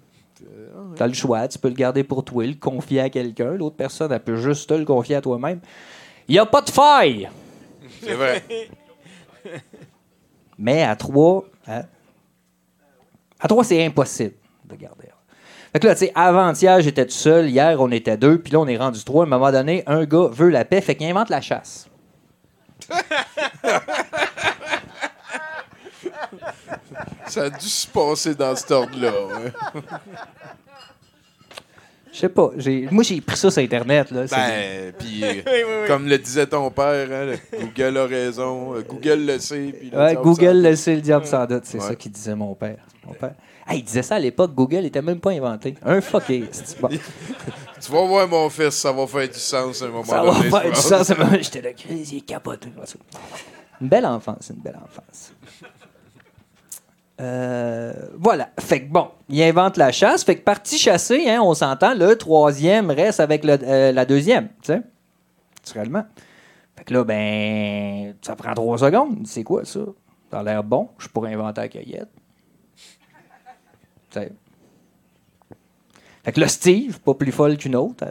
T'as 0.97 1.07
le 1.07 1.15
choix, 1.15 1.47
tu 1.49 1.59
peux 1.59 1.69
le 1.69 1.75
garder 1.75 2.05
pour 2.05 2.25
toi, 2.25 2.45
le 2.45 2.55
confier 2.55 3.01
à 3.01 3.09
quelqu'un. 3.09 3.53
L'autre 3.53 3.77
personne, 3.77 4.13
elle 4.13 4.21
peut 4.21 4.37
juste 4.37 4.69
te 4.69 4.75
le 4.75 4.85
confier 4.85 5.17
à 5.17 5.21
toi-même. 5.21 5.61
Il 6.29 6.33
n'y 6.33 6.39
a 6.39 6.47
pas 6.47 6.61
de 6.61 6.71
faille. 6.71 7.31
C'est 8.03 8.15
vrai. 8.15 8.45
Mais 10.59 10.83
à 10.83 10.97
trois, 10.97 11.45
hein, 11.67 11.85
à 13.41 13.49
trois, 13.49 13.65
c'est 13.65 13.85
impossible 13.85 14.35
de 14.65 14.77
garder. 14.77 15.09
Fait 15.75 15.81
que 15.81 15.89
là, 15.89 15.95
tu 15.95 16.07
sais, 16.07 16.13
avant-hier, 16.15 16.81
j'étais 16.81 17.05
tout 17.05 17.11
seul. 17.11 17.49
Hier, 17.49 17.81
on 17.81 17.91
était 17.91 18.17
deux. 18.17 18.39
Puis 18.39 18.53
là, 18.53 18.61
on 18.61 18.67
est 18.69 18.77
rendu 18.77 19.03
trois. 19.03 19.25
À 19.25 19.27
un 19.27 19.31
moment 19.31 19.51
donné, 19.51 19.83
un 19.89 20.05
gars 20.05 20.29
veut 20.31 20.49
la 20.49 20.65
paix. 20.65 20.81
Fait 20.81 20.95
qu'il 20.95 21.09
invente 21.09 21.31
la 21.31 21.41
chasse. 21.41 21.89
Ça 27.29 27.43
a 27.45 27.51
dû 27.51 27.67
se 27.69 27.87
passer 27.87 28.35
dans 28.35 28.55
cet 28.57 28.71
ordre-là. 28.71 29.11
ouais. 29.13 29.53
Je 32.13 32.19
sais 32.21 32.29
pas. 32.29 32.51
j'ai- 32.57 32.87
Moi, 32.93 33.03
j'ai 33.03 33.21
pris 33.21 33.37
ça 33.37 33.51
sur 33.51 33.61
Internet. 33.63 34.11
Là. 34.13 34.27
C'est- 34.29 34.37
Ben, 34.37 34.93
puis 34.97 35.25
euh, 35.47 35.87
comme 35.89 36.07
le 36.07 36.17
disait 36.19 36.47
ton 36.47 36.71
père, 36.71 37.09
hein, 37.11 37.25
le 37.53 37.59
Google 37.67 37.99
a 37.99 38.07
raison, 38.07 38.75
euh, 38.77 38.83
Google 38.89 39.27
le 39.27 39.39
sait. 39.41 39.75
puis 39.77 39.91
le 39.91 39.99
Ouais, 39.99 40.15
Google 40.15 40.63
le 40.63 40.77
sait, 40.77 40.95
le 40.95 41.01
diable 41.01 41.27
sans 41.27 41.45
doute. 41.47 41.63
C'est 41.65 41.81
Ouais. 41.81 41.89
ça 41.89 41.95
qu'il 41.97 42.13
disait 42.13 42.37
mon 42.37 42.55
père. 42.55 42.77
Mon 43.05 43.15
père. 43.15 43.35
Il 43.73 43.83
disait 43.83 44.03
ça 44.03 44.15
à 44.17 44.19
l'époque. 44.21 44.55
Google 44.55 44.83
n'était 44.83 45.03
même 45.03 45.19
pas 45.19 45.31
inventé. 45.33 45.75
Un 45.85 46.01
fucké. 46.01 46.45
c'est- 46.53 46.81
bon. 46.81 46.89
Tu 46.89 47.91
vas 47.93 48.07
voir 48.07 48.29
mon 48.29 48.49
fils, 48.49 48.75
ça 48.75 48.93
va 48.93 49.07
faire 49.09 49.29
du 49.29 49.39
sens 49.39 49.83
à 49.83 49.87
un 49.87 49.89
moment 49.89 50.05
Ça 50.05 50.23
va 50.23 50.33
donné. 50.35 50.51
faire 50.51 50.71
du 50.71 50.81
sens. 50.81 51.07
ça 51.09 51.15
va- 51.15 51.39
J'étais 51.41 51.63
là, 51.63 51.71
il 51.91 52.17
est 52.19 52.21
capoté. 52.21 52.69
Une 53.81 53.89
belle 53.89 54.07
enfance, 54.07 54.51
une 54.55 54.63
belle 54.63 54.77
enfance. 54.83 55.33
Euh, 57.21 57.93
voilà. 58.19 58.51
Fait 58.59 58.83
que 58.85 58.91
bon, 58.93 59.09
il 59.29 59.41
invente 59.43 59.77
la 59.77 59.93
chasse. 59.93 60.25
Fait 60.25 60.37
que 60.37 60.43
parti 60.43 60.79
chasser, 60.79 61.29
hein, 61.29 61.41
on 61.43 61.55
s'entend, 61.55 61.95
le 61.95 62.17
troisième 62.17 62.91
reste 62.91 63.21
avec 63.21 63.45
le- 63.45 63.59
euh, 63.63 63.93
la 63.93 64.05
deuxième, 64.05 64.49
tu 64.63 64.73
sais, 64.73 64.83
naturellement. 65.65 66.05
Fait 66.77 66.85
que 66.85 66.93
là, 66.93 67.05
ben, 67.05 68.15
ça 68.21 68.35
prend 68.35 68.53
trois 68.55 68.79
secondes. 68.79 69.25
C'est 69.27 69.45
quoi 69.45 69.65
ça? 69.65 69.81
Ça 70.31 70.41
a 70.41 70.43
l'air 70.43 70.65
bon. 70.65 70.89
Je 70.99 71.07
pourrais 71.09 71.33
inventer 71.33 71.61
la 71.61 71.69
cueillette. 71.69 72.09
Fait 74.11 74.33
que 76.33 76.41
là, 76.41 76.49
Steve, 76.49 76.99
pas 77.01 77.15
plus 77.15 77.33
folle 77.33 77.57
qu'une 77.57 77.77
autre. 77.77 78.05
euh, 78.05 78.11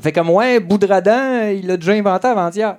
fait 0.00 0.12
comme, 0.12 0.30
ouais, 0.30 0.60
Boudradan, 0.60 1.48
il 1.48 1.66
l'a 1.66 1.76
déjà 1.76 1.92
inventé 1.92 2.28
avant-hier. 2.28 2.78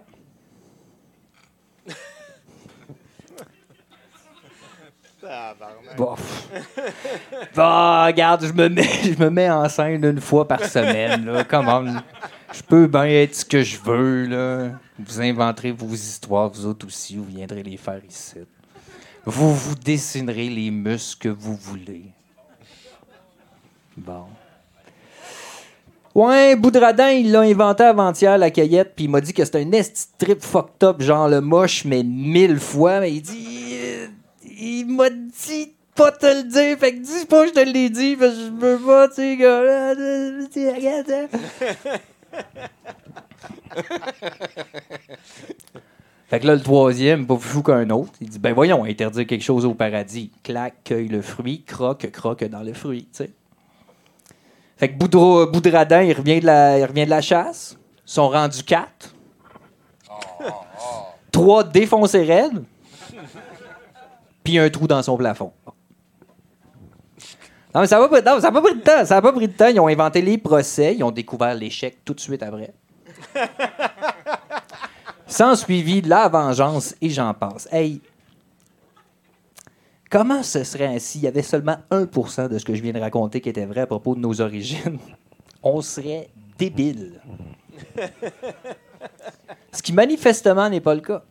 Bon. 5.97 6.15
Regarde, 7.55 8.45
je 8.45 8.53
me 8.53 8.67
mets, 8.69 8.83
je 9.03 9.23
me 9.23 9.29
mets 9.29 9.49
en 9.49 9.67
scène 9.69 10.03
une 10.03 10.21
fois 10.21 10.47
par 10.47 10.63
semaine, 10.63 11.25
là. 11.25 11.43
Comment? 11.43 11.83
Je 12.51 12.61
peux 12.63 12.87
bien 12.87 13.05
être 13.05 13.35
ce 13.35 13.45
que 13.45 13.61
je 13.63 13.77
veux, 13.79 14.25
là. 14.25 14.71
Vous 14.99 15.21
inventerez 15.21 15.71
vos 15.71 15.93
histoires, 15.93 16.49
vous 16.49 16.65
autres 16.65 16.87
aussi, 16.87 17.15
vous 17.17 17.25
viendrez 17.25 17.63
les 17.63 17.77
faire 17.77 18.01
ici. 18.07 18.35
Vous 19.25 19.53
vous 19.53 19.75
dessinerez 19.75 20.49
les 20.49 20.69
muscles 20.71 21.17
que 21.19 21.29
vous 21.29 21.55
voulez. 21.55 22.05
Bon. 23.95 24.25
Ouais, 26.15 26.55
Boudradan, 26.55 27.07
il 27.07 27.31
l'a 27.31 27.39
inventé 27.41 27.83
avant-hier, 27.83 28.37
la 28.37 28.51
cueillette, 28.51 28.93
puis 28.95 29.05
il 29.05 29.09
m'a 29.09 29.19
dit 29.21 29.33
que 29.33 29.43
c'était 29.43 29.63
un 29.63 29.71
esti 29.71 30.07
trip 30.17 30.41
fucked 30.43 30.83
up, 30.83 31.01
genre 31.01 31.27
le 31.27 31.41
moche, 31.41 31.85
mais 31.85 32.03
mille 32.03 32.59
fois. 32.59 32.99
Mais 32.99 33.13
il 33.13 33.21
dit. 33.21 33.73
euh, 33.73 34.07
il 34.59 34.85
m'a 34.85 35.09
dit 35.09 35.73
pas 35.95 36.11
te 36.11 36.25
le 36.25 36.43
dire, 36.43 36.77
fait 36.77 36.93
que 36.95 36.99
dis 36.99 37.25
pas 37.25 37.43
que 37.43 37.49
je 37.49 37.53
te 37.53 37.59
l'ai 37.59 37.89
dit, 37.89 38.15
parce 38.15 38.33
que 38.33 38.39
je 38.39 38.49
veux 38.51 38.77
pas, 38.79 39.07
tu 39.09 39.15
sais, 39.15 39.37
gars. 39.37 39.59
regarde, 40.75 41.11
hein. 41.11 41.27
Fait 46.29 46.39
que 46.39 46.47
là, 46.47 46.55
le 46.55 46.61
troisième, 46.61 47.27
pas 47.27 47.35
plus 47.35 47.47
fou 47.47 47.61
qu'un 47.61 47.89
autre, 47.91 48.11
il 48.19 48.29
dit 48.29 48.39
Ben 48.39 48.53
voyons, 48.53 48.83
interdire 48.85 49.27
quelque 49.27 49.43
chose 49.43 49.65
au 49.65 49.73
paradis. 49.75 50.31
Clac, 50.41 50.73
cueille 50.83 51.07
le 51.07 51.21
fruit, 51.21 51.63
croque, 51.63 52.09
croque 52.11 52.43
dans 52.45 52.63
le 52.63 52.73
fruit, 52.73 53.03
tu 53.11 53.25
sais. 53.25 53.31
Fait 54.77 54.89
que 54.89 54.97
Boudra- 54.97 55.45
Boudradan, 55.51 56.01
il 56.01 56.13
revient, 56.13 56.39
de 56.39 56.45
la, 56.47 56.79
il 56.79 56.85
revient 56.85 57.05
de 57.05 57.11
la 57.11 57.21
chasse. 57.21 57.77
Ils 58.07 58.11
sont 58.11 58.29
rendus 58.29 58.63
quatre. 58.63 59.13
Trois 61.31 61.63
défoncés 61.63 62.23
raides. 62.23 62.63
Puis 64.43 64.57
un 64.57 64.69
trou 64.69 64.87
dans 64.87 65.03
son 65.03 65.15
plafond. 65.17 65.53
Non, 67.73 67.81
mais 67.81 67.87
ça 67.87 67.97
n'a 67.99 68.07
pas, 68.07 68.09
pris- 68.09 68.21
pas 68.21 68.31
de 68.73 68.79
temps. 68.81 69.05
Ça 69.05 69.17
a 69.17 69.21
pas 69.21 69.31
pris 69.31 69.47
de 69.47 69.53
temps. 69.53 69.67
Ils 69.67 69.79
ont 69.79 69.87
inventé 69.87 70.21
les 70.21 70.37
procès. 70.37 70.95
Ils 70.95 71.03
ont 71.03 71.11
découvert 71.11 71.55
l'échec 71.55 71.97
tout 72.05 72.13
de 72.13 72.19
suite 72.19 72.43
après. 72.43 72.73
Sans 75.27 75.55
suivi 75.55 76.01
de 76.01 76.09
la 76.09 76.27
vengeance 76.29 76.93
et 77.01 77.09
j'en 77.09 77.33
passe. 77.33 77.67
Hey, 77.71 77.99
comment 80.11 80.43
ce 80.43 80.63
serait 80.63 80.85
ainsi? 80.85 81.17
Il 81.19 81.23
y 81.23 81.27
avait 81.27 81.41
seulement 81.41 81.77
1% 81.89 82.49
de 82.49 82.57
ce 82.59 82.65
que 82.65 82.75
je 82.75 82.81
viens 82.83 82.93
de 82.93 82.99
raconter 82.99 83.41
qui 83.41 83.49
était 83.49 83.65
vrai 83.65 83.81
à 83.81 83.87
propos 83.87 84.13
de 84.13 84.19
nos 84.19 84.39
origines. 84.41 84.99
On 85.63 85.81
serait 85.81 86.29
débile. 86.59 87.19
Ce 89.71 89.81
qui 89.81 89.93
manifestement 89.93 90.69
n'est 90.69 90.81
pas 90.81 90.93
le 90.93 91.01
cas. 91.01 91.23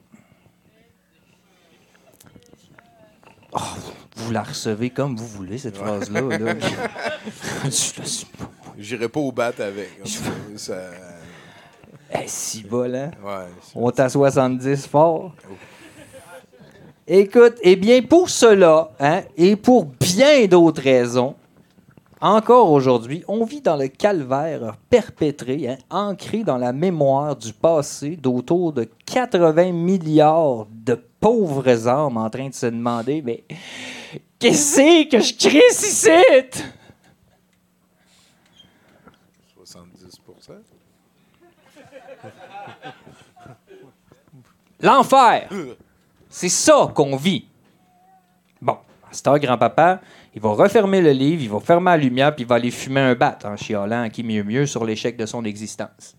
Vous 4.22 4.32
la 4.32 4.42
recevez 4.42 4.90
comme 4.90 5.16
vous 5.16 5.26
voulez, 5.26 5.58
cette 5.58 5.76
phrase-là. 5.76 6.20
là. 6.20 6.54
J'irai 8.78 9.08
pas 9.08 9.20
au 9.20 9.32
bat 9.32 9.52
avec. 9.58 10.00
ça. 10.56 10.76
Si 12.26 12.62
bol, 12.62 12.94
hein? 12.94 13.10
Ouais. 13.24 13.46
On 13.74 13.90
est 13.90 14.00
à 14.00 14.08
70 14.08 14.86
fort. 14.86 15.32
Écoute, 17.06 17.54
eh 17.62 17.76
bien, 17.76 18.00
pour 18.02 18.30
cela, 18.30 18.90
hein, 19.00 19.22
et 19.36 19.56
pour 19.56 19.86
bien 19.86 20.46
d'autres 20.46 20.82
raisons, 20.82 21.34
encore 22.20 22.70
aujourd'hui, 22.70 23.24
on 23.26 23.44
vit 23.44 23.60
dans 23.60 23.76
le 23.76 23.88
calvaire 23.88 24.76
perpétré, 24.88 25.68
hein, 25.68 25.78
ancré 25.90 26.44
dans 26.44 26.58
la 26.58 26.72
mémoire 26.72 27.34
du 27.34 27.52
passé 27.52 28.16
d'autour 28.16 28.72
de 28.72 28.88
80 29.06 29.72
milliards 29.72 30.68
de 30.70 30.94
pauvres 31.18 31.88
âmes 31.88 32.16
en 32.16 32.30
train 32.30 32.48
de 32.48 32.54
se 32.54 32.66
demander, 32.66 33.22
mais 33.22 33.42
qu'est-ce 34.42 35.08
que 35.08 35.20
je 35.20 35.34
crée 35.38 35.62
ici? 35.70 36.08
70% 39.56 40.52
L'enfer. 44.80 45.48
C'est 46.28 46.48
ça 46.48 46.90
qu'on 46.92 47.14
vit. 47.16 47.46
Bon, 48.60 48.72
à 48.72 49.12
cette 49.12 49.26
heure, 49.28 49.38
grand-papa, 49.38 50.00
il 50.34 50.40
va 50.40 50.50
refermer 50.50 51.00
le 51.00 51.12
livre, 51.12 51.42
il 51.42 51.50
va 51.50 51.60
fermer 51.60 51.90
la 51.92 51.96
lumière, 51.98 52.34
puis 52.34 52.44
il 52.44 52.48
va 52.48 52.56
aller 52.56 52.70
fumer 52.72 53.00
un 53.00 53.14
bat 53.14 53.38
en 53.44 53.56
chialant 53.56 54.08
qui 54.10 54.24
mieux 54.24 54.42
mieux 54.42 54.66
sur 54.66 54.84
l'échec 54.84 55.16
de 55.16 55.26
son 55.26 55.44
existence. 55.44 56.16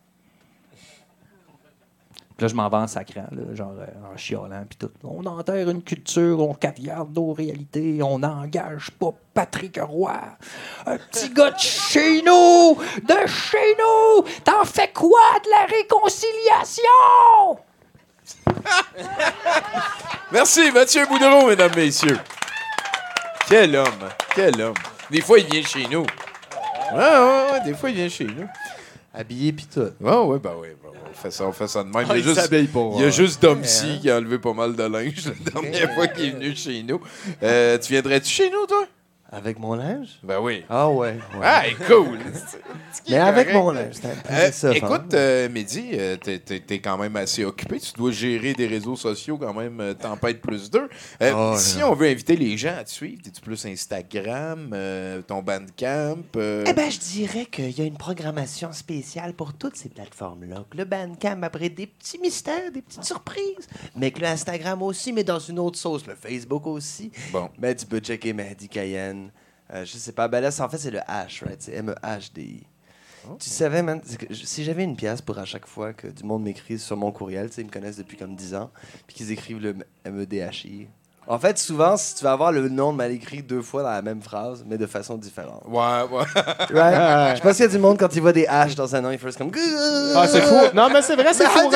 Puis 2.36 2.46
là, 2.46 2.48
je 2.48 2.56
m'en 2.56 2.68
vais 2.68 2.78
en 2.78 2.88
sacrant, 2.88 3.28
là, 3.32 3.54
genre 3.54 3.76
euh, 3.80 4.14
en 4.14 4.18
chiolant, 4.18 4.66
puis 4.68 4.78
tout. 4.80 4.90
On 5.04 5.24
enterre 5.26 5.70
une 5.70 5.84
culture, 5.84 6.40
on 6.40 6.56
caviarde 6.56 7.16
nos 7.16 7.32
réalités, 7.32 8.02
on 8.02 8.20
n'engage 8.20 8.90
pas 8.92 9.12
Patrick 9.36 9.80
Roy. 9.80 10.20
Un 10.86 10.98
petit 10.98 11.30
gars 11.30 11.52
de 11.52 11.60
chez 11.60 12.24
nous! 12.24 12.76
De 13.04 13.28
chez 13.28 13.78
nous! 13.78 14.24
T'en 14.44 14.66
fais 14.66 14.92
quoi 14.92 15.20
de 15.46 15.50
la 15.52 15.66
réconciliation? 15.78 17.60
Merci, 20.32 20.72
Mathieu 20.72 21.06
Boudreau, 21.06 21.48
mesdames, 21.48 21.76
messieurs. 21.76 22.20
Quel 23.48 23.76
homme, 23.76 24.10
quel 24.34 24.60
homme. 24.60 24.74
Des 25.12 25.22
fois, 25.22 25.38
il 25.38 25.46
vient 25.46 25.62
chez 25.62 25.86
nous. 25.88 26.06
Ouais, 26.94 26.98
ouais, 26.98 27.52
ouais, 27.52 27.62
des 27.66 27.74
fois, 27.76 27.90
il 27.92 27.96
vient 27.96 28.10
chez 28.10 28.26
nous. 28.26 28.48
Habillé 29.14 29.54
pis 29.54 29.68
tout. 29.68 29.92
Ouais, 30.00 30.18
ouais, 30.18 30.40
ben 30.40 30.54
oui. 30.60 30.70
On 31.14 31.22
fait 31.22 31.32
ça, 31.32 31.46
on 31.48 31.52
fait 31.52 31.68
ça 31.68 31.84
de 31.84 31.90
même. 31.90 32.06
Ah, 32.10 32.18
il 32.18 32.26
y 33.02 33.04
a 33.06 33.10
juste 33.10 33.42
Domsy 33.42 33.86
Ouais, 33.86 33.92
hein. 33.92 33.98
qui 34.02 34.10
a 34.10 34.18
enlevé 34.18 34.40
pas 34.40 34.54
mal 34.54 34.76
de 34.76 34.84
linge 34.84 35.26
la 35.26 35.52
dernière 35.62 35.94
fois 35.94 36.08
qu'il 36.08 36.26
est 36.26 36.32
venu 36.32 36.56
chez 36.56 36.84
nous. 36.84 37.00
Euh, 37.42 37.78
tu 37.78 37.94
viendrais-tu 37.94 38.30
chez 38.30 38.50
nous, 38.50 38.66
toi? 38.68 38.86
Avec 39.36 39.58
mon 39.58 39.74
linge? 39.74 40.20
Ben 40.22 40.40
oui. 40.40 40.64
Ah 40.70 40.88
ouais. 40.90 41.14
ouais. 41.34 41.42
Ah, 41.42 41.64
cool! 41.88 42.20
Mais 43.10 43.18
avec 43.18 43.52
mon 43.52 43.72
linge, 43.72 43.96
Euh, 44.30 44.52
ça, 44.52 44.72
écoute, 44.76 45.12
euh, 45.16 45.50
Mehdi, 45.50 45.90
euh, 45.94 46.16
t'es- 46.18 46.38
t'es 46.40 46.80
quand 46.80 46.98
même 47.00 47.16
assez 47.16 47.44
occupé. 47.44 47.80
Tu 47.80 47.94
dois 47.94 48.12
gérer 48.12 48.54
des 48.54 48.68
réseaux 48.68 48.96
sociaux 48.96 49.40
quand 49.40 49.54
même, 49.56 49.80
euh, 49.82 49.94
Tempête 49.96 50.40
plus 50.40 50.70
deux. 50.70 50.88
Euh, 51.22 51.34
Oh, 51.36 51.56
si 51.58 51.82
on 51.84 51.96
veut 51.96 52.08
inviter 52.10 52.36
les 52.36 52.56
gens 52.58 52.76
à 52.78 52.84
te 52.84 52.92
suivre, 52.92 53.22
es-tu 53.26 53.42
plus 53.42 53.66
Instagram, 53.66 54.70
ton 55.28 55.42
Bandcamp? 55.42 56.18
Eh 56.36 56.74
ben, 56.74 56.92
je 56.92 57.00
dirais 57.00 57.46
qu'il 57.48 57.72
y 57.72 57.82
a 57.82 57.86
une 57.86 57.98
programmation 57.98 58.72
spéciale 58.72 59.34
pour 59.34 59.54
toutes 59.54 59.76
ces 59.78 59.90
plateformes-là. 59.90 60.66
Que 60.70 60.78
le 60.78 60.86
Bandcamp 60.86 61.42
après 61.42 61.70
des 61.70 61.88
petits 61.88 62.20
mystères, 62.20 62.72
des 62.72 62.84
petites 62.84 63.04
surprises. 63.04 63.68
Mais 63.96 64.12
que 64.12 64.20
le 64.20 64.28
Instagram 64.28 64.82
aussi, 64.84 65.12
mais 65.12 65.24
dans 65.24 65.40
une 65.40 65.58
autre 65.58 65.80
sauce. 65.80 66.06
Le 66.06 66.16
Facebook 66.16 66.68
aussi. 66.68 67.12
Bon. 67.32 67.50
Mais 67.60 67.76
tu 67.76 67.86
peux 67.88 68.00
checker 68.00 68.32
Mehdi 68.34 68.70
Cayenne. 68.70 69.23
Euh, 69.74 69.86
je 69.86 69.98
sais 69.98 70.12
pas. 70.12 70.28
Ben 70.28 70.42
là, 70.42 70.50
en 70.60 70.70
fait, 70.70 70.78
c'est 70.78 70.92
le 70.92 71.00
H, 71.00 71.44
right? 71.46 71.62
C'est 71.62 71.74
M-E-H-D-I. 71.74 72.64
Tu 73.40 73.50
savais, 73.50 73.82
man, 73.82 74.02
c'est 74.06 74.18
que 74.18 74.34
je- 74.34 74.46
si 74.46 74.64
j'avais 74.66 74.84
une 74.84 74.98
pièce 74.98 75.22
pour 75.22 75.38
à 75.40 75.46
chaque 75.46 75.66
fois 75.66 75.94
que 75.94 76.08
du 76.08 76.24
monde 76.24 76.44
m'écrit 76.44 76.78
sur 76.78 76.98
mon 76.98 77.12
courriel, 77.12 77.50
ils 77.58 77.66
me 77.66 77.72
connaissent 77.72 77.96
depuis 77.98 78.18
comme 78.18 78.36
10 78.36 78.54
ans, 78.54 78.70
puis 79.08 79.16
qu'ils 79.16 79.32
écrivent 79.32 79.62
le 79.62 79.76
M-E-D-H-I. 80.04 80.88
En 81.26 81.40
fait, 81.40 81.58
souvent, 81.58 81.96
si 81.96 82.16
tu 82.16 82.24
vas 82.26 82.34
avoir 82.34 82.52
le 82.52 82.68
nom 82.68 82.92
mal 82.92 83.10
écrit 83.12 83.42
deux 83.42 83.62
fois 83.62 83.82
dans 83.82 83.92
la 83.92 84.02
même 84.02 84.22
phrase, 84.22 84.66
mais 84.68 84.78
de 84.78 84.86
façon 84.86 85.16
différente. 85.16 85.64
Ouais, 85.66 86.02
ouais. 86.12 86.26
Right? 86.78 87.38
Je 87.38 87.42
pense 87.42 87.54
qu'il 87.56 87.62
y 87.64 87.68
a 87.70 87.72
du 87.72 87.78
monde, 87.80 87.98
quand 87.98 88.14
il 88.14 88.22
voit 88.22 88.34
des 88.34 88.44
H 88.46 88.76
dans 88.76 88.94
un 88.94 89.00
nom, 89.00 89.10
il 89.10 89.18
fait 89.18 89.38
comme. 89.38 89.50
Ah, 90.18 90.28
c'est 90.28 90.42
fou. 90.42 90.76
Non, 90.76 90.90
mais 90.92 91.02
c'est 91.02 91.16
vrai, 91.16 91.34
c'est 91.34 91.46
fou. 91.48 91.70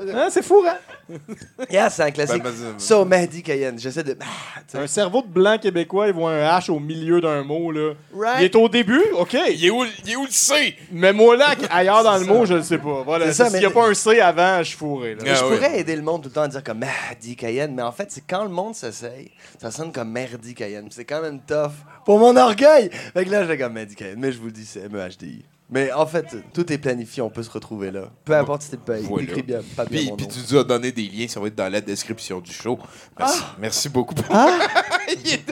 Hein, 0.14 0.28
c'est 0.30 0.42
fou, 0.42 0.64
hein? 0.66 0.78
Yeah, 1.70 1.90
c'est 1.90 2.02
un 2.02 2.10
classique. 2.10 2.42
Ben, 2.42 2.52
ben, 2.52 2.78
So, 2.78 3.06
Cayenne, 3.44 3.78
j'essaie 3.78 4.02
de. 4.02 4.16
Ah. 4.20 4.78
Un 4.78 4.86
cerveau 4.86 5.22
de 5.22 5.28
blanc 5.28 5.58
québécois, 5.58 6.08
il 6.08 6.14
voit 6.14 6.32
un 6.32 6.58
H 6.58 6.70
au 6.70 6.80
milieu 6.80 7.20
d'un 7.20 7.42
mot, 7.42 7.70
là. 7.70 7.92
Right. 8.14 8.40
Il 8.40 8.44
est 8.44 8.56
au 8.56 8.68
début, 8.68 9.02
OK. 9.18 9.36
Il 9.50 9.64
est 9.64 9.70
où, 9.70 9.84
il 9.84 10.10
est 10.10 10.16
où 10.16 10.24
le 10.24 10.30
C? 10.30 10.76
Mais 10.92 11.12
moi, 11.12 11.36
là, 11.36 11.54
ailleurs 11.70 12.02
dans 12.02 12.16
le 12.16 12.24
mot, 12.24 12.44
je 12.46 12.54
le 12.54 12.62
sais 12.62 12.78
pas. 12.78 13.02
Voilà. 13.04 13.26
C'est 13.26 13.34
ça, 13.34 13.50
S'il 13.50 13.60
n'y 13.60 13.66
a 13.66 13.70
pas 13.70 13.88
un 13.88 13.94
C 13.94 14.20
avant, 14.20 14.58
je 14.58 14.68
suis 14.68 14.78
fourré. 14.78 15.14
Là. 15.14 15.34
Je 15.34 15.40
pourrais 15.40 15.80
aider 15.80 15.96
le 15.96 16.02
monde 16.02 16.22
tout 16.22 16.28
le 16.28 16.34
temps 16.34 16.42
à 16.42 16.48
dire 16.48 16.64
comme 16.64 16.78
Mehdi 16.78 17.36
Cayenne, 17.36 17.74
mais 17.74 17.82
en 17.82 17.92
fait, 17.92 18.10
c'est 18.10 18.24
quand 18.26 18.42
le 18.42 18.50
monde 18.50 18.74
s'essaye, 18.74 19.30
ça 19.60 19.70
sonne 19.70 19.92
comme 19.92 20.10
Merdi 20.10 20.54
Cayenne. 20.54 20.88
C'est 20.90 21.04
quand 21.04 21.22
même 21.22 21.40
tough 21.40 21.72
pour 22.04 22.18
mon 22.18 22.36
orgueil. 22.36 22.90
Fait 22.90 23.24
que 23.24 23.30
là, 23.30 23.46
j'ai 23.46 23.58
comme 23.58 23.72
Mehdi 23.72 23.94
Cayenne, 23.94 24.18
mais 24.18 24.32
je 24.32 24.38
vous 24.38 24.46
le 24.46 24.52
dis, 24.52 24.66
c'est 24.66 24.80
M-E-H-D-I. 24.80 25.44
Mais 25.72 25.92
en 25.92 26.04
fait, 26.04 26.26
tout 26.52 26.72
est 26.72 26.78
planifié, 26.78 27.22
on 27.22 27.30
peut 27.30 27.42
se 27.44 27.50
retrouver 27.50 27.90
là. 27.92 28.10
Peu 28.24 28.34
importe 28.34 28.62
si 28.62 28.70
t'es 28.70 28.76
pas 28.76 28.96
Voilà. 28.98 29.22
écrit 29.24 29.42
bien, 29.42 29.60
pas 29.76 29.84
bien 29.84 30.00
Puis, 30.00 30.10
mon 30.10 30.16
puis 30.16 30.26
nom. 30.26 30.32
tu 30.32 30.38
nous 30.52 30.58
as 30.58 30.64
donné 30.64 30.90
des 30.90 31.02
liens, 31.08 31.28
ça 31.28 31.38
va 31.38 31.46
être 31.46 31.54
dans 31.54 31.68
la 31.70 31.80
description 31.80 32.40
du 32.40 32.52
show. 32.52 32.78
Merci, 33.18 33.42
merci 33.58 33.88
beaucoup. 33.88 34.14
Ah! 34.30 34.58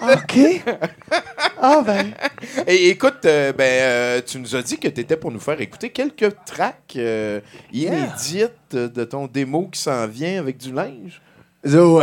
OK. 0.03 0.63
Ah 1.61 1.83
ben. 1.85 2.13
Et 2.67 2.91
écoute, 2.91 3.25
euh, 3.25 3.53
ben, 3.53 3.65
euh, 3.65 4.21
tu 4.25 4.39
nous 4.39 4.55
as 4.55 4.63
dit 4.63 4.79
que 4.79 4.89
tu 4.89 5.01
étais 5.01 5.17
pour 5.17 5.31
nous 5.33 5.41
faire 5.41 5.61
écouter 5.61 5.91
quelques 5.91 6.33
tracks 6.45 6.95
euh, 6.97 7.41
inédites 7.73 8.75
de 8.75 9.05
ton 9.05 9.27
démo 9.27 9.69
qui 9.69 9.81
s'en 9.81 10.07
vient 10.07 10.39
avec 10.39 10.59
du 10.59 10.73
linge. 10.73 11.21
Oh, 11.75 12.03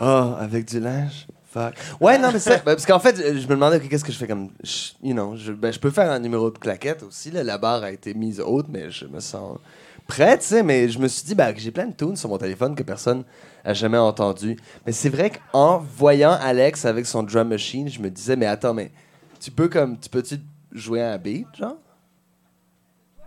oh, 0.00 0.34
avec 0.40 0.64
du 0.66 0.80
linge. 0.80 1.26
Fuck. 1.52 1.74
Ouais, 2.00 2.18
non, 2.18 2.30
mais 2.32 2.38
c'est. 2.38 2.64
ben, 2.64 2.74
parce 2.74 2.86
qu'en 2.86 2.98
fait, 2.98 3.14
je 3.16 3.46
me 3.46 3.54
demandais, 3.54 3.78
qu'est-ce 3.80 4.04
que 4.04 4.10
je 4.12 4.16
fais 4.16 4.26
comme. 4.26 4.48
je- 4.64 4.92
You 5.02 5.12
know, 5.12 5.36
je, 5.36 5.52
ben, 5.52 5.70
je 5.72 5.78
peux 5.78 5.90
faire 5.90 6.10
un 6.10 6.18
numéro 6.18 6.50
de 6.50 6.56
claquette 6.56 7.02
aussi. 7.02 7.30
Là, 7.30 7.44
la 7.44 7.58
barre 7.58 7.82
a 7.82 7.90
été 7.92 8.14
mise 8.14 8.40
haute, 8.40 8.66
mais 8.70 8.90
je 8.90 9.04
me 9.04 9.20
sens 9.20 9.58
prêt, 10.06 10.38
tu 10.38 10.44
sais. 10.46 10.62
Mais 10.62 10.88
je 10.88 10.98
me 10.98 11.08
suis 11.08 11.24
dit, 11.26 11.34
ben, 11.34 11.52
j'ai 11.56 11.70
plein 11.70 11.86
de 11.88 11.94
tunes 11.94 12.16
sur 12.16 12.30
mon 12.30 12.38
téléphone 12.38 12.74
que 12.74 12.82
personne 12.82 13.24
n'a 13.66 13.74
jamais 13.74 13.98
entendu. 13.98 14.56
Mais 14.86 14.92
c'est 14.92 15.10
vrai 15.10 15.30
qu'en 15.30 15.76
voyant 15.78 16.32
Alex 16.40 16.86
avec 16.86 17.04
son 17.04 17.22
drum 17.22 17.48
machine, 17.48 17.86
je 17.88 18.00
me 18.00 18.08
disais, 18.08 18.34
mais 18.34 18.46
attends, 18.46 18.72
mais 18.72 18.90
tu 19.38 19.50
peux 19.50 19.68
comme. 19.68 19.98
Tu 19.98 20.08
peux-tu 20.08 20.36
jouer 20.72 21.02
un 21.02 21.18
beat, 21.18 21.46
genre? 21.58 21.76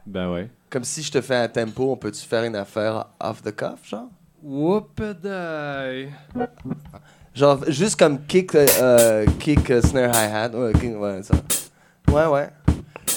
Ben 0.08 0.32
ouais. 0.34 0.50
Comme 0.72 0.84
si 0.84 1.04
je 1.04 1.12
te 1.12 1.22
fais 1.22 1.36
un 1.36 1.48
tempo, 1.48 1.92
on 1.92 1.96
peut-tu 1.98 2.26
faire 2.26 2.44
une 2.44 2.56
affaire 2.56 3.06
off 3.20 3.44
the 3.44 3.56
cuff, 3.56 3.88
genre? 3.88 4.10
Whoop-a-die. 4.44 6.10
Genre, 7.36 7.60
juste 7.68 7.98
comme 8.00 8.26
kick, 8.26 8.56
euh, 8.56 8.66
euh, 8.82 9.26
kick 9.40 9.70
euh, 9.70 9.82
snare 9.82 10.12
hi-hat. 10.16 10.50
Ouais, 10.54 10.72
kick- 10.74 10.96
ouais, 10.98 11.22
ça. 11.22 11.34
Ouais, 12.10 12.26
ouais. 12.28 12.50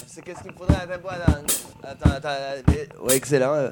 C'est 0.09 0.23
qu'est-ce 0.25 0.43
qu'il 0.43 0.51
me 0.53 0.57
faudrait? 0.57 0.75
Attends. 0.77 1.33
Attends, 1.85 2.11
attends. 2.17 2.29
euh, 2.29 3.07
Ouais, 3.07 3.17
excellent. 3.17 3.55
euh. 3.55 3.71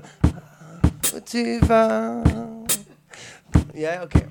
Où 1.16 1.20
tu 1.24 1.58
vas? 1.60 2.22
Yeah, 3.74 4.04
ok. 4.04 4.22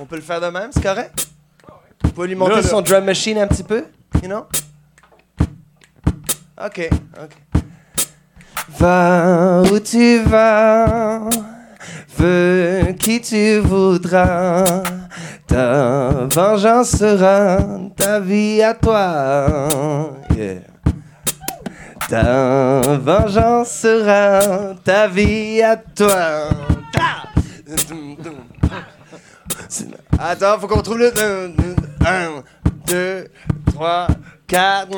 On 0.00 0.04
peut 0.04 0.16
le 0.16 0.22
faire 0.22 0.40
de 0.40 0.48
même, 0.48 0.70
c'est 0.72 0.82
correct? 0.82 1.28
On 2.04 2.08
peut 2.10 2.26
lui 2.26 2.34
monter 2.34 2.56
Là, 2.56 2.60
là. 2.60 2.68
son 2.68 2.82
drum 2.82 3.04
machine 3.04 3.38
un 3.38 3.46
petit 3.46 3.62
peu, 3.62 3.84
you 4.22 4.28
know? 4.28 4.44
Ok, 6.62 6.88
ok. 7.22 7.32
Va 8.78 9.62
où 9.62 9.78
tu 9.80 10.22
vas, 10.24 11.20
veux 12.18 12.92
qui 12.98 13.20
tu 13.20 13.58
voudras. 13.58 14.82
Ta 15.54 16.26
vengeance 16.34 16.96
sera 16.98 17.58
ta 17.94 18.18
vie 18.18 18.60
à 18.60 18.74
toi. 18.74 19.68
Ta 22.08 22.80
vengeance 22.98 23.70
sera 23.70 24.74
ta 24.82 25.06
vie 25.06 25.62
à 25.62 25.76
toi. 25.76 26.48
Attends, 30.18 30.58
faut 30.58 30.66
qu'on 30.66 30.82
trouve 30.82 30.98
le. 30.98 31.12
1, 32.04 32.42
2, 32.88 33.28
3, 33.74 34.08
4. 34.54 34.88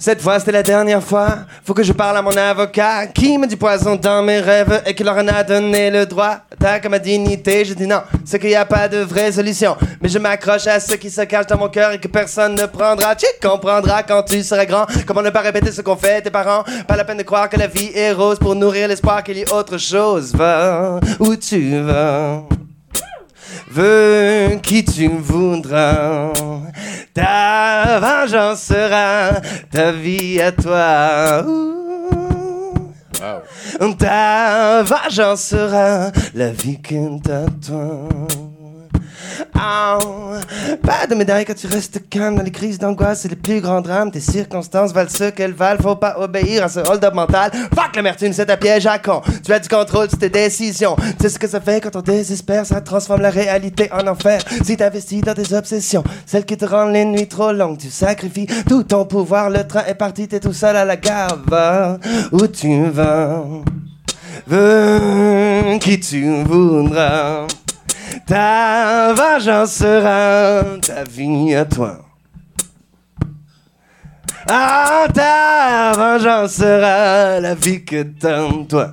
Cette 0.00 0.20
fois, 0.20 0.40
c'était 0.40 0.50
la 0.50 0.64
dernière 0.64 1.00
fois. 1.00 1.38
Faut 1.64 1.72
que 1.72 1.84
je 1.84 1.92
parle 1.92 2.16
à 2.16 2.22
mon 2.22 2.36
avocat 2.36 3.06
qui 3.06 3.38
me 3.38 3.46
dit 3.46 3.54
poison 3.54 3.94
dans 3.94 4.24
mes 4.24 4.40
rêves 4.40 4.82
et 4.86 4.92
qui 4.92 5.04
leur 5.04 5.16
en 5.16 5.28
a 5.28 5.44
donné 5.44 5.88
le 5.88 6.04
droit. 6.04 6.38
À 6.60 6.88
ma 6.88 6.98
dignité. 6.98 7.64
Je 7.64 7.74
dis 7.74 7.86
non, 7.86 8.02
c'est 8.24 8.40
qu'il 8.40 8.48
n'y 8.48 8.56
a 8.56 8.64
pas 8.64 8.88
de 8.88 8.98
vraie 8.98 9.30
solution. 9.30 9.76
Mais 10.02 10.08
je 10.08 10.18
m'accroche 10.18 10.66
à 10.66 10.80
ce 10.80 10.94
qui 10.94 11.10
se 11.10 11.20
cache 11.22 11.46
dans 11.46 11.56
mon 11.56 11.68
cœur 11.68 11.92
et 11.92 12.00
que 12.00 12.08
personne 12.08 12.56
ne 12.56 12.66
prendra. 12.66 13.14
Tu 13.14 13.26
comprendras 13.40 14.02
quand 14.02 14.24
tu 14.24 14.42
seras 14.42 14.66
grand. 14.66 14.86
Comment 15.06 15.22
ne 15.22 15.30
pas 15.30 15.42
répéter 15.42 15.70
ce 15.70 15.80
qu'ont 15.80 15.96
fait 15.96 16.20
tes 16.20 16.30
parents? 16.30 16.64
Pas 16.88 16.96
la 16.96 17.04
peine 17.04 17.18
de 17.18 17.22
croire 17.22 17.48
que 17.48 17.56
la 17.56 17.68
vie 17.68 17.92
est 17.94 18.10
rose 18.10 18.40
pour 18.40 18.56
nourrir 18.56 18.88
l'espoir 18.88 19.22
qu'il 19.22 19.36
y 19.36 19.42
ait 19.42 19.52
autre 19.52 19.78
chose. 19.78 20.34
Va 20.34 20.98
où 21.20 21.36
tu 21.36 21.80
vas 21.80 22.42
veux 23.68 24.58
qui 24.62 24.84
tu 24.84 25.08
voudras? 25.08 26.32
Ta 27.14 27.98
vengeance 28.00 28.62
sera 28.62 29.40
ta 29.70 29.92
vie 29.92 30.40
à 30.40 30.52
toi. 30.52 31.44
Ta 33.98 34.82
vengeance 34.82 35.42
sera 35.42 36.10
la 36.34 36.50
vie 36.50 36.80
que 36.80 37.20
t'as 37.20 37.46
toi. 37.66 38.08
Oh, 39.54 40.32
pas 40.82 41.06
de 41.08 41.14
médaille 41.14 41.44
quand 41.44 41.54
tu 41.54 41.66
restes 41.66 42.08
calme 42.08 42.36
dans 42.36 42.42
les 42.42 42.50
crises 42.50 42.78
d'angoisse 42.78 43.24
et 43.24 43.28
les 43.28 43.36
plus 43.36 43.60
grands 43.60 43.80
drames. 43.80 44.10
Tes 44.10 44.20
circonstances 44.20 44.92
valent 44.92 45.10
ce 45.10 45.30
qu'elles 45.30 45.52
valent. 45.52 45.80
Faut 45.80 45.96
pas 45.96 46.18
obéir 46.18 46.64
à 46.64 46.68
ce 46.68 46.80
hold-up 46.80 47.14
mental. 47.14 47.50
Fuck 47.74 47.96
l'amertume, 47.96 48.32
c'est 48.32 48.50
un 48.50 48.56
piège 48.56 48.86
à 48.86 48.98
con. 48.98 49.22
Tu 49.44 49.52
as 49.52 49.58
du 49.58 49.68
contrôle 49.68 50.08
sur 50.08 50.18
tes 50.18 50.30
décisions. 50.30 50.96
Tu 50.96 51.22
sais 51.22 51.28
ce 51.28 51.38
que 51.38 51.48
ça 51.48 51.60
fait 51.60 51.80
quand 51.80 51.96
on 51.96 52.02
désespère. 52.02 52.66
Ça 52.66 52.80
transforme 52.80 53.22
la 53.22 53.30
réalité 53.30 53.90
en 53.92 54.06
enfer. 54.06 54.40
Si 54.64 54.76
t'investis 54.76 55.22
dans 55.22 55.34
tes 55.34 55.54
obsessions, 55.54 56.04
celles 56.26 56.44
qui 56.44 56.56
te 56.56 56.64
rendent 56.64 56.92
les 56.92 57.04
nuits 57.04 57.28
trop 57.28 57.52
longues, 57.52 57.78
tu 57.78 57.90
sacrifies 57.90 58.46
tout 58.68 58.82
ton 58.82 59.04
pouvoir. 59.04 59.50
Le 59.50 59.66
train 59.66 59.84
est 59.86 59.94
parti, 59.94 60.28
t'es 60.28 60.40
tout 60.40 60.52
seul 60.52 60.76
à 60.76 60.84
la 60.84 60.96
gare. 60.96 61.38
Où 62.32 62.46
tu 62.46 62.84
vas. 62.86 63.44
Veux 64.46 65.78
qui 65.78 66.00
tu 66.00 66.42
voudras. 66.44 67.46
Ta 68.26 69.12
vengeance 69.14 69.72
sera 69.72 70.62
ta 70.86 71.04
vie 71.04 71.54
à 71.54 71.64
toi. 71.64 72.04
Ah, 74.50 75.06
ta 75.12 75.92
vengeance 75.92 76.52
sera 76.52 77.40
la 77.40 77.54
vie 77.54 77.84
que 77.84 78.02
t'aimes 78.02 78.66
toi. 78.66 78.92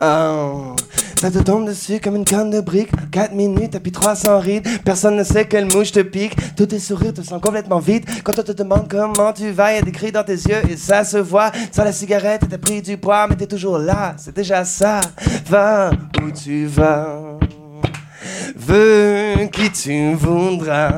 Oh, 0.00 0.76
ça 1.20 1.32
te 1.32 1.38
tombe 1.40 1.66
dessus 1.66 1.98
comme 1.98 2.14
une 2.14 2.24
canne 2.24 2.50
de 2.50 2.60
briques. 2.60 2.92
4 3.10 3.34
minutes 3.34 3.76
puis 3.80 3.90
300 3.90 4.38
rides. 4.38 4.68
Personne 4.84 5.16
ne 5.16 5.24
sait 5.24 5.46
quelle 5.46 5.66
mouche 5.66 5.90
te 5.90 5.98
pique. 6.00 6.36
Tous 6.54 6.66
tes 6.66 6.78
sourires 6.78 7.12
te 7.12 7.22
sont 7.22 7.40
complètement 7.40 7.80
vides. 7.80 8.04
Quand 8.22 8.38
on 8.38 8.42
te 8.42 8.52
demande 8.52 8.88
comment 8.88 9.32
tu 9.32 9.50
vas, 9.50 9.74
y 9.74 9.78
a 9.78 9.82
des 9.82 9.90
cris 9.90 10.12
dans 10.12 10.22
tes 10.22 10.34
yeux 10.34 10.62
et 10.70 10.76
ça 10.76 11.02
se 11.02 11.16
voit. 11.16 11.50
Sans 11.72 11.82
la 11.82 11.92
cigarette, 11.92 12.42
t'as 12.48 12.58
pris 12.58 12.80
du 12.82 12.96
poids, 12.96 13.26
mais 13.26 13.34
t'es 13.34 13.48
toujours 13.48 13.78
là. 13.78 14.14
C'est 14.16 14.36
déjà 14.36 14.64
ça. 14.64 15.00
Va 15.46 15.90
où 16.22 16.30
tu 16.30 16.66
vas. 16.66 17.38
Veux 18.56 19.46
qui 19.52 19.70
tu 19.70 20.14
voudras. 20.14 20.90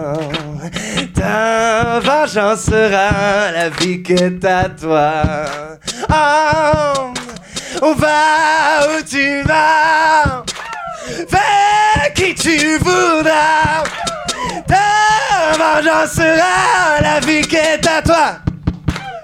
Ta 1.14 2.00
vengeance 2.00 2.62
sera 2.62 3.52
la 3.52 3.68
vie 3.68 4.02
est 4.08 4.44
à 4.44 4.68
toi. 4.68 5.22
Oh, 6.10 7.12
on 7.82 7.94
va 7.94 8.88
où 8.88 9.02
tu 9.02 9.42
vas. 9.42 10.44
Fais 11.28 12.12
qui 12.14 12.34
tu 12.34 12.78
voudras. 12.78 13.84
Ta 14.66 15.52
vengeance 15.58 16.12
sera 16.12 17.00
la 17.00 17.20
vie 17.20 17.46
est 17.54 17.86
à 17.86 18.02
toi. 18.02 18.38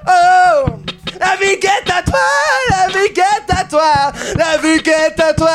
Oh, 0.06 0.70
la 1.20 1.36
vie 1.36 1.54
est 1.54 1.90
à 1.90 2.02
toi, 2.02 2.18
la 2.70 2.86
vie 2.88 3.12
est 3.12 3.52
à 3.52 3.64
toi, 3.64 4.12
la 4.36 4.58
vie 4.58 4.82
est 4.84 5.20
à 5.20 5.34
toi. 5.34 5.54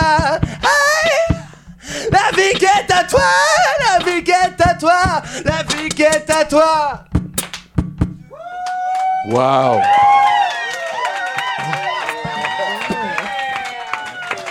Aïe. 0.64 1.01
La 2.12 2.36
vie 2.36 2.64
est 2.64 2.92
à 2.92 3.04
toi, 3.04 3.22
la 3.80 4.04
vie 4.04 4.24
est 4.30 4.62
à 4.62 4.76
toi, 4.76 5.22
la 5.46 5.64
vie 5.64 6.02
est 6.02 6.30
à 6.30 6.46
toi. 6.46 7.04
Wow! 9.30 9.82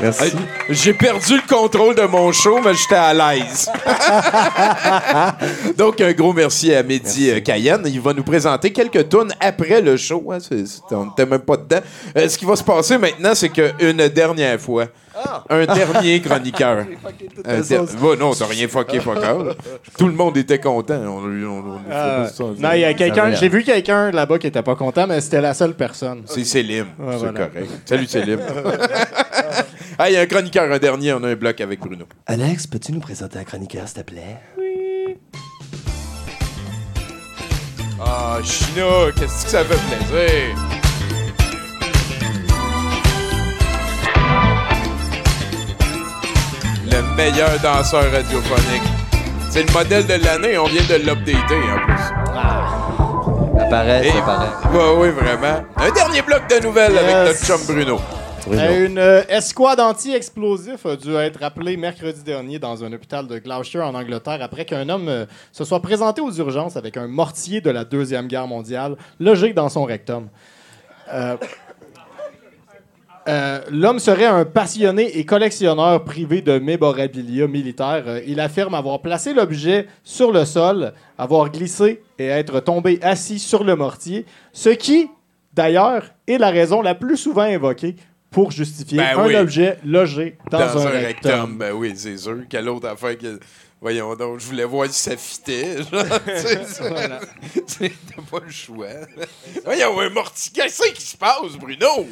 Merci. 0.01 0.33
J'ai 0.71 0.95
perdu 0.95 1.35
le 1.37 1.47
contrôle 1.49 1.95
de 1.95 2.03
mon 2.03 2.33
show, 2.33 2.59
mais 2.65 2.75
j'étais 2.75 2.95
à 2.95 3.13
l'aise. 3.13 3.69
Donc, 5.77 6.01
un 6.01 6.13
gros 6.13 6.33
merci 6.33 6.75
à 6.75 6.83
Mehdi 6.83 7.31
euh, 7.31 7.41
Cayenne. 7.41 7.83
Il 7.87 8.01
va 8.01 8.13
nous 8.13 8.23
présenter 8.23 8.73
quelques 8.73 9.09
tunes 9.09 9.33
après 9.41 9.81
le 9.81 9.97
show. 9.97 10.33
hein. 10.33 10.39
On 10.91 11.07
n'était 11.07 11.27
même 11.27 11.41
pas 11.41 11.57
dedans. 11.57 11.81
Euh, 12.17 12.29
ce 12.29 12.39
qui 12.39 12.45
va 12.45 12.57
se 12.57 12.65
passer 12.65 12.99
maintenant, 12.99 13.35
c'est 13.35 13.49
qu'une 13.51 14.09
dernière 14.09 14.61
fois, 14.61 14.87
un 15.51 15.67
dernier 15.67 16.21
chroniqueur. 16.21 16.87
Un 17.45 17.61
der- 17.61 17.83
non, 18.19 18.33
t'as 18.35 18.47
rien 18.47 18.69
fucké, 18.69 19.01
fuck. 19.01 19.19
Tout 19.99 20.07
le 20.07 20.13
monde 20.13 20.37
était 20.37 20.59
content. 20.61 21.01
On, 21.07 21.25
on- 21.25 21.59
on- 21.59 21.81
Euh, 21.91 22.27
ça- 22.29 22.45
non, 22.59 22.71
il 22.75 22.81
y 22.81 22.85
a 22.85 22.95
quelqu'un. 22.95 23.33
J'ai 23.33 23.49
vu 23.49 23.63
quelqu'un 23.65 24.11
là-bas 24.11 24.39
qui 24.39 24.47
était 24.47 24.63
pas 24.63 24.75
content, 24.77 25.07
mais 25.07 25.21
c'était 25.21 25.41
la 25.41 25.55
seule 25.55 25.75
personne. 25.75 26.23
C'est 26.27 26.45
Célim. 26.45 26.87
Ouais, 26.99 27.13
c'est 27.13 27.17
voilà. 27.19 27.33
correct. 27.33 27.71
Salut 27.85 28.07
Célim. 28.07 28.41
ah, 30.03 30.09
il 30.09 30.15
y 30.15 30.17
a 30.17 30.21
un 30.21 30.27
chroniqueur, 30.27 30.71
un 30.73 30.79
dernier. 30.79 31.13
On 31.13 31.23
a 31.25 31.29
un 31.29 31.35
bloc 31.37 31.61
avec 31.61 31.81
Bruno. 31.81 32.07
Alex, 32.27 32.67
peux-tu 32.67 32.93
nous 32.93 33.01
présenter 33.01 33.39
un 33.39 33.45
chroniqueur, 33.45 33.87
s'il 33.87 34.03
te 34.03 34.11
plaît? 34.11 34.39
Ah, 38.03 38.39
China, 38.43 39.11
qu'est-ce 39.15 39.45
que 39.45 39.51
ça 39.51 39.65
fait 39.65 39.97
plaisir? 39.97 40.57
Le 46.91 47.17
meilleur 47.17 47.59
danseur 47.61 48.05
radiophonique. 48.11 48.83
C'est 49.51 49.67
le 49.67 49.73
modèle 49.73 50.07
de 50.07 50.25
l'année, 50.25 50.59
on 50.59 50.65
vient 50.67 50.83
de 50.83 50.95
l'updater 51.05 51.57
en 51.57 51.87
plus. 51.87 52.03
Ça 53.59 53.65
paraît, 53.69 54.07
Et- 54.07 54.13
ça 54.13 54.23
paraît. 54.23 54.49
Oui, 54.97 55.11
vraiment. 55.11 55.65
Un 55.77 55.91
dernier 55.91 56.23
bloc 56.23 56.43
de 56.49 56.63
nouvelles 56.65 56.97
avec 56.97 57.15
notre 57.15 57.45
chum 57.45 57.61
Bruno. 57.67 58.01
Euh, 58.49 58.87
Une 58.87 58.99
euh, 58.99 59.23
escouade 59.29 59.81
anti-explosif 59.81 60.87
a 60.87 60.97
dû 60.97 61.15
être 61.15 61.43
appelée 61.43 61.77
mercredi 61.77 62.23
dernier 62.23 62.59
dans 62.59 62.83
un 62.83 62.93
hôpital 62.93 63.27
de 63.27 63.39
Gloucester 63.39 63.81
en 63.81 63.95
Angleterre 63.95 64.39
après 64.41 64.65
qu'un 64.65 64.89
homme 64.89 65.09
euh, 65.09 65.27
se 65.53 65.65
soit 65.65 65.81
présenté 65.81 66.21
aux 66.21 66.33
urgences 66.33 66.77
avec 66.77 66.97
un 66.97 67.07
mortier 67.07 67.61
de 67.61 67.71
la 67.71 67.85
Deuxième 67.85 68.29
Guerre 68.29 68.47
mondiale 68.47 68.97
logé 69.19 69.53
dans 69.53 69.69
son 69.69 69.85
rectum. 69.85 70.29
Euh, 71.13 71.37
L'homme 73.71 73.99
serait 74.01 74.25
un 74.25 74.45
passionné 74.45 75.19
et 75.19 75.25
collectionneur 75.25 76.03
privé 76.03 76.41
de 76.41 76.59
mémorabilia 76.59 77.47
militaire. 77.47 78.03
Il 78.27 78.41
affirme 78.41 78.75
avoir 78.75 79.03
placé 79.03 79.35
l'objet 79.35 79.87
sur 80.03 80.33
le 80.33 80.45
sol, 80.45 80.95
avoir 81.17 81.51
glissé 81.51 82.03
et 82.19 82.27
être 82.27 82.59
tombé 82.61 82.99
assis 83.03 83.39
sur 83.39 83.63
le 83.63 83.77
mortier, 83.77 84.27
ce 84.53 84.71
qui, 84.71 85.09
d'ailleurs, 85.53 86.07
est 86.27 86.39
la 86.39 86.51
raison 86.51 86.83
la 86.83 86.97
plus 86.97 87.19
souvent 87.19 87.43
invoquée 87.43 87.95
pour 88.31 88.51
justifier 88.53 88.99
Ben 88.99 89.19
un 89.19 89.27
oui. 89.27 89.37
objet 89.37 89.79
logé 89.85 90.37
dans, 90.51 90.59
Dans, 90.59 90.79
un, 90.79 90.87
un 90.87 90.91
rectum. 90.91 91.31
rectum. 91.31 91.59
Ben 91.59 91.73
oui, 91.73 91.93
c'est 91.97 92.17
sûr. 92.17 92.39
Quelle 92.49 92.69
autre 92.69 92.89
affaire 92.89 93.17
que. 93.19 93.39
Voyons 93.83 94.15
donc, 94.15 94.41
je 94.41 94.45
voulais 94.45 94.65
voir 94.67 94.89
si 94.91 95.01
ça 95.01 95.17
fitait. 95.17 95.77
Voilà. 96.81 97.19
T'as 97.79 98.23
pas 98.31 98.45
le 98.45 98.51
choix. 98.53 98.89
Voyons, 99.65 99.99
un 100.01 100.11
mortier. 100.11 100.53
Qu'est-ce 100.55 100.93
qui 100.93 101.03
se 101.03 101.17
passe, 101.17 101.57
Bruno? 101.59 102.07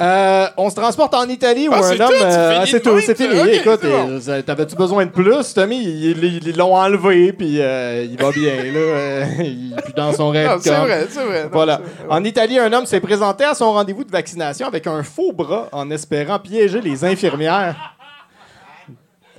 Euh, 0.00 0.46
on 0.56 0.68
se 0.70 0.74
transporte 0.74 1.14
en 1.14 1.28
Italie 1.28 1.68
où 1.68 1.72
Ah, 1.74 1.86
un 1.86 2.00
homme. 2.00 2.10
euh, 2.22 2.64
c'est 2.66 2.80
tout, 2.80 2.98
c'est 3.00 3.16
fini. 3.16 3.38
Écoute, 3.52 3.82
bon. 3.82 4.18
euh, 4.26 4.42
t'avais-tu 4.42 4.74
besoin 4.74 5.04
de 5.04 5.10
plus, 5.10 5.54
Tommy? 5.54 5.80
Ils 5.84 6.56
l'ont 6.56 6.74
enlevé, 6.74 7.32
puis 7.32 7.60
euh, 7.60 8.04
il 8.10 8.16
va 8.20 8.30
bien, 8.32 8.54
là. 8.56 8.78
euh, 8.78 9.24
il 9.40 9.74
est 9.78 9.82
plus 9.82 9.92
dans 9.92 10.12
son 10.12 10.30
rêve. 10.30 10.58
C'est 10.60 10.70
vrai, 10.70 11.06
c'est 11.08 11.22
vrai. 11.24 11.48
Voilà. 11.52 11.80
En 12.08 12.24
Italie, 12.24 12.58
un 12.58 12.72
homme 12.72 12.86
s'est 12.86 13.00
présenté 13.00 13.44
à 13.44 13.54
son 13.54 13.72
rendez-vous 13.72 14.02
de 14.04 14.10
vaccination 14.10 14.66
avec 14.66 14.86
un 14.86 15.02
faux 15.02 15.32
bras 15.32 15.68
en 15.72 15.88
espérant 15.90 16.38
piéger 16.38 16.80
les 16.80 17.04
infirmières 17.04 17.91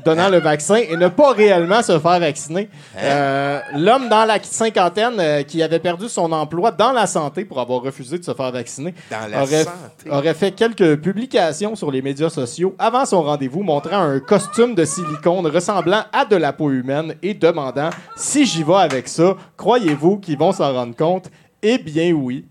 donnant 0.05 0.29
le 0.29 0.39
vaccin 0.39 0.75
et 0.75 0.95
ne 0.97 1.07
pas 1.07 1.31
réellement 1.31 1.81
se 1.81 1.97
faire 1.99 2.19
vacciner. 2.19 2.69
Hein? 2.95 2.99
Euh, 3.01 3.59
L'homme 3.75 4.09
dans 4.09 4.25
la 4.25 4.41
cinquantaine 4.41 5.19
euh, 5.19 5.43
qui 5.43 5.61
avait 5.63 5.79
perdu 5.79 6.09
son 6.09 6.31
emploi 6.31 6.71
dans 6.71 6.91
la 6.91 7.07
santé 7.07 7.45
pour 7.45 7.59
avoir 7.59 7.81
refusé 7.81 8.17
de 8.17 8.23
se 8.23 8.33
faire 8.33 8.51
vacciner 8.51 8.93
Dans 9.09 9.29
la 9.29 9.43
aurait, 9.43 9.63
santé. 9.63 10.09
aurait 10.09 10.33
fait 10.33 10.51
quelques 10.51 10.97
publications 10.97 11.75
sur 11.75 11.91
les 11.91 12.01
médias 12.01 12.29
sociaux 12.29 12.75
avant 12.79 13.05
son 13.05 13.21
rendez-vous 13.23 13.63
montrant 13.63 14.01
un 14.01 14.19
costume 14.19 14.75
de 14.75 14.85
silicone 14.85 15.47
ressemblant 15.47 16.03
à 16.11 16.25
de 16.25 16.35
la 16.35 16.53
peau 16.53 16.69
humaine 16.71 17.15
et 17.21 17.33
demandant 17.33 17.89
si 18.15 18.45
j'y 18.45 18.63
vais 18.63 18.75
avec 18.75 19.07
ça, 19.07 19.35
croyez-vous 19.57 20.17
qu'ils 20.17 20.37
vont 20.37 20.51
s'en 20.51 20.73
rendre 20.73 20.95
compte? 20.95 21.29
Eh 21.61 21.77
bien 21.77 22.11
oui. 22.11 22.45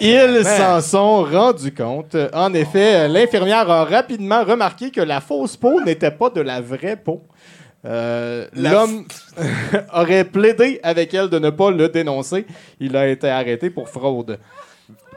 Ils 0.00 0.44
s'en 0.44 0.80
sont 0.80 1.24
rendus 1.24 1.72
compte. 1.74 2.16
En 2.32 2.52
effet, 2.54 3.08
l'infirmière 3.08 3.70
a 3.70 3.84
rapidement 3.84 4.44
remarqué 4.44 4.90
que 4.90 5.00
la 5.00 5.20
fausse 5.20 5.56
peau 5.56 5.80
n'était 5.80 6.10
pas 6.10 6.30
de 6.30 6.40
la 6.40 6.60
vraie 6.60 6.96
peau. 6.96 7.22
Euh, 7.84 8.46
L'homme 8.54 9.04
aurait 9.94 10.24
plaidé 10.24 10.80
avec 10.82 11.14
elle 11.14 11.28
de 11.28 11.38
ne 11.38 11.50
pas 11.50 11.70
le 11.70 11.88
dénoncer. 11.88 12.46
Il 12.80 12.96
a 12.96 13.06
été 13.06 13.28
arrêté 13.28 13.70
pour 13.70 13.88
fraude. 13.88 14.38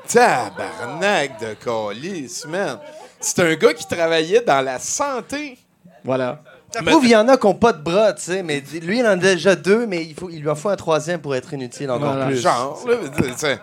Tabarnak 0.07 1.39
de 1.39 1.53
calice, 1.63 2.45
man. 2.47 2.79
C'est 3.19 3.39
un 3.39 3.55
gars 3.55 3.73
qui 3.73 3.87
travaillait 3.87 4.41
dans 4.41 4.61
la 4.63 4.79
santé. 4.79 5.57
Voilà. 6.03 6.41
Ça 6.71 6.83
prouve 6.83 7.01
qu'il 7.01 7.09
y 7.11 7.15
en 7.15 7.27
a 7.27 7.37
qui 7.37 7.47
n'ont 7.47 7.55
pas 7.55 7.73
de 7.73 7.81
bras, 7.81 8.13
tu 8.13 8.21
sais, 8.21 8.43
mais 8.43 8.61
lui, 8.83 8.99
il 8.99 9.05
en 9.05 9.09
a 9.11 9.15
déjà 9.15 9.55
deux, 9.55 9.87
mais 9.87 10.03
il, 10.05 10.13
faut, 10.13 10.29
il 10.29 10.41
lui 10.41 10.49
en 10.49 10.55
faut 10.55 10.69
un 10.69 10.75
troisième 10.75 11.19
pour 11.19 11.35
être 11.35 11.51
inutile 11.53 11.89
encore 11.89 12.11
Voilà. 12.11 12.27
plus. 12.27 12.37
Genre, 12.41 12.79
là, 12.87 12.95
tu 13.17 13.23
sais, 13.37 13.59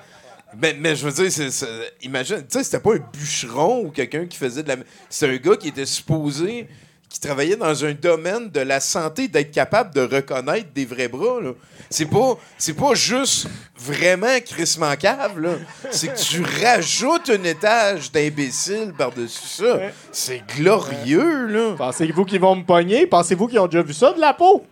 mais, 0.56 0.74
mais 0.78 0.94
je 0.97 1.06
veux 1.09 1.12
dire, 1.12 1.32
c'est- 1.32 1.51
c'est- 1.51 1.93
imagine, 2.02 2.39
tu 2.39 2.44
sais, 2.59 2.64
c'était 2.64 2.81
pas 2.81 2.94
un 2.94 3.01
bûcheron 3.12 3.85
ou 3.86 3.90
quelqu'un 3.90 4.27
qui 4.27 4.36
faisait 4.39 4.62
de 4.62 4.68
la. 4.68 4.77
C'est 5.10 5.28
un 5.28 5.36
gars 5.36 5.56
qui 5.56 5.68
était 5.68 5.86
supposé, 5.86 6.68
qui 7.09 7.20
travaillait 7.20 7.56
dans 7.56 7.85
un 7.85 7.93
domaine 7.94 8.51
de 8.51 8.60
la 8.60 8.81
santé, 8.81 9.28
d'être 9.28 9.51
capable 9.52 9.94
de 9.94 10.01
reconnaître 10.02 10.68
des 10.74 10.85
vrais 10.85 11.09
bras, 11.09 11.40
là. 11.40 11.52
C'est 11.89 12.06
pas, 12.06 12.36
c'est 12.59 12.73
pas 12.74 12.94
juste 12.94 13.47
vraiment 13.77 14.40
crissement 14.44 14.94
cave, 14.97 15.39
là. 15.40 15.55
C'est 15.90 16.09
que 16.09 16.18
tu 16.18 16.43
rajoutes 16.64 17.31
un 17.31 17.43
étage 17.44 18.10
d'imbécile 18.10 18.93
par-dessus 18.97 19.47
ça. 19.47 19.78
C'est 20.10 20.43
glorieux, 20.59 21.47
là. 21.47 21.74
Pensez-vous 21.78 22.24
qu'ils 22.24 22.40
vont 22.40 22.56
me 22.56 22.64
pogner? 22.64 23.06
Pensez-vous 23.06 23.47
qu'ils 23.48 23.60
ont 23.60 23.66
déjà 23.68 23.82
vu 23.82 23.94
ça 23.94 24.12
de 24.12 24.20
la 24.20 24.35
peau? 24.35 24.64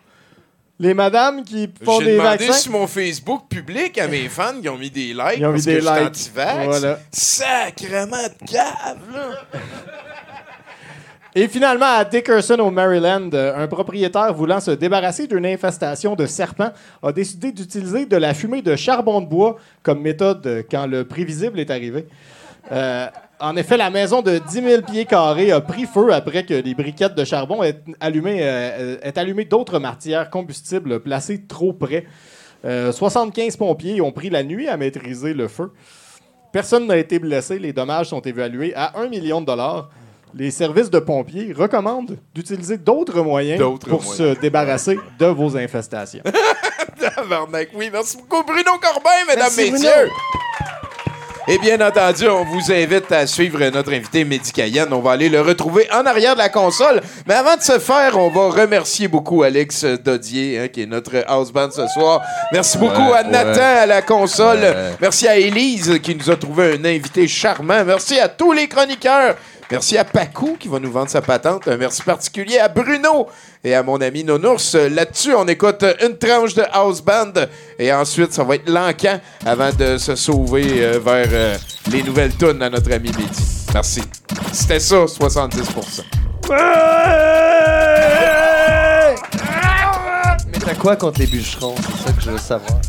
Les 0.80 0.92
madames 0.92 1.44
qui 1.44 1.70
font 1.84 2.00
J'ai 2.00 2.06
des 2.06 2.12
demandé 2.16 2.46
vaccins? 2.46 2.52
sur 2.60 2.72
mon 2.72 2.86
Facebook 2.88 3.48
public 3.48 3.96
à 3.98 4.08
mes 4.08 4.28
fans 4.28 4.60
qui 4.60 4.68
ont 4.68 4.76
mis 4.76 4.90
des 4.90 5.14
likes 5.14 5.36
Ils 5.38 5.46
ont 5.46 5.52
mis 5.52 5.54
parce 5.54 5.64
des 5.64 5.74
que 5.74 5.80
je 5.80 5.86
suis 5.86 6.04
anti-vax. 6.04 6.64
Voilà. 6.66 6.98
Sacrement 7.12 8.16
de 8.16 8.50
cave, 8.50 8.98
là. 9.12 9.30
Et 11.36 11.48
finalement, 11.48 11.86
à 11.86 12.04
Dickerson, 12.04 12.58
au 12.60 12.70
Maryland, 12.70 13.28
euh, 13.34 13.56
un 13.56 13.66
propriétaire 13.66 14.32
voulant 14.32 14.60
se 14.60 14.70
débarrasser 14.70 15.26
d'une 15.26 15.44
infestation 15.46 16.14
de 16.14 16.26
serpents 16.26 16.70
a 17.02 17.12
décidé 17.12 17.50
d'utiliser 17.50 18.06
de 18.06 18.16
la 18.16 18.34
fumée 18.34 18.62
de 18.62 18.76
charbon 18.76 19.20
de 19.20 19.26
bois 19.26 19.56
comme 19.82 20.00
méthode 20.00 20.64
quand 20.70 20.86
le 20.86 21.04
prévisible 21.04 21.58
est 21.58 21.70
arrivé. 21.72 22.06
Euh, 22.70 23.06
en 23.44 23.56
effet, 23.56 23.76
la 23.76 23.90
maison 23.90 24.22
de 24.22 24.38
10 24.38 24.62
000 24.62 24.82
pieds 24.82 25.04
carrés 25.04 25.52
a 25.52 25.60
pris 25.60 25.86
feu 25.86 26.12
après 26.12 26.44
que 26.44 26.54
les 26.54 26.74
briquettes 26.74 27.14
de 27.14 27.24
charbon 27.24 27.62
aient 27.62 27.80
allumé, 28.00 28.38
euh, 28.40 28.96
aient 29.02 29.18
allumé 29.18 29.44
d'autres 29.44 29.78
matières 29.78 30.30
combustibles 30.30 31.00
placées 31.00 31.42
trop 31.46 31.72
près. 31.72 32.06
Euh, 32.64 32.92
75 32.92 33.56
pompiers 33.56 34.00
ont 34.00 34.12
pris 34.12 34.30
la 34.30 34.42
nuit 34.42 34.68
à 34.68 34.76
maîtriser 34.76 35.34
le 35.34 35.48
feu. 35.48 35.70
Personne 36.52 36.86
n'a 36.86 36.96
été 36.96 37.18
blessé. 37.18 37.58
Les 37.58 37.72
dommages 37.72 38.08
sont 38.08 38.20
évalués 38.20 38.72
à 38.74 38.98
1 38.98 39.08
million 39.08 39.40
de 39.40 39.46
dollars. 39.46 39.90
Les 40.34 40.50
services 40.50 40.90
de 40.90 40.98
pompiers 40.98 41.52
recommandent 41.52 42.16
d'utiliser 42.34 42.76
d'autres 42.76 43.20
moyens 43.22 43.60
D'autres 43.60 43.88
pour 43.88 44.02
moyens. 44.02 44.36
se 44.36 44.40
débarrasser 44.40 44.98
de 45.18 45.26
vos 45.26 45.56
infestations. 45.56 46.22
Oui, 47.76 47.90
merci 47.92 48.16
beaucoup, 48.16 48.42
Bruno 48.44 48.72
Corbin, 48.80 49.10
mesdames, 49.28 49.50
Merci, 49.56 49.70
messieurs. 49.72 49.90
Bruno. 49.90 50.12
Et 51.46 51.58
bien 51.58 51.78
entendu, 51.86 52.26
on 52.26 52.42
vous 52.44 52.72
invite 52.72 53.12
à 53.12 53.26
suivre 53.26 53.62
notre 53.68 53.92
invité 53.92 54.24
Médicayenne. 54.24 54.88
On 54.92 55.00
va 55.00 55.10
aller 55.12 55.28
le 55.28 55.42
retrouver 55.42 55.86
en 55.92 56.06
arrière 56.06 56.32
de 56.32 56.38
la 56.38 56.48
console. 56.48 57.02
Mais 57.26 57.34
avant 57.34 57.56
de 57.56 57.60
se 57.62 57.78
faire, 57.78 58.16
on 58.18 58.30
va 58.30 58.48
remercier 58.62 59.08
beaucoup 59.08 59.42
Alex 59.42 59.84
Dodier, 59.84 60.58
hein, 60.58 60.68
qui 60.68 60.82
est 60.82 60.86
notre 60.86 61.22
house 61.26 61.52
band 61.52 61.68
ce 61.70 61.86
soir. 61.88 62.22
Merci 62.50 62.78
beaucoup 62.78 62.94
Ouais, 63.10 63.18
à 63.18 63.24
Nathan 63.24 63.60
ouais. 63.60 63.78
à 63.80 63.84
la 63.86 64.00
console. 64.00 64.60
Ouais. 64.60 64.74
Merci 65.02 65.28
à 65.28 65.36
Élise 65.36 65.98
qui 66.02 66.14
nous 66.14 66.30
a 66.30 66.36
trouvé 66.36 66.78
un 66.80 66.84
invité 66.86 67.28
charmant. 67.28 67.84
Merci 67.84 68.18
à 68.18 68.28
tous 68.28 68.52
les 68.52 68.66
chroniqueurs. 68.66 69.34
Merci 69.70 69.96
à 69.96 70.04
Pacou 70.04 70.56
qui 70.58 70.68
va 70.68 70.78
nous 70.78 70.90
vendre 70.92 71.08
sa 71.08 71.22
patente. 71.22 71.66
Un 71.68 71.76
merci 71.76 72.02
particulier 72.02 72.58
à 72.58 72.68
Bruno 72.68 73.28
et 73.62 73.74
à 73.74 73.82
mon 73.82 74.00
ami 74.00 74.22
Nonours. 74.22 74.74
Là-dessus, 74.74 75.34
on 75.34 75.46
écoute 75.48 75.84
une 76.02 76.18
tranche 76.18 76.54
de 76.54 76.62
house 76.72 77.00
band 77.00 77.32
et 77.78 77.92
ensuite, 77.92 78.32
ça 78.32 78.44
va 78.44 78.56
être 78.56 78.68
l'encan 78.68 79.20
avant 79.44 79.70
de 79.72 79.96
se 79.96 80.14
sauver 80.16 80.84
euh, 80.84 80.98
vers 80.98 81.28
euh, 81.32 81.56
les 81.90 82.02
nouvelles 82.02 82.36
tunes 82.36 82.62
à 82.62 82.68
notre 82.68 82.92
ami 82.92 83.10
Mehdi. 83.12 83.42
Merci. 83.72 84.02
C'était 84.52 84.80
ça, 84.80 85.04
70% 85.04 86.02
Mais 90.52 90.58
t'as 90.58 90.74
quoi 90.74 90.96
contre 90.96 91.20
les 91.20 91.26
bûcherons? 91.26 91.74
C'est 91.76 92.06
ça 92.06 92.12
que 92.12 92.20
je 92.22 92.30
veux 92.30 92.38
savoir. 92.38 92.80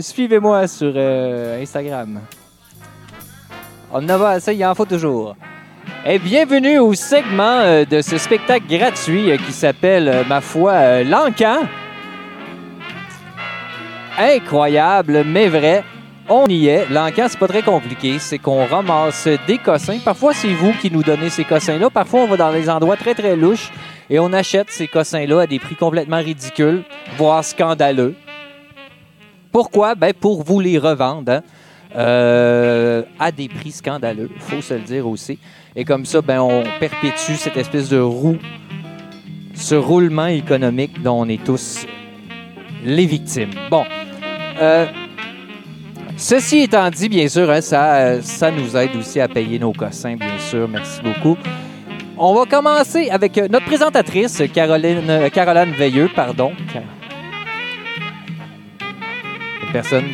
Suivez-moi 0.00 0.66
sur 0.68 0.92
euh, 0.94 1.62
Instagram. 1.62 2.20
On 3.92 4.08
en 4.08 4.18
va 4.18 4.28
assez, 4.30 4.54
il 4.54 4.64
en 4.64 4.74
faut 4.74 4.84
toujours. 4.84 5.34
Et 6.06 6.18
bienvenue 6.18 6.78
au 6.78 6.94
segment 6.94 7.60
euh, 7.60 7.84
de 7.84 8.00
ce 8.00 8.18
spectacle 8.18 8.66
gratuit 8.68 9.30
euh, 9.30 9.36
qui 9.38 9.52
s'appelle, 9.52 10.24
ma 10.28 10.40
foi, 10.40 11.02
L'Encan. 11.02 11.66
Incroyable, 14.18 15.24
mais 15.24 15.48
vrai. 15.48 15.84
On 16.28 16.46
y 16.46 16.68
est. 16.68 16.90
L'encan, 16.90 17.26
c'est 17.28 17.38
pas 17.38 17.48
très 17.48 17.62
compliqué. 17.62 18.18
C'est 18.18 18.38
qu'on 18.38 18.66
ramasse 18.66 19.26
des 19.46 19.56
cossins. 19.56 19.98
Parfois, 20.04 20.34
c'est 20.34 20.52
vous 20.52 20.72
qui 20.74 20.90
nous 20.90 21.02
donnez 21.02 21.30
ces 21.30 21.44
cossins-là. 21.44 21.88
Parfois, 21.88 22.20
on 22.20 22.26
va 22.26 22.36
dans 22.36 22.52
des 22.52 22.68
endroits 22.68 22.96
très, 22.96 23.14
très 23.14 23.34
louches 23.34 23.70
et 24.10 24.18
on 24.18 24.32
achète 24.34 24.70
ces 24.70 24.86
cossins-là 24.86 25.40
à 25.40 25.46
des 25.46 25.58
prix 25.58 25.76
complètement 25.76 26.18
ridicules, 26.18 26.82
voire 27.16 27.42
scandaleux. 27.42 28.14
Pourquoi? 29.52 29.94
Ben, 29.94 30.12
pour 30.12 30.42
vous 30.42 30.60
les 30.60 30.78
revendre. 30.78 31.32
hein. 31.32 31.42
Euh, 31.96 33.02
à 33.18 33.32
des 33.32 33.48
prix 33.48 33.70
scandaleux, 33.70 34.28
faut 34.40 34.60
se 34.60 34.74
le 34.74 34.80
dire 34.80 35.08
aussi. 35.08 35.38
Et 35.74 35.86
comme 35.86 36.04
ça, 36.04 36.20
ben, 36.20 36.38
on 36.40 36.62
perpétue 36.78 37.34
cette 37.36 37.56
espèce 37.56 37.88
de 37.88 37.98
roue, 37.98 38.36
ce 39.54 39.74
roulement 39.74 40.26
économique 40.26 41.02
dont 41.02 41.22
on 41.22 41.28
est 41.28 41.42
tous 41.42 41.86
les 42.84 43.06
victimes. 43.06 43.52
Bon. 43.70 43.84
Euh, 44.60 44.84
ceci 46.18 46.58
étant 46.58 46.90
dit, 46.90 47.08
bien 47.08 47.26
sûr, 47.26 47.50
hein, 47.50 47.62
ça, 47.62 48.20
ça 48.20 48.50
nous 48.50 48.76
aide 48.76 48.94
aussi 48.94 49.18
à 49.18 49.26
payer 49.26 49.58
nos 49.58 49.72
cossins, 49.72 50.16
bien 50.16 50.38
sûr. 50.38 50.68
Merci 50.68 51.00
beaucoup. 51.02 51.38
On 52.18 52.34
va 52.34 52.44
commencer 52.44 53.08
avec 53.08 53.34
notre 53.50 53.64
présentatrice, 53.64 54.42
Caroline, 54.52 55.30
Caroline 55.32 55.72
Veilleux, 55.72 56.10
pardon. 56.14 56.52
Personne 59.72 60.06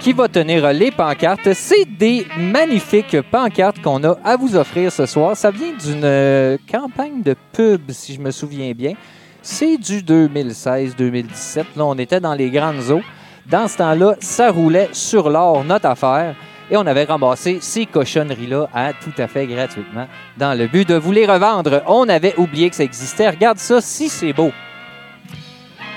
qui 0.00 0.14
va 0.14 0.28
tenir 0.28 0.72
les 0.72 0.90
pancartes. 0.90 1.52
C'est 1.52 1.84
des 1.84 2.26
magnifiques 2.38 3.20
pancartes 3.30 3.82
qu'on 3.82 4.02
a 4.02 4.16
à 4.24 4.36
vous 4.36 4.56
offrir 4.56 4.90
ce 4.90 5.04
soir. 5.04 5.36
Ça 5.36 5.50
vient 5.50 5.72
d'une 5.72 6.04
euh, 6.04 6.56
campagne 6.70 7.22
de 7.22 7.36
pub, 7.52 7.90
si 7.90 8.14
je 8.14 8.20
me 8.20 8.30
souviens 8.30 8.72
bien. 8.72 8.94
C'est 9.42 9.76
du 9.76 10.00
2016-2017. 10.00 11.58
Là, 11.76 11.84
on 11.84 11.98
était 11.98 12.20
dans 12.20 12.34
les 12.34 12.50
grandes 12.50 12.90
eaux. 12.90 13.02
Dans 13.46 13.68
ce 13.68 13.76
temps-là, 13.76 14.16
ça 14.20 14.50
roulait 14.50 14.88
sur 14.92 15.28
l'or, 15.28 15.64
notre 15.64 15.86
affaire. 15.86 16.34
Et 16.70 16.76
on 16.76 16.86
avait 16.86 17.04
ramassé 17.04 17.58
ces 17.60 17.84
cochonneries-là 17.84 18.68
à 18.72 18.92
tout 18.92 19.12
à 19.18 19.26
fait 19.26 19.46
gratuitement 19.46 20.06
dans 20.38 20.56
le 20.56 20.66
but 20.66 20.88
de 20.88 20.94
vous 20.94 21.12
les 21.12 21.26
revendre. 21.26 21.82
On 21.86 22.08
avait 22.08 22.34
oublié 22.38 22.70
que 22.70 22.76
ça 22.76 22.84
existait. 22.84 23.28
Regarde 23.28 23.58
ça, 23.58 23.80
si 23.80 24.08
c'est 24.08 24.32
beau. 24.32 24.50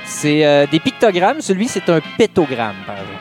C'est 0.06 0.46
euh, 0.46 0.66
des 0.68 0.80
pictogrammes. 0.80 1.42
Celui, 1.42 1.68
c'est 1.68 1.90
un 1.90 2.00
pétogramme, 2.18 2.76
par 2.86 2.96
exemple. 2.96 3.20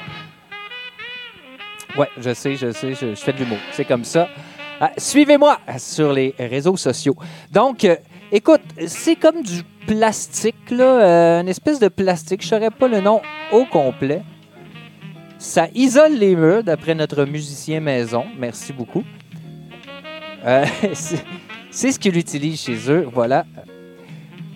Ouais, 1.97 2.09
je 2.19 2.35
sais, 2.35 2.57
je 2.57 2.73
sais, 2.73 2.95
je, 2.95 3.15
fais 3.15 3.33
de 3.33 3.39
l'humour. 3.39 3.59
C'est 3.73 3.85
comme 3.85 4.05
ça. 4.05 4.29
Ah, 4.81 4.93
Suivez-moi 4.97 5.59
sur 5.79 6.13
les 6.13 6.35
réseaux 6.39 6.77
sociaux. 6.77 7.17
Donc, 7.51 7.85
euh, 7.85 7.97
écoute, 8.31 8.63
c'est 8.87 9.17
comme 9.17 9.43
du 9.43 9.63
plastique, 9.87 10.71
là, 10.71 10.85
euh, 10.85 11.41
une 11.43 11.49
espèce 11.49 11.79
de 11.79 11.89
plastique. 11.89 12.43
Je 12.43 12.49
saurais 12.49 12.71
pas 12.71 12.89
le 12.89 13.01
nom 13.01 13.21
au 13.53 13.65
complet. 13.65 14.23
Ça 15.39 15.69
isole 15.75 16.15
les 16.15 16.35
murs, 16.35 16.65
d'après 16.65 16.95
notre 16.95 17.25
musicien 17.25 17.81
maison. 17.81 18.25
Merci 18.39 18.73
beaucoup. 18.73 19.05
C'est 21.71 21.93
ce 21.93 21.99
qu'il 21.99 22.17
utilise 22.17 22.61
chez 22.61 22.91
eux. 22.91 23.09
Voilà. 23.13 23.45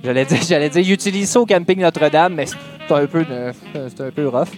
J'allais 0.06 0.24
dire, 0.24 0.38
j'allais 0.48 0.68
dire, 0.68 0.82
il 0.82 0.92
utilise 0.92 1.28
ça 1.28 1.40
au 1.40 1.46
camping 1.46 1.80
Notre-Dame, 1.80 2.34
mais 2.34 2.46
c'est 2.46 2.94
un 2.94 3.06
peu, 3.06 3.24
c'est 3.72 4.00
un 4.00 4.10
peu 4.12 4.28
rough. 4.28 4.50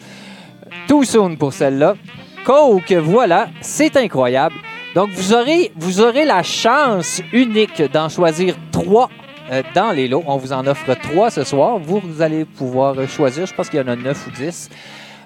Too 0.87 1.05
soon 1.05 1.37
pour 1.37 1.55
celle-là. 1.55 1.95
Coke, 2.45 2.93
voilà, 2.93 3.49
c'est 3.63 3.97
incroyable. 3.97 4.57
Donc, 4.95 5.09
vous 5.11 5.33
aurez, 5.33 5.73
vous 5.75 6.03
aurez 6.03 6.27
la 6.27 6.43
chance 6.43 7.23
unique 7.33 7.81
d'en 7.91 8.11
choisir 8.11 8.57
trois 8.71 9.09
euh, 9.51 9.63
dans 9.75 9.93
les 9.93 10.07
lots. 10.07 10.23
On 10.27 10.37
vous 10.37 10.53
en 10.53 10.67
offre 10.67 10.95
trois 10.95 11.31
ce 11.31 11.45
soir. 11.45 11.79
Vous, 11.79 12.03
allez 12.21 12.45
pouvoir 12.45 12.95
choisir. 13.09 13.47
Je 13.47 13.55
pense 13.55 13.71
qu'il 13.71 13.81
y 13.81 13.83
en 13.83 13.89
a 13.89 13.97
neuf 13.97 14.27
ou 14.27 14.31
dix. 14.31 14.69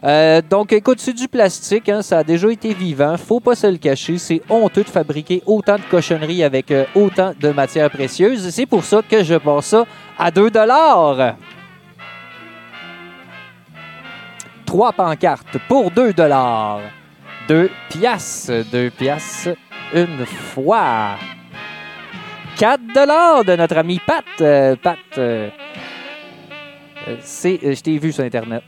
Euh, 0.04 0.42
donc, 0.42 0.72
écoute, 0.72 0.98
c'est 0.98 1.12
du 1.12 1.28
plastique. 1.28 1.88
hein, 1.88 2.02
ça 2.02 2.18
a 2.18 2.24
déjà 2.24 2.50
été 2.50 2.74
vivant. 2.74 3.16
Faut 3.16 3.38
pas 3.40 3.54
se 3.54 3.68
le 3.68 3.76
cacher. 3.78 4.18
C'est 4.18 4.42
honteux 4.50 4.82
de 4.82 4.88
fabriquer 4.88 5.42
autant 5.46 5.76
de 5.76 5.82
cochonneries 5.90 6.42
avec 6.42 6.70
euh, 6.70 6.84
autant 6.94 7.32
de 7.38 7.50
matières 7.50 7.90
précieuses. 7.90 8.50
C'est 8.50 8.66
pour 8.66 8.82
ça 8.84 9.00
que 9.08 9.22
je 9.22 9.36
passe 9.36 9.66
ça 9.66 9.84
à 10.18 10.30
2 10.30 10.50
Trois 14.66 14.92
pancartes 14.92 15.58
pour 15.68 15.90
2 15.90 16.12
dollars. 16.12 16.80
2 17.48 17.70
piastres. 17.90 18.64
2 18.72 18.90
piastres 18.90 19.56
une 19.94 20.26
fois. 20.26 21.16
4 22.58 22.80
dollars 22.92 23.44
de 23.44 23.54
notre 23.54 23.76
ami 23.76 24.00
Pat. 24.04 24.24
Euh, 24.40 24.74
Pat, 24.82 24.98
c'est, 27.20 27.60
je 27.62 27.80
t'ai 27.80 27.98
vu 27.98 28.10
sur 28.12 28.24
Internet. 28.24 28.62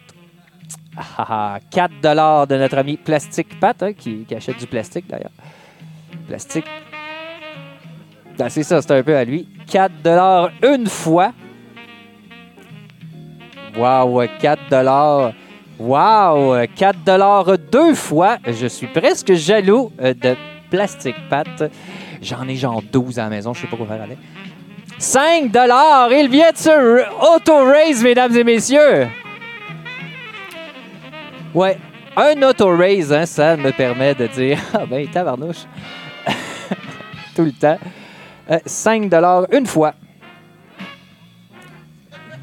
Ah, 0.97 1.03
ah, 1.19 1.59
4 1.71 2.01
dollars 2.01 2.47
de 2.47 2.57
notre 2.57 2.79
ami 2.79 2.97
Plastique 2.97 3.59
Pat, 3.59 3.83
hein, 3.83 3.93
qui, 3.93 4.27
achète 4.35 4.59
du 4.59 4.67
plastique 4.67 5.07
d'ailleurs. 5.09 5.33
Plastique. 6.29 6.67
Ben, 8.39 8.49
c'est 8.49 8.63
ça, 8.63 8.81
c'est 8.81 8.93
un 8.93 9.03
peu 9.03 9.17
à 9.17 9.25
lui. 9.25 9.49
4 9.71 10.03
dollars 10.03 10.51
une 10.63 10.87
fois. 10.87 11.33
Wow, 13.77 14.23
4 14.41 14.71
dollars. 14.71 15.33
Wow, 15.79 16.65
4 16.77 17.05
dollars 17.05 17.59
deux 17.59 17.95
fois. 17.95 18.39
Je 18.47 18.67
suis 18.67 18.87
presque 18.87 19.33
jaloux 19.33 19.93
euh, 20.01 20.15
de 20.15 20.37
Plastic 20.71 21.17
Pat. 21.29 21.65
J'en 22.23 22.47
ai 22.47 22.55
genre 22.57 22.83
12 22.83 23.19
à 23.19 23.25
la 23.25 23.31
maison, 23.31 23.53
je 23.53 23.63
sais 23.63 23.67
pas 23.67 23.77
quoi 23.77 23.87
faire 23.87 24.03
avec. 24.03 24.19
5 24.99 25.51
dollars, 25.51 26.13
il 26.13 26.29
vient 26.31 26.53
de 26.53 26.57
se 26.57 27.35
auto-raise, 27.35 28.03
mesdames 28.05 28.37
et 28.37 28.45
messieurs. 28.45 29.09
Ouais, 31.55 31.79
un 32.17 32.43
auto-raise, 32.43 33.13
hein, 33.13 33.27
ça 33.27 33.57
me 33.57 33.71
permet 33.71 34.15
de 34.15 34.27
dire 34.27 34.59
Ah 34.75 34.87
ben, 34.87 35.07
tabarnouche. 35.07 35.65
Tout 37.37 37.45
le 37.45 37.53
temps. 37.53 37.79
Euh, 38.51 38.59
5 38.67 39.09
dollars 39.09 39.47
une 39.53 39.67
fois. 39.67 39.95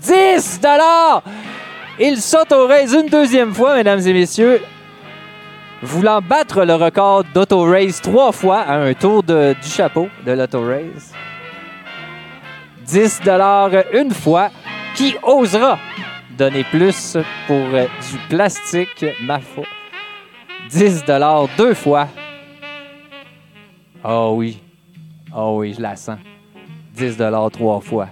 10 0.01 0.61
dollars! 0.61 1.23
Il 1.99 2.17
s'auto-raise 2.21 2.93
une 2.93 3.07
deuxième 3.07 3.53
fois, 3.53 3.75
mesdames 3.75 3.99
et 3.99 4.13
messieurs. 4.13 4.61
Voulant 5.83 6.21
battre 6.21 6.63
le 6.63 6.75
record 6.75 7.25
d'auto-raise 7.33 8.01
trois 8.01 8.31
fois 8.31 8.59
à 8.59 8.77
un 8.77 8.93
tour 8.93 9.23
du 9.23 9.55
chapeau 9.61 10.07
de 10.25 10.31
l'auto-raise. 10.31 11.13
10 12.85 13.21
une 13.93 14.11
fois. 14.11 14.49
Qui 14.95 15.15
osera 15.23 15.79
donner 16.41 16.63
plus 16.63 17.17
pour 17.45 17.67
euh, 17.71 17.85
du 17.85 18.17
plastique, 18.27 19.05
ma 19.21 19.39
foi? 19.39 19.63
10 20.71 21.03
deux 21.55 21.75
fois. 21.75 22.07
Oh 24.03 24.33
oui. 24.37 24.59
Oh 25.35 25.57
oui, 25.59 25.75
je 25.77 25.81
la 25.81 25.95
sens. 25.95 26.17
10 26.95 27.17
trois 27.53 27.79
fois. 27.79 28.07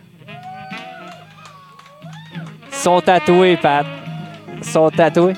Sont 2.69 3.01
tatoués, 3.01 3.57
Pat. 3.57 3.87
Sont 4.61 4.91
tatoués. 4.91 5.33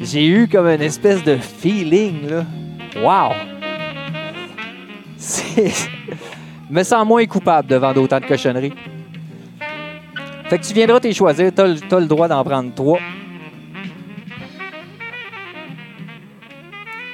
J'ai 0.00 0.26
eu 0.26 0.48
comme 0.48 0.66
une 0.66 0.82
espèce 0.82 1.22
de 1.22 1.36
feeling, 1.36 2.28
là. 2.28 2.44
Wow! 2.96 3.34
C'est... 5.16 5.72
me 6.70 6.82
sens 6.82 7.06
moins 7.06 7.24
coupable 7.26 7.68
devant 7.68 7.92
d'autant 7.92 8.18
de 8.18 8.26
cochonneries. 8.26 8.74
Fait 10.48 10.58
que 10.58 10.64
tu 10.64 10.74
viendras 10.74 11.00
t'y 11.00 11.12
choisir. 11.12 11.50
T'as, 11.54 11.74
t'as 11.88 12.00
le 12.00 12.06
droit 12.06 12.28
d'en 12.28 12.42
prendre 12.44 12.72
trois. 12.74 13.00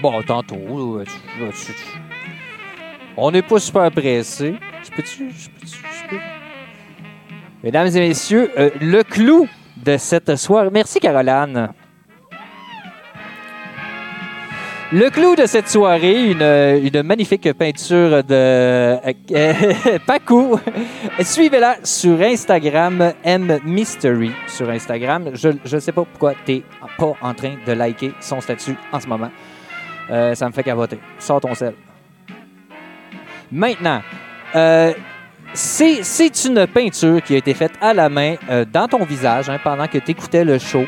Bon, 0.03 0.21
tantôt, 0.23 1.03
tu- 1.05 1.13
tu- 1.67 1.73
tu- 1.73 1.99
on 3.17 3.31
n'est 3.31 3.43
pas 3.43 3.59
super 3.61 3.91
pressé. 3.91 4.57
Je 4.85 4.91
peux-tu... 4.91 5.31
Mesdames 7.63 7.87
et 7.87 8.01
messieurs, 8.09 8.51
euh, 8.59 8.71
le 8.81 9.03
clou 9.05 9.47
de 9.77 9.97
cette 9.97 10.35
soirée. 10.37 10.71
Merci, 10.73 10.99
Caroline. 10.99 11.69
Le 14.95 15.09
clou 15.09 15.35
de 15.35 15.47
cette 15.47 15.71
soirée, 15.71 16.33
une, 16.33 16.43
une 16.43 17.03
magnifique 17.03 17.51
peinture 17.55 18.23
de 18.23 18.35
euh, 18.35 18.99
Paco. 20.07 20.61
Suivez-la 21.21 21.77
sur 21.83 22.21
Instagram, 22.21 23.15
M 23.25 23.59
Mystery 23.65 24.33
sur 24.47 24.69
Instagram. 24.69 25.31
Je 25.33 25.49
ne 25.49 25.81
sais 25.81 25.93
pas 25.93 26.05
pourquoi 26.05 26.35
tu 26.45 26.53
n'es 26.53 26.63
pas 26.99 27.15
en 27.23 27.33
train 27.33 27.55
de 27.67 27.73
liker 27.73 28.13
son 28.21 28.43
statut 28.43 28.77
en 28.93 29.01
ce 29.01 29.07
moment. 29.07 29.31
Euh, 30.11 30.35
ça 30.35 30.47
me 30.47 30.53
fait 30.53 30.63
cavoter. 30.63 30.99
Sors 31.19 31.41
ton 31.41 31.55
sel. 31.55 31.73
Maintenant, 33.51 34.03
euh, 34.55 34.93
c'est 35.55 36.45
une 36.45 36.67
peinture 36.67 37.23
qui 37.23 37.35
a 37.35 37.39
été 37.39 37.55
faite 37.55 37.73
à 37.81 37.95
la 37.95 38.11
main 38.11 38.35
euh, 38.51 38.67
dans 38.71 38.89
ton 38.89 39.05
visage 39.05 39.49
hein, 39.49 39.59
pendant 39.65 39.87
que 39.87 39.97
tu 39.97 40.11
écoutais 40.11 40.45
le 40.45 40.59
show. 40.59 40.85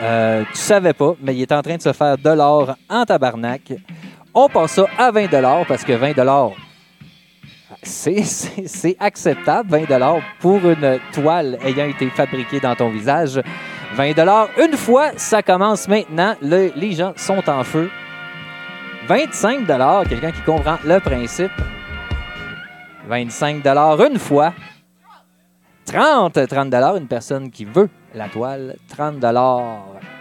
Euh, 0.00 0.42
tu 0.52 0.58
savais 0.58 0.92
pas, 0.92 1.14
mais 1.22 1.34
il 1.34 1.42
est 1.42 1.52
en 1.52 1.62
train 1.62 1.76
de 1.76 1.82
se 1.82 1.92
faire 1.92 2.18
de 2.18 2.30
l'or 2.30 2.74
en 2.90 3.04
tabarnak. 3.04 3.72
On 4.34 4.48
passe 4.48 4.72
ça 4.72 4.86
à 4.98 5.10
20 5.10 5.28
parce 5.68 5.84
que 5.84 5.92
20 5.92 6.14
c'est 7.82 8.96
acceptable, 8.98 9.70
20 9.70 10.20
pour 10.40 10.58
une 10.68 10.98
toile 11.12 11.58
ayant 11.64 11.86
été 11.86 12.08
fabriquée 12.10 12.58
dans 12.60 12.74
ton 12.74 12.88
visage. 12.90 13.40
20 13.94 14.14
une 14.58 14.76
fois, 14.76 15.10
ça 15.16 15.42
commence 15.42 15.86
maintenant. 15.86 16.34
Le- 16.42 16.72
les 16.74 16.92
gens 16.92 17.12
sont 17.16 17.48
en 17.48 17.62
feu. 17.62 17.90
25 19.06 19.66
quelqu'un 20.08 20.32
qui 20.32 20.40
comprend 20.40 20.78
le 20.84 20.98
principe. 20.98 21.52
25 23.06 23.62
une 24.10 24.18
fois. 24.18 24.52
30 25.86 26.46
30 26.46 26.74
une 26.98 27.06
personne 27.06 27.50
qui 27.50 27.64
veut 27.64 27.88
la 28.14 28.28
toile. 28.28 28.76
30 28.88 29.24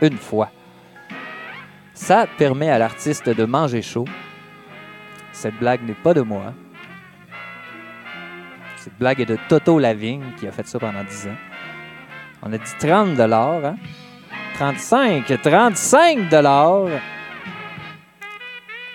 une 0.02 0.18
fois. 0.18 0.50
Ça 1.94 2.26
permet 2.38 2.70
à 2.70 2.78
l'artiste 2.78 3.30
de 3.30 3.46
manger 3.46 3.82
chaud. 3.82 4.06
Cette 5.32 5.56
blague 5.56 5.84
n'est 5.84 5.94
pas 5.94 6.14
de 6.14 6.22
moi. 6.22 6.54
Cette 8.78 8.98
blague 8.98 9.22
est 9.22 9.26
de 9.26 9.38
Toto 9.48 9.80
Lavigne 9.80 10.34
qui 10.38 10.48
a 10.48 10.52
fait 10.52 10.68
ça 10.68 10.80
pendant 10.80 11.04
10 11.04 11.28
ans. 11.28 11.38
On 12.42 12.52
a 12.52 12.58
dit 12.58 12.72
30 12.80 13.20
hein? 13.20 13.76
35, 14.56 15.42
35 15.42 16.30
dollars. 16.30 16.88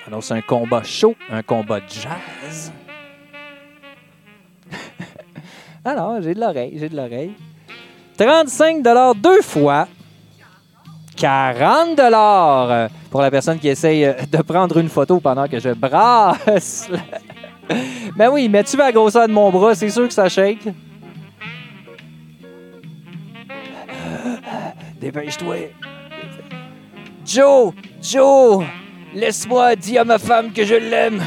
Alors 0.07 0.23
c'est 0.23 0.35
un 0.35 0.43
combat 0.43 0.83
chaud, 0.83 1.17
un 1.31 1.43
combat 1.43 1.81
jazz. 1.87 2.73
Alors, 5.85 6.21
j'ai 6.21 6.35
de 6.35 6.41
l'oreille, 6.41 6.73
j'ai 6.77 6.89
de 6.89 6.97
l'oreille. 6.97 7.33
35 8.17 8.83
dollars 8.83 9.15
deux 9.15 9.43
fois. 9.43 9.87
40 11.17 11.97
dollars 11.97 12.91
pour 13.11 13.23
la 13.23 13.31
personne 13.31 13.59
qui 13.59 13.69
essaye 13.69 14.05
euh, 14.05 14.13
de 14.31 14.39
prendre 14.39 14.77
une 14.79 14.89
photo 14.89 15.19
pendant 15.19 15.49
que 15.49 15.59
je 15.59 15.71
brasse. 15.71 16.89
ben 18.17 18.31
oui, 18.31 18.49
mais 18.49 18.63
tu 18.63 18.77
vas 18.77 18.87
la 18.87 18.93
grosseur 18.93 19.27
de 19.27 19.33
mon 19.33 19.51
bras, 19.51 19.75
c'est 19.75 19.91
sûr 19.91 20.07
que 20.07 20.15
ça 20.15 20.29
shake. 20.29 20.69
Dépêche-toi. 25.01 25.73
Joe, 27.25 27.73
Joe, 28.01 28.65
laisse-moi 29.15 29.77
dire 29.77 30.03
à 30.03 30.05
ma 30.05 30.19
femme 30.19 30.53
que 30.53 30.65
je 30.65 30.75
l'aime. 30.75 31.21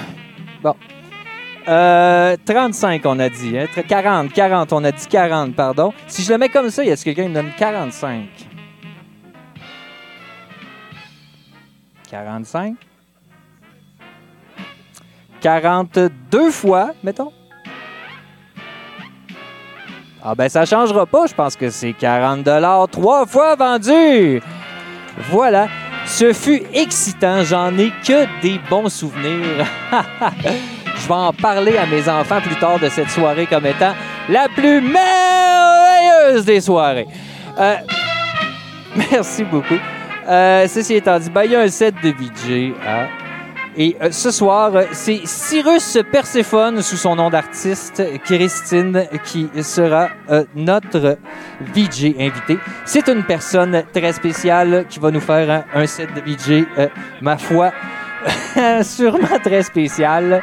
Bon. 1.66 1.72
Euh, 1.72 2.36
35, 2.46 3.06
on 3.06 3.20
a 3.20 3.30
dit. 3.30 3.58
Hein? 3.58 3.66
40, 3.88 4.34
40, 4.34 4.74
on 4.74 4.84
a 4.84 4.92
dit 4.92 5.08
40, 5.08 5.56
pardon. 5.56 5.94
Si 6.08 6.24
je 6.24 6.32
le 6.32 6.38
mets 6.38 6.50
comme 6.50 6.70
ça, 6.70 6.84
y 6.84 6.92
a-t-il 6.92 7.16
quelqu'un 7.16 7.30
me 7.30 7.34
donne 7.36 7.52
45? 7.58 8.26
45? 12.10 12.76
42 15.42 16.52
fois, 16.52 16.92
mettons. 17.04 17.32
Ah 20.24 20.36
ben 20.36 20.48
ça 20.50 20.66
changera 20.66 21.08
pas, 21.08 21.26
je 21.26 21.34
pense 21.34 21.56
que 21.56 21.72
c'est 21.72 21.94
40 21.94 22.44
dollars 22.44 22.88
trois 22.90 23.26
fois 23.26 23.56
vendu. 23.56 24.40
Voilà, 25.32 25.68
ce 26.06 26.32
fut 26.32 26.62
excitant, 26.74 27.44
j'en 27.44 27.76
ai 27.78 27.92
que 28.06 28.42
des 28.42 28.60
bons 28.70 28.90
souvenirs. 28.90 29.66
je 31.02 31.08
vais 31.08 31.14
en 31.14 31.34
parler 31.34 31.78
à 31.78 31.86
mes 31.86 32.08
enfants 32.08 32.42
plus 32.42 32.56
tard 32.56 32.80
de 32.80 32.90
cette 32.90 33.10
soirée 33.10 33.48
comme 33.48 33.66
étant 33.66 33.94
la 34.30 34.48
plus 34.50 34.82
merveilleuse 34.82 36.46
des 36.46 36.62
soirées. 36.62 37.08
Euh, 37.60 37.76
merci 39.12 39.44
beaucoup. 39.44 39.80
Euh, 40.28 40.68
ceci 40.68 40.96
étant 40.96 41.18
dit, 41.20 41.30
ben, 41.30 41.44
il 41.44 41.52
y 41.52 41.56
a 41.56 41.62
un 41.62 41.68
set 41.68 41.96
de 42.04 42.10
VJ. 42.10 42.74
hein. 42.88 43.08
Et 43.76 43.96
euh, 44.02 44.12
ce 44.12 44.32
soir, 44.32 44.74
c'est 44.92 45.22
Cyrus 45.24 45.98
Perséphone, 46.12 46.82
sous 46.82 46.98
son 46.98 47.16
nom 47.16 47.30
d'artiste, 47.30 48.04
Christine, 48.26 49.08
qui 49.24 49.50
sera 49.64 50.10
notre 50.54 51.18
VJ 51.74 52.16
invité. 52.20 52.58
C'est 52.86 53.08
une 53.08 53.24
personne 53.24 53.84
très 53.94 54.12
spéciale 54.12 54.86
qui 54.90 55.00
va 55.00 55.10
nous 55.10 55.22
faire 55.22 55.64
un, 55.74 55.88
set 55.88 56.10
de 56.14 56.22
VJ, 56.22 56.66
ma 57.22 57.38
foi, 57.38 57.72
sûrement 58.84 59.40
très 59.42 59.64
spécial. 59.64 60.42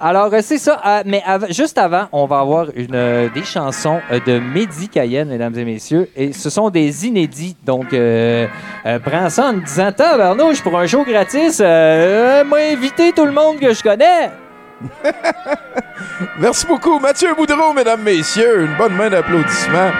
Alors, 0.00 0.32
euh, 0.32 0.38
c'est 0.42 0.58
ça. 0.58 0.80
euh, 0.86 1.02
mais 1.04 1.22
juste 1.50 1.76
avant, 1.76 2.06
on 2.12 2.26
va 2.26 2.38
avoir 2.38 2.66
une, 2.76 2.94
euh, 2.94 3.28
des 3.34 3.42
chansons 3.42 4.00
de 4.26 4.38
Mehdi 4.38 4.88
Cayenne, 4.88 5.28
mesdames 5.28 5.58
et 5.58 5.64
messieurs. 5.64 6.08
Et 6.14 6.32
ce 6.32 6.50
sont 6.50 6.70
des 6.70 7.06
inédits. 7.06 7.56
Donc, 7.64 7.88
prends 7.88 9.28
ça 9.30 9.48
en 9.48 9.54
me 9.54 9.60
disant 9.60 9.90
Tabarnouche, 9.90 10.62
pour 10.62 10.78
un 10.78 10.86
show 10.86 11.04
gratis, 11.04 11.58
m'a 11.60 12.56
invité 12.72 13.12
tout 13.12 13.24
le 13.24 13.32
monde 13.32 13.58
que 13.58 13.72
je 13.74 13.82
connais. 13.82 14.30
Merci 16.38 16.66
beaucoup, 16.66 17.00
Mathieu 17.00 17.34
Boudreau, 17.34 17.72
mesdames, 17.72 18.02
messieurs. 18.02 18.66
Une 18.66 18.76
bonne 18.76 18.94
main 18.94 19.10
d'applaudissements. 19.10 19.90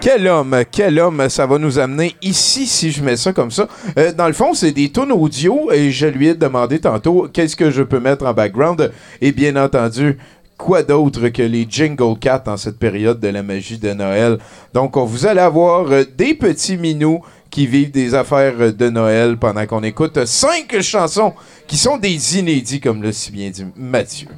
Quel 0.00 0.28
homme, 0.28 0.62
quel 0.70 0.98
homme, 1.00 1.28
ça 1.28 1.44
va 1.46 1.58
nous 1.58 1.78
amener 1.78 2.14
ici 2.22 2.66
si 2.66 2.92
je 2.92 3.02
mets 3.02 3.16
ça 3.16 3.32
comme 3.32 3.50
ça? 3.50 3.66
Euh, 3.98 4.12
dans 4.12 4.28
le 4.28 4.32
fond, 4.32 4.54
c'est 4.54 4.70
des 4.70 4.90
tonnes 4.90 5.10
audio 5.12 5.72
et 5.72 5.90
je 5.90 6.06
lui 6.06 6.28
ai 6.28 6.34
demandé 6.34 6.78
tantôt 6.78 7.28
qu'est-ce 7.32 7.56
que 7.56 7.70
je 7.70 7.82
peux 7.82 7.98
mettre 7.98 8.24
en 8.24 8.32
background? 8.32 8.92
Et 9.20 9.32
bien 9.32 9.56
entendu, 9.56 10.16
quoi 10.56 10.84
d'autre 10.84 11.28
que 11.28 11.42
les 11.42 11.66
Jingle 11.68 12.16
Cats 12.20 12.44
en 12.46 12.56
cette 12.56 12.78
période 12.78 13.18
de 13.18 13.28
la 13.28 13.42
magie 13.42 13.78
de 13.78 13.92
Noël? 13.92 14.38
Donc, 14.72 14.96
on- 14.96 15.04
vous 15.04 15.26
allez 15.26 15.40
avoir 15.40 15.90
euh, 15.90 16.04
des 16.16 16.34
petits 16.34 16.76
minous 16.76 17.20
qui 17.50 17.66
vivent 17.66 17.90
des 17.90 18.14
affaires 18.14 18.54
euh, 18.60 18.72
de 18.72 18.88
Noël 18.90 19.36
pendant 19.36 19.66
qu'on 19.66 19.82
écoute 19.82 20.24
cinq 20.26 20.80
chansons 20.80 21.34
qui 21.66 21.76
sont 21.76 21.96
des 21.98 22.38
inédits, 22.38 22.80
comme 22.80 23.02
l'a 23.02 23.12
si 23.12 23.32
bien 23.32 23.50
dit 23.50 23.64
Mathieu. 23.76 24.28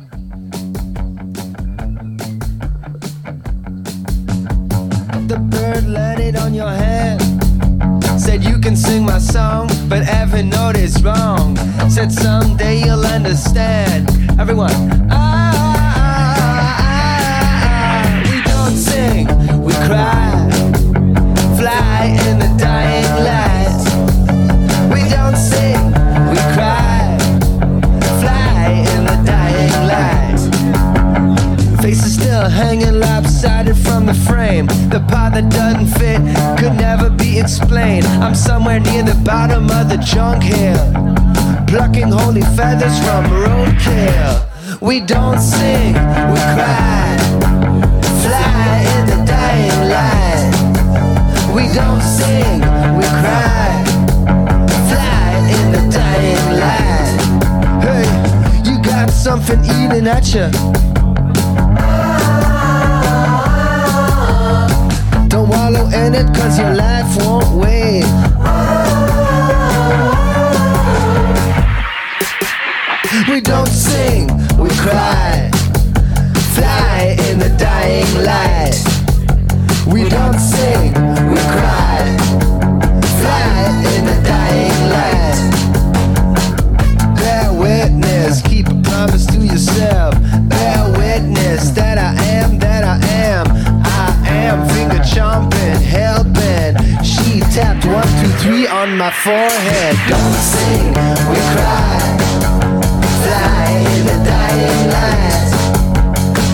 The 5.30 5.38
bird 5.38 5.86
landed 5.86 6.34
on 6.34 6.52
your 6.54 6.72
head. 6.72 7.20
Said 8.18 8.42
you 8.42 8.58
can 8.58 8.74
sing 8.74 9.04
my 9.04 9.20
song, 9.20 9.68
but 9.88 10.02
every 10.08 10.42
note 10.42 10.76
is 10.76 11.00
wrong. 11.04 11.56
Said 11.88 12.10
someday 12.10 12.82
you'll 12.82 13.06
understand. 13.06 14.10
Everyone, 14.40 14.72
ah, 15.08 15.52
ah, 15.54 15.86
ah, 15.86 16.80
ah. 16.80 17.04
ah. 17.62 18.22
we 18.28 18.42
don't 18.42 18.76
sing, 18.76 19.28
we 19.62 19.72
cry. 19.86 20.19
Face 31.90 32.06
is 32.06 32.14
still 32.14 32.48
hanging 32.48 33.00
lopsided 33.00 33.76
from 33.76 34.06
the 34.06 34.14
frame. 34.14 34.66
The 34.94 35.04
part 35.10 35.34
that 35.34 35.50
doesn't 35.50 35.88
fit 35.98 36.20
could 36.56 36.76
never 36.76 37.10
be 37.10 37.40
explained. 37.40 38.06
I'm 38.22 38.36
somewhere 38.36 38.78
near 38.78 39.02
the 39.02 39.20
bottom 39.24 39.64
of 39.70 39.88
the 39.88 39.96
junk 39.96 40.44
here, 40.44 40.78
plucking 41.66 42.12
holy 42.12 42.42
feathers 42.54 42.96
from 43.02 43.24
roadkill. 43.42 44.80
We 44.80 45.00
don't 45.00 45.40
sing, 45.40 45.94
we 46.30 46.38
cry. 46.54 47.18
Fly 48.22 48.72
in 48.94 49.02
the 49.10 49.18
dying 49.26 49.80
light. 49.90 50.52
We 51.56 51.64
don't 51.74 52.02
sing, 52.02 52.60
we 52.98 53.06
cry. 53.18 53.82
Fly 54.90 55.30
in 55.58 55.66
the 55.74 55.82
dying 55.90 56.46
light. 56.62 57.18
Hey, 57.82 58.06
you 58.70 58.80
got 58.80 59.10
something 59.10 59.58
eating 59.64 60.06
at 60.06 60.32
you. 60.32 60.89
It 66.14 66.34
cause 66.34 66.58
your 66.58 66.74
life 66.74 67.16
won't 67.18 67.50
wait. 67.54 68.04
We 73.28 73.40
don't 73.40 73.68
sing, 73.68 74.26
we 74.58 74.70
cry. 74.70 75.50
Fly 76.54 77.16
in 77.28 77.38
the 77.38 77.50
dying 77.58 78.12
light. 78.24 78.78
We 79.86 80.08
don't 80.08 80.38
sing, 80.38 80.92
we 81.30 81.40
cry. 81.54 82.16
Fly 83.20 83.84
in 83.96 84.04
the 84.06 84.29
tapped 97.60 97.84
one, 97.84 98.10
two, 98.20 98.32
three 98.42 98.66
on 98.66 98.96
my 98.96 99.10
forehead. 99.10 99.94
Don't 100.08 100.38
sing, 100.52 100.88
we 101.30 101.38
cry. 101.54 102.00
Fly 103.22 103.66
in 103.94 104.00
the 104.08 104.18
dying 104.30 104.84
light. 104.96 105.50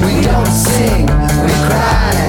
We 0.05 0.15
don't 0.23 0.55
sing, 0.65 1.07
we 1.45 1.53
cry. 1.69 2.26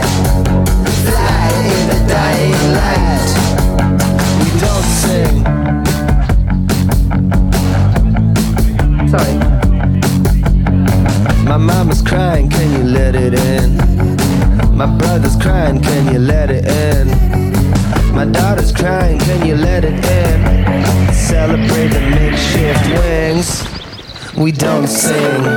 Sing, 24.88 25.57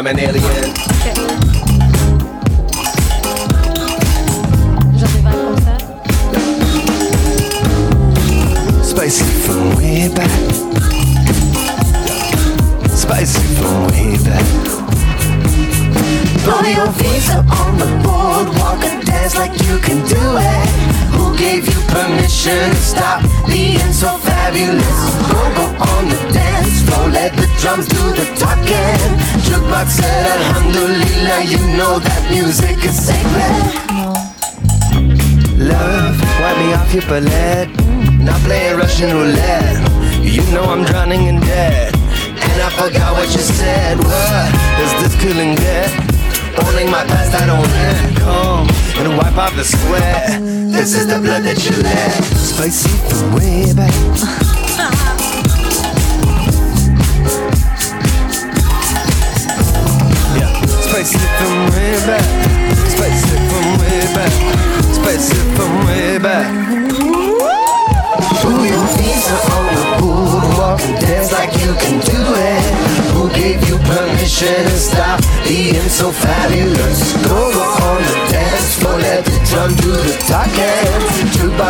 I'm 0.00 0.06
an 0.06 0.18
alien. 0.18 0.39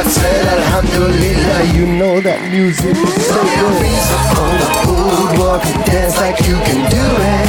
Jukebox 0.01 0.11
said 0.13 0.47
Alhamdulillah, 0.47 1.77
you 1.77 1.85
know 1.87 2.21
that 2.21 2.41
music 2.51 2.97
is 2.97 3.27
so 3.27 3.37
good. 3.37 3.77
Visa 3.85 4.17
on 4.41 4.53
the 4.57 4.69
boardwalk 4.89 5.65
and 5.67 5.85
dance 5.85 6.17
like 6.17 6.41
you 6.49 6.57
can 6.65 6.89
do 6.89 7.05
it. 7.05 7.49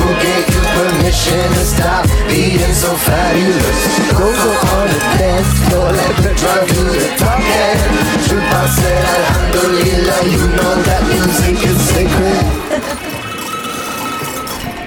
Who 0.00 0.08
gave 0.24 0.48
you 0.48 0.62
permission 0.80 1.44
to 1.52 1.64
stop 1.64 2.08
being 2.24 2.72
so 2.72 2.96
fabulous? 2.96 3.80
Go, 4.16 4.32
go 4.32 4.52
on 4.80 4.88
the 4.88 5.00
dance 5.20 5.52
floor, 5.68 5.92
let 5.92 6.16
the 6.24 6.32
drum 6.40 6.64
do 6.72 6.84
the 6.88 7.10
talking. 7.20 7.76
Jukebox 8.24 8.68
said 8.80 9.04
Alhamdulillah, 9.20 10.20
you 10.24 10.44
know 10.56 10.74
that 10.88 11.02
music 11.04 11.56
is 11.68 11.76
sacred. 11.92 12.48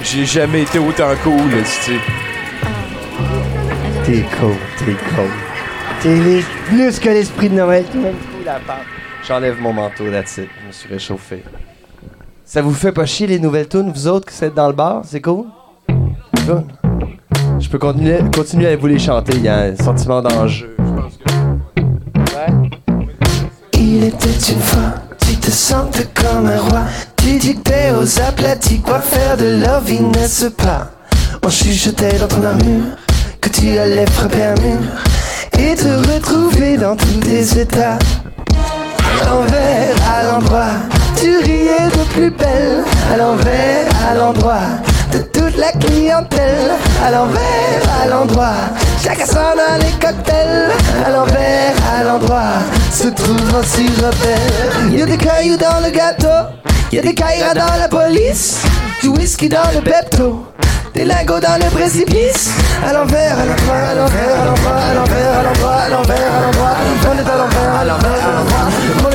J'ai 0.02 0.26
jamais 0.26 0.61
été 0.64 0.80
autant 0.80 1.15
cool, 1.23 1.49
tu 1.49 1.65
sais. 1.65 2.02
T'es 4.03 4.26
cool, 4.38 4.57
t'es 4.80 4.98
cool. 5.15 5.52
Les- 6.05 6.43
plus 6.67 6.99
que 6.99 7.09
l'esprit 7.09 7.49
de 7.49 7.55
Noël, 7.55 7.85
même. 7.95 8.15
J'enlève 9.25 9.59
mon 9.61 9.71
manteau, 9.71 10.09
that's 10.11 10.38
it. 10.38 10.49
Je 10.61 10.67
me 10.67 10.71
suis 10.71 10.89
réchauffé. 10.89 11.43
Ça 12.45 12.61
vous 12.61 12.73
fait 12.73 12.91
pas 12.91 13.05
chier 13.05 13.25
les 13.27 13.39
nouvelles 13.39 13.69
tunes, 13.69 13.91
vous 13.93 14.07
autres 14.07 14.31
qui 14.31 14.43
êtes 14.43 14.53
dans 14.53 14.67
le 14.67 14.73
bar? 14.73 15.01
C'est 15.05 15.21
cool? 15.21 15.45
Cool. 16.45 16.63
Je 17.59 17.69
peux 17.69 17.77
continuer, 17.80 18.19
continuer 18.35 18.67
à 18.67 18.75
vous 18.75 18.88
les 18.88 18.99
chanter, 18.99 19.34
il 19.38 19.43
y 19.43 19.47
a 19.47 19.59
un 19.59 19.75
sentiment 19.77 20.21
d'enjeu. 20.21 20.75
Il 23.73 24.03
était 24.03 24.51
une 24.51 24.59
fois, 24.59 24.95
tu 25.25 25.38
te 25.38 25.49
sentais 25.51 26.07
comme 26.13 26.47
un 26.47 26.59
roi. 26.59 26.81
Tu 27.17 27.38
dictais 27.38 27.91
aux 27.97 28.19
aplatis 28.19 28.81
quoi 28.81 28.99
faire 28.99 29.38
de 29.38 29.85
vie, 29.85 30.01
n'est-ce 30.01 30.47
pas? 30.47 30.91
On 31.45 31.49
chuchotait 31.49 32.19
dans 32.19 32.27
ton 32.27 32.43
armure 32.43 32.97
que 33.39 33.49
tu 33.49 33.77
allais 33.77 34.05
frapper 34.07 34.43
un 34.43 34.55
mur 34.55 34.80
et 35.59 35.75
te 35.75 36.13
retrouver 36.13 36.77
dans 36.77 36.95
tous 36.95 37.19
tes 37.19 37.59
états. 37.59 37.97
À 39.21 39.25
l'envers, 39.25 39.95
à 40.09 40.23
l'endroit, 40.23 40.73
tu 41.15 41.38
riais 41.38 41.89
de 41.91 42.13
plus 42.13 42.31
belle. 42.31 42.84
À 43.13 43.17
l'envers, 43.17 43.88
à 44.09 44.15
l'endroit 44.15 44.67
de 45.11 45.19
toute 45.19 45.57
la 45.57 45.71
clientèle. 45.71 46.71
À 47.05 47.11
l'envers, 47.11 47.81
à 48.01 48.07
l'endroit, 48.07 48.55
chacun 49.03 49.25
s'en 49.25 49.39
a 49.39 49.77
les 49.77 49.91
cocktails. 49.99 50.71
À 51.05 51.11
l'envers, 51.11 51.73
à 51.97 52.03
l'endroit, 52.03 52.59
se 52.91 53.07
trouve 53.07 53.59
aussi 53.59 53.88
rebelle. 53.97 54.97
Y'a 54.97 55.05
des 55.05 55.17
cailloux 55.17 55.57
dans 55.57 55.84
le 55.84 55.91
gâteau, 55.91 56.49
y'a 56.91 57.01
des 57.01 57.13
cailloux 57.13 57.53
dans 57.53 57.80
la 57.80 57.88
police, 57.88 58.57
du 59.01 59.09
whisky 59.09 59.49
dans 59.49 59.69
le 59.73 59.81
pepto. 59.81 60.52
Des 60.93 61.05
lingots 61.05 61.39
dans 61.39 61.57
le 61.57 61.69
précipice 61.71 62.51
À 62.85 62.93
l'envers, 62.93 63.39
à 63.39 63.45
l'endroit, 63.45 63.75
à 63.75 63.95
l'envers, 63.95 64.41
à 64.41 64.45
l'endroit, 64.45 64.75
à 64.75 64.93
l'envers, 64.93 65.39
à 65.39 65.43
l'endroit, 65.43 65.73
à 65.73 65.89
l'envers, 65.89 66.33
à 66.33 66.41
est 66.43 67.29
à 67.29 67.37
l'envers, 67.37 67.73
à 67.73 67.85
l'envers, 67.85 68.11
à 68.11 68.11
est 68.11 68.11
à 68.11 68.17
l'envers, 68.17 68.29
à 68.29 68.39
l'endroit 68.43 69.12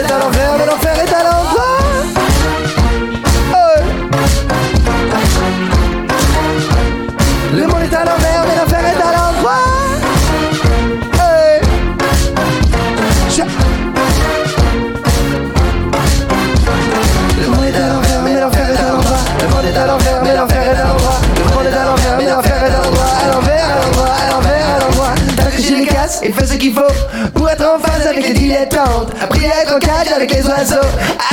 en 26.77 27.79
phase 27.79 28.07
avec 28.07 28.27
les 28.27 28.35
dilettantes. 28.35 29.13
Appris 29.21 29.45
être 29.45 29.75
en 29.75 29.79
cage 29.79 30.13
avec 30.15 30.33
les 30.33 30.47
oiseaux. 30.47 30.89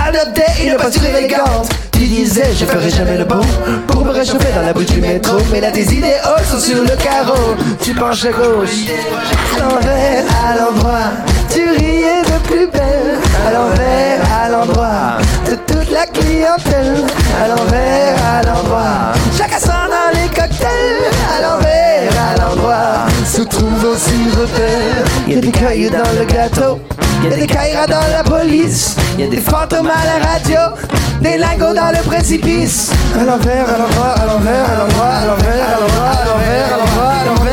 Adopté 0.05 0.43
une 0.65 0.75
posture 0.77 1.05
élégante. 1.05 1.69
Tu 1.91 2.01
disais, 2.01 2.53
je 2.57 2.65
ferai 2.65 2.89
jamais 2.89 3.17
le 3.17 3.25
bon 3.25 3.41
pour 3.87 4.05
me 4.05 4.11
réchauffer 4.11 4.51
dans 4.53 4.61
la 4.61 4.73
bouche 4.73 4.87
du 4.87 5.01
métro. 5.01 5.37
Mais 5.51 5.61
là, 5.61 5.71
tes 5.71 5.83
idéaux 5.83 6.43
sont 6.49 6.59
sur 6.59 6.81
le 6.81 6.95
carreau. 7.01 7.55
Tu 7.81 7.93
penches 7.93 8.25
à 8.25 8.31
gauche, 8.31 8.85
l'envers, 9.59 10.23
à 10.45 10.57
l'endroit. 10.57 11.11
Tu 11.49 11.61
riais 11.69 12.21
de 12.23 12.47
plus 12.47 12.67
belle, 12.67 13.17
à 13.47 13.51
l'envers, 13.51 14.19
à 14.43 14.49
l'endroit. 14.49 15.17
De 15.49 15.55
toute 15.55 15.91
la 15.91 16.05
clientèle, 16.05 17.05
à 17.41 17.47
l'envers, 17.47 18.15
à 18.25 18.43
l'endroit. 18.43 19.13
Chacun 19.37 19.59
sent 19.59 19.67
dans 19.67 20.19
les 20.19 20.27
cocktails, 20.27 21.11
à 21.37 21.41
l'envers, 21.41 22.11
à 22.19 22.41
l'endroit. 22.41 23.14
Se 23.35 23.41
trouve 23.41 23.83
aussi 23.83 24.29
repère. 24.39 25.03
Y 25.27 25.35
a 25.35 25.41
des 25.41 25.51
cailloux 25.51 25.89
dans 25.89 26.09
le 26.17 26.23
gâteau. 26.23 26.79
Y 27.21 27.33
a 27.33 27.35
des 27.35 27.47
caïras 27.47 27.85
dans 27.85 28.07
la 28.09 28.23
police. 28.23 28.95
Y 29.19 29.23
a 29.23 29.27
des 29.27 29.41
fantômes 29.41 29.89
à 29.89 30.05
la 30.05 30.25
radio. 30.25 30.59
Des 31.19 31.37
lingots 31.37 31.73
dans 31.73 31.91
le 31.91 32.01
précipice. 32.05 32.91
À 33.13 33.25
l'envers, 33.25 33.67
à 33.67 33.77
l'endroit, 33.77 34.15
à 34.21 34.25
l'envers, 34.25 34.69
à 34.69 34.77
l'endroit, 34.77 35.05
à 35.05 35.25
l'envers, 35.25 35.67
à 35.67 35.79
l'endroit, 35.81 36.11
à 36.11 36.25
l'envers, 36.25 36.65
à 36.65 36.77
l'endroit, 36.77 37.11
à 37.11 37.25
l'envers, 37.25 37.44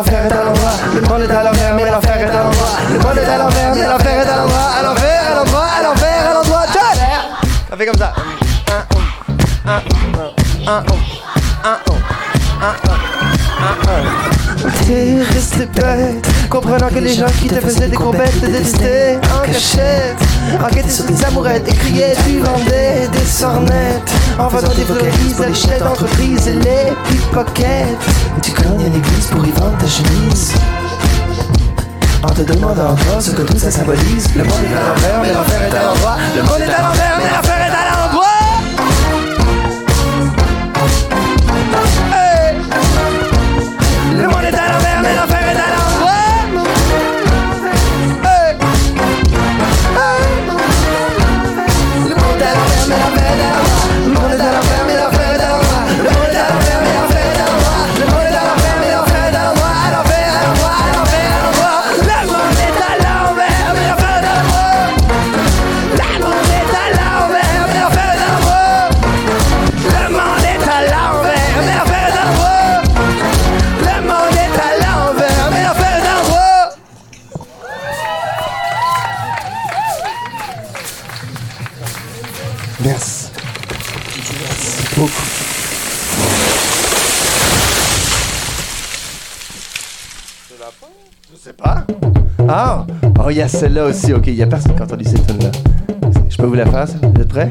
l'enfer 0.00 0.24
est 0.24 0.32
à 0.32 0.44
l'endroit. 0.44 0.70
Le 0.94 1.00
monde 1.02 1.22
est 1.22 1.30
à 1.30 1.44
l'envers, 1.44 1.74
mais 1.74 1.90
l'enfer 1.90 2.16
est 2.16 2.24
à 2.24 2.42
l'endroit. 2.42 2.68
Le 2.90 2.98
monde 2.98 3.18
est 3.18 3.24
à 3.26 3.38
l'envers, 3.38 3.74
mais 3.74 3.86
l'enfer 3.86 4.20
est 4.20 4.28
à 4.28 4.36
l'endroit. 4.36 4.70
À 4.78 4.82
l'envers, 4.82 5.30
à 5.30 5.34
l'endroit, 5.34 5.66
à 5.78 5.82
l'envers, 5.82 6.30
à 6.30 6.34
l'endroit. 6.34 6.62
Ça 7.68 7.76
fait 7.76 7.86
comme 7.86 7.98
ça. 7.98 8.12
Un. 10.66 10.82
T'es 14.86 15.16
resté 15.32 15.66
bête, 15.66 16.26
comprenant 16.50 16.88
que 16.88 16.98
les 16.98 17.14
gens 17.14 17.30
qui 17.40 17.48
te 17.48 17.60
faisaient 17.60 17.88
des 17.88 17.96
courbettes 17.96 18.40
te 18.40 18.46
détestaient 18.46 19.18
en 19.34 19.46
cachette. 19.46 20.18
Enquêter 20.62 20.90
sur 20.90 21.06
tes 21.06 21.24
amourettes, 21.24 21.66
et 21.68 21.74
crier, 21.74 22.12
tu 22.26 22.40
vendais 22.40 23.08
des 23.12 23.24
sornettes. 23.24 24.12
En 24.38 24.48
vendant 24.48 24.74
des 24.74 24.84
fleuristes, 24.84 25.46
les 25.46 25.54
chefs 25.54 25.78
d'entreprise 25.78 26.46
et 26.48 26.54
les 26.54 26.92
pickpockets. 27.08 27.96
Tu 28.42 28.50
cognes 28.52 28.80
à 28.80 28.88
l'église 28.88 29.26
pour 29.30 29.44
y 29.46 29.50
vendre 29.50 29.78
ta 29.78 29.86
chemise. 29.86 30.52
En 32.22 32.28
te 32.28 32.42
demandant 32.42 32.90
encore 32.90 33.20
ce 33.20 33.30
que 33.30 33.42
tout 33.42 33.58
ça 33.58 33.70
symbolise. 33.70 34.28
Le 34.36 34.44
monde 34.44 34.52
est 34.62 34.76
à 34.76 34.88
l'envers, 34.88 35.20
mais 35.22 35.32
l'enfer 35.32 35.62
est 35.62 35.76
à 35.76 35.82
l'endroit. 35.84 36.16
Le 36.36 36.42
monde 36.42 36.60
est 36.60 36.64
à 36.64 36.82
l'envers, 36.82 37.18
mais 37.18 37.30
l'enfer 37.30 37.56
est 37.56 37.62
à 37.62 37.64
l'endroit. 37.64 37.69
Celle-là 93.50 93.84
aussi. 93.86 94.12
Ok, 94.12 94.24
il 94.28 94.34
y 94.34 94.42
a 94.42 94.46
personne 94.46 94.74
qui 94.74 94.80
a 94.80 94.84
entendu 94.84 95.04
cette 95.04 95.26
tune 95.26 95.42
là 95.42 95.50
Je 96.28 96.36
peux 96.36 96.46
vous 96.46 96.54
la 96.54 96.66
faire, 96.66 96.86
ça? 96.88 96.94
Vous 97.02 97.20
êtes 97.20 97.28
prêts? 97.28 97.50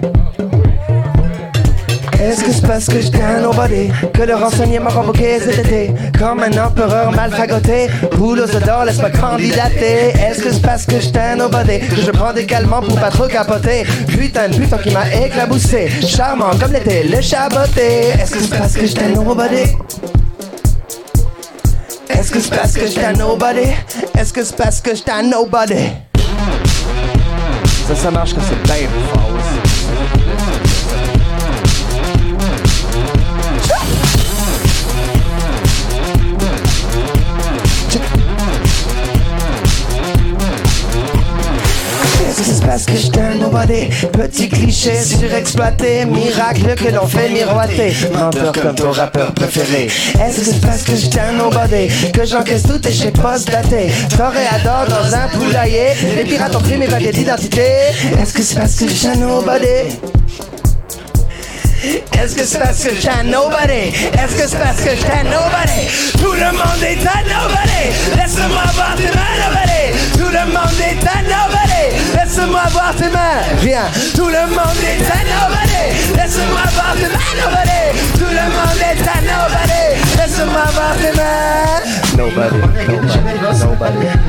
Est-ce 2.21 2.43
que 2.43 2.51
c'est 2.51 2.67
parce 2.67 2.85
que 2.88 2.99
j'étais 2.99 3.21
un 3.21 3.39
nobody 3.41 3.89
Que 4.13 4.23
le 4.23 4.35
renseignement 4.35 4.89
convoqué 4.89 5.39
cet 5.39 5.65
été? 5.65 5.91
Comme 6.19 6.41
un 6.43 6.51
empereur 6.65 7.13
mal 7.13 7.31
fagoté 7.31 7.88
Boule 8.17 8.41
aux 8.41 8.55
odeurs, 8.55 8.84
laisse-moi 8.84 9.09
candidater 9.11 10.09
Est-ce 10.19 10.43
que 10.43 10.51
c'est 10.51 10.61
parce 10.61 10.85
que 10.85 10.99
j'étais 10.99 11.19
un 11.19 11.35
nobody 11.38 11.80
Que 11.80 11.95
je 11.95 12.11
prends 12.11 12.34
des 12.34 12.45
calmants 12.45 12.81
pour 12.81 12.99
pas 12.99 13.09
trop 13.09 13.27
capoter? 13.27 13.85
Putain 14.07 14.49
de 14.49 14.55
putain 14.55 14.77
qui 14.80 14.91
m'a 14.91 15.09
éclaboussé 15.26 15.88
Charmant 16.05 16.51
comme 16.59 16.73
l'été, 16.73 17.03
le 17.03 17.21
chaboté 17.21 18.09
Est-ce 18.21 18.31
que 18.31 18.39
c'est 18.41 18.57
parce 18.57 18.73
que 18.73 18.85
j'étais 18.85 19.05
un 19.05 19.09
nobody 19.11 19.63
Est-ce 22.09 22.31
que 22.31 22.39
c'est 22.41 22.53
parce 22.53 22.73
que 22.73 22.85
j'étais 22.85 23.05
un 23.05 23.13
nobody 23.13 23.69
Eskes 24.20 24.52
Beskes, 24.52 25.02
da 25.02 25.22
nobody. 25.22 25.91
Za 28.04 28.12
naszka 28.12 28.41
se 28.41 28.68
daje 28.68 28.88
fałs. 28.88 29.44
Eskes 42.30 42.60
Beskes, 42.60 43.10
aussi. 43.49 43.69
Est-ce 43.69 43.95
que 43.95 44.03
c'est 44.03 44.09
parce 44.09 44.09
que 44.09 44.09
j'étais 44.09 44.09
un 44.09 44.09
nobody 44.09 44.09
Petit 44.11 44.49
cliché 44.49 44.95
surexploité 45.03 46.05
Miracle 46.05 46.76
que 46.76 46.95
l'on 46.95 47.07
fait 47.07 47.30
miroiter 47.30 47.93
Menteur 48.13 48.51
comme 48.51 48.76
ton 48.76 48.91
rappeur 48.91 49.34
préféré 49.34 49.85
Est-ce 49.85 50.39
que 50.39 50.45
c'est 50.45 50.61
parce 50.61 50.84
que 50.84 50.95
j'étais 50.95 51.19
un 51.19 51.34
nobody 51.34 51.88
Que 52.11 52.26
j'encaisse 52.26 52.63
tout 52.63 52.88
et 52.88 52.91
chez 52.91 53.11
poste 53.11 53.51
daté 53.51 53.91
Toréador 54.15 54.85
dans 54.88 55.15
un 55.15 55.27
poulailler 55.30 55.89
Les 56.15 56.23
pirates 56.23 56.55
ont 56.55 56.61
pris 56.61 56.77
mes 56.77 56.88
papiers 56.88 57.11
d'identité 57.11 57.63
Est-ce 58.21 58.34
que 58.34 58.43
c'est 58.43 58.59
parce 58.59 58.76
que 58.76 58.88
j'étais 58.88 59.07
un 59.07 59.15
nobody 59.15 59.97
est-ce 62.11 62.35
que 62.35 62.43
c'est 62.43 62.59
parce 62.59 62.84
que 62.84 62.93
j'étais 62.93 63.07
un 63.07 63.23
nobody? 63.23 63.71
Est-ce 64.11 64.35
que 64.35 64.49
c'est 64.49 64.59
parce 64.59 64.81
que 64.81 64.89
j'étais 64.89 65.13
un 65.13 65.23
nobody? 65.23 65.88
Tout 66.17 66.34
le 66.34 66.51
monde 66.51 66.84
est 66.84 66.99
un 66.99 67.23
nobody! 67.23 68.17
Laisse-moi 68.17 68.63
voir 68.76 68.95
tes 68.97 69.03
mains, 69.03 69.38
nobody! 69.45 70.11
Tout 70.11 70.27
le 70.27 70.51
monde 70.51 70.80
est 70.81 71.07
un 71.07 71.21
nobody! 71.23 71.48
Laisse-moi 72.30 72.61
voir 72.72 72.93
tes 72.95 73.10
mains! 73.10 73.41
Viens! 73.57 73.89
Tout 74.14 74.27
le 74.27 74.45
monde 74.53 74.80
est 74.84 75.01
un 75.01 75.23
nobody! 75.34 75.85
Laisse-moi 76.15 76.61
voir 76.76 76.93
tes 76.93 77.10
mains, 77.10 77.34
nobody! 77.41 77.81
Tout 78.14 78.30
le 78.30 78.45
monde 78.53 78.81
est 78.85 79.01
un 79.01 79.22
nobody! 79.26 79.84
Laisse-moi 80.15 80.65
voir 80.76 80.93
tes 81.01 81.14
mains! 81.18 81.81
Nobody, 82.15 82.61
nobody, 82.88 83.23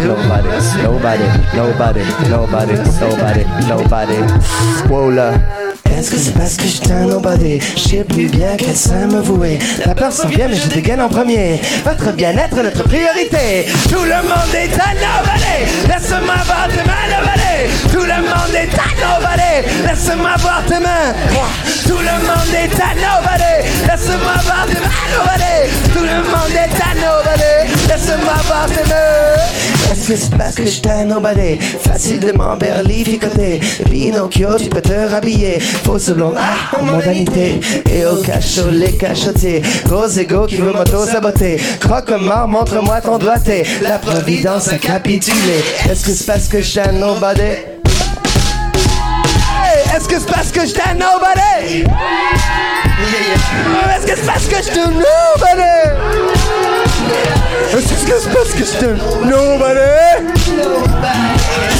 nobody, 0.02 0.48
nobody, 0.82 1.26
nobody, 1.54 2.04
nobody, 2.26 2.74
nobody, 3.00 3.44
nobody, 3.68 3.68
nobody. 3.68 4.18
Wow 4.88 5.10
là. 5.10 5.32
Est-ce 5.98 6.12
que 6.12 6.16
c'est 6.16 6.32
parce 6.32 6.56
que 6.56 6.64
j'étais 6.64 6.92
un 6.92 7.06
nobody? 7.06 7.60
Je 7.76 7.80
sais 7.80 8.04
plus 8.04 8.28
bien 8.28 8.56
quel 8.56 8.76
sein 8.76 9.08
me 9.08 9.20
vouer. 9.20 9.58
La 9.84 9.94
peur 9.94 10.10
s'en 10.10 10.28
vient, 10.28 10.48
mais 10.48 10.56
je 10.56 10.68
dégaine 10.68 11.02
en 11.02 11.08
premier. 11.10 11.60
Votre 11.84 12.12
bien-être 12.12 12.56
est 12.56 12.62
notre 12.62 12.84
priorité. 12.84 13.66
Tout 13.90 14.04
le 14.04 14.22
monde 14.26 14.54
est 14.54 14.72
un 14.72 14.94
nobody. 14.94 15.86
Laisse-moi 15.86 16.36
voir 16.46 16.68
tes 16.68 16.88
mains, 16.88 17.39
Tout 17.92 18.04
le 18.04 18.22
monde 18.22 18.54
est 18.54 18.74
un 18.74 18.92
nobody. 19.00 19.86
Laisse-moi 19.86 20.34
voir 20.38 20.62
tes 20.66 20.80
mains. 20.80 21.12
Tout 21.86 21.98
le 21.98 22.26
monde 22.26 22.54
est 22.54 22.74
un 22.80 22.94
nobody. 22.94 23.54
Laisse-moi 23.86 24.36
voir 24.44 24.66
tes 24.66 24.80
mains. 24.80 24.88
Tout 25.92 26.04
le 26.04 26.22
monde 26.30 26.54
est 26.54 26.76
un 26.82 26.94
nobody. 26.94 27.72
Laisse-moi 27.88 28.34
voir 28.46 28.66
tes 28.66 28.88
mains. 28.88 29.90
Est-ce 29.92 30.08
que 30.08 30.16
c'est 30.16 30.36
parce 30.36 30.54
que 30.54 30.66
j'étais 30.66 30.90
un 30.90 31.04
nobody? 31.04 31.58
Facile 31.58 32.20
de 32.20 32.32
m'emberlificoter. 32.32 33.60
Pinocchio, 33.90 34.56
tu 34.56 34.68
peux 34.68 34.80
te 34.80 34.92
rhabiller. 35.10 35.60
Fausse 35.60 36.10
blonde, 36.10 36.36
ah, 36.38 36.76
en 36.78 36.84
mondanité. 36.84 37.60
Et 37.92 38.04
au 38.06 38.16
cachot, 38.16 38.70
les 38.70 38.92
cachotiers. 38.92 39.62
Gros 39.84 40.08
égo 40.08 40.46
qui 40.46 40.56
veut 40.56 40.72
m'auto-saboter. 40.72 41.60
Croque-mort, 41.80 42.48
montre-moi 42.48 43.00
ton 43.00 43.18
doigté. 43.18 43.64
La 43.82 43.98
providence 43.98 44.68
a 44.68 44.78
capitulé. 44.78 45.62
Est-ce 45.88 46.06
que 46.06 46.12
c'est 46.12 46.26
parce 46.26 46.48
que 46.48 46.60
j'étais 46.60 46.88
un 46.88 46.92
nobody? 46.92 47.49
Est-ce 50.10 50.16
que 50.16 50.26
c'est 50.26 50.34
parce 50.34 50.50
que 50.50 50.66
j'étais 50.66 50.94
nobody? 50.94 51.84
Est-ce 53.94 54.06
que 54.06 54.16
c'est 54.16 54.26
parce 54.26 54.46
que 54.46 54.56
j'étais 54.56 54.86
nobody? 54.86 55.62
Est-ce 57.72 58.04
que 58.04 58.34
parce 58.34 58.50
que 58.50 58.64
je 58.64 58.72
t'aime? 58.76 58.98
Nobody! 59.22 59.78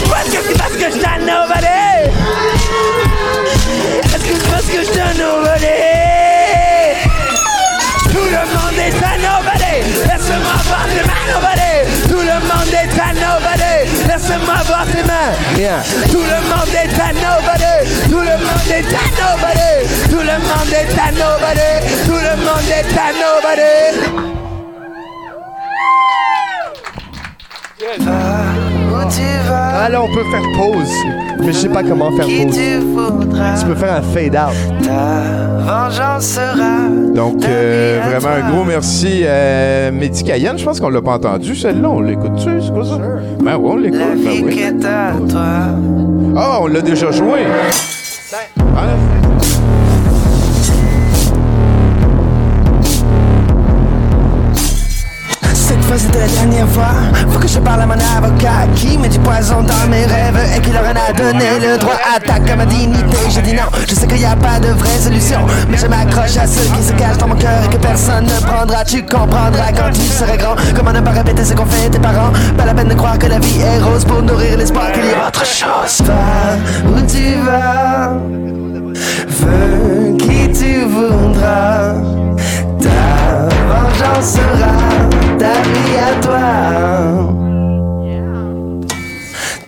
Parce 0.08 0.28
que 0.28 0.56
parce 0.56 0.74
que 0.74 0.92
je 0.92 0.98
t'aime, 0.98 1.22
nobody! 1.26 1.66
Est-ce 4.04 4.24
que 4.24 4.34
c'est 4.40 4.50
parce 4.52 4.66
que 4.66 4.84
je 4.84 4.90
t'aime, 4.92 5.16
nobody? 5.18 5.74
Tout 8.12 8.26
le 8.26 8.42
monde 8.54 8.78
est 8.78 9.02
à 9.02 9.18
nobody! 9.18 9.74
Laisse-moi 10.06 10.56
voir 10.68 10.86
tes 10.86 11.02
mains, 11.04 11.26
nobody! 11.34 11.59
Laisse-moi 14.60 14.84
tes 14.92 15.02
mains! 15.04 15.32
Yeah. 15.56 15.82
Tout 16.10 16.18
le 16.18 16.40
monde 16.48 16.74
est 16.74 17.00
à 17.00 17.12
nobody! 17.14 17.76
Tout 18.10 18.20
le 18.20 18.36
monde 18.44 18.68
est 18.68 18.92
à 18.92 19.04
nobody! 19.16 19.72
Tout 20.10 20.20
le 20.20 20.36
monde 20.38 20.72
est 20.72 20.98
à 20.98 21.10
nobody! 21.12 21.70
Tout 22.04 22.20
le 22.20 22.34
monde 22.44 22.68
est 22.68 22.92
à 22.98 23.08
nobody! 23.16 23.80
Ah 28.06 28.49
là, 29.88 30.02
on 30.02 30.08
peut 30.08 30.24
faire 30.30 30.42
pause. 30.56 30.92
Mais 31.40 31.52
je 31.52 31.58
sais 31.58 31.68
pas 31.68 31.82
comment 31.82 32.10
faire 32.12 32.26
pause. 32.26 32.58
Tu 33.60 33.66
peux 33.66 33.74
faire 33.74 33.94
un 33.94 34.02
fade 34.02 34.36
out. 34.36 34.54
Vengeance 35.64 36.24
sera 36.24 36.88
Donc, 37.14 37.44
euh, 37.44 38.00
vraiment 38.10 38.34
un 38.36 38.50
gros 38.50 38.64
merci 38.64 39.24
à 39.26 39.90
Mehdi 39.90 40.24
Cayenne. 40.24 40.58
Je 40.58 40.64
pense 40.64 40.80
qu'on 40.80 40.90
l'a 40.90 41.02
pas 41.02 41.14
entendu, 41.14 41.54
celle-là. 41.54 41.88
On 41.88 42.00
l'écoute-tu? 42.00 42.60
C'est 42.60 42.72
quoi 42.72 42.84
ça? 42.84 42.98
Ben 43.42 43.56
oui, 43.56 43.70
on 43.72 43.76
l'écoute. 43.76 44.00
Ben 44.24 44.44
oui. 44.44 44.64
Ah, 46.36 46.58
on 46.60 46.66
l'a 46.66 46.80
déjà 46.80 47.10
joué. 47.10 47.40
Ah, 48.76 49.19
c'était 55.98 56.20
la 56.20 56.26
dernière 56.26 56.68
fois. 56.68 56.90
Faut 57.30 57.38
que 57.38 57.48
je 57.48 57.58
parle 57.58 57.82
à 57.82 57.86
mon 57.86 57.94
avocat 57.94 58.66
Qui 58.74 58.98
met 58.98 59.08
du 59.08 59.18
poison 59.18 59.62
dans 59.62 59.88
mes 59.90 60.04
rêves 60.04 60.38
Et 60.56 60.60
qui 60.60 60.70
leur 60.70 60.82
en 60.82 60.90
a 60.90 61.12
donné 61.12 61.58
le 61.60 61.78
droit 61.78 61.98
Attaque 62.16 62.48
à 62.50 62.56
ma 62.56 62.66
dignité 62.66 63.16
Je 63.28 63.40
dis 63.40 63.52
non, 63.52 63.64
je 63.88 63.94
sais 63.94 64.06
qu'il 64.06 64.18
n'y 64.18 64.24
a 64.24 64.36
pas 64.36 64.58
de 64.60 64.68
vraie 64.68 64.98
solution 64.98 65.40
Mais 65.68 65.76
je 65.76 65.86
m'accroche 65.86 66.36
à 66.36 66.46
ceux 66.46 66.68
qui 66.74 66.82
se 66.82 66.92
cachent 66.92 67.18
dans 67.18 67.28
mon 67.28 67.36
cœur 67.36 67.62
Et 67.64 67.68
que 67.68 67.80
personne 67.80 68.24
ne 68.24 68.46
prendra. 68.46 68.84
Tu 68.84 69.02
comprendras 69.02 69.72
quand 69.76 69.90
tu 69.92 70.00
seras 70.02 70.36
grand. 70.36 70.56
Comment 70.76 70.92
ne 70.92 71.00
pas 71.00 71.10
répéter 71.10 71.44
ce 71.44 71.54
qu'ont 71.54 71.66
fait 71.66 71.90
tes 71.90 71.98
parents? 71.98 72.32
Pas 72.56 72.66
la 72.66 72.74
peine 72.74 72.88
de 72.88 72.94
croire 72.94 73.18
que 73.18 73.26
la 73.26 73.38
vie 73.38 73.60
est 73.60 73.82
rose 73.82 74.04
Pour 74.04 74.22
nourrir 74.22 74.58
l'espoir 74.58 74.92
qu'il 74.92 75.04
y 75.04 75.12
a 75.12 75.28
autre 75.28 75.44
chose. 75.44 76.06
Va 76.06 76.88
où 76.88 77.00
tu 77.06 77.34
vas. 77.44 78.12
Veux 79.40 80.16
qui 80.18 80.52
tu 80.52 80.84
voudras. 80.84 81.94
Ta 82.80 83.48
vengeance 83.68 84.34
sera 84.34 85.29
ta 85.40 85.54
vie 85.62 85.96
à 85.96 86.12
toi. 86.20 86.48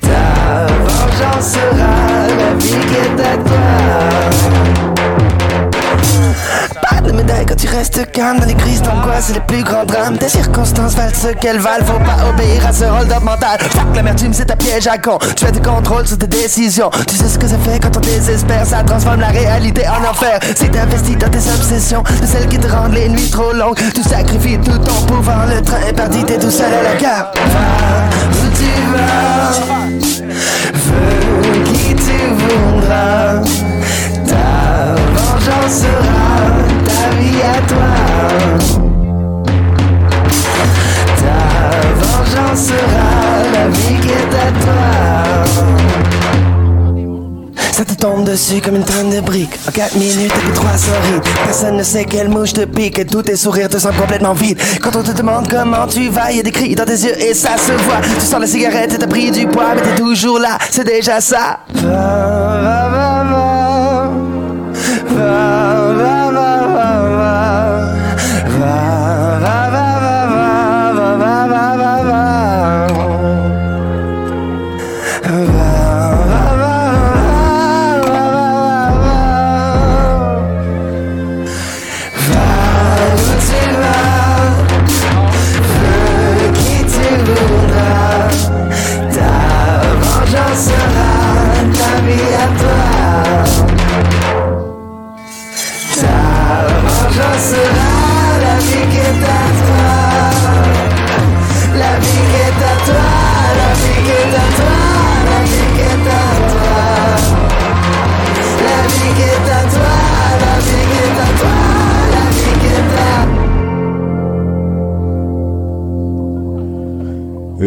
Ta 0.02 0.66
vengeance 0.84 1.52
sera 1.54 1.94
la 2.40 2.50
vie 2.58 2.84
qui 2.88 2.96
est 3.06 3.20
à 3.20 3.36
toi. 3.38 4.71
De 7.04 7.10
médaille 7.12 7.46
quand 7.46 7.56
tu 7.56 7.66
restes 7.66 8.10
calme 8.12 8.38
dans 8.38 8.46
les 8.46 8.54
crises 8.54 8.80
d'angoisse 8.82 9.30
et 9.30 9.34
les 9.34 9.40
plus 9.40 9.64
grands 9.64 9.84
drames. 9.84 10.16
Tes 10.18 10.28
circonstances 10.28 10.94
valent 10.94 11.12
ce 11.14 11.28
qu'elles 11.28 11.58
valent, 11.58 11.84
faut 11.84 11.98
pas 11.98 12.28
obéir 12.28 12.66
à 12.66 12.72
ce 12.72 12.84
hold-up 12.84 13.22
mental. 13.22 13.58
Fuck 13.60 13.96
l'amertume, 13.96 14.32
c'est 14.32 14.44
ta 14.44 14.56
piège 14.56 14.86
à 14.86 14.98
con. 14.98 15.18
Tu 15.36 15.44
fais 15.44 15.52
du 15.52 15.60
contrôle 15.60 16.06
sur 16.06 16.18
tes 16.18 16.26
décisions. 16.26 16.90
Tu 17.08 17.16
sais 17.16 17.28
ce 17.28 17.38
que 17.38 17.48
ça 17.48 17.58
fait 17.58 17.80
quand 17.80 17.96
on 17.96 18.00
désespère, 18.00 18.64
ça 18.66 18.82
transforme 18.84 19.20
la 19.20 19.28
réalité 19.28 19.82
en 19.88 20.08
enfer. 20.08 20.38
Si 20.54 20.68
t'investis 20.70 21.16
dans 21.16 21.28
tes 21.28 21.38
obsessions, 21.38 22.02
de 22.20 22.26
celles 22.26 22.48
qui 22.48 22.58
te 22.58 22.68
rendent 22.68 22.94
les 22.94 23.08
nuits 23.08 23.30
trop 23.30 23.52
longues, 23.52 23.80
tu 23.94 24.02
sacrifies 24.02 24.58
tout 24.58 24.78
ton 24.78 25.06
pouvoir. 25.06 25.46
Le 25.46 25.60
train 25.62 25.80
est 25.88 25.92
parti, 25.92 26.24
t'es 26.24 26.38
tout 26.38 26.50
seul 26.50 26.72
à 26.72 26.82
la 26.82 26.94
gare. 26.96 27.32
Va 27.34 28.12
où 28.30 28.48
tu 28.56 28.70
vas, 28.92 29.50
veux 30.74 31.64
qui 31.64 31.94
tu 31.94 32.18
voudras. 32.38 33.40
Ta 34.26 34.94
vengeance 35.14 35.80
sera 35.80 36.61
à 37.40 37.60
toi. 37.66 37.90
Ta 41.16 41.38
vengeance 42.00 42.66
sera 42.66 43.10
la 43.52 43.68
vie 43.68 44.00
qui 44.00 44.08
est 44.08 44.34
à 44.36 44.50
toi. 44.62 44.82
Ça 47.72 47.84
te 47.86 47.94
tombe 47.94 48.24
dessus 48.24 48.60
comme 48.60 48.76
une 48.76 48.84
tonne 48.84 49.10
de 49.10 49.20
briques. 49.20 49.58
En 49.66 49.72
4 49.72 49.96
minutes, 49.96 50.30
t'as 50.32 50.50
que 50.50 50.54
300 50.54 50.92
rides. 51.10 51.22
Personne 51.46 51.76
ne 51.78 51.82
sait 51.82 52.04
quelle 52.04 52.28
mouche 52.28 52.52
te 52.52 52.64
pique. 52.66 52.98
Et 52.98 53.06
tous 53.06 53.22
tes 53.22 53.34
sourires 53.34 53.70
te 53.70 53.78
semblent 53.78 53.96
complètement 53.98 54.34
vides. 54.34 54.60
Quand 54.82 54.94
on 54.94 55.02
te 55.02 55.12
demande 55.12 55.48
comment 55.48 55.86
tu 55.86 56.08
vas, 56.10 56.30
y 56.30 56.38
a 56.38 56.42
des 56.42 56.52
cris 56.52 56.74
dans 56.74 56.84
tes 56.84 56.92
yeux 56.92 57.18
et 57.18 57.32
ça 57.34 57.56
se 57.56 57.72
voit. 57.72 58.00
Tu 58.20 58.26
sors 58.26 58.40
la 58.40 58.46
cigarette 58.46 58.92
et 58.94 58.98
t'as 58.98 59.06
pris 59.06 59.30
du 59.30 59.46
poids, 59.46 59.74
mais 59.74 59.80
t'es 59.82 59.94
toujours 59.94 60.38
là. 60.38 60.58
C'est 60.70 60.84
déjà 60.84 61.20
ça. 61.20 61.60
Va, 61.74 61.90
va, 61.90 62.88
va, 62.90 63.24
va. 63.24 64.10
Va, 65.08 65.22
va, 65.24 65.61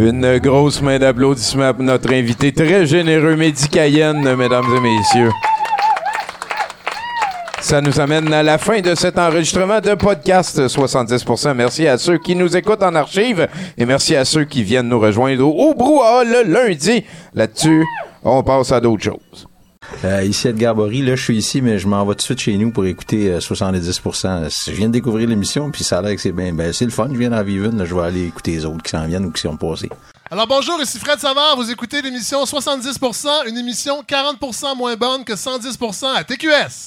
Une 0.06 0.38
grosse 0.38 0.84
main 0.84 1.00
d'applaudissement 1.00 1.74
pour 1.74 1.84
notre 1.84 2.14
invité 2.14 2.52
très 2.52 2.86
généreux, 2.86 3.36
Mehdi 3.36 3.68
Cayenne, 3.68 4.36
mesdames 4.36 4.66
et 4.78 4.80
messieurs. 4.80 5.32
Ça 7.60 7.82
nous 7.82 8.00
amène 8.00 8.32
à 8.32 8.44
la 8.44 8.60
fin 8.60 8.82
de 8.82 8.94
cet 8.94 9.18
enregistrement 9.18 9.80
de 9.82 9.96
podcast 9.96 10.60
70%. 10.60 11.56
Merci 11.56 11.88
à 11.88 11.98
ceux 11.98 12.20
qui 12.20 12.36
nous 12.36 12.56
écoutent 12.56 12.84
en 12.84 12.94
archive 12.94 13.48
et 13.80 13.86
merci 13.88 14.16
à 14.16 14.26
ceux 14.26 14.44
qui 14.44 14.62
viennent 14.62 14.90
nous 14.90 15.00
rejoindre 15.00 15.44
au, 15.44 15.72
au 15.72 15.74
Brouhaha 15.74 16.24
le 16.24 16.44
lundi. 16.54 17.04
Là-dessus, 17.34 17.84
on 18.24 18.44
passe 18.44 18.72
à 18.74 18.80
d'autres 18.80 19.06
choses. 19.06 19.48
Euh, 20.04 20.24
ici 20.24 20.48
Edgar 20.48 20.76
Bory, 20.76 21.02
là 21.02 21.16
je 21.16 21.24
suis 21.24 21.38
ici, 21.38 21.62
mais 21.62 21.80
je 21.80 21.88
m'en 21.88 22.06
vais 22.06 22.14
tout 22.14 22.18
de 22.18 22.22
suite 22.22 22.40
chez 22.40 22.58
nous 22.58 22.72
pour 22.72 22.86
écouter 22.86 23.32
euh, 23.32 23.40
70%. 23.40 24.50
Je 24.68 24.72
viens 24.72 24.88
de 24.88 24.94
découvrir 24.94 25.28
l'émission, 25.30 25.72
puis 25.72 25.84
ça 25.84 26.00
a 26.00 26.02
l'air 26.02 26.16
que 26.16 26.22
c'est 26.22 26.32
bien. 26.32 26.54
Ben, 26.54 26.74
c'est 26.74 26.86
le 26.86 26.92
fun, 26.92 27.08
je 27.12 27.18
viens 27.18 27.30
d'en 27.30 27.44
vivre 27.44 27.66
une, 27.66 27.86
je 27.86 27.96
vais 27.96 28.02
aller 28.02 28.26
écouter 28.26 28.52
les 28.52 28.66
autres 28.66 28.84
qui 28.84 28.92
s'en 28.92 29.06
viennent 29.08 29.26
ou 29.26 29.32
qui 29.32 29.42
sont 29.42 29.58
passés. 29.58 29.90
Alors 30.30 30.48
bonjour, 30.48 30.82
ici 30.82 31.00
Fred 31.00 31.20
Savard, 31.20 31.56
vous 31.56 31.70
écoutez 31.72 32.02
l'émission 32.02 32.44
70%, 32.44 33.48
une 33.48 33.58
émission 33.58 34.04
40% 34.04 34.76
moins 34.76 34.96
bonne 34.96 35.24
que 35.24 35.34
110% 35.34 36.16
à 36.16 36.24
TQS. 36.24 36.84